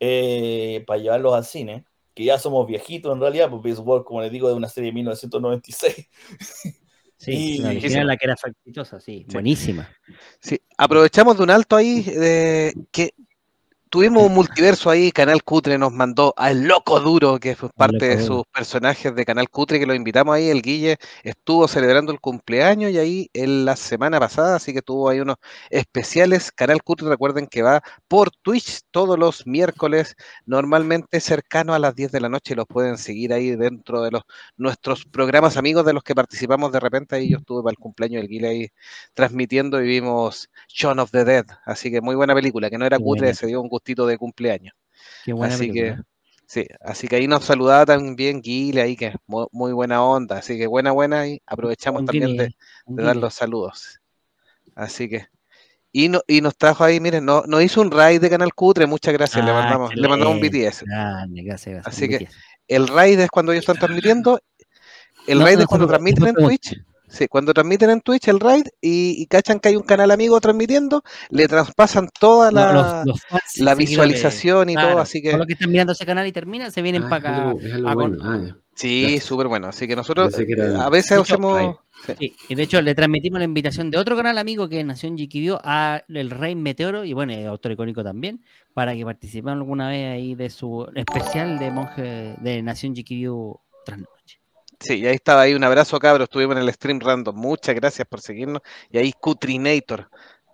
eh, 0.00 0.84
para 0.86 1.00
llevarlos 1.00 1.32
al 1.34 1.44
cine, 1.46 1.84
que 2.14 2.24
ya 2.24 2.38
somos 2.38 2.66
viejitos 2.66 3.10
en 3.14 3.20
realidad, 3.20 3.48
pues 3.48 3.62
Beast 3.62 3.80
Wars, 3.82 4.04
como 4.04 4.20
les 4.20 4.30
digo, 4.30 4.48
de 4.48 4.54
una 4.54 4.68
serie 4.68 4.90
de 4.90 4.94
1996. 4.94 6.08
Sí, 7.20 7.56
Y- 7.56 7.58
la 7.58 7.70
original, 7.70 8.06
la 8.06 8.16
que 8.16 8.26
era 8.26 8.36
factitosa, 8.36 9.00
sí, 9.00 9.26
buenísima. 9.32 9.88
Sí, 10.40 10.60
aprovechamos 10.76 11.36
de 11.36 11.42
un 11.42 11.50
alto 11.50 11.74
ahí 11.74 12.02
de 12.02 12.72
que 12.92 13.10
tuvimos 13.90 14.24
un 14.24 14.34
multiverso 14.34 14.90
ahí, 14.90 15.10
Canal 15.12 15.42
Cutre 15.42 15.78
nos 15.78 15.92
mandó 15.92 16.34
al 16.36 16.64
Loco 16.64 17.00
Duro, 17.00 17.38
que 17.38 17.56
fue 17.56 17.70
parte 17.70 18.16
de 18.16 18.22
sus 18.22 18.44
personajes 18.52 19.14
de 19.14 19.24
Canal 19.24 19.48
Cutre, 19.48 19.78
que 19.78 19.86
lo 19.86 19.94
invitamos 19.94 20.34
ahí, 20.34 20.48
el 20.48 20.62
Guille 20.62 20.96
estuvo 21.22 21.68
celebrando 21.68 22.12
el 22.12 22.20
cumpleaños 22.20 22.90
y 22.92 22.98
ahí 22.98 23.30
en 23.32 23.64
la 23.64 23.76
semana 23.76 24.20
pasada, 24.20 24.56
así 24.56 24.72
que 24.72 24.82
tuvo 24.82 25.08
ahí 25.08 25.20
unos 25.20 25.36
especiales. 25.70 26.52
Canal 26.52 26.82
Cutre, 26.82 27.08
recuerden 27.08 27.46
que 27.46 27.62
va 27.62 27.82
por 28.08 28.30
Twitch 28.30 28.80
todos 28.90 29.18
los 29.18 29.46
miércoles, 29.46 30.16
normalmente 30.46 31.20
cercano 31.20 31.74
a 31.74 31.78
las 31.78 31.94
10 31.94 32.12
de 32.12 32.20
la 32.20 32.28
noche, 32.28 32.54
los 32.54 32.66
pueden 32.66 32.98
seguir 32.98 33.32
ahí 33.32 33.56
dentro 33.56 34.02
de 34.02 34.10
los 34.10 34.22
nuestros 34.56 35.04
programas 35.04 35.56
amigos 35.56 35.84
de 35.86 35.92
los 35.92 36.02
que 36.02 36.14
participamos. 36.14 36.72
De 36.72 36.80
repente, 36.80 37.16
ahí 37.16 37.30
yo 37.30 37.38
estuve 37.38 37.62
para 37.62 37.72
el 37.72 37.78
cumpleaños 37.78 38.22
del 38.22 38.28
Guille 38.28 38.48
ahí 38.48 38.68
transmitiendo 39.14 39.82
y 39.82 39.86
vimos 39.86 40.50
Shaun 40.68 40.98
of 40.98 41.10
the 41.10 41.24
Dead, 41.24 41.46
así 41.64 41.90
que 41.90 42.00
muy 42.00 42.14
buena 42.14 42.34
película, 42.34 42.70
que 42.70 42.78
no 42.78 42.86
era 42.86 42.98
cutre, 42.98 43.34
se 43.34 43.46
dio 43.46 43.60
un 43.60 43.68
gustito 43.78 44.06
de 44.06 44.18
cumpleaños. 44.18 44.74
Qué 45.24 45.32
buena 45.32 45.54
así 45.54 45.68
película. 45.68 45.96
que 45.96 46.02
sí, 46.46 46.66
así 46.80 47.08
que 47.08 47.16
ahí 47.16 47.26
nos 47.28 47.44
saludaba 47.44 47.86
también 47.86 48.40
Guile 48.40 48.82
ahí 48.82 48.96
que 48.96 49.14
muy, 49.26 49.46
muy 49.52 49.72
buena 49.72 50.02
onda, 50.02 50.38
así 50.38 50.58
que 50.58 50.66
buena 50.66 50.92
buena 50.92 51.26
y 51.26 51.40
aprovechamos 51.46 52.00
Un 52.00 52.06
también 52.06 52.36
de, 52.36 52.54
dar 52.86 53.16
los 53.16 53.34
saludos. 53.34 54.00
Así 54.74 55.08
que 55.08 55.26
y, 55.90 56.08
no, 56.08 56.20
y 56.26 56.42
nos 56.42 56.56
trajo 56.56 56.84
ahí, 56.84 57.00
miren, 57.00 57.24
no, 57.24 57.42
nos 57.46 57.62
hizo 57.62 57.80
un 57.80 57.90
raid 57.90 58.20
de 58.20 58.28
Canal 58.28 58.52
Cutre, 58.54 58.86
muchas 58.86 59.14
gracias, 59.14 59.42
le 59.44 59.50
Ah, 59.50 59.54
mandamos, 59.54 59.94
le 59.94 60.06
mandamos 60.08 60.34
un. 60.34 60.40
BTS. 60.40 60.84
Grande, 60.84 61.42
gracias, 61.42 61.74
gracias. 61.74 61.86
Así 61.94 62.08
que- 62.08 62.18
BTS. 62.24 62.36
El 62.68 62.86
raid 62.88 63.18
es 63.20 63.30
cuando 63.30 63.52
ellos 63.52 63.62
están 63.62 63.78
transmitiendo, 63.78 64.38
el 65.26 65.38
No, 65.38 65.44
raid 65.46 65.56
no, 65.56 65.62
es 65.62 65.66
cuando 65.66 65.86
no, 65.86 65.90
transmiten 65.90 66.22
no, 66.24 66.28
en 66.28 66.34
no. 66.34 66.46
Twitch. 66.46 66.76
Sí, 67.10 67.26
cuando 67.28 67.54
transmiten 67.54 67.90
en 67.90 68.00
Twitch 68.00 68.28
el 68.28 68.38
raid 68.40 68.66
y, 68.80 69.14
y 69.22 69.26
cachan 69.26 69.60
que 69.60 69.68
hay 69.70 69.76
un 69.76 69.82
canal 69.82 70.10
amigo 70.10 70.40
transmitiendo, 70.40 71.02
le 71.30 71.48
traspasan 71.48 72.08
toda 72.20 72.50
la, 72.52 72.72
No, 72.72 72.82
los- 72.82 73.06
los 73.06 73.22
fans 73.22 73.42
la 73.58 73.74
seguidores, 73.74 73.78
visualización 73.78 74.70
y 74.70 74.74
todo, 74.74 74.98
así 74.98 75.22
que 75.22 75.28
todos 75.30 75.38
los 75.38 75.46
que 75.46 75.52
están 75.54 75.70
mirando 75.70 75.92
ese 75.92 76.04
canal 76.06 76.26
y 76.26 76.32
terminan, 76.32 76.70
se 76.70 76.82
vienen 76.82 77.04
Ah, 77.04 77.08
para 77.08 77.48
acá. 77.50 77.54
es 77.62 77.72
algo 77.74 77.94
bueno. 77.94 78.16
con- 78.18 78.26
Ah, 78.50 78.56
sí, 78.74 79.18
súper 79.20 79.48
bueno. 79.48 79.68
Así 79.68 79.88
que 79.88 79.96
nosotros 79.96 80.28
Pensé 80.28 80.46
que 80.46 80.52
era- 80.52 80.66
eh, 80.66 80.76
a 80.80 80.88
veces 80.90 81.18
hacemos... 81.18 81.56
raid. 81.56 81.70
sí. 82.06 82.12
Sí, 82.18 82.36
y 82.50 82.54
de 82.54 82.62
hecho 82.62 82.80
le 82.80 82.94
transmitimos 82.94 83.38
la 83.40 83.44
invitación 83.44 83.90
de 83.90 83.98
otro 83.98 84.14
canal 84.14 84.38
amigo 84.38 84.68
que 84.68 84.78
es 84.80 84.86
Nación 84.86 85.16
GQView 85.16 85.58
a 85.64 86.02
el 86.08 86.30
Rey 86.30 86.54
Meteoro 86.54 87.04
y 87.04 87.12
bueno, 87.12 87.32
es 87.32 87.44
autor 87.46 87.72
icónico 87.72 88.04
también, 88.04 88.44
para 88.74 88.94
que 88.94 89.04
participen 89.04 89.54
alguna 89.54 89.88
vez 89.88 90.12
ahí 90.12 90.34
de 90.36 90.48
su 90.50 90.86
especial 90.94 91.58
de 91.58 91.70
monje 91.72 92.36
de 92.40 92.62
Nación 92.62 92.94
tras 92.94 93.98
noche. 93.98 94.17
Sí, 94.80 95.00
y 95.00 95.06
ahí 95.06 95.14
estaba 95.16 95.42
ahí 95.42 95.54
un 95.54 95.64
abrazo, 95.64 95.98
cabros. 95.98 96.24
Estuvimos 96.26 96.56
en 96.56 96.62
el 96.62 96.72
stream 96.72 97.00
random. 97.00 97.34
Muchas 97.36 97.74
gracias 97.74 98.06
por 98.08 98.20
seguirnos. 98.20 98.62
Y 98.90 98.98
ahí 98.98 99.12
Cutrinator. 99.12 100.08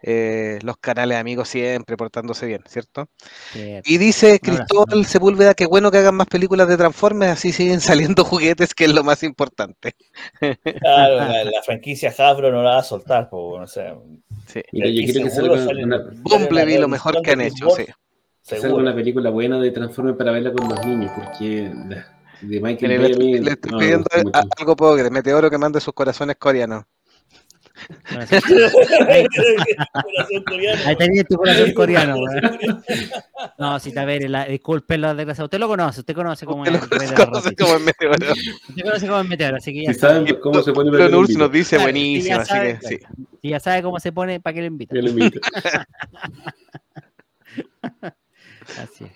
eh, 0.06 0.58
los 0.62 0.76
canales 0.76 1.16
amigos 1.16 1.48
siempre 1.48 1.96
portándose 1.96 2.44
bien, 2.44 2.62
¿cierto? 2.66 3.08
Y 3.54 3.96
dice 3.96 4.38
Cristóbal 4.38 5.06
Sepúlveda 5.06 5.54
que 5.54 5.64
bueno 5.64 5.90
que 5.90 5.96
hagan 5.96 6.14
más 6.14 6.26
películas 6.26 6.68
de 6.68 6.76
Transformers, 6.76 7.32
así 7.32 7.52
siguen 7.52 7.80
saliendo 8.14 8.22
juguetes, 8.24 8.74
que 8.74 8.84
es 8.84 8.92
lo 8.92 9.02
más 9.02 9.22
importante. 9.22 9.94
Claro, 10.38 11.16
la, 11.16 11.44
la 11.44 11.62
franquicia 11.64 12.10
Hasbro 12.10 12.52
no 12.52 12.62
la 12.62 12.70
va 12.72 12.78
a 12.80 12.82
soltar, 12.82 13.30
pues, 13.30 13.60
no 13.60 13.66
sé. 13.66 13.94
Sí. 14.46 14.60
Mira, 14.72 14.88
yo 14.88 15.04
quiero 15.10 15.24
que 15.24 15.30
salga 15.30 15.52
una, 15.84 16.04
Bumblebee, 16.22 16.78
lo 16.78 16.88
mejor 16.88 17.22
que 17.22 17.30
han 17.30 17.40
hecho, 17.40 17.70
sí. 17.70 17.86
salga 18.42 18.74
una 18.74 18.94
película 18.94 19.30
buena 19.30 19.58
de 19.58 19.70
Transformers 19.70 20.18
para 20.18 20.32
verla 20.32 20.52
con 20.52 20.68
los 20.68 20.84
niños, 20.84 21.12
porque 21.16 21.70
la- 21.88 22.13
de 22.48 22.60
Michael 22.60 22.92
Mire, 22.92 22.98
Bay 23.02 23.12
a 23.12 23.16
mí 23.16 23.32
le, 23.34 23.40
le 23.40 23.50
estoy 23.52 23.72
no 23.72 23.78
pidiendo 23.78 24.04
gusta 24.22 24.38
a- 24.38 24.42
a- 24.42 24.46
algo 24.58 24.76
pobre, 24.76 25.10
Meteoro 25.10 25.50
que 25.50 25.58
mande 25.58 25.80
sus 25.80 25.94
corazones 25.94 26.36
coreanos. 26.36 26.84
Ahí, 30.86 30.96
tenía 30.96 31.24
tu 31.24 31.36
corazón 31.36 31.72
coreano. 31.74 32.16
No, 33.58 33.78
si 33.80 33.92
te 33.92 34.04
ver, 34.04 34.30
la, 34.30 34.44
disculpe 34.46 34.96
la 34.96 35.12
desgracia. 35.14 35.44
Usted 35.44 35.58
lo 35.58 35.66
conoce, 35.68 36.00
usted 36.00 36.14
conoce 36.14 36.46
cómo 36.46 36.62
Usted 36.62 36.74
es. 36.76 36.80
conoce 37.12 37.48
rotita. 37.50 37.64
como 37.64 37.76
el 37.76 37.82
Meteoro. 37.84 38.32
Usted 38.68 38.82
conoce 38.84 39.06
cómo 39.08 39.20
es 39.20 39.28
meteoro, 39.28 39.56
así 39.56 39.72
que 39.72 39.84
ya 39.86 39.92
Si 39.92 39.98
saben 39.98 40.36
cómo 40.40 40.62
se 40.62 40.72
pone 40.72 40.90
Don 40.90 40.98
para 40.98 41.06
que 41.08 41.12
lo 41.12 41.18
Urs 41.20 41.36
nos 41.36 41.50
dice 41.52 41.78
buenísimo, 41.78 42.22
sí, 42.22 42.28
ya 42.28 42.36
así 42.36 42.48
sabe, 42.48 42.78
que 42.80 42.86
sí. 42.88 42.98
Si 43.42 43.48
ya 43.48 43.60
sabe 43.60 43.82
cómo 43.82 43.98
se 43.98 44.12
pone, 44.12 44.40
¿para 44.40 44.54
qué 44.54 44.60
lo 44.60 44.66
invita? 44.66 44.94
Que 44.94 45.02
lo 45.02 45.10
invito. 45.10 45.40
Así 48.78 49.04
es. 49.04 49.10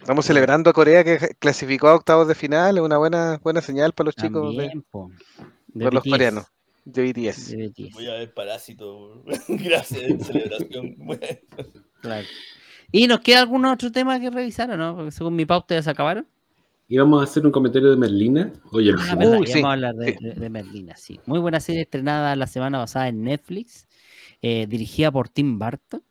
Estamos 0.00 0.24
celebrando 0.24 0.70
a 0.70 0.72
Corea 0.72 1.04
que 1.04 1.18
clasificó 1.38 1.88
a 1.88 1.94
octavos 1.94 2.26
de 2.26 2.34
final, 2.34 2.78
es 2.78 2.82
una 2.82 2.98
buena, 2.98 3.38
buena 3.42 3.60
señal 3.60 3.92
para 3.92 4.06
los 4.06 4.16
chicos 4.16 4.56
de, 4.56 4.68
También. 4.68 4.84
De 5.68 5.84
para 5.84 5.94
los 5.94 6.02
BTS, 6.04 6.10
coreanos 6.10 6.44
de 6.84 7.02
BTS. 7.12 7.50
de 7.56 7.68
BTS, 7.68 7.94
Voy 7.94 8.06
a 8.08 8.14
ver 8.14 8.34
Parásito. 8.34 9.22
Gracias, 9.48 10.26
celebración. 10.26 10.96
claro. 12.00 12.26
¿Y 12.92 13.06
nos 13.06 13.20
queda 13.20 13.40
algún 13.42 13.64
otro 13.66 13.92
tema 13.92 14.18
que 14.18 14.30
revisar 14.30 14.70
o 14.70 14.76
no? 14.76 14.96
Porque 14.96 15.12
según 15.12 15.36
mi 15.36 15.44
pauta 15.46 15.74
ya 15.76 15.82
se 15.82 15.90
acabaron. 15.90 16.26
íbamos 16.88 17.20
a 17.20 17.24
hacer 17.24 17.46
un 17.46 17.52
comentario 17.52 17.90
de 17.90 17.96
Merlina. 17.96 18.52
Oye, 18.72 18.92
Ah, 18.98 19.12
el 19.12 19.18
verdad, 19.18 19.38
sí, 19.46 19.52
vamos 19.52 19.68
a 19.68 19.72
hablar 19.74 19.94
de, 19.94 20.12
sí. 20.12 20.18
de- 20.24 20.34
de 20.34 20.50
Merlina, 20.50 20.96
sí. 20.96 21.20
Muy 21.26 21.38
buena 21.38 21.60
serie 21.60 21.82
estrenada 21.82 22.34
la 22.34 22.48
semana 22.48 22.78
pasada 22.80 23.06
en 23.08 23.22
Netflix, 23.22 23.86
eh, 24.42 24.66
dirigida 24.66 25.12
por 25.12 25.28
Tim 25.28 25.58
Burton. 25.58 26.02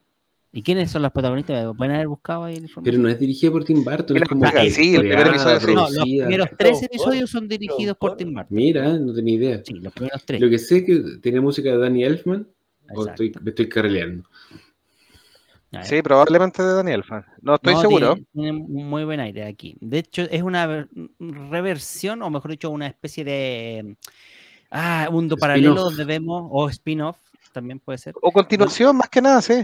¿Y 0.51 0.63
quiénes 0.63 0.89
son 0.89 1.03
las 1.03 1.11
protagonistas? 1.11 1.75
¿Pueden 1.77 1.93
haber 1.93 2.07
buscado 2.07 2.45
ahí 2.45 2.55
información? 2.55 2.83
Pero 2.83 2.97
no 2.97 3.07
es 3.09 3.19
dirigida 3.19 3.51
por 3.51 3.63
Tim 3.65 3.83
Burton, 3.83 4.15
Mira, 4.15 4.23
es 4.23 4.29
como 4.29 4.45
sí, 4.71 4.95
el 4.95 5.01
primer 5.01 5.27
episodio 5.27 5.59
sí. 5.59 5.73
No, 5.75 5.89
los 5.89 6.05
primeros 6.05 6.49
tres 6.57 6.83
episodios 6.83 7.29
son 7.29 7.47
dirigidos 7.47 7.97
por 7.97 8.17
Tim 8.17 8.33
Burton. 8.33 8.55
Mira, 8.55 8.97
no 8.97 9.13
tenía 9.13 9.35
idea. 9.35 9.61
Sí, 9.63 9.75
los 9.75 9.93
primeros 9.93 10.25
tres. 10.25 10.41
Lo 10.41 10.49
que 10.49 10.57
sé 10.57 10.77
es 10.77 10.83
que 10.85 11.03
tiene 11.21 11.39
música 11.39 11.69
de 11.69 11.77
Danny 11.77 12.03
Elfman, 12.03 12.47
o 12.95 13.05
estoy, 13.05 13.31
me 13.41 13.49
estoy 13.51 13.69
carreleando. 13.69 14.23
Sí, 15.83 16.01
probablemente 16.01 16.63
de 16.63 16.73
Daniel 16.73 17.03
Fan. 17.03 17.23
No 17.41 17.55
estoy 17.55 17.75
No, 17.75 17.81
seguro. 17.81 18.13
Tiene, 18.15 18.27
tiene 18.33 18.51
un 18.57 18.89
muy 18.89 19.03
buen 19.03 19.19
aire 19.19 19.45
aquí. 19.45 19.77
De 19.79 19.99
hecho, 19.99 20.23
es 20.23 20.41
una 20.41 20.65
ver- 20.65 20.89
reversión, 21.19 22.23
o 22.23 22.29
mejor 22.31 22.49
dicho, 22.49 22.71
una 22.71 22.87
especie 22.87 23.23
de 23.23 23.95
ah, 24.71 25.09
mundo 25.11 25.37
paralelo 25.37 25.75
donde 25.75 26.05
vemos, 26.05 26.47
o 26.49 26.67
spin-off, 26.69 27.17
también 27.53 27.79
puede 27.79 27.99
ser. 27.99 28.15
O 28.19 28.31
continuación, 28.31 28.97
más 28.97 29.09
que 29.09 29.21
nada, 29.21 29.43
sí. 29.43 29.61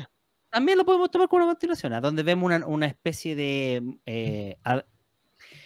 También 0.56 0.78
lo 0.78 0.86
podemos 0.86 1.12
tomar 1.12 1.28
como 1.28 1.44
una 1.44 1.52
continuación, 1.52 1.92
a 1.92 2.00
donde 2.00 2.24
vemos 2.24 2.46
una, 2.46 2.66
una 2.66 2.86
especie 2.86 3.36
de 3.36 3.84
eh, 4.06 4.56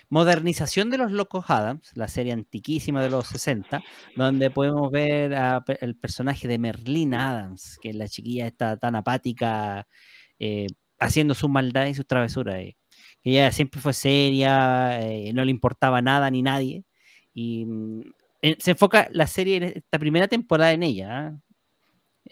modernización 0.10 0.90
de 0.90 0.98
los 0.98 1.12
Locos 1.12 1.46
Adams, 1.48 1.92
la 1.94 2.08
serie 2.08 2.34
antiquísima 2.34 3.04
de 3.04 3.12
los 3.12 3.28
60, 3.28 3.84
donde 4.16 4.50
podemos 4.50 4.90
ver 4.90 5.36
el 5.82 5.96
personaje 5.96 6.48
de 6.48 6.58
Merlina 6.58 7.30
Adams, 7.30 7.78
que 7.80 7.90
es 7.90 7.96
la 7.96 8.08
chiquilla 8.08 8.48
esta 8.48 8.78
tan 8.78 8.96
apática, 8.96 9.88
eh, 10.40 10.66
haciendo 10.98 11.36
sus 11.36 11.52
maldades 11.52 11.92
y 11.92 11.94
sus 11.94 12.08
travesuras. 12.08 12.56
eh, 12.56 12.76
ella 13.22 13.52
siempre 13.52 13.80
fue 13.82 13.94
seria, 13.94 15.02
eh, 15.02 15.32
no 15.34 15.46
le 15.46 15.52
importaba 15.52 16.02
nada 16.02 16.32
ni 16.32 16.42
nadie. 16.42 16.84
Y 17.32 17.66
mm, 17.68 18.02
se 18.58 18.72
enfoca 18.72 19.08
la 19.12 19.28
serie 19.28 19.74
esta 19.76 20.00
primera 20.00 20.28
temporada 20.28 20.72
en 20.74 20.82
ella. 20.82 21.28
¿ah? 21.28 21.40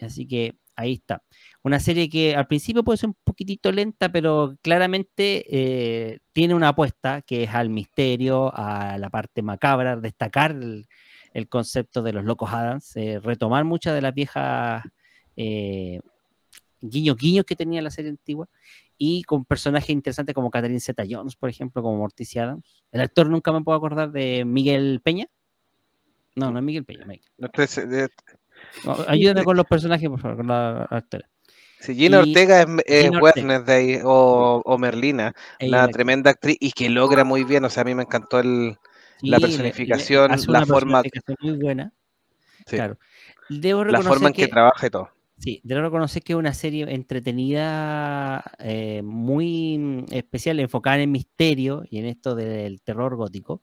Así 0.00 0.26
que 0.26 0.58
ahí 0.78 0.94
está. 0.94 1.22
Una 1.68 1.80
serie 1.80 2.08
que 2.08 2.34
al 2.34 2.46
principio 2.46 2.82
puede 2.82 2.96
ser 2.96 3.10
un 3.10 3.16
poquitito 3.22 3.70
lenta, 3.70 4.10
pero 4.10 4.56
claramente 4.62 5.44
eh, 5.50 6.18
tiene 6.32 6.54
una 6.54 6.68
apuesta 6.68 7.20
que 7.20 7.42
es 7.42 7.50
al 7.50 7.68
misterio, 7.68 8.50
a 8.54 8.96
la 8.96 9.10
parte 9.10 9.42
macabra, 9.42 9.96
destacar 9.96 10.52
el, 10.52 10.88
el 11.34 11.46
concepto 11.46 12.02
de 12.02 12.14
los 12.14 12.24
locos 12.24 12.50
Adams, 12.54 12.96
eh, 12.96 13.20
retomar 13.22 13.64
muchas 13.64 13.94
de 13.94 14.00
las 14.00 14.14
viejas 14.14 14.82
eh, 15.36 16.00
guiños 16.80 17.18
guiños 17.18 17.44
que 17.44 17.54
tenía 17.54 17.82
la 17.82 17.90
serie 17.90 18.12
antigua 18.12 18.48
y 18.96 19.22
con 19.24 19.44
personajes 19.44 19.90
interesantes 19.90 20.34
como 20.34 20.50
Catherine 20.50 20.80
Zeta 20.80 21.04
Jones, 21.06 21.36
por 21.36 21.50
ejemplo, 21.50 21.82
como 21.82 21.98
Morticia 21.98 22.44
Adams. 22.44 22.64
El 22.92 23.02
actor 23.02 23.28
nunca 23.28 23.52
me 23.52 23.60
puedo 23.60 23.76
acordar 23.76 24.10
de 24.10 24.46
Miguel 24.46 25.02
Peña. 25.04 25.26
No, 26.34 26.50
no 26.50 26.60
es 26.60 26.64
Miguel 26.64 26.86
Peña. 26.86 27.04
Miguel. 27.04 27.28
No 27.36 27.50
ayúdame 29.06 29.44
con 29.44 29.54
los 29.54 29.66
personajes, 29.66 30.08
por 30.08 30.18
favor, 30.18 30.38
con 30.38 30.46
la 30.46 30.88
actora. 30.88 31.28
Si 31.80 31.94
Gina 31.94 32.18
Y- 32.18 32.30
Ortega 32.30 32.62
es, 32.62 32.68
es 32.86 33.04
Gina 33.04 33.18
Ortega. 33.20 33.46
Werner 33.46 33.64
de 33.64 33.72
ahí, 33.72 34.00
o, 34.04 34.62
o 34.64 34.78
Merlina, 34.78 35.32
Ella 35.58 35.68
una 35.78 35.86
la- 35.86 35.92
tremenda 35.92 36.30
actriz 36.30 36.56
y 36.60 36.72
que 36.72 36.88
logra 36.90 37.24
muy 37.24 37.44
bien. 37.44 37.64
O 37.64 37.70
sea, 37.70 37.82
a 37.82 37.84
mí 37.84 37.94
me 37.94 38.02
encantó 38.02 38.40
el. 38.40 38.76
Sí, 39.20 39.28
la 39.28 39.40
personificación, 39.40 40.30
hace 40.32 40.50
la 40.50 40.58
una 40.58 40.66
forma- 40.66 41.02
personificación 41.02 41.36
muy 41.40 41.58
buena. 41.62 41.92
sí, 42.66 42.76
Claro. 42.76 42.98
Debo 43.48 43.84
la 43.84 44.02
forma 44.02 44.28
en 44.28 44.34
que, 44.34 44.42
que, 44.42 44.48
trabaja 44.48 44.86
y 44.86 44.90
todo. 44.90 45.08
sí, 45.38 45.60
debo 45.64 45.80
reconocer 45.80 46.22
que 46.22 46.34
es 46.34 46.38
una 46.38 46.52
serie 46.52 46.84
entretenida, 46.92 48.44
eh, 48.58 49.02
muy 49.02 50.04
especial, 50.10 50.60
enfocada 50.60 50.96
en 50.96 51.02
el 51.02 51.08
misterio 51.08 51.82
y 51.90 51.98
en 51.98 52.06
esto 52.06 52.34
del 52.34 52.80
terror 52.82 53.16
gótico. 53.16 53.62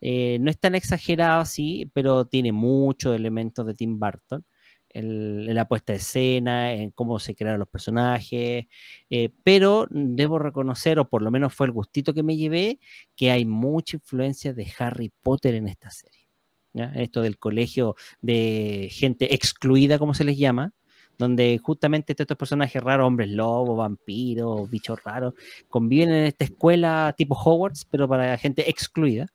Eh, 0.00 0.38
no 0.40 0.50
es 0.50 0.58
tan 0.58 0.74
exagerado, 0.74 1.44
sí, 1.44 1.90
pero 1.94 2.24
tiene 2.26 2.52
muchos 2.52 3.14
elementos 3.14 3.66
de 3.66 3.74
Tim 3.74 3.98
Burton. 3.98 4.44
En 4.92 5.54
la 5.54 5.68
puesta 5.68 5.92
de 5.92 5.98
escena, 5.98 6.72
en 6.72 6.90
cómo 6.90 7.18
se 7.18 7.34
crearon 7.34 7.60
los 7.60 7.68
personajes, 7.68 8.66
eh, 9.08 9.30
pero 9.44 9.86
debo 9.90 10.38
reconocer, 10.38 10.98
o 10.98 11.08
por 11.08 11.22
lo 11.22 11.30
menos 11.30 11.54
fue 11.54 11.66
el 11.66 11.72
gustito 11.72 12.12
que 12.12 12.22
me 12.22 12.36
llevé, 12.36 12.78
que 13.16 13.30
hay 13.30 13.44
mucha 13.44 13.96
influencia 13.96 14.52
de 14.52 14.70
Harry 14.78 15.12
Potter 15.22 15.54
en 15.54 15.68
esta 15.68 15.90
serie. 15.90 16.28
¿ya? 16.72 16.92
Esto 16.94 17.22
del 17.22 17.38
colegio 17.38 17.96
de 18.20 18.88
gente 18.90 19.34
excluida, 19.34 19.98
como 19.98 20.14
se 20.14 20.24
les 20.24 20.36
llama, 20.36 20.72
donde 21.18 21.58
justamente 21.62 22.14
estos 22.18 22.36
personajes 22.36 22.82
raros, 22.82 23.06
hombres 23.06 23.28
lobos, 23.28 23.76
vampiros, 23.76 24.68
bichos 24.70 25.02
raros, 25.04 25.34
conviven 25.68 26.08
en 26.10 26.24
esta 26.24 26.44
escuela 26.44 27.14
tipo 27.16 27.34
Hogwarts, 27.34 27.84
pero 27.84 28.08
para 28.08 28.38
gente 28.38 28.68
excluida, 28.68 29.26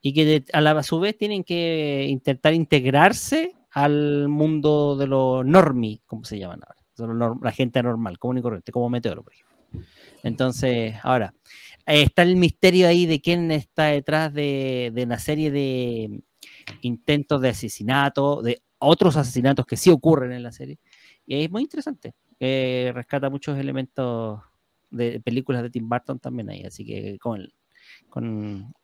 y 0.00 0.12
que 0.12 0.44
a, 0.52 0.60
la, 0.60 0.72
a 0.72 0.82
su 0.82 0.98
vez 0.98 1.16
tienen 1.16 1.44
que 1.44 2.06
intentar 2.08 2.54
integrarse 2.54 3.54
al 3.76 4.28
mundo 4.28 4.96
de 4.96 5.06
los 5.06 5.44
normi, 5.44 6.00
como 6.06 6.24
se 6.24 6.38
llaman 6.38 6.62
ahora, 6.66 7.36
la 7.42 7.52
gente 7.52 7.82
normal, 7.82 8.18
común 8.18 8.38
y 8.38 8.42
corriente, 8.42 8.72
como 8.72 8.88
Meteoro, 8.88 9.22
por 9.22 9.34
ejemplo. 9.34 9.54
Entonces, 10.22 10.94
ahora, 11.02 11.34
está 11.84 12.22
el 12.22 12.36
misterio 12.36 12.88
ahí 12.88 13.04
de 13.04 13.20
quién 13.20 13.50
está 13.50 13.88
detrás 13.88 14.32
de, 14.32 14.92
de 14.94 15.02
una 15.02 15.18
serie 15.18 15.50
de 15.50 16.22
intentos 16.80 17.42
de 17.42 17.50
asesinato, 17.50 18.40
de 18.40 18.62
otros 18.78 19.14
asesinatos 19.18 19.66
que 19.66 19.76
sí 19.76 19.90
ocurren 19.90 20.32
en 20.32 20.42
la 20.42 20.52
serie. 20.52 20.78
Y 21.26 21.44
es 21.44 21.50
muy 21.50 21.60
interesante. 21.62 22.14
eh, 22.40 22.92
rescata 22.94 23.28
muchos 23.28 23.58
elementos 23.58 24.40
de 24.90 25.20
películas 25.20 25.62
de 25.62 25.70
Tim 25.70 25.86
Burton 25.86 26.18
también 26.18 26.48
ahí. 26.48 26.62
Así 26.64 26.82
que 26.86 27.18
con, 27.18 27.46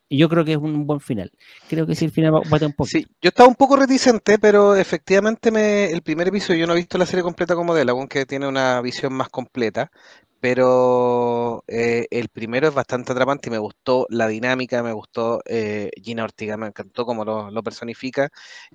y 0.08 0.18
yo 0.18 0.28
creo 0.28 0.44
que 0.44 0.52
es 0.52 0.58
un 0.58 0.86
buen 0.86 1.00
final. 1.00 1.30
Creo 1.66 1.86
que 1.86 1.94
sí, 1.94 2.04
el 2.06 2.12
final 2.12 2.42
tener 2.44 2.66
un 2.66 2.72
poco. 2.74 2.90
Sí, 2.90 3.06
yo 3.20 3.28
estaba 3.28 3.48
un 3.48 3.54
poco 3.54 3.76
reticente, 3.76 4.38
pero 4.38 4.74
efectivamente 4.74 5.50
me, 5.52 5.84
el 5.86 6.02
primer 6.02 6.28
episodio, 6.28 6.60
yo 6.60 6.66
no 6.66 6.72
he 6.72 6.76
visto 6.76 6.98
la 6.98 7.06
serie 7.06 7.22
completa 7.22 7.54
como 7.54 7.74
de 7.74 7.82
él, 7.82 7.88
aunque 7.90 8.26
tiene 8.26 8.48
una 8.48 8.80
visión 8.80 9.12
más 9.12 9.28
completa, 9.28 9.90
pero 10.40 11.62
eh, 11.68 12.06
el 12.10 12.28
primero 12.28 12.66
es 12.68 12.74
bastante 12.74 13.12
atrapante 13.12 13.48
y 13.48 13.52
me 13.52 13.58
gustó 13.58 14.06
la 14.10 14.26
dinámica, 14.26 14.82
me 14.82 14.92
gustó 14.92 15.40
eh, 15.46 15.90
Gina 16.02 16.24
Ortega, 16.24 16.56
me 16.56 16.66
encantó 16.66 17.06
cómo 17.06 17.24
lo, 17.24 17.50
personifica, 17.62 18.30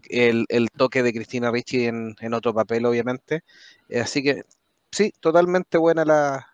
el, 0.09 0.45
el 0.47 0.69
toque 0.71 1.03
de 1.03 1.11
Cristina 1.13 1.51
Ricci 1.51 1.85
en, 1.85 2.15
en 2.21 2.33
otro 2.33 2.53
papel, 2.53 2.85
obviamente. 2.85 3.41
Eh, 3.89 3.99
así 3.99 4.23
que 4.23 4.43
sí, 4.91 5.11
totalmente 5.19 5.77
buena 5.77 6.05
la, 6.05 6.47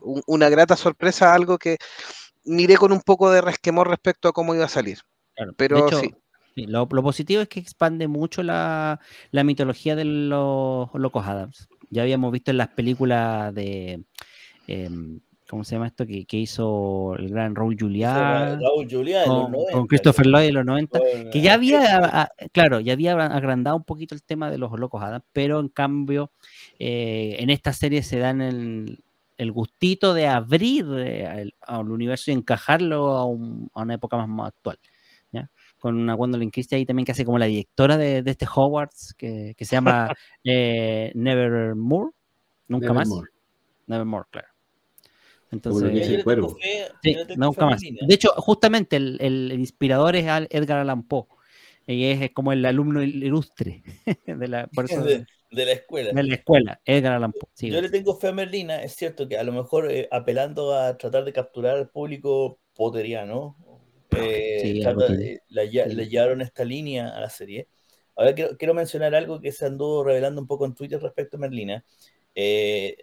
un- 0.00 0.22
una 0.26 0.48
grata 0.48 0.74
sorpresa, 0.76 1.34
algo 1.34 1.58
que 1.58 1.76
miré 2.44 2.76
con 2.76 2.92
un 2.92 3.00
poco 3.00 3.30
de 3.30 3.40
resquemor 3.40 3.88
respecto 3.88 4.28
a 4.28 4.32
cómo 4.32 4.54
iba 4.54 4.64
a 4.64 4.68
salir. 4.68 4.98
Claro, 5.34 5.52
de 5.52 5.56
Pero 5.56 5.86
hecho, 5.86 6.00
sí. 6.00 6.14
sí, 6.54 6.66
lo, 6.66 6.88
lo 6.90 7.02
positivo 7.02 7.42
es 7.42 7.48
que 7.48 7.60
expande 7.60 8.06
mucho 8.08 8.42
la, 8.42 9.00
la 9.30 9.44
mitología 9.44 9.96
de 9.96 10.04
los 10.04 10.88
locos 10.94 11.26
Adams. 11.26 11.68
Ya 11.90 12.02
habíamos 12.02 12.32
visto 12.32 12.50
en 12.50 12.58
las 12.58 12.68
películas 12.68 13.54
de. 13.54 14.04
em, 14.66 15.20
¿Cómo 15.46 15.62
se 15.62 15.74
llama 15.74 15.86
esto? 15.88 16.06
Que, 16.06 16.24
que 16.24 16.38
hizo 16.38 17.14
el 17.16 17.28
gran 17.28 17.54
Raúl 17.54 17.76
Juliá 17.78 18.58
Raúl 18.58 18.88
Juliá 18.90 19.20
de 19.20 19.26
los 19.26 19.36
con, 19.42 19.52
90. 19.52 19.72
con 19.72 19.86
Christopher 19.86 20.26
Lloyd 20.26 20.48
en 20.48 20.54
los 20.54 20.64
90. 20.64 20.98
Con, 20.98 21.30
que 21.30 21.40
ya 21.42 21.50
eh, 21.52 21.54
había, 21.54 21.96
a- 22.22 22.28
claro, 22.50 22.80
ya 22.80 22.94
había 22.94 23.12
agrandado 23.12 23.76
un 23.76 23.84
poquito 23.84 24.14
el 24.14 24.22
tema 24.22 24.50
de 24.50 24.56
los 24.58 24.72
locos 24.78 25.02
Adams, 25.02 25.24
pero 25.32 25.60
en 25.60 25.68
cambio 25.68 26.32
eh, 26.78 27.36
en 27.38 27.50
esta 27.50 27.72
serie 27.74 28.02
se 28.02 28.18
dan 28.18 28.40
el, 28.40 29.04
el 29.36 29.52
gustito 29.52 30.14
de 30.14 30.26
abrir 30.28 30.86
eh, 30.98 31.26
al, 31.26 31.54
al 31.60 31.90
universo 31.90 32.30
y 32.30 32.34
encajarlo 32.34 33.08
a, 33.16 33.24
un- 33.24 33.70
a 33.74 33.82
una 33.82 33.94
época 33.94 34.16
más, 34.16 34.28
más 34.28 34.48
actual. 34.48 34.78
¿ya? 35.32 35.50
Con 35.78 35.96
una 35.96 36.14
Gwendolyn 36.14 36.50
Christie 36.50 36.76
ahí 36.78 36.86
también 36.86 37.04
que 37.06 37.12
hace 37.12 37.24
como 37.24 37.38
la 37.38 37.46
directora 37.46 37.96
de, 37.96 38.22
de 38.22 38.30
este 38.30 38.46
Hogwarts, 38.52 39.14
que, 39.14 39.54
que 39.56 39.64
se 39.64 39.76
llama 39.76 40.08
eh, 40.44 41.10
Nevermore, 41.14 42.12
nunca 42.68 42.92
más. 42.92 43.08
Nevermore. 43.08 43.30
Nevermore, 43.86 44.24
claro. 44.30 44.48
Entonces, 45.50 46.08
el 46.08 46.24
cuervo. 46.24 46.56
Sí, 47.02 47.16
nunca 47.36 47.66
más. 47.66 47.80
Melina. 47.80 48.06
De 48.06 48.14
hecho, 48.14 48.30
justamente 48.36 48.96
el, 48.96 49.18
el- 49.20 49.52
el 49.52 49.60
inspirador 49.60 50.16
es 50.16 50.24
Edgar 50.50 50.78
Allan 50.78 51.02
Poe. 51.04 51.26
Y 51.86 52.04
es 52.06 52.30
como 52.32 52.52
el 52.52 52.64
alumno 52.64 53.02
il- 53.02 53.22
ilustre 53.22 53.82
de 54.26 54.48
la, 54.48 54.66
por 54.68 54.86
eso- 54.86 55.04
de, 55.54 55.64
la 55.66 55.72
escuela. 55.72 56.10
de 56.12 56.22
la 56.22 56.34
escuela, 56.34 56.80
Edgar 56.84 57.14
Allan 57.14 57.32
Poe. 57.32 57.48
sí, 57.54 57.70
Yo 57.70 57.80
le 57.80 57.88
tengo 57.90 58.16
fe 58.16 58.28
a 58.28 58.32
Merlina, 58.32 58.82
es 58.82 58.94
cierto 58.94 59.28
que 59.28 59.38
a 59.38 59.42
lo 59.44 59.52
mejor 59.52 59.90
eh, 59.90 60.08
apelando 60.10 60.74
a 60.74 60.96
tratar 60.96 61.24
de 61.24 61.32
capturar 61.32 61.76
al 61.76 61.88
público 61.90 62.58
poteriano, 62.74 63.56
eh, 64.16 64.58
Sí, 64.62 64.80
trata- 64.80 65.12
eh, 65.14 65.40
la 65.48 65.62
Sí. 65.64 65.94
le 65.94 66.08
llevaron 66.08 66.40
esta 66.40 66.64
línea 66.64 67.08
a 67.16 67.20
la 67.20 67.30
serie. 67.30 67.68
Ahora 68.16 68.32
quiero, 68.34 68.56
quiero 68.56 68.74
mencionar 68.74 69.14
algo 69.14 69.40
que 69.40 69.50
se 69.50 69.66
anduvo 69.66 70.04
revelando 70.04 70.40
un 70.40 70.46
poco 70.46 70.64
en 70.66 70.74
Twitter 70.74 71.00
respecto 71.00 71.36
a 71.36 71.40
Merlina. 71.40 71.84
Eh, 72.36 72.96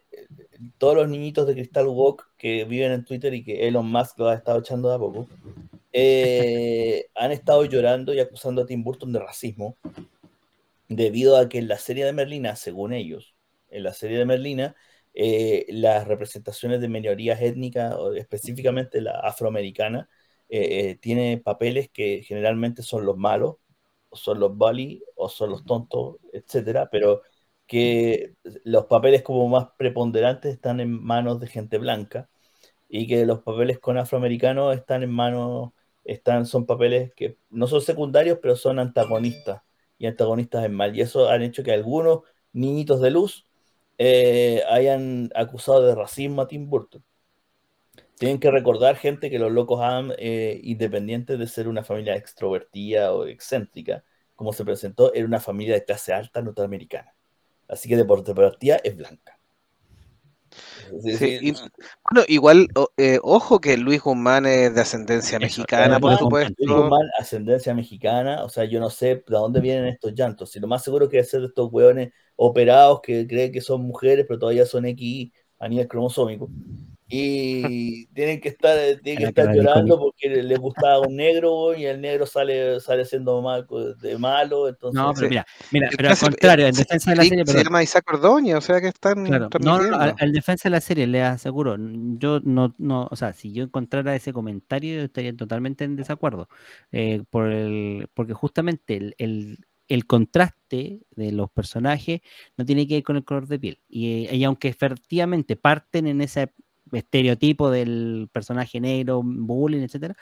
todos 0.77 0.95
los 0.95 1.09
niñitos 1.09 1.47
de 1.47 1.53
Crystal 1.53 1.87
Walk 1.87 2.31
que 2.37 2.65
viven 2.65 2.91
en 2.91 3.05
Twitter 3.05 3.33
y 3.33 3.43
que 3.43 3.67
Elon 3.67 3.89
Musk 3.89 4.19
lo 4.19 4.27
ha 4.29 4.33
estado 4.35 4.59
echando 4.59 4.89
de 4.89 4.95
a 4.95 4.99
poco, 4.99 5.27
eh, 5.93 7.07
han 7.15 7.31
estado 7.31 7.65
llorando 7.65 8.13
y 8.13 8.19
acusando 8.19 8.61
a 8.61 8.65
Tim 8.65 8.83
Burton 8.83 9.11
de 9.11 9.19
racismo 9.19 9.77
debido 10.95 11.37
a 11.37 11.49
que 11.49 11.59
en 11.59 11.67
la 11.67 11.77
serie 11.77 12.05
de 12.05 12.13
Merlina, 12.13 12.55
según 12.55 12.93
ellos, 12.93 13.35
en 13.69 13.83
la 13.83 13.93
serie 13.93 14.17
de 14.17 14.25
Merlina, 14.25 14.75
eh, 15.13 15.65
las 15.69 16.07
representaciones 16.07 16.81
de 16.81 16.89
minorías 16.89 17.41
étnicas, 17.41 17.95
específicamente 18.17 19.01
la 19.01 19.19
afroamericana, 19.19 20.09
eh, 20.49 20.97
tiene 21.01 21.37
papeles 21.37 21.89
que 21.89 22.23
generalmente 22.23 22.83
son 22.83 23.05
los 23.05 23.17
malos, 23.17 23.57
o 24.09 24.17
son 24.17 24.39
los 24.39 24.55
bully, 24.57 25.03
o 25.15 25.29
son 25.29 25.51
los 25.51 25.65
tontos, 25.65 26.17
etcétera, 26.33 26.89
pero 26.91 27.21
que 27.67 28.35
los 28.65 28.85
papeles 28.87 29.21
como 29.23 29.47
más 29.47 29.69
preponderantes 29.77 30.53
están 30.53 30.79
en 30.81 30.91
manos 30.91 31.39
de 31.39 31.47
gente 31.47 31.77
blanca 31.77 32.29
y 32.89 33.07
que 33.07 33.25
los 33.25 33.41
papeles 33.43 33.79
con 33.79 33.97
afroamericanos 33.97 34.75
están 34.75 35.03
en 35.03 35.11
manos, 35.11 35.71
están, 36.05 36.45
son 36.45 36.65
papeles 36.65 37.13
que 37.15 37.37
no 37.49 37.67
son 37.67 37.81
secundarios, 37.81 38.39
pero 38.41 38.55
son 38.55 38.79
antagonistas 38.79 39.61
y 40.01 40.07
antagonistas 40.07 40.65
en 40.65 40.73
mal. 40.73 40.95
Y 40.97 41.01
eso 41.01 41.29
han 41.29 41.43
hecho 41.43 41.63
que 41.63 41.71
algunos 41.71 42.21
niñitos 42.53 43.01
de 43.01 43.11
luz 43.11 43.45
eh, 43.99 44.63
hayan 44.67 45.29
acusado 45.35 45.85
de 45.85 45.93
racismo 45.93 46.41
a 46.41 46.47
Tim 46.47 46.67
Burton. 46.67 47.03
Tienen 48.17 48.39
que 48.39 48.49
recordar, 48.49 48.95
gente, 48.95 49.29
que 49.29 49.37
los 49.37 49.51
locos 49.51 49.79
han, 49.81 50.13
eh, 50.17 50.59
independientes 50.63 51.37
de 51.37 51.47
ser 51.47 51.67
una 51.67 51.83
familia 51.83 52.15
extrovertida 52.15 53.13
o 53.13 53.27
excéntrica, 53.27 54.03
como 54.35 54.53
se 54.53 54.65
presentó, 54.65 55.13
era 55.13 55.25
una 55.25 55.39
familia 55.39 55.75
de 55.75 55.85
clase 55.85 56.13
alta 56.13 56.41
norteamericana. 56.41 57.13
Así 57.67 57.87
que 57.87 57.95
de 57.95 58.05
partida 58.05 58.77
es 58.83 58.97
blanca. 58.97 59.40
Sí, 60.99 61.17
sí, 61.17 61.39
y, 61.41 61.51
bueno, 61.51 62.25
igual, 62.27 62.67
eh, 62.97 63.19
ojo 63.23 63.59
que 63.59 63.77
Luis 63.77 64.01
Guzmán 64.01 64.45
es 64.45 64.75
de 64.75 64.81
ascendencia 64.81 65.37
Eso, 65.37 65.45
mexicana, 65.45 65.99
por 65.99 66.17
supuesto. 66.17 66.53
Luis 66.57 66.71
Guzmán, 66.71 67.07
ascendencia 67.19 67.73
mexicana, 67.73 68.43
o 68.43 68.49
sea, 68.49 68.65
yo 68.65 68.79
no 68.79 68.89
sé 68.89 69.15
de 69.15 69.23
dónde 69.27 69.61
vienen 69.61 69.87
estos 69.87 70.13
llantos. 70.13 70.51
Si 70.51 70.59
lo 70.59 70.67
más 70.67 70.83
seguro 70.83 71.09
que 71.09 71.19
es 71.19 71.29
ser 71.29 71.41
de 71.41 71.47
estos 71.47 71.71
hueones 71.71 72.11
operados 72.35 73.01
que 73.01 73.27
creen 73.27 73.51
que 73.51 73.61
son 73.61 73.81
mujeres, 73.81 74.25
pero 74.27 74.39
todavía 74.39 74.65
son 74.65 74.85
X 74.85 75.31
a 75.59 75.67
nivel 75.67 75.87
cromosómico. 75.87 76.49
Y 77.13 78.05
tienen 78.07 78.39
que 78.39 78.49
estar, 78.49 78.77
tienen 79.03 79.23
que 79.23 79.29
estar 79.29 79.53
llorando 79.53 79.99
porque 79.99 80.29
les 80.29 80.57
gustaba 80.57 80.99
un 80.99 81.17
negro 81.17 81.75
y 81.75 81.85
el 81.85 81.99
negro 81.99 82.25
sale, 82.25 82.79
sale 82.79 83.03
siendo 83.03 83.41
mal, 83.41 83.67
de 84.01 84.17
malo. 84.17 84.69
Entonces, 84.69 84.95
no, 84.99 85.13
pero 85.13 85.27
mira, 85.27 85.45
mira 85.71 85.89
pero 85.95 86.09
al 86.09 86.17
contrario, 86.17 86.67
en 86.67 86.73
defensa 86.73 87.11
de 87.11 87.17
la 87.17 87.23
serie. 87.23 87.45
Se 87.45 87.63
llama 87.63 87.83
Isaac 87.83 88.05
Ordóñez, 88.13 88.55
o 88.55 88.61
sea 88.61 88.79
que 88.79 88.87
están. 88.87 89.25
Claro, 89.25 89.49
no, 89.59 89.81
no, 89.81 89.97
al, 89.97 90.31
defensa 90.31 90.69
de 90.69 90.71
la 90.71 90.81
serie, 90.81 91.05
le 91.05 91.21
aseguro, 91.21 91.75
yo 91.77 92.39
no, 92.39 92.73
no, 92.77 93.09
o 93.11 93.15
sea, 93.17 93.33
si 93.33 93.51
yo 93.51 93.65
encontrara 93.65 94.15
ese 94.15 94.31
comentario, 94.31 94.95
yo 94.95 95.03
estaría 95.03 95.35
totalmente 95.35 95.83
en 95.83 95.97
desacuerdo. 95.97 96.47
Eh, 96.93 97.23
por 97.29 97.51
el, 97.51 98.07
porque 98.13 98.33
justamente 98.33 98.95
el, 98.95 99.15
el 99.17 99.57
el 99.91 100.05
contraste 100.05 101.01
de 101.17 101.31
los 101.33 101.51
personajes 101.51 102.21
no 102.55 102.65
tiene 102.65 102.87
que 102.87 102.93
ver 102.93 103.03
con 103.03 103.17
el 103.17 103.25
color 103.25 103.47
de 103.47 103.59
piel. 103.59 103.79
Y, 103.89 104.25
y, 104.33 104.43
aunque 104.45 104.69
efectivamente 104.69 105.57
parten 105.57 106.07
en 106.07 106.21
ese 106.21 106.53
estereotipo 106.91 107.69
del 107.69 108.29
personaje 108.31 108.79
negro, 108.79 109.21
bullying, 109.23 109.81
etcétera, 109.81 110.15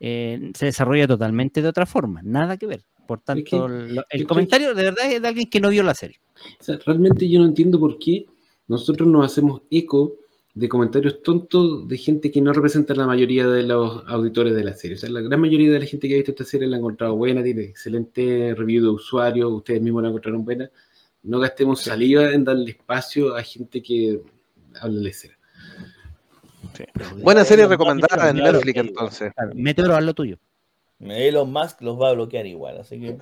eh, 0.00 0.50
se 0.54 0.66
desarrolla 0.66 1.06
totalmente 1.06 1.62
de 1.62 1.68
otra 1.68 1.86
forma, 1.86 2.20
nada 2.22 2.56
que 2.56 2.66
ver. 2.66 2.84
Por 3.06 3.20
tanto, 3.20 3.40
es 3.40 3.50
que, 3.50 3.56
el, 3.56 4.04
el 4.10 4.26
comentario 4.26 4.74
de 4.74 4.82
verdad 4.82 5.10
es 5.10 5.22
de 5.22 5.28
alguien 5.28 5.48
que 5.48 5.60
no 5.60 5.70
vio 5.70 5.82
la 5.82 5.94
serie. 5.94 6.18
O 6.60 6.64
sea, 6.64 6.78
realmente 6.84 7.28
yo 7.28 7.38
no 7.38 7.46
entiendo 7.46 7.78
por 7.78 7.98
qué 7.98 8.26
nosotros 8.66 9.08
nos 9.08 9.24
hacemos 9.24 9.62
eco 9.70 10.16
de 10.56 10.70
comentarios 10.70 11.22
tontos 11.22 11.86
de 11.86 11.98
gente 11.98 12.30
que 12.30 12.40
no 12.40 12.50
representa 12.50 12.94
la 12.94 13.06
mayoría 13.06 13.46
de 13.46 13.62
los 13.62 14.02
auditores 14.06 14.54
de 14.54 14.64
la 14.64 14.72
serie. 14.72 14.96
O 14.96 14.98
sea, 14.98 15.10
la 15.10 15.20
gran 15.20 15.38
mayoría 15.38 15.70
de 15.70 15.80
la 15.80 15.84
gente 15.84 16.08
que 16.08 16.14
ha 16.14 16.16
visto 16.16 16.30
esta 16.30 16.44
serie 16.44 16.66
la 16.66 16.76
ha 16.76 16.78
encontrado 16.78 17.14
buena, 17.14 17.42
tiene 17.42 17.64
excelente 17.64 18.54
review 18.54 18.82
de 18.84 18.88
usuarios, 18.88 19.52
ustedes 19.52 19.82
mismos 19.82 20.02
la 20.02 20.08
encontraron 20.08 20.46
buena. 20.46 20.70
No 21.22 21.40
gastemos 21.40 21.82
saliva 21.82 22.32
en 22.32 22.42
darle 22.42 22.70
espacio 22.70 23.36
a 23.36 23.42
gente 23.42 23.82
que 23.82 24.22
habla 24.80 25.00
de 25.00 25.12
cera. 25.12 25.35
Sí. 26.74 26.84
Buena 27.22 27.44
serie 27.44 27.66
recomendada 27.66 28.30
en 28.30 28.36
Netflix 28.36 28.78
entonces. 28.78 29.32
Claro, 29.34 29.52
Meteoro, 29.54 29.96
haz 29.96 30.02
lo 30.02 30.14
tuyo. 30.14 30.38
Elon 31.00 31.52
Musk 31.52 31.82
los 31.82 32.00
va 32.00 32.10
a 32.10 32.12
bloquear 32.12 32.46
igual, 32.46 32.78
así 32.78 33.00
que... 33.00 33.18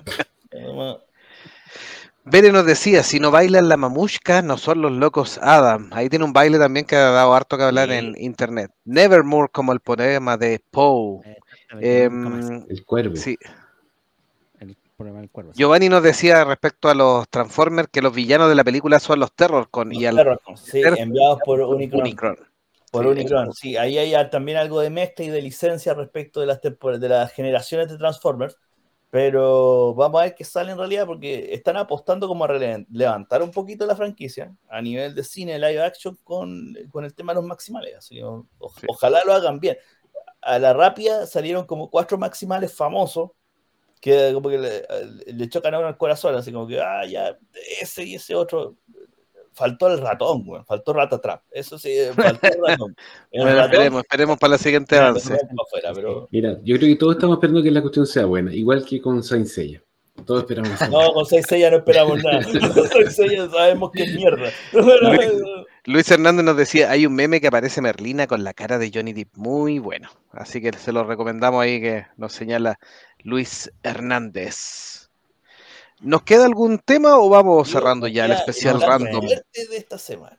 Bere 2.27 2.51
nos 2.51 2.65
decía, 2.65 3.03
si 3.03 3.19
no 3.19 3.29
bailan 3.29 3.69
la 3.69 3.77
mamushka, 3.77 4.41
no 4.41 4.57
son 4.57 4.81
los 4.81 4.91
locos 4.91 5.37
Adam. 5.43 5.89
Ahí 5.93 6.09
tiene 6.09 6.25
un 6.25 6.33
baile 6.33 6.57
también 6.57 6.87
que 6.87 6.95
ha 6.95 7.11
dado 7.11 7.35
harto 7.35 7.55
que 7.55 7.63
hablar 7.63 7.89
sí. 7.89 7.95
en 7.95 8.15
internet. 8.17 8.71
Nevermore, 8.83 9.49
como 9.51 9.73
el 9.73 9.79
poema 9.79 10.35
de 10.35 10.59
Poe. 10.71 11.21
Eh, 11.79 12.09
el 12.67 12.83
cuervo. 12.83 13.15
Sí. 13.15 13.37
El 14.59 14.75
poema 14.97 15.19
del 15.19 15.29
cuervo. 15.29 15.53
Sí. 15.53 15.59
Giovanni 15.59 15.87
nos 15.87 16.01
decía 16.01 16.43
respecto 16.45 16.89
a 16.89 16.95
los 16.95 17.29
Transformers 17.29 17.89
que 17.91 18.01
los 18.01 18.15
villanos 18.15 18.49
de 18.49 18.55
la 18.55 18.63
película 18.63 18.99
son 18.99 19.19
los 19.19 19.31
Terrorcon. 19.31 19.89
Los 19.89 19.97
y 19.99 20.05
al... 20.07 20.39
Sí, 20.55 20.81
enviados 20.83 21.39
por 21.45 21.61
Unicron. 21.61 22.01
Unicron. 22.01 22.37
Por 22.97 23.07
Unicron, 23.07 23.53
sí. 23.53 23.77
Ahí 23.77 23.97
hay 23.97 24.29
también 24.29 24.57
algo 24.57 24.79
de 24.79 24.89
mezcla 24.89 25.25
y 25.25 25.29
de 25.29 25.41
licencia 25.41 25.93
respecto 25.93 26.39
de 26.39 26.47
las, 26.47 26.61
de 26.61 27.09
las 27.09 27.31
generaciones 27.31 27.89
de 27.89 27.97
Transformers. 27.97 28.57
Pero 29.09 29.93
vamos 29.93 30.19
a 30.19 30.25
ver 30.25 30.35
qué 30.35 30.43
sale 30.43 30.71
en 30.71 30.77
realidad 30.77 31.05
porque 31.05 31.53
están 31.53 31.77
apostando 31.77 32.27
como 32.27 32.43
a 32.43 32.49
levantar 32.91 33.41
un 33.43 33.51
poquito 33.51 33.85
la 33.85 33.95
franquicia 33.95 34.53
a 34.67 34.81
nivel 34.81 35.15
de 35.15 35.23
cine 35.23 35.57
live 35.57 35.81
action 35.81 36.17
con, 36.23 36.75
con 36.91 37.05
el 37.05 37.13
tema 37.13 37.31
de 37.31 37.35
los 37.35 37.45
maximales. 37.45 37.95
Así, 37.95 38.21
o, 38.21 38.45
sí. 38.77 38.85
Ojalá 38.89 39.23
lo 39.25 39.33
hagan 39.33 39.59
bien. 39.59 39.77
A 40.41 40.59
la 40.59 40.73
rápida 40.73 41.25
salieron 41.27 41.65
como 41.65 41.89
cuatro 41.89 42.17
maximales 42.17 42.73
famosos 42.73 43.31
que 44.01 44.31
como 44.33 44.49
que 44.49 44.57
le, 44.57 44.85
le 45.33 45.49
chocan 45.49 45.73
a 45.73 45.79
uno 45.79 45.87
el 45.87 45.97
corazón, 45.97 46.35
así 46.35 46.51
como 46.51 46.67
que, 46.67 46.79
ah, 46.79 47.05
ya, 47.05 47.37
ese 47.81 48.03
y 48.03 48.15
ese 48.15 48.35
otro 48.35 48.75
faltó 49.55 49.87
el 49.87 49.99
ratón, 49.99 50.45
güey. 50.45 50.61
faltó 50.65 50.93
Ratatrap. 50.93 51.41
Eso 51.51 51.79
sí, 51.79 51.95
faltó 52.15 52.47
el 52.47 52.61
ratón. 52.67 52.95
El 53.31 53.41
bueno, 53.41 53.55
ratón, 53.55 53.71
esperemos, 53.71 54.01
esperemos 54.03 54.37
para 54.37 54.51
la 54.51 54.57
siguiente 54.57 54.97
avance. 54.97 55.33
Afuera, 55.33 55.91
pero... 55.93 56.27
Mira, 56.31 56.59
yo 56.63 56.77
creo 56.77 56.89
que 56.89 56.95
todos 56.97 57.15
estamos 57.15 57.37
esperando 57.37 57.63
que 57.63 57.71
la 57.71 57.81
cuestión 57.81 58.05
sea 58.05 58.25
buena, 58.25 58.53
igual 58.53 58.85
que 58.85 59.01
con 59.01 59.23
Saint 59.23 59.47
Seiya. 59.47 59.81
Todos 60.25 60.43
esperamos. 60.43 60.79
no, 60.89 61.13
con 61.13 61.25
Saint 61.25 61.45
Seiya 61.45 61.71
no 61.71 61.77
esperamos 61.77 62.23
nada. 62.23 62.43
con 62.73 62.87
Saint 62.89 63.09
Seiya 63.09 63.49
sabemos 63.49 63.91
que 63.91 64.03
es 64.03 64.15
mierda. 64.15 64.49
Luis, 64.71 65.31
Luis, 65.85 66.11
Hernández 66.11 66.45
nos 66.45 66.57
decía, 66.57 66.91
hay 66.91 67.05
un 67.05 67.15
meme 67.15 67.41
que 67.41 67.47
aparece 67.47 67.81
Merlina 67.81 68.27
con 68.27 68.43
la 68.43 68.53
cara 68.53 68.77
de 68.77 68.91
Johnny 68.93 69.13
Depp, 69.13 69.35
muy 69.35 69.79
bueno. 69.79 70.09
Así 70.31 70.61
que 70.61 70.71
se 70.73 70.91
lo 70.91 71.03
recomendamos 71.03 71.61
ahí 71.61 71.81
que 71.81 72.05
nos 72.17 72.33
señala 72.33 72.79
Luis 73.23 73.71
Hernández. 73.83 75.04
¿Nos 76.01 76.23
queda 76.23 76.45
algún 76.45 76.79
tema 76.79 77.17
o 77.17 77.29
vamos 77.29 77.69
cerrando 77.69 78.07
ya, 78.07 78.13
ya 78.13 78.25
el 78.25 78.31
especial 78.33 78.81
random? 78.81 79.25
De 79.25 79.77
esta 79.77 79.97
semana. 79.97 80.37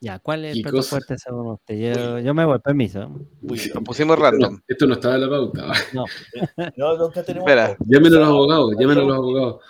Ya, 0.00 0.18
¿cuál 0.18 0.44
es 0.44 0.56
el 0.56 0.62
plato 0.62 0.82
fuerte 0.82 1.16
según 1.16 1.52
usted? 1.52 1.74
Yo, 1.74 2.18
yo, 2.18 2.34
me 2.34 2.44
voy, 2.44 2.58
permiso. 2.58 3.10
Uy, 3.42 3.60
lo 3.72 3.82
pusimos 3.82 4.18
random. 4.18 4.60
Esto 4.68 4.86
no 4.86 4.94
estaba 4.94 5.14
en 5.14 5.20
la 5.22 5.28
pauta. 5.28 5.72
No, 5.92 6.04
no 6.76 6.96
nunca 6.98 7.22
tenemos. 7.22 7.48
Espera. 7.48 7.76
Llámenos 7.86 8.18
los 8.18 8.28
abogados, 8.28 8.74
llámenos 8.78 9.04
los 9.04 9.16
abogados. 9.16 9.64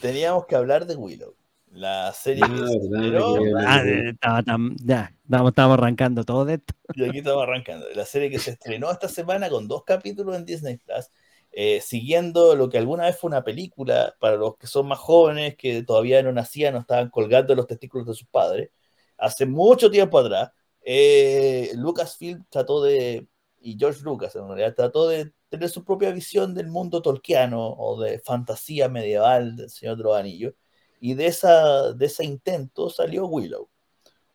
Teníamos 0.00 0.46
que 0.46 0.56
hablar 0.56 0.86
de 0.86 0.94
Willow. 0.94 1.34
La 1.72 2.12
serie 2.12 2.42
ah, 2.42 2.48
que 2.48 2.56
se 2.56 3.54
ah, 3.58 3.82
estaba, 3.84 4.42
ya, 4.82 5.12
estamos, 5.24 5.50
estamos 5.50 5.78
arrancando 5.78 6.24
todo 6.24 6.44
de 6.46 6.54
esto. 6.54 6.74
Y 6.94 7.04
aquí 7.04 7.18
estamos 7.18 7.42
arrancando. 7.42 7.86
La 7.94 8.06
serie 8.06 8.30
que 8.30 8.38
se 8.38 8.52
estrenó 8.52 8.90
esta 8.90 9.08
semana 9.08 9.50
con 9.50 9.68
dos 9.68 9.84
capítulos 9.84 10.36
en 10.36 10.46
Disney 10.46 10.78
Plus 10.78 11.10
eh, 11.58 11.80
siguiendo 11.80 12.54
lo 12.54 12.68
que 12.68 12.76
alguna 12.76 13.04
vez 13.06 13.18
fue 13.18 13.28
una 13.28 13.42
película 13.42 14.14
para 14.20 14.36
los 14.36 14.58
que 14.58 14.66
son 14.66 14.88
más 14.88 14.98
jóvenes, 14.98 15.56
que 15.56 15.82
todavía 15.84 16.22
no 16.22 16.30
nacían, 16.32 16.74
no 16.74 16.80
estaban 16.80 17.08
colgando 17.10 17.54
los 17.54 17.66
testículos 17.66 18.06
de 18.06 18.14
sus 18.14 18.28
padres. 18.28 18.70
Hace 19.16 19.46
mucho 19.46 19.90
tiempo 19.90 20.18
atrás, 20.18 20.50
eh, 20.82 21.72
Lucasfilm 21.76 22.44
trató 22.50 22.82
de, 22.82 23.26
y 23.58 23.78
George 23.78 24.02
Lucas 24.02 24.36
en 24.36 24.46
realidad, 24.48 24.74
trató 24.74 25.08
de 25.08 25.32
tener 25.48 25.70
su 25.70 25.82
propia 25.84 26.10
visión 26.12 26.54
del 26.54 26.68
mundo 26.68 27.00
tolkiano 27.00 27.70
o 27.70 28.00
de 28.02 28.18
fantasía 28.20 28.88
medieval 28.90 29.56
del 29.56 29.70
Señor 29.70 29.96
de 29.96 30.02
los 30.04 30.16
Anillos. 30.16 30.54
Y 31.00 31.14
de, 31.14 31.26
esa, 31.26 31.92
de 31.94 32.06
ese 32.06 32.24
intento 32.24 32.90
salió 32.90 33.26
Willow, 33.28 33.70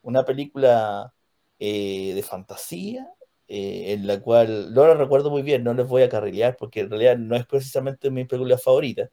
una 0.01 0.25
película 0.25 1.13
eh, 1.59 2.13
de 2.15 2.23
fantasía 2.23 3.07
eh, 3.53 3.91
en 3.93 4.07
la 4.07 4.21
cual 4.21 4.73
lo 4.73 4.93
recuerdo 4.95 5.29
muy 5.29 5.41
bien, 5.41 5.65
no 5.65 5.73
les 5.73 5.85
voy 5.85 6.03
a 6.03 6.09
carrilear 6.09 6.55
porque 6.57 6.81
en 6.81 6.89
realidad 6.89 7.17
no 7.17 7.35
es 7.35 7.45
precisamente 7.45 8.09
mi 8.09 8.23
película 8.23 8.57
favorita, 8.57 9.11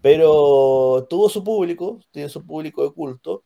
pero 0.00 1.06
tuvo 1.10 1.28
su 1.28 1.44
público, 1.44 2.00
tiene 2.10 2.30
su 2.30 2.46
público 2.46 2.82
de 2.82 2.94
culto, 2.94 3.44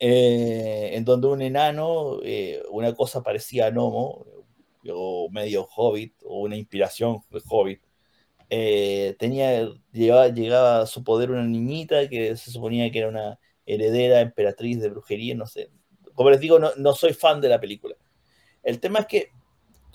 eh, 0.00 0.90
en 0.94 1.04
donde 1.04 1.28
un 1.28 1.42
enano, 1.42 2.18
eh, 2.24 2.62
una 2.70 2.94
cosa 2.94 3.22
parecía 3.22 3.66
a 3.68 3.70
Nomo, 3.70 4.26
o 4.90 5.28
medio 5.30 5.68
hobbit, 5.76 6.14
o 6.24 6.40
una 6.40 6.56
inspiración 6.56 7.20
de 7.30 7.40
hobbit, 7.48 7.80
eh, 8.50 9.14
tenía, 9.20 9.70
llegaba, 9.92 10.28
llegaba 10.28 10.80
a 10.82 10.86
su 10.86 11.04
poder 11.04 11.30
una 11.30 11.44
niñita 11.44 12.08
que 12.08 12.36
se 12.36 12.50
suponía 12.50 12.90
que 12.90 12.98
era 13.00 13.08
una 13.08 13.38
heredera, 13.66 14.20
emperatriz 14.20 14.80
de 14.80 14.90
brujería, 14.90 15.36
no 15.36 15.46
sé. 15.46 15.70
Como 16.14 16.30
les 16.30 16.40
digo, 16.40 16.58
no, 16.58 16.70
no 16.76 16.94
soy 16.94 17.12
fan 17.14 17.40
de 17.40 17.50
la 17.50 17.60
película 17.60 17.94
el 18.62 18.80
tema 18.80 19.00
es 19.00 19.06
que 19.06 19.30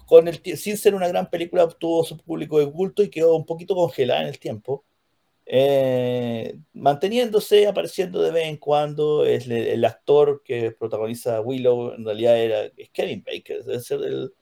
con 0.05 0.27
el, 0.27 0.41
sin 0.57 0.77
ser 0.77 0.95
una 0.95 1.07
gran 1.07 1.29
película 1.29 1.63
obtuvo 1.63 2.03
su 2.03 2.17
público 2.17 2.59
de 2.59 2.71
culto 2.71 3.03
y 3.03 3.09
quedó 3.09 3.35
un 3.35 3.45
poquito 3.45 3.75
congelada 3.75 4.21
en 4.21 4.27
el 4.27 4.39
tiempo. 4.39 4.85
Eh, 5.45 6.57
manteniéndose, 6.73 7.67
apareciendo 7.67 8.21
de 8.21 8.31
vez 8.31 8.45
en 8.45 8.57
cuando, 8.57 9.25
es 9.25 9.47
el, 9.47 9.83
actor 9.85 10.41
que 10.43 10.71
protagoniza 10.71 11.41
Willow, 11.41 11.93
en 11.93 12.05
realidad 12.05 12.37
era, 12.37 12.71
Kevin 12.93 13.23
Baker, 13.25 13.63
debe 13.63 13.79
ser 13.81 14.01
el, 14.03 14.33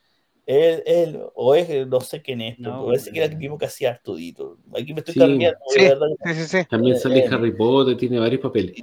Él, 0.47 0.83
él, 0.87 1.19
o 1.35 1.53
es, 1.55 1.87
no 1.87 2.01
sé 2.01 2.21
quién 2.21 2.41
es, 2.41 2.57
No, 2.59 2.85
parece 2.87 3.11
que 3.11 3.19
era 3.19 3.27
el 3.31 3.37
mismo 3.37 3.57
que 3.57 3.65
hacía 3.65 3.91
Artudito. 3.91 4.57
Aquí 4.75 4.93
me 4.93 4.99
estoy 4.99 5.13
Sí, 5.13 5.19
cambiando, 5.19 5.59
sí, 5.69 5.81
verdad. 5.83 6.07
Sí, 6.25 6.33
sí, 6.33 6.43
sí. 6.47 6.65
También 6.69 6.99
sale 6.99 7.19
Eh, 7.19 7.27
Harry 7.31 7.51
Potter, 7.55 7.95
tiene 7.95 8.19
varios 8.19 8.41
papeles. 8.41 8.73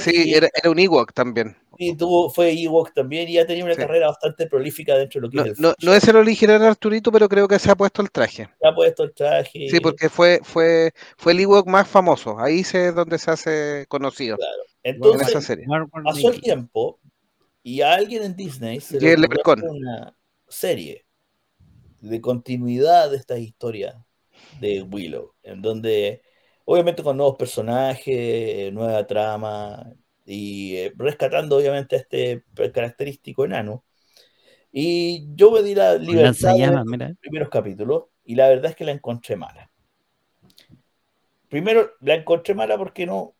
Sí, 0.00 0.12
y- 0.30 0.34
era, 0.34 0.48
era 0.52 0.70
un 0.70 0.78
Ewok 0.78 1.12
también. 1.12 1.56
y 1.78 1.96
tuvo, 1.96 2.30
fue 2.30 2.50
Ewok 2.52 2.92
también 2.94 3.28
y 3.28 3.38
ha 3.38 3.46
tenido 3.46 3.64
una 3.66 3.74
Sí. 3.74 3.80
carrera 3.80 4.08
bastante 4.08 4.46
prolífica 4.48 4.96
dentro 4.96 5.20
de 5.20 5.26
lo 5.26 5.30
que 5.30 5.36
No, 5.36 5.44
es 5.44 5.58
el 5.80 5.86
no, 5.86 5.94
es 5.94 6.08
el 6.08 6.16
original 6.16 6.62
Arturito, 6.62 7.10
pero 7.12 7.28
creo 7.28 7.48
que 7.48 7.58
se 7.58 7.70
ha 7.70 7.74
puesto 7.76 8.02
el 8.02 8.10
traje. 8.10 8.48
Se 8.60 8.68
ha 8.68 8.74
puesto 8.74 9.04
el 9.04 9.14
traje. 9.14 9.68
Sí, 9.70 9.80
porque 9.80 10.08
fue, 10.08 10.40
fue, 10.42 10.92
fue 11.16 11.32
el 11.32 11.40
Ewok 11.40 11.66
más 11.68 11.88
famoso. 11.88 12.38
Ahí 12.38 12.60
es 12.60 12.94
donde 12.94 13.18
se 13.18 13.30
hace 13.30 13.86
conocido. 13.88 14.36
en 14.82 14.96
esa 14.96 15.06
Entonces, 15.12 15.44
serie. 15.44 15.64
War- 15.66 15.86
War 15.92 16.02
pasó 16.04 16.30
el 16.30 16.40
tiempo 16.40 16.98
y 17.62 17.80
a 17.80 17.94
alguien 17.94 18.22
en 18.24 18.36
Disney 18.36 18.80
se 18.80 18.96
Y 18.98 19.00
le 19.00 19.12
el 19.14 19.24
serie 20.54 21.04
de 22.00 22.20
continuidad 22.20 23.10
de 23.10 23.16
esta 23.16 23.38
historia 23.38 24.04
de 24.60 24.82
Willow, 24.82 25.34
en 25.42 25.62
donde 25.62 26.22
obviamente 26.64 27.02
con 27.02 27.16
nuevos 27.16 27.36
personajes, 27.36 28.72
nueva 28.72 29.06
trama 29.06 29.92
y 30.24 30.76
eh, 30.76 30.92
rescatando 30.96 31.56
obviamente 31.56 31.96
a 31.96 31.98
este 31.98 32.44
característico 32.72 33.44
enano. 33.44 33.84
Y 34.72 35.28
yo 35.34 35.50
me 35.50 35.62
di 35.62 35.74
la 35.74 35.94
libertad 35.94 36.16
de 36.16 36.22
lanzallamas, 36.22 36.84
mira. 36.86 37.08
los 37.08 37.18
primeros 37.18 37.48
capítulos 37.48 38.04
y 38.24 38.34
la 38.34 38.48
verdad 38.48 38.70
es 38.70 38.76
que 38.76 38.84
la 38.84 38.92
encontré 38.92 39.36
mala. 39.36 39.70
Primero, 41.48 41.92
la 42.00 42.14
encontré 42.14 42.54
mala 42.54 42.76
porque 42.76 43.06
no, 43.06 43.36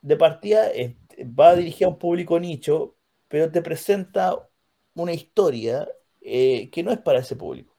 de 0.00 0.16
partida 0.16 0.70
eh, 0.70 0.96
va 1.18 1.54
dirigida 1.54 1.86
a 1.86 1.90
un 1.90 1.98
público 1.98 2.40
nicho, 2.40 2.96
pero 3.28 3.50
te 3.50 3.60
presenta 3.60 4.48
una 4.94 5.12
historia 5.12 5.86
eh, 6.20 6.70
que 6.70 6.82
no 6.82 6.90
es 6.90 6.98
para 6.98 7.20
ese 7.20 7.36
público. 7.36 7.76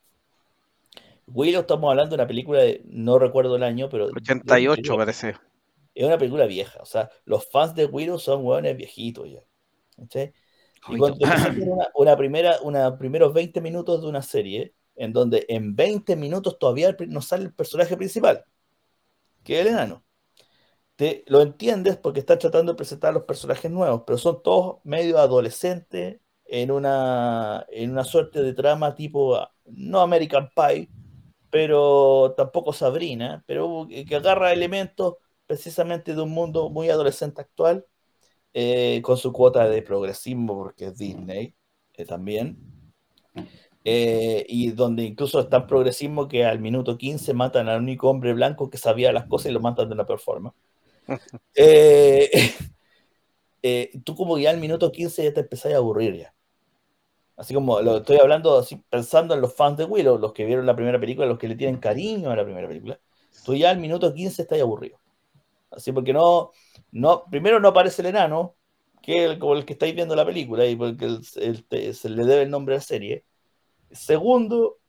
Willow, 1.27 1.61
estamos 1.61 1.89
hablando 1.89 2.15
de 2.15 2.21
una 2.21 2.27
película 2.27 2.59
de, 2.59 2.81
no 2.85 3.19
recuerdo 3.19 3.55
el 3.55 3.63
año, 3.63 3.87
pero 3.89 4.05
88 4.05 4.97
parece. 4.97 5.35
es 5.93 6.05
una 6.05 6.17
película 6.17 6.45
vieja. 6.45 6.79
O 6.81 6.85
sea, 6.85 7.09
los 7.25 7.49
fans 7.49 7.75
de 7.75 7.85
Willow 7.85 8.19
son 8.19 8.45
hueones 8.45 8.75
viejitos 8.75 9.29
ya. 9.29 9.41
¿cachai? 9.97 10.33
Y 10.87 10.97
cuando 10.97 11.17
una, 11.25 11.89
una 11.93 12.17
primera, 12.17 12.57
una 12.63 12.97
primeros 12.97 13.33
20 13.33 13.61
minutos 13.61 14.01
de 14.01 14.07
una 14.07 14.21
serie, 14.21 14.73
en 14.95 15.13
donde 15.13 15.45
en 15.49 15.75
20 15.75 16.15
minutos 16.15 16.57
todavía 16.59 16.95
no 17.07 17.21
sale 17.21 17.45
el 17.45 17.53
personaje 17.53 17.95
principal, 17.95 18.43
que 19.43 19.55
es 19.55 19.61
el 19.61 19.73
enano. 19.73 20.03
Te, 20.95 21.23
lo 21.27 21.41
entiendes 21.41 21.95
porque 21.97 22.19
están 22.19 22.39
tratando 22.39 22.73
de 22.73 22.77
presentar 22.77 23.13
los 23.13 23.23
personajes 23.23 23.71
nuevos, 23.71 24.03
pero 24.05 24.17
son 24.17 24.43
todos 24.43 24.79
medio 24.83 25.17
adolescentes 25.17 26.19
en 26.49 26.71
una, 26.71 27.65
en 27.69 27.91
una 27.91 28.03
suerte 28.03 28.41
de 28.41 28.53
trama 28.53 28.95
tipo, 28.95 29.35
ah, 29.35 29.53
no 29.65 30.01
American 30.01 30.49
Pie, 30.55 30.89
pero 31.49 32.33
tampoco 32.37 32.73
Sabrina, 32.73 33.43
pero 33.47 33.87
que 33.89 34.15
agarra 34.15 34.53
elementos 34.53 35.15
precisamente 35.45 36.15
de 36.15 36.21
un 36.21 36.31
mundo 36.31 36.69
muy 36.69 36.89
adolescente 36.89 37.41
actual, 37.41 37.85
eh, 38.53 39.01
con 39.03 39.17
su 39.17 39.31
cuota 39.33 39.67
de 39.69 39.81
progresismo, 39.81 40.55
porque 40.57 40.87
es 40.87 40.97
Disney 40.97 41.55
eh, 41.93 42.05
también, 42.05 42.57
eh, 43.85 44.45
y 44.47 44.71
donde 44.71 45.03
incluso 45.03 45.39
es 45.39 45.49
tan 45.49 45.65
progresismo 45.65 46.27
que 46.27 46.45
al 46.45 46.59
minuto 46.59 46.97
15 46.97 47.33
matan 47.33 47.69
al 47.69 47.81
único 47.81 48.09
hombre 48.09 48.33
blanco 48.33 48.69
que 48.69 48.77
sabía 48.77 49.13
las 49.13 49.25
cosas 49.25 49.51
y 49.51 49.53
lo 49.53 49.61
matan 49.61 49.87
de 49.87 49.93
una 49.95 50.05
performance. 50.05 50.55
Eh, 51.55 52.29
eh, 53.63 53.91
tú 54.03 54.15
como 54.15 54.37
ya 54.37 54.51
al 54.51 54.59
minuto 54.59 54.91
15 54.91 55.23
ya 55.23 55.33
te 55.33 55.39
empezás 55.41 55.73
a 55.73 55.77
aburrir 55.77 56.15
ya. 56.15 56.33
Así 57.39 57.53
como 57.53 57.79
lo 57.81 57.97
estoy 57.99 58.17
hablando 58.17 58.57
así 58.59 58.75
pensando 58.89 59.33
en 59.33 59.39
los 59.39 59.55
fans 59.55 59.77
de 59.77 59.85
Willow, 59.85 60.17
los 60.17 60.33
que 60.33 60.45
vieron 60.45 60.65
la 60.65 60.75
primera 60.75 60.99
película, 60.99 61.25
los 61.25 61.39
que 61.39 61.47
le 61.47 61.55
tienen 61.55 61.79
cariño 61.79 62.29
a 62.31 62.35
la 62.35 62.43
primera 62.43 62.67
película. 62.67 62.99
Tú 63.45 63.55
ya 63.55 63.69
al 63.69 63.79
minuto 63.79 64.13
15 64.13 64.41
estás 64.41 64.59
aburrido. 64.59 64.99
Así 65.71 65.91
porque 65.93 66.13
no, 66.13 66.51
no, 66.91 67.25
primero 67.31 67.59
no 67.61 67.69
aparece 67.69 68.01
el 68.01 68.09
enano, 68.09 68.57
que 69.01 69.25
el, 69.25 69.39
como 69.39 69.55
el 69.55 69.65
que 69.65 69.73
estáis 69.73 69.95
viendo 69.95 70.15
la 70.15 70.25
película 70.25 70.65
y 70.65 70.75
porque 70.75 71.19
se 71.23 72.09
le 72.09 72.25
debe 72.25 72.43
el 72.43 72.51
nombre 72.51 72.75
a 72.75 72.79
la 72.79 72.83
serie. 72.83 73.25
Segundo, 73.91 74.79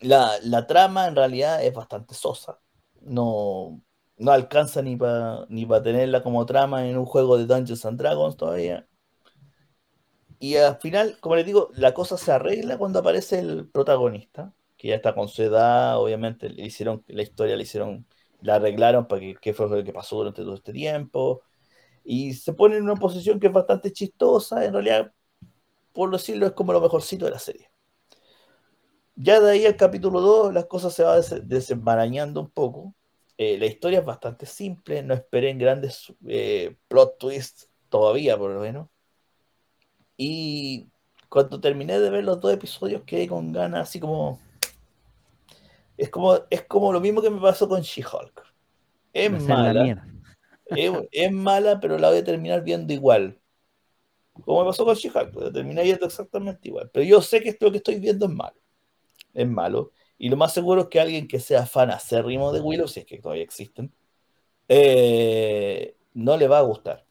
la, 0.00 0.38
la 0.42 0.66
trama 0.66 1.08
en 1.08 1.16
realidad 1.16 1.62
es 1.64 1.74
bastante 1.74 2.14
sosa. 2.14 2.60
No, 3.00 3.82
no 4.16 4.32
alcanza 4.32 4.82
ni 4.82 4.96
para 4.96 5.46
ni 5.48 5.66
pa 5.66 5.82
tenerla 5.82 6.22
como 6.22 6.46
trama 6.46 6.88
en 6.88 6.98
un 6.98 7.06
juego 7.06 7.38
de 7.38 7.46
Dungeons 7.46 7.84
and 7.86 7.98
Dragons 7.98 8.36
todavía. 8.36 8.86
Y 10.38 10.56
al 10.56 10.78
final, 10.78 11.18
como 11.20 11.36
les 11.36 11.46
digo, 11.46 11.70
la 11.74 11.94
cosa 11.94 12.16
se 12.16 12.30
arregla 12.32 12.78
cuando 12.78 13.00
aparece 13.00 13.40
el 13.40 13.68
protagonista, 13.68 14.52
que 14.76 14.88
ya 14.88 14.96
está 14.96 15.14
con 15.14 15.28
su 15.28 15.42
edad, 15.42 15.98
obviamente 15.98 16.48
le 16.48 16.66
hicieron 16.66 17.04
la 17.08 17.22
historia, 17.22 17.56
le 17.56 17.64
hicieron, 17.64 18.06
la 18.40 18.56
arreglaron 18.56 19.08
para 19.08 19.20
que 19.20 19.36
qué 19.40 19.52
fue 19.52 19.68
lo 19.68 19.82
que 19.84 19.92
pasó 19.92 20.16
durante 20.16 20.42
todo 20.42 20.54
este 20.54 20.72
tiempo. 20.72 21.42
Y 22.04 22.34
se 22.34 22.52
pone 22.54 22.76
en 22.76 22.84
una 22.84 22.96
posición 22.96 23.40
que 23.40 23.48
es 23.48 23.52
bastante 23.52 23.92
chistosa, 23.92 24.64
en 24.64 24.72
realidad, 24.72 25.12
por 25.92 26.10
decirlo, 26.10 26.46
es 26.46 26.52
como 26.52 26.72
lo 26.72 26.80
mejorcito 26.80 27.24
de 27.26 27.32
la 27.32 27.38
serie. 27.38 27.70
Ya 29.16 29.40
de 29.40 29.50
ahí 29.50 29.66
al 29.66 29.76
capítulo 29.76 30.20
2 30.20 30.54
las 30.54 30.66
cosas 30.66 30.94
se 30.94 31.02
van 31.02 31.16
des 31.20 31.48
desenmarañando 31.48 32.40
un 32.40 32.50
poco. 32.50 32.94
Eh, 33.36 33.58
la 33.58 33.66
historia 33.66 34.00
es 34.00 34.04
bastante 34.04 34.46
simple, 34.46 35.02
no 35.02 35.14
esperen 35.14 35.58
grandes 35.58 36.12
eh, 36.26 36.76
plot 36.88 37.18
twists 37.18 37.68
todavía, 37.88 38.38
por 38.38 38.52
lo 38.52 38.60
menos. 38.60 38.88
Y 40.18 40.88
cuando 41.30 41.60
terminé 41.60 41.98
de 41.98 42.10
ver 42.10 42.24
los 42.24 42.40
dos 42.40 42.52
episodios 42.52 43.04
quedé 43.04 43.26
con 43.26 43.52
ganas 43.52 43.88
así 43.88 43.98
como... 43.98 44.38
Es 45.96 46.10
como, 46.10 46.38
es 46.50 46.62
como 46.64 46.92
lo 46.92 47.00
mismo 47.00 47.22
que 47.22 47.30
me 47.30 47.40
pasó 47.40 47.68
con 47.68 47.80
She-Hulk. 47.80 48.42
Es 49.12 49.42
mala, 49.42 50.04
es, 50.66 50.92
es 51.10 51.32
mala, 51.32 51.80
pero 51.80 51.98
la 51.98 52.10
voy 52.10 52.18
a 52.18 52.24
terminar 52.24 52.62
viendo 52.62 52.92
igual. 52.92 53.38
Como 54.44 54.60
me 54.60 54.66
pasó 54.66 54.84
con 54.84 54.94
She-Hulk, 54.94 55.34
la 55.34 55.52
terminé 55.52 55.82
viendo 55.82 56.06
exactamente 56.06 56.68
igual. 56.68 56.90
Pero 56.92 57.04
yo 57.04 57.20
sé 57.20 57.40
que 57.40 57.48
esto 57.48 57.70
que 57.70 57.78
estoy 57.78 57.98
viendo 57.98 58.26
es 58.26 58.32
malo. 58.32 58.60
Es 59.34 59.48
malo. 59.48 59.92
Y 60.18 60.28
lo 60.28 60.36
más 60.36 60.52
seguro 60.52 60.82
es 60.82 60.88
que 60.88 61.00
alguien 61.00 61.26
que 61.26 61.40
sea 61.40 61.66
fan 61.66 61.90
acérrimo 61.90 62.52
de 62.52 62.60
Willow, 62.60 62.86
si 62.86 63.00
es 63.00 63.06
que 63.06 63.18
todavía 63.18 63.44
existen, 63.44 63.92
eh, 64.68 65.96
no 66.14 66.36
le 66.36 66.46
va 66.46 66.58
a 66.58 66.62
gustar. 66.62 67.07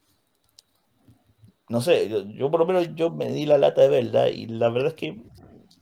No 1.68 1.80
sé, 1.80 2.08
yo, 2.08 2.24
yo 2.26 2.50
por 2.50 2.60
lo 2.60 2.66
menos 2.66 2.94
yo 2.94 3.10
me 3.10 3.30
di 3.30 3.46
la 3.46 3.58
lata 3.58 3.82
de 3.82 3.88
verla 3.88 4.28
y 4.30 4.46
la 4.46 4.70
verdad 4.70 4.88
es 4.88 4.94
que 4.94 5.20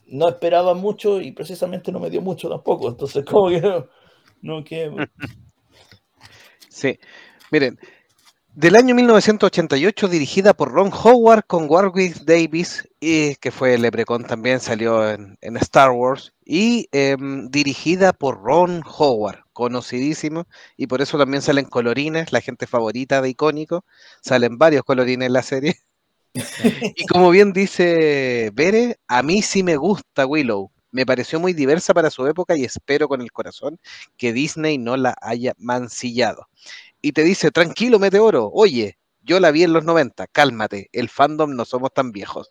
no 0.06 0.28
esperaba 0.28 0.74
mucho 0.74 1.20
y 1.20 1.32
precisamente 1.32 1.92
no 1.92 2.00
me 2.00 2.10
dio 2.10 2.20
mucho 2.20 2.48
tampoco. 2.48 2.88
Entonces, 2.88 3.24
como 3.24 3.48
que 3.50 3.60
no, 3.60 3.86
no 4.42 4.64
que 4.64 4.90
Sí. 6.68 6.98
Miren, 7.50 7.78
del 8.56 8.74
año 8.74 8.94
1988, 8.94 10.08
dirigida 10.08 10.54
por 10.54 10.72
Ron 10.72 10.90
Howard 10.90 11.44
con 11.46 11.66
Warwick 11.68 12.24
Davis, 12.24 12.88
y 13.00 13.34
que 13.36 13.50
fue 13.50 13.74
el 13.74 13.82
Leprecon 13.82 14.24
también, 14.24 14.60
salió 14.60 15.10
en, 15.10 15.36
en 15.42 15.58
Star 15.58 15.90
Wars, 15.90 16.32
y 16.42 16.88
em, 16.92 17.50
dirigida 17.50 18.14
por 18.14 18.42
Ron 18.42 18.82
Howard, 18.82 19.40
conocidísimo, 19.52 20.46
y 20.74 20.86
por 20.86 21.02
eso 21.02 21.18
también 21.18 21.42
salen 21.42 21.66
colorines, 21.66 22.32
la 22.32 22.40
gente 22.40 22.66
favorita 22.66 23.20
de 23.20 23.28
Icónico, 23.28 23.84
salen 24.22 24.56
varios 24.56 24.84
colorines 24.84 25.26
en 25.26 25.32
la 25.34 25.42
serie. 25.42 25.76
y 26.96 27.04
como 27.08 27.28
bien 27.28 27.52
dice 27.52 28.50
Bere, 28.54 28.98
a 29.06 29.22
mí 29.22 29.42
sí 29.42 29.62
me 29.62 29.76
gusta 29.76 30.24
Willow. 30.24 30.70
Me 30.92 31.04
pareció 31.04 31.38
muy 31.38 31.52
diversa 31.52 31.92
para 31.92 32.08
su 32.10 32.26
época 32.26 32.56
y 32.56 32.64
espero 32.64 33.06
con 33.06 33.20
el 33.20 33.30
corazón 33.30 33.78
que 34.16 34.32
Disney 34.32 34.78
no 34.78 34.96
la 34.96 35.14
haya 35.20 35.52
mancillado 35.58 36.48
y 37.06 37.12
te 37.12 37.22
dice, 37.22 37.52
tranquilo, 37.52 38.00
Meteoro, 38.00 38.50
oye, 38.52 38.98
yo 39.22 39.38
la 39.38 39.52
vi 39.52 39.62
en 39.62 39.72
los 39.72 39.84
90, 39.84 40.26
cálmate, 40.26 40.88
el 40.92 41.08
fandom 41.08 41.54
no 41.54 41.64
somos 41.64 41.92
tan 41.94 42.10
viejos. 42.10 42.50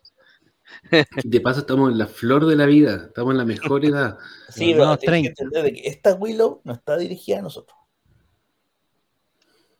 Y 0.90 0.96
de 1.28 1.40
paso 1.42 1.60
estamos 1.60 1.92
en 1.92 1.98
la 1.98 2.06
flor 2.06 2.46
de 2.46 2.56
la 2.56 2.64
vida, 2.64 3.04
estamos 3.08 3.32
en 3.32 3.38
la 3.38 3.44
mejor 3.44 3.84
edad. 3.84 4.16
Sí, 4.48 4.72
pero 4.74 4.96
tienes 4.96 5.28
que 5.28 5.34
30. 5.34 5.42
entender 5.42 5.62
de 5.64 5.72
que 5.74 5.88
esta 5.88 6.14
Willow 6.14 6.62
no 6.64 6.72
está 6.72 6.96
dirigida 6.96 7.40
a 7.40 7.42
nosotros. 7.42 7.76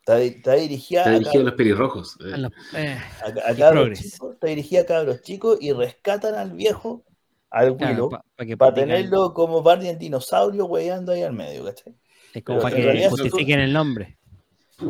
Está, 0.00 0.20
está 0.20 0.52
dirigida, 0.54 1.00
Está 1.00 1.10
a, 1.10 1.18
dirigida 1.18 1.40
a 1.40 1.44
los 1.44 1.54
pelirrojos. 1.54 2.18
A 2.32 2.36
los- 2.36 2.52
eh, 2.74 2.98
cabros, 3.18 3.44
a- 3.44 3.48
a 3.48 3.52
y 3.52 3.56
cabros 3.56 3.98
chicos, 3.98 4.34
está 4.34 4.46
dirigida 4.48 4.80
a 4.82 4.86
cabros 4.86 5.22
chicos 5.22 5.58
y 5.60 5.72
rescatan 5.72 6.34
al 6.34 6.50
viejo, 6.52 7.02
al 7.50 7.76
claro, 7.78 7.92
Willow, 7.94 8.10
pa- 8.10 8.24
pa 8.36 8.44
que 8.44 8.56
para 8.58 8.74
tenerlo 8.74 9.32
como 9.32 9.62
Barney 9.62 9.88
en 9.88 9.98
dinosaurio 9.98 10.66
hueando 10.66 11.12
ahí 11.12 11.22
al 11.22 11.32
medio, 11.32 11.64
¿cachai? 11.64 11.94
Es 12.34 12.44
como 12.44 12.58
pero 12.60 12.70
para 12.70 12.92
que 12.92 13.08
justifiquen 13.08 13.60
el 13.60 13.72
nombre. 13.72 14.18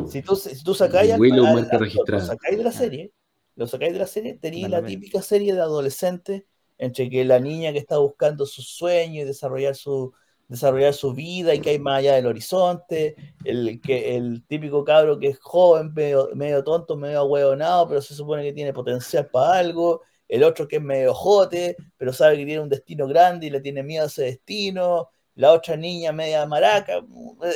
Si 0.09 0.21
tú, 0.21 0.35
si 0.35 0.63
tú 0.63 0.73
sacáis 0.73 1.13
al, 1.13 1.19
Willow 1.19 1.45
al- 1.45 1.69
al- 1.71 1.79
lo 2.07 2.19
sacáis 2.19 2.57
de 2.57 2.63
la 2.63 2.69
Ah. 2.69 2.73
serie, 2.73 3.11
lo 3.55 3.67
sacáis 3.67 3.93
de 3.93 3.99
la 3.99 4.07
serie, 4.07 4.33
tenéis 4.35 4.69
la 4.69 4.83
típica 4.85 5.21
serie 5.21 5.53
de 5.53 5.61
adolescente 5.61 6.45
entre 6.77 7.09
que 7.09 7.23
la 7.25 7.39
niña 7.39 7.71
que 7.71 7.79
está 7.79 7.97
buscando 7.97 8.45
su 8.45 8.61
sueño 8.61 9.21
y 9.21 9.25
desarrollar 9.25 9.75
su, 9.75 10.13
desarrollar 10.47 10.93
su 10.93 11.13
vida 11.13 11.53
y 11.55 11.59
que 11.61 11.71
hay 11.71 11.79
más 11.79 11.99
allá 11.99 12.15
del 12.15 12.27
horizonte, 12.27 13.15
el, 13.43 13.81
que, 13.81 14.15
el 14.15 14.43
típico 14.45 14.83
cabro 14.83 15.17
que 15.19 15.27
es 15.29 15.39
joven, 15.39 15.93
medio, 15.93 16.29
medio 16.35 16.63
tonto, 16.63 16.95
medio 16.97 17.19
ahueonado, 17.19 17.87
pero 17.87 18.01
se 18.01 18.13
supone 18.13 18.43
que 18.43 18.53
tiene 18.53 18.73
potencial 18.73 19.27
para 19.27 19.57
algo, 19.59 20.01
el 20.27 20.43
otro 20.43 20.67
que 20.67 20.75
es 20.75 20.81
medio 20.81 21.13
jote, 21.13 21.77
pero 21.97 22.11
sabe 22.13 22.37
que 22.37 22.45
tiene 22.45 22.61
un 22.61 22.69
destino 22.69 23.07
grande 23.07 23.47
y 23.47 23.49
le 23.49 23.61
tiene 23.61 23.81
miedo 23.83 24.03
a 24.03 24.07
ese 24.07 24.23
destino, 24.23 25.09
la 25.35 25.53
otra 25.53 25.75
niña 25.77 26.11
media 26.11 26.45
maraca, 26.45 27.01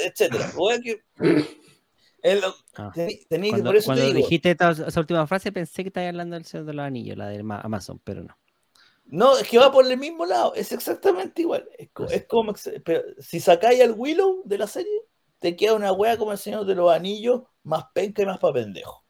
etcétera. 0.05 0.51
Weón, 0.55 0.81
que- 0.81 1.01
es 2.21 2.41
lo- 2.41 2.55
Ah. 2.75 2.91
tení- 2.93 3.25
tení 3.27 3.47
que- 3.47 3.49
Cuando, 3.51 3.69
por 3.69 3.75
eso 3.75 3.85
cuando 3.85 4.05
te 4.07 4.13
dijiste 4.13 4.51
esta- 4.51 4.71
esa 4.71 4.99
última 4.99 5.25
frase 5.27 5.51
pensé 5.51 5.83
que 5.83 5.89
estabas 5.89 6.09
hablando 6.09 6.35
del 6.35 6.45
Señor 6.45 6.65
de 6.65 6.73
los 6.73 6.85
Anillos, 6.85 7.17
la 7.17 7.27
de 7.27 7.43
Ma- 7.43 7.61
Amazon, 7.61 7.99
pero 8.03 8.23
no. 8.23 8.37
No, 9.05 9.37
es 9.37 9.47
que 9.47 9.57
va 9.57 9.71
por 9.71 9.85
el 9.85 9.97
mismo 9.97 10.25
lado, 10.25 10.53
es 10.55 10.71
exactamente 10.71 11.41
igual. 11.41 11.67
Es, 11.77 11.89
es 12.11 12.25
como, 12.27 12.53
pero 12.85 13.01
si 13.19 13.39
sacáis 13.41 13.81
al 13.81 13.93
Willow 13.97 14.41
de 14.45 14.57
la 14.57 14.67
serie, 14.67 15.01
te 15.39 15.55
queda 15.55 15.73
una 15.73 15.91
wea 15.91 16.17
como 16.17 16.31
el 16.31 16.37
Señor 16.37 16.65
de 16.65 16.75
los 16.75 16.91
Anillos, 16.93 17.41
más 17.63 17.85
penca 17.93 18.21
y 18.21 18.25
más 18.25 18.39
pa' 18.39 18.53
pendejo. 18.53 19.03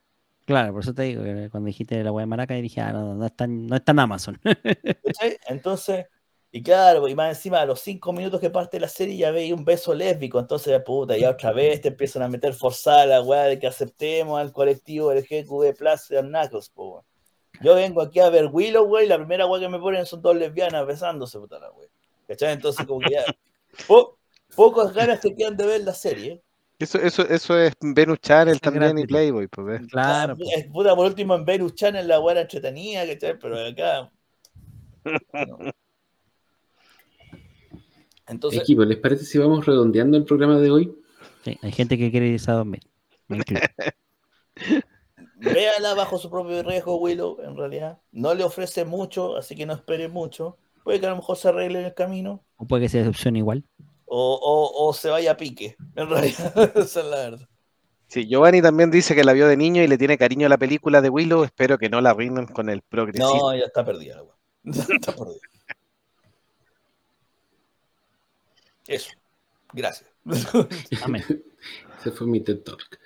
Claro, 0.45 0.73
por 0.73 0.81
eso 0.81 0.93
te 0.93 1.03
digo, 1.03 1.23
que 1.23 1.49
cuando 1.51 1.67
dijiste 1.67 2.03
la 2.03 2.11
wea 2.11 2.23
de 2.23 2.27
Maraca, 2.27 2.55
dije, 2.55 2.81
ah, 2.81 2.91
no, 2.91 3.13
no, 3.13 3.25
es 3.25 3.35
tan, 3.35 3.67
no 3.67 3.75
es 3.75 3.85
tan 3.85 3.99
Amazon. 3.99 4.39
Entonces, 5.47 6.07
y 6.51 6.61
claro, 6.63 7.07
y 7.07 7.15
más 7.15 7.37
encima 7.37 7.61
a 7.61 7.65
los 7.65 7.79
cinco 7.79 8.11
minutos 8.13 8.39
que 8.41 8.49
parte 8.49 8.79
la 8.79 8.89
serie 8.89 9.15
ya 9.17 9.31
veis 9.31 9.53
un 9.53 9.63
beso 9.63 9.93
lésbico, 9.93 10.39
entonces 10.39 10.81
puta, 10.83 11.17
ya 11.17 11.29
otra 11.31 11.53
vez 11.53 11.79
te 11.81 11.87
empiezan 11.89 12.23
a 12.23 12.27
meter 12.27 12.53
forzada 12.53 13.05
la 13.05 13.21
weá 13.21 13.43
de 13.43 13.57
que 13.59 13.67
aceptemos 13.67 14.39
al 14.39 14.51
colectivo 14.51 15.11
LGQB 15.13 15.75
Plus 15.77 16.09
de 16.09 16.21
Knuckles, 16.21 16.69
po, 16.69 16.89
weón. 16.89 17.03
Yo 17.61 17.75
vengo 17.75 18.01
aquí 18.01 18.19
a 18.19 18.29
ver 18.29 18.47
Willow, 18.51 18.85
güey, 18.85 19.05
y 19.05 19.09
la 19.09 19.17
primera 19.17 19.45
weá 19.45 19.61
que 19.61 19.69
me 19.69 19.79
ponen 19.79 20.05
son 20.05 20.21
dos 20.21 20.35
lesbianas 20.35 20.85
besándose, 20.85 21.39
puta 21.39 21.59
la 21.59 21.71
weá. 21.71 21.87
¿Cachai? 22.27 22.53
Entonces, 22.53 22.85
como 22.85 22.99
que 22.99 23.11
ya. 23.13 23.23
po- 23.87 24.17
pocas 24.55 24.93
ganas 24.93 25.19
te 25.21 25.35
quedan 25.35 25.55
de 25.55 25.65
ver 25.65 25.81
la 25.81 25.93
serie. 25.93 26.41
Eso, 26.79 26.97
eso, 26.97 27.21
eso 27.27 27.57
es 27.59 27.73
Venus 27.79 28.19
Channel 28.21 28.55
Es 28.55 28.61
también 28.61 28.97
y. 28.97 29.05
Playboy, 29.05 29.47
pues. 29.47 29.81
Claro, 29.87 30.33
Ah, 30.33 30.35
pues. 30.35 30.49
es 30.57 30.65
puta, 30.67 30.95
por 30.95 31.05
último 31.05 31.35
en 31.35 31.45
Venus 31.45 31.75
Channel 31.75 32.07
la 32.07 32.19
weá 32.19 32.41
entretenida, 32.41 33.05
¿cachai? 33.05 33.37
Pero 33.37 33.65
acá. 33.65 34.11
no. 35.45 35.57
Entonces, 38.31 38.61
Equipo, 38.61 38.83
¿les 38.85 38.97
parece 38.97 39.25
si 39.25 39.37
vamos 39.37 39.65
redondeando 39.65 40.17
el 40.17 40.23
programa 40.25 40.57
de 40.59 40.71
hoy? 40.71 40.95
Sí, 41.43 41.57
hay 41.61 41.71
gente 41.71 41.97
que 41.97 42.09
quiere 42.11 42.27
irse 42.27 42.49
a 42.49 42.55
dormir. 42.55 42.81
Véala 45.37 45.93
bajo 45.95 46.17
su 46.19 46.29
propio 46.29 46.61
riesgo, 46.63 46.97
Willow, 46.97 47.39
en 47.43 47.57
realidad. 47.57 47.97
No 48.11 48.33
le 48.33 48.43
ofrece 48.43 48.85
mucho, 48.85 49.35
así 49.37 49.55
que 49.55 49.65
no 49.65 49.73
espere 49.73 50.07
mucho. 50.07 50.57
Puede 50.83 50.99
que 50.99 51.07
a 51.07 51.09
lo 51.09 51.15
mejor 51.17 51.37
se 51.37 51.49
arregle 51.49 51.79
en 51.79 51.85
el 51.85 51.93
camino. 51.93 52.43
o 52.57 52.65
puede 52.65 52.83
que 52.83 52.89
se 52.89 52.99
decepcione 52.99 53.39
igual. 53.39 53.63
O, 54.05 54.39
o- 54.41 54.87
o 54.87 54.93
se 54.93 55.09
vaya 55.09 55.31
a 55.31 55.37
pique, 55.37 55.75
en 55.95 56.09
realidad. 56.09 56.53
Esa 56.77 56.99
es 56.99 57.05
la 57.05 57.15
verdad. 57.17 57.47
Sí, 58.07 58.27
Giovanni 58.27 58.61
también 58.61 58.91
dice 58.91 59.15
que 59.15 59.23
la 59.23 59.31
vio 59.33 59.47
de 59.47 59.55
niño 59.57 59.81
y 59.81 59.87
le 59.87 59.97
tiene 59.97 60.17
cariño 60.17 60.45
a 60.45 60.49
la 60.49 60.57
película 60.57 61.01
de 61.01 61.09
Willow. 61.09 61.43
Espero 61.45 61.77
que 61.77 61.89
no 61.89 62.01
la 62.01 62.09
arruinen 62.11 62.45
con 62.45 62.69
el 62.69 62.81
progresismo. 62.81 63.51
No, 63.51 63.55
ya 63.57 63.65
está 63.65 63.85
perdida 63.85 64.17
la. 64.17 64.23
Está 64.95 65.15
perdida. 65.15 65.39
Eso. 68.91 69.11
Gracias. 69.73 70.09
Amén. 71.03 71.23
Ese 71.99 72.11
fue 72.11 72.27
mi 72.27 72.41
TED 72.41 72.59
Talk. 72.59 72.99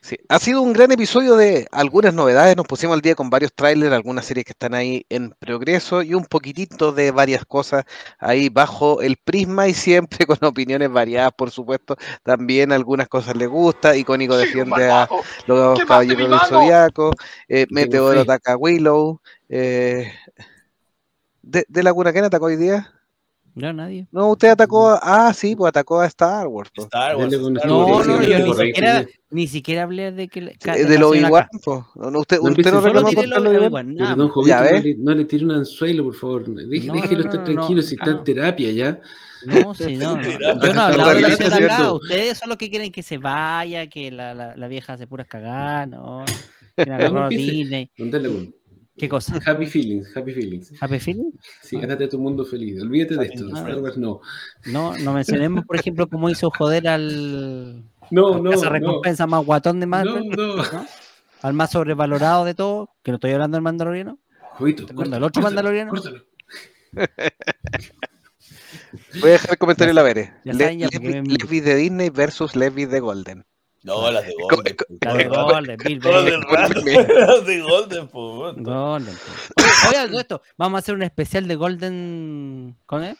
Sí, 0.00 0.16
ha 0.28 0.38
sido 0.38 0.62
un 0.62 0.72
gran 0.72 0.90
episodio 0.92 1.36
de 1.36 1.66
algunas 1.70 2.14
novedades. 2.14 2.56
Nos 2.56 2.66
pusimos 2.66 2.94
al 2.94 3.00
día 3.00 3.14
con 3.14 3.30
varios 3.30 3.52
trailers, 3.52 3.92
algunas 3.92 4.24
series 4.24 4.44
que 4.44 4.52
están 4.52 4.74
ahí 4.74 5.04
en 5.08 5.34
progreso 5.38 6.02
y 6.02 6.14
un 6.14 6.24
poquitito 6.24 6.92
de 6.92 7.10
varias 7.10 7.44
cosas 7.44 7.84
ahí 8.18 8.48
bajo 8.48 9.02
el 9.02 9.16
prisma 9.18 9.68
y 9.68 9.74
siempre 9.74 10.26
con 10.26 10.38
opiniones 10.42 10.90
variadas, 10.90 11.32
por 11.36 11.50
supuesto. 11.50 11.96
También 12.22 12.72
algunas 12.72 13.08
cosas 13.08 13.36
le 13.36 13.46
gusta. 13.46 13.96
Icónico 13.96 14.36
defiende 14.36 14.90
a 14.90 15.08
los 15.46 15.78
caballeros 15.80 16.30
del 16.30 16.40
zodiaco. 16.40 17.12
eh, 17.48 17.66
Meteoro 17.70 18.20
ataca 18.20 18.52
a 18.52 18.56
Willow. 18.56 19.20
eh, 19.48 20.12
de, 21.42 21.64
¿De 21.68 21.82
Laguna 21.82 22.12
quién 22.12 22.24
atacó 22.24 22.46
hoy 22.46 22.56
día? 22.56 22.97
No, 23.58 23.72
nadie. 23.72 24.06
No, 24.12 24.30
usted 24.30 24.48
atacó 24.48 24.90
a. 24.90 25.00
Ah, 25.02 25.34
sí, 25.34 25.56
pues 25.56 25.68
atacó 25.68 26.00
a 26.00 26.06
Star 26.06 26.46
Wars. 26.46 26.70
pues. 26.74 26.86
Star 26.86 27.16
Wars. 27.16 27.32
No, 27.32 27.50
no, 28.04 28.04
Sí, 28.04 28.30
yo 28.30 28.38
ni 28.38 28.54
siquiera, 28.54 29.06
ni 29.30 29.46
siquiera 29.46 29.82
hablé 29.82 30.12
de 30.12 30.28
que. 30.28 30.40
de 30.40 30.84
de 30.84 30.94
la 30.94 31.00
lo 31.00 31.14
igual, 31.14 31.48
pues. 31.64 31.80
No, 31.96 32.20
usted, 32.20 32.38
No 32.40 32.50
usted 32.50 32.72
no 32.72 32.80
Solo 32.80 32.80
reclamó 32.80 33.08
de 33.10 33.96
Ya, 33.96 34.14
no 34.14 34.80
le, 34.80 34.94
no 34.98 35.14
le 35.14 35.24
tire 35.24 35.44
un 35.44 35.50
anzuelo, 35.52 36.04
por 36.04 36.14
favor. 36.14 36.44
Deje- 36.46 36.86
No, 36.86 36.94
déjelo 36.94 37.24
no, 37.24 37.30
estar 37.30 37.38
no, 37.40 37.44
tranquilo 37.44 37.82
no, 37.82 37.86
si 37.86 37.94
está 37.94 38.10
en 38.10 38.24
terapia 38.24 38.70
ya. 38.70 39.00
No, 39.44 39.74
sí, 39.74 39.96
no, 39.96 40.16
no. 40.16 40.22
Yo 40.22 40.38
no 40.74 40.80
hablado 40.80 40.90
de 40.90 40.96
la 40.96 41.12
realista, 41.28 41.50
señora 41.50 41.76
acá. 41.76 41.92
Ustedes 41.92 42.38
son 42.38 42.48
los 42.48 42.58
que 42.58 42.70
quieren 42.70 42.90
que 42.92 43.02
se 43.02 43.18
vaya, 43.18 43.86
que 43.88 44.10
la, 44.10 44.34
la, 44.34 44.56
la 44.56 44.68
vieja 44.68 44.94
hace 44.94 45.06
puras 45.06 45.26
cagadas, 45.26 45.88
no. 45.88 46.24
Que 46.76 46.82
agarró 46.92 47.24
a. 47.24 47.28
Disney. 47.28 47.90
¿Qué 48.98 49.08
cosa? 49.08 49.38
Happy 49.46 49.66
feelings, 49.66 50.14
happy 50.16 50.32
feelings. 50.32 50.72
¿Happy 50.80 50.98
Feeling? 50.98 51.30
Sí, 51.62 51.78
gánate 51.80 52.04
a 52.04 52.08
tu 52.08 52.18
mundo 52.18 52.44
feliz. 52.44 52.82
Olvídate 52.82 53.16
de 53.16 53.26
esto. 53.26 53.46
Ah. 53.54 53.58
Star 53.60 53.78
Wars 53.80 53.96
no. 53.96 54.20
No, 54.66 54.96
no 54.98 55.12
mencionemos, 55.12 55.64
por 55.64 55.76
ejemplo, 55.76 56.08
cómo 56.08 56.28
hizo 56.30 56.50
joder 56.50 56.88
al. 56.88 57.84
No, 58.10 58.34
al 58.34 58.42
no, 58.42 58.50
no. 58.52 58.70
recompensa 58.70 59.26
más 59.26 59.44
guatón 59.44 59.80
de 59.80 59.86
No, 59.86 59.90
Marvel, 59.90 60.28
no. 60.30 60.56
¿no? 60.56 60.86
Al 61.42 61.52
más 61.54 61.70
sobrevalorado 61.70 62.44
de 62.44 62.54
todo, 62.54 62.90
que 63.04 63.12
no 63.12 63.16
estoy 63.16 63.30
hablando 63.32 63.56
del 63.56 63.62
Mandaloriano. 63.62 64.18
Jovito, 64.54 64.84
¿Te 64.86 64.92
acuerdas 64.92 64.94
córtalo, 64.94 65.14
del 65.14 65.24
otro 65.24 65.42
córtalo, 65.42 65.54
mandaloriano? 65.54 65.90
córtalo. 65.92 66.24
Voy 69.20 69.28
a 69.30 69.32
dejar 69.32 69.50
el 69.52 69.58
comentario 69.58 69.90
en 69.90 69.96
la 69.96 70.02
Vere. 70.02 70.32
ya 70.44 70.52
Le- 70.52 70.58
saben 70.64 70.78
ya 70.80 70.88
porque 70.88 71.08
Levi- 71.10 71.22
me- 71.28 71.36
Levi 71.36 71.60
de 71.60 71.74
Disney 71.76 72.10
versus 72.10 72.56
Levi 72.56 72.86
de 72.86 73.00
Golden. 73.00 73.44
No, 73.84 74.10
las 74.10 74.26
de 74.26 74.34
Golden. 74.34 74.76
co- 74.76 74.84
La 75.00 75.14
de. 75.14 75.24
Golden, 75.24 75.76
Bill. 75.78 76.00
Las 76.00 77.46
de 77.46 77.60
Golden, 77.60 78.08
po. 78.08 78.40
weón. 78.40 78.62
Golden. 78.62 79.14
Oye, 79.88 79.96
algo 79.98 80.16
de 80.16 80.20
esto. 80.22 80.42
Vamos 80.56 80.78
a 80.78 80.80
hacer 80.80 80.94
un 80.94 81.02
especial 81.02 81.46
de 81.48 81.54
Golden. 81.54 82.76
¿Con 82.86 83.04
él? 83.04 83.16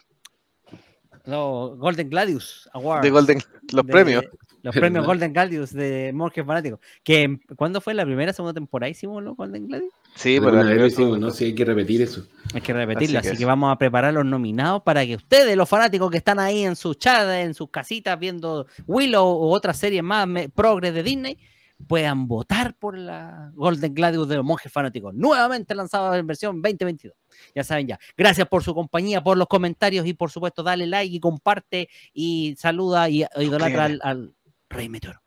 No, 1.27 1.77
Golden 1.77 2.09
Gladius 2.11 2.69
Award. 2.73 3.03
De 3.03 3.11
Golden, 3.11 3.39
los 3.73 3.87
de- 3.87 3.93
premios. 3.93 4.25
Los 4.69 4.77
premios 4.77 5.07
Golden 5.07 5.33
Gladius 5.33 5.73
de 5.73 6.13
Monjes 6.13 6.45
Fanáticos. 6.45 6.79
Que, 7.03 7.39
¿Cuándo 7.57 7.81
fue 7.81 7.95
la 7.95 8.05
primera, 8.05 8.35
segunda 8.35 8.53
temporada 8.53 8.91
hicimos 8.91 9.23
los 9.23 9.35
Golden 9.35 9.67
Gladius? 9.67 9.91
Sí, 10.15 10.39
por 10.39 10.53
la 10.53 10.59
vez 10.59 10.67
lo 10.67 10.71
primera 10.73 10.87
hicimos, 10.89 11.19
no 11.19 11.31
sé, 11.31 11.47
hay 11.47 11.55
que 11.55 11.65
repetir 11.65 12.03
eso. 12.03 12.27
Hay 12.53 12.61
que 12.61 12.75
repetirlo, 12.75 13.19
Así 13.19 13.29
así, 13.29 13.39
que 13.39 13.45
vamos 13.47 13.73
a 13.73 13.79
preparar 13.79 14.13
los 14.13 14.27
nominados 14.27 14.83
para 14.83 15.07
que 15.07 15.17
ustedes, 15.17 15.57
los 15.57 15.67
fanáticos 15.67 16.11
que 16.11 16.19
están 16.19 16.39
ahí 16.39 16.65
en 16.65 16.77
sus 16.77 16.99
chat, 16.99 17.27
en 17.31 17.55
sus 17.55 17.71
casitas 17.71 18.19
viendo 18.19 18.67
Willow 18.87 19.27
o 19.27 19.49
otras 19.53 19.79
series 19.79 20.03
más 20.03 20.29
progres 20.55 20.93
de 20.93 21.03
Disney, 21.03 21.39
puedan 21.87 22.27
votar 22.27 22.75
por 22.75 22.99
la 22.99 23.53
Golden 23.55 23.95
Gladius 23.95 24.29
de 24.29 24.37
los 24.37 24.45
monjes 24.45 24.71
fanáticos, 24.71 25.15
nuevamente 25.15 25.75
lanzada 25.75 26.19
en 26.19 26.27
versión 26.27 26.61
2022. 26.61 27.15
Ya 27.55 27.65
saben 27.65 27.87
ya. 27.87 27.99
Gracias 28.17 28.49
por 28.49 28.65
su 28.65 28.75
compañía, 28.75 29.23
por 29.23 29.39
los 29.39 29.47
comentarios 29.47 30.07
y 30.07 30.13
por 30.13 30.31
supuesto 30.31 30.63
dale 30.63 30.87
like 30.87 31.15
y 31.15 31.21
comparte 31.21 31.89
y 32.13 32.55
saluda 32.59 33.09
y 33.09 33.23
e 33.23 33.45
idolatra 33.45 33.85
al, 33.85 34.01
al 34.03 34.35
Rey 34.71 34.89
Meteoro. 34.89 35.21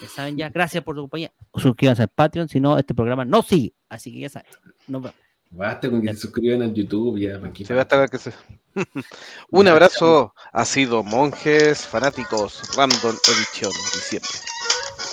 Ya 0.00 0.08
saben 0.08 0.36
ya. 0.36 0.48
Gracias 0.48 0.82
por 0.82 0.96
su 0.96 1.02
compañía. 1.02 1.32
Suscríbanse 1.54 2.02
al 2.02 2.08
Patreon, 2.08 2.48
si 2.48 2.58
no 2.60 2.76
este 2.78 2.94
programa 2.94 3.24
no 3.24 3.42
sigue. 3.42 3.74
Así 3.88 4.12
que 4.12 4.20
ya 4.20 4.28
saben. 4.28 4.48
Nos 4.88 5.02
vemos. 5.02 5.16
Basta 5.50 5.88
con 5.88 6.02
que 6.02 6.12
se 6.14 6.20
suscriban 6.20 6.62
al 6.62 6.74
YouTube 6.74 7.18
ya. 7.20 7.38
¿para 7.40 7.52
qué? 7.52 7.64
Se 7.64 7.74
va 7.74 7.80
a 7.80 7.82
estar 7.84 8.10
que 8.10 8.18
se- 8.18 8.32
Un 9.50 9.68
abrazo. 9.68 10.34
Ha 10.52 10.64
sido 10.64 11.04
Monjes 11.04 11.86
Fanáticos 11.86 12.60
Random 12.76 13.16
Edition 13.28 13.70
diciembre. 13.94 14.30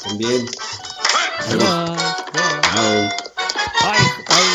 También. 0.04 0.48
Ay, 3.84 4.46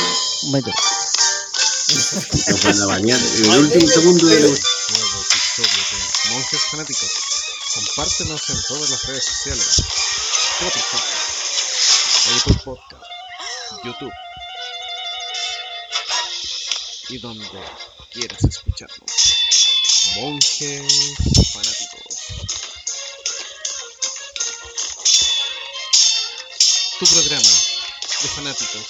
un 0.42 0.52
metro. 0.52 0.72
Nos 1.88 2.64
van 2.64 2.82
a 2.82 2.86
bañar. 2.86 3.20
El 3.20 3.58
último 3.60 3.86
segundo 3.86 4.26
de 4.26 4.34
la 4.34 4.40
Nuevo 4.40 4.56
episodio 5.20 5.82
de 5.90 6.34
Monjes 6.34 6.60
Fanáticos. 6.70 7.35
Compártenos 7.76 8.48
en 8.48 8.62
todas 8.68 8.88
las 8.88 9.04
redes 9.04 9.24
sociales. 9.26 9.82
Spotify, 10.60 10.96
Apple 12.38 12.60
Podcast, 12.64 13.04
YouTube 13.84 14.12
y 17.10 17.18
donde 17.18 17.62
quieras 18.10 18.42
escucharnos. 18.44 19.10
Monjes 20.14 20.90
Fanáticos. 21.52 22.16
Tu 26.98 27.06
programa 27.06 27.50
de 28.22 28.28
fanáticos 28.28 28.86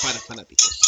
para 0.00 0.20
fanáticos. 0.20 0.87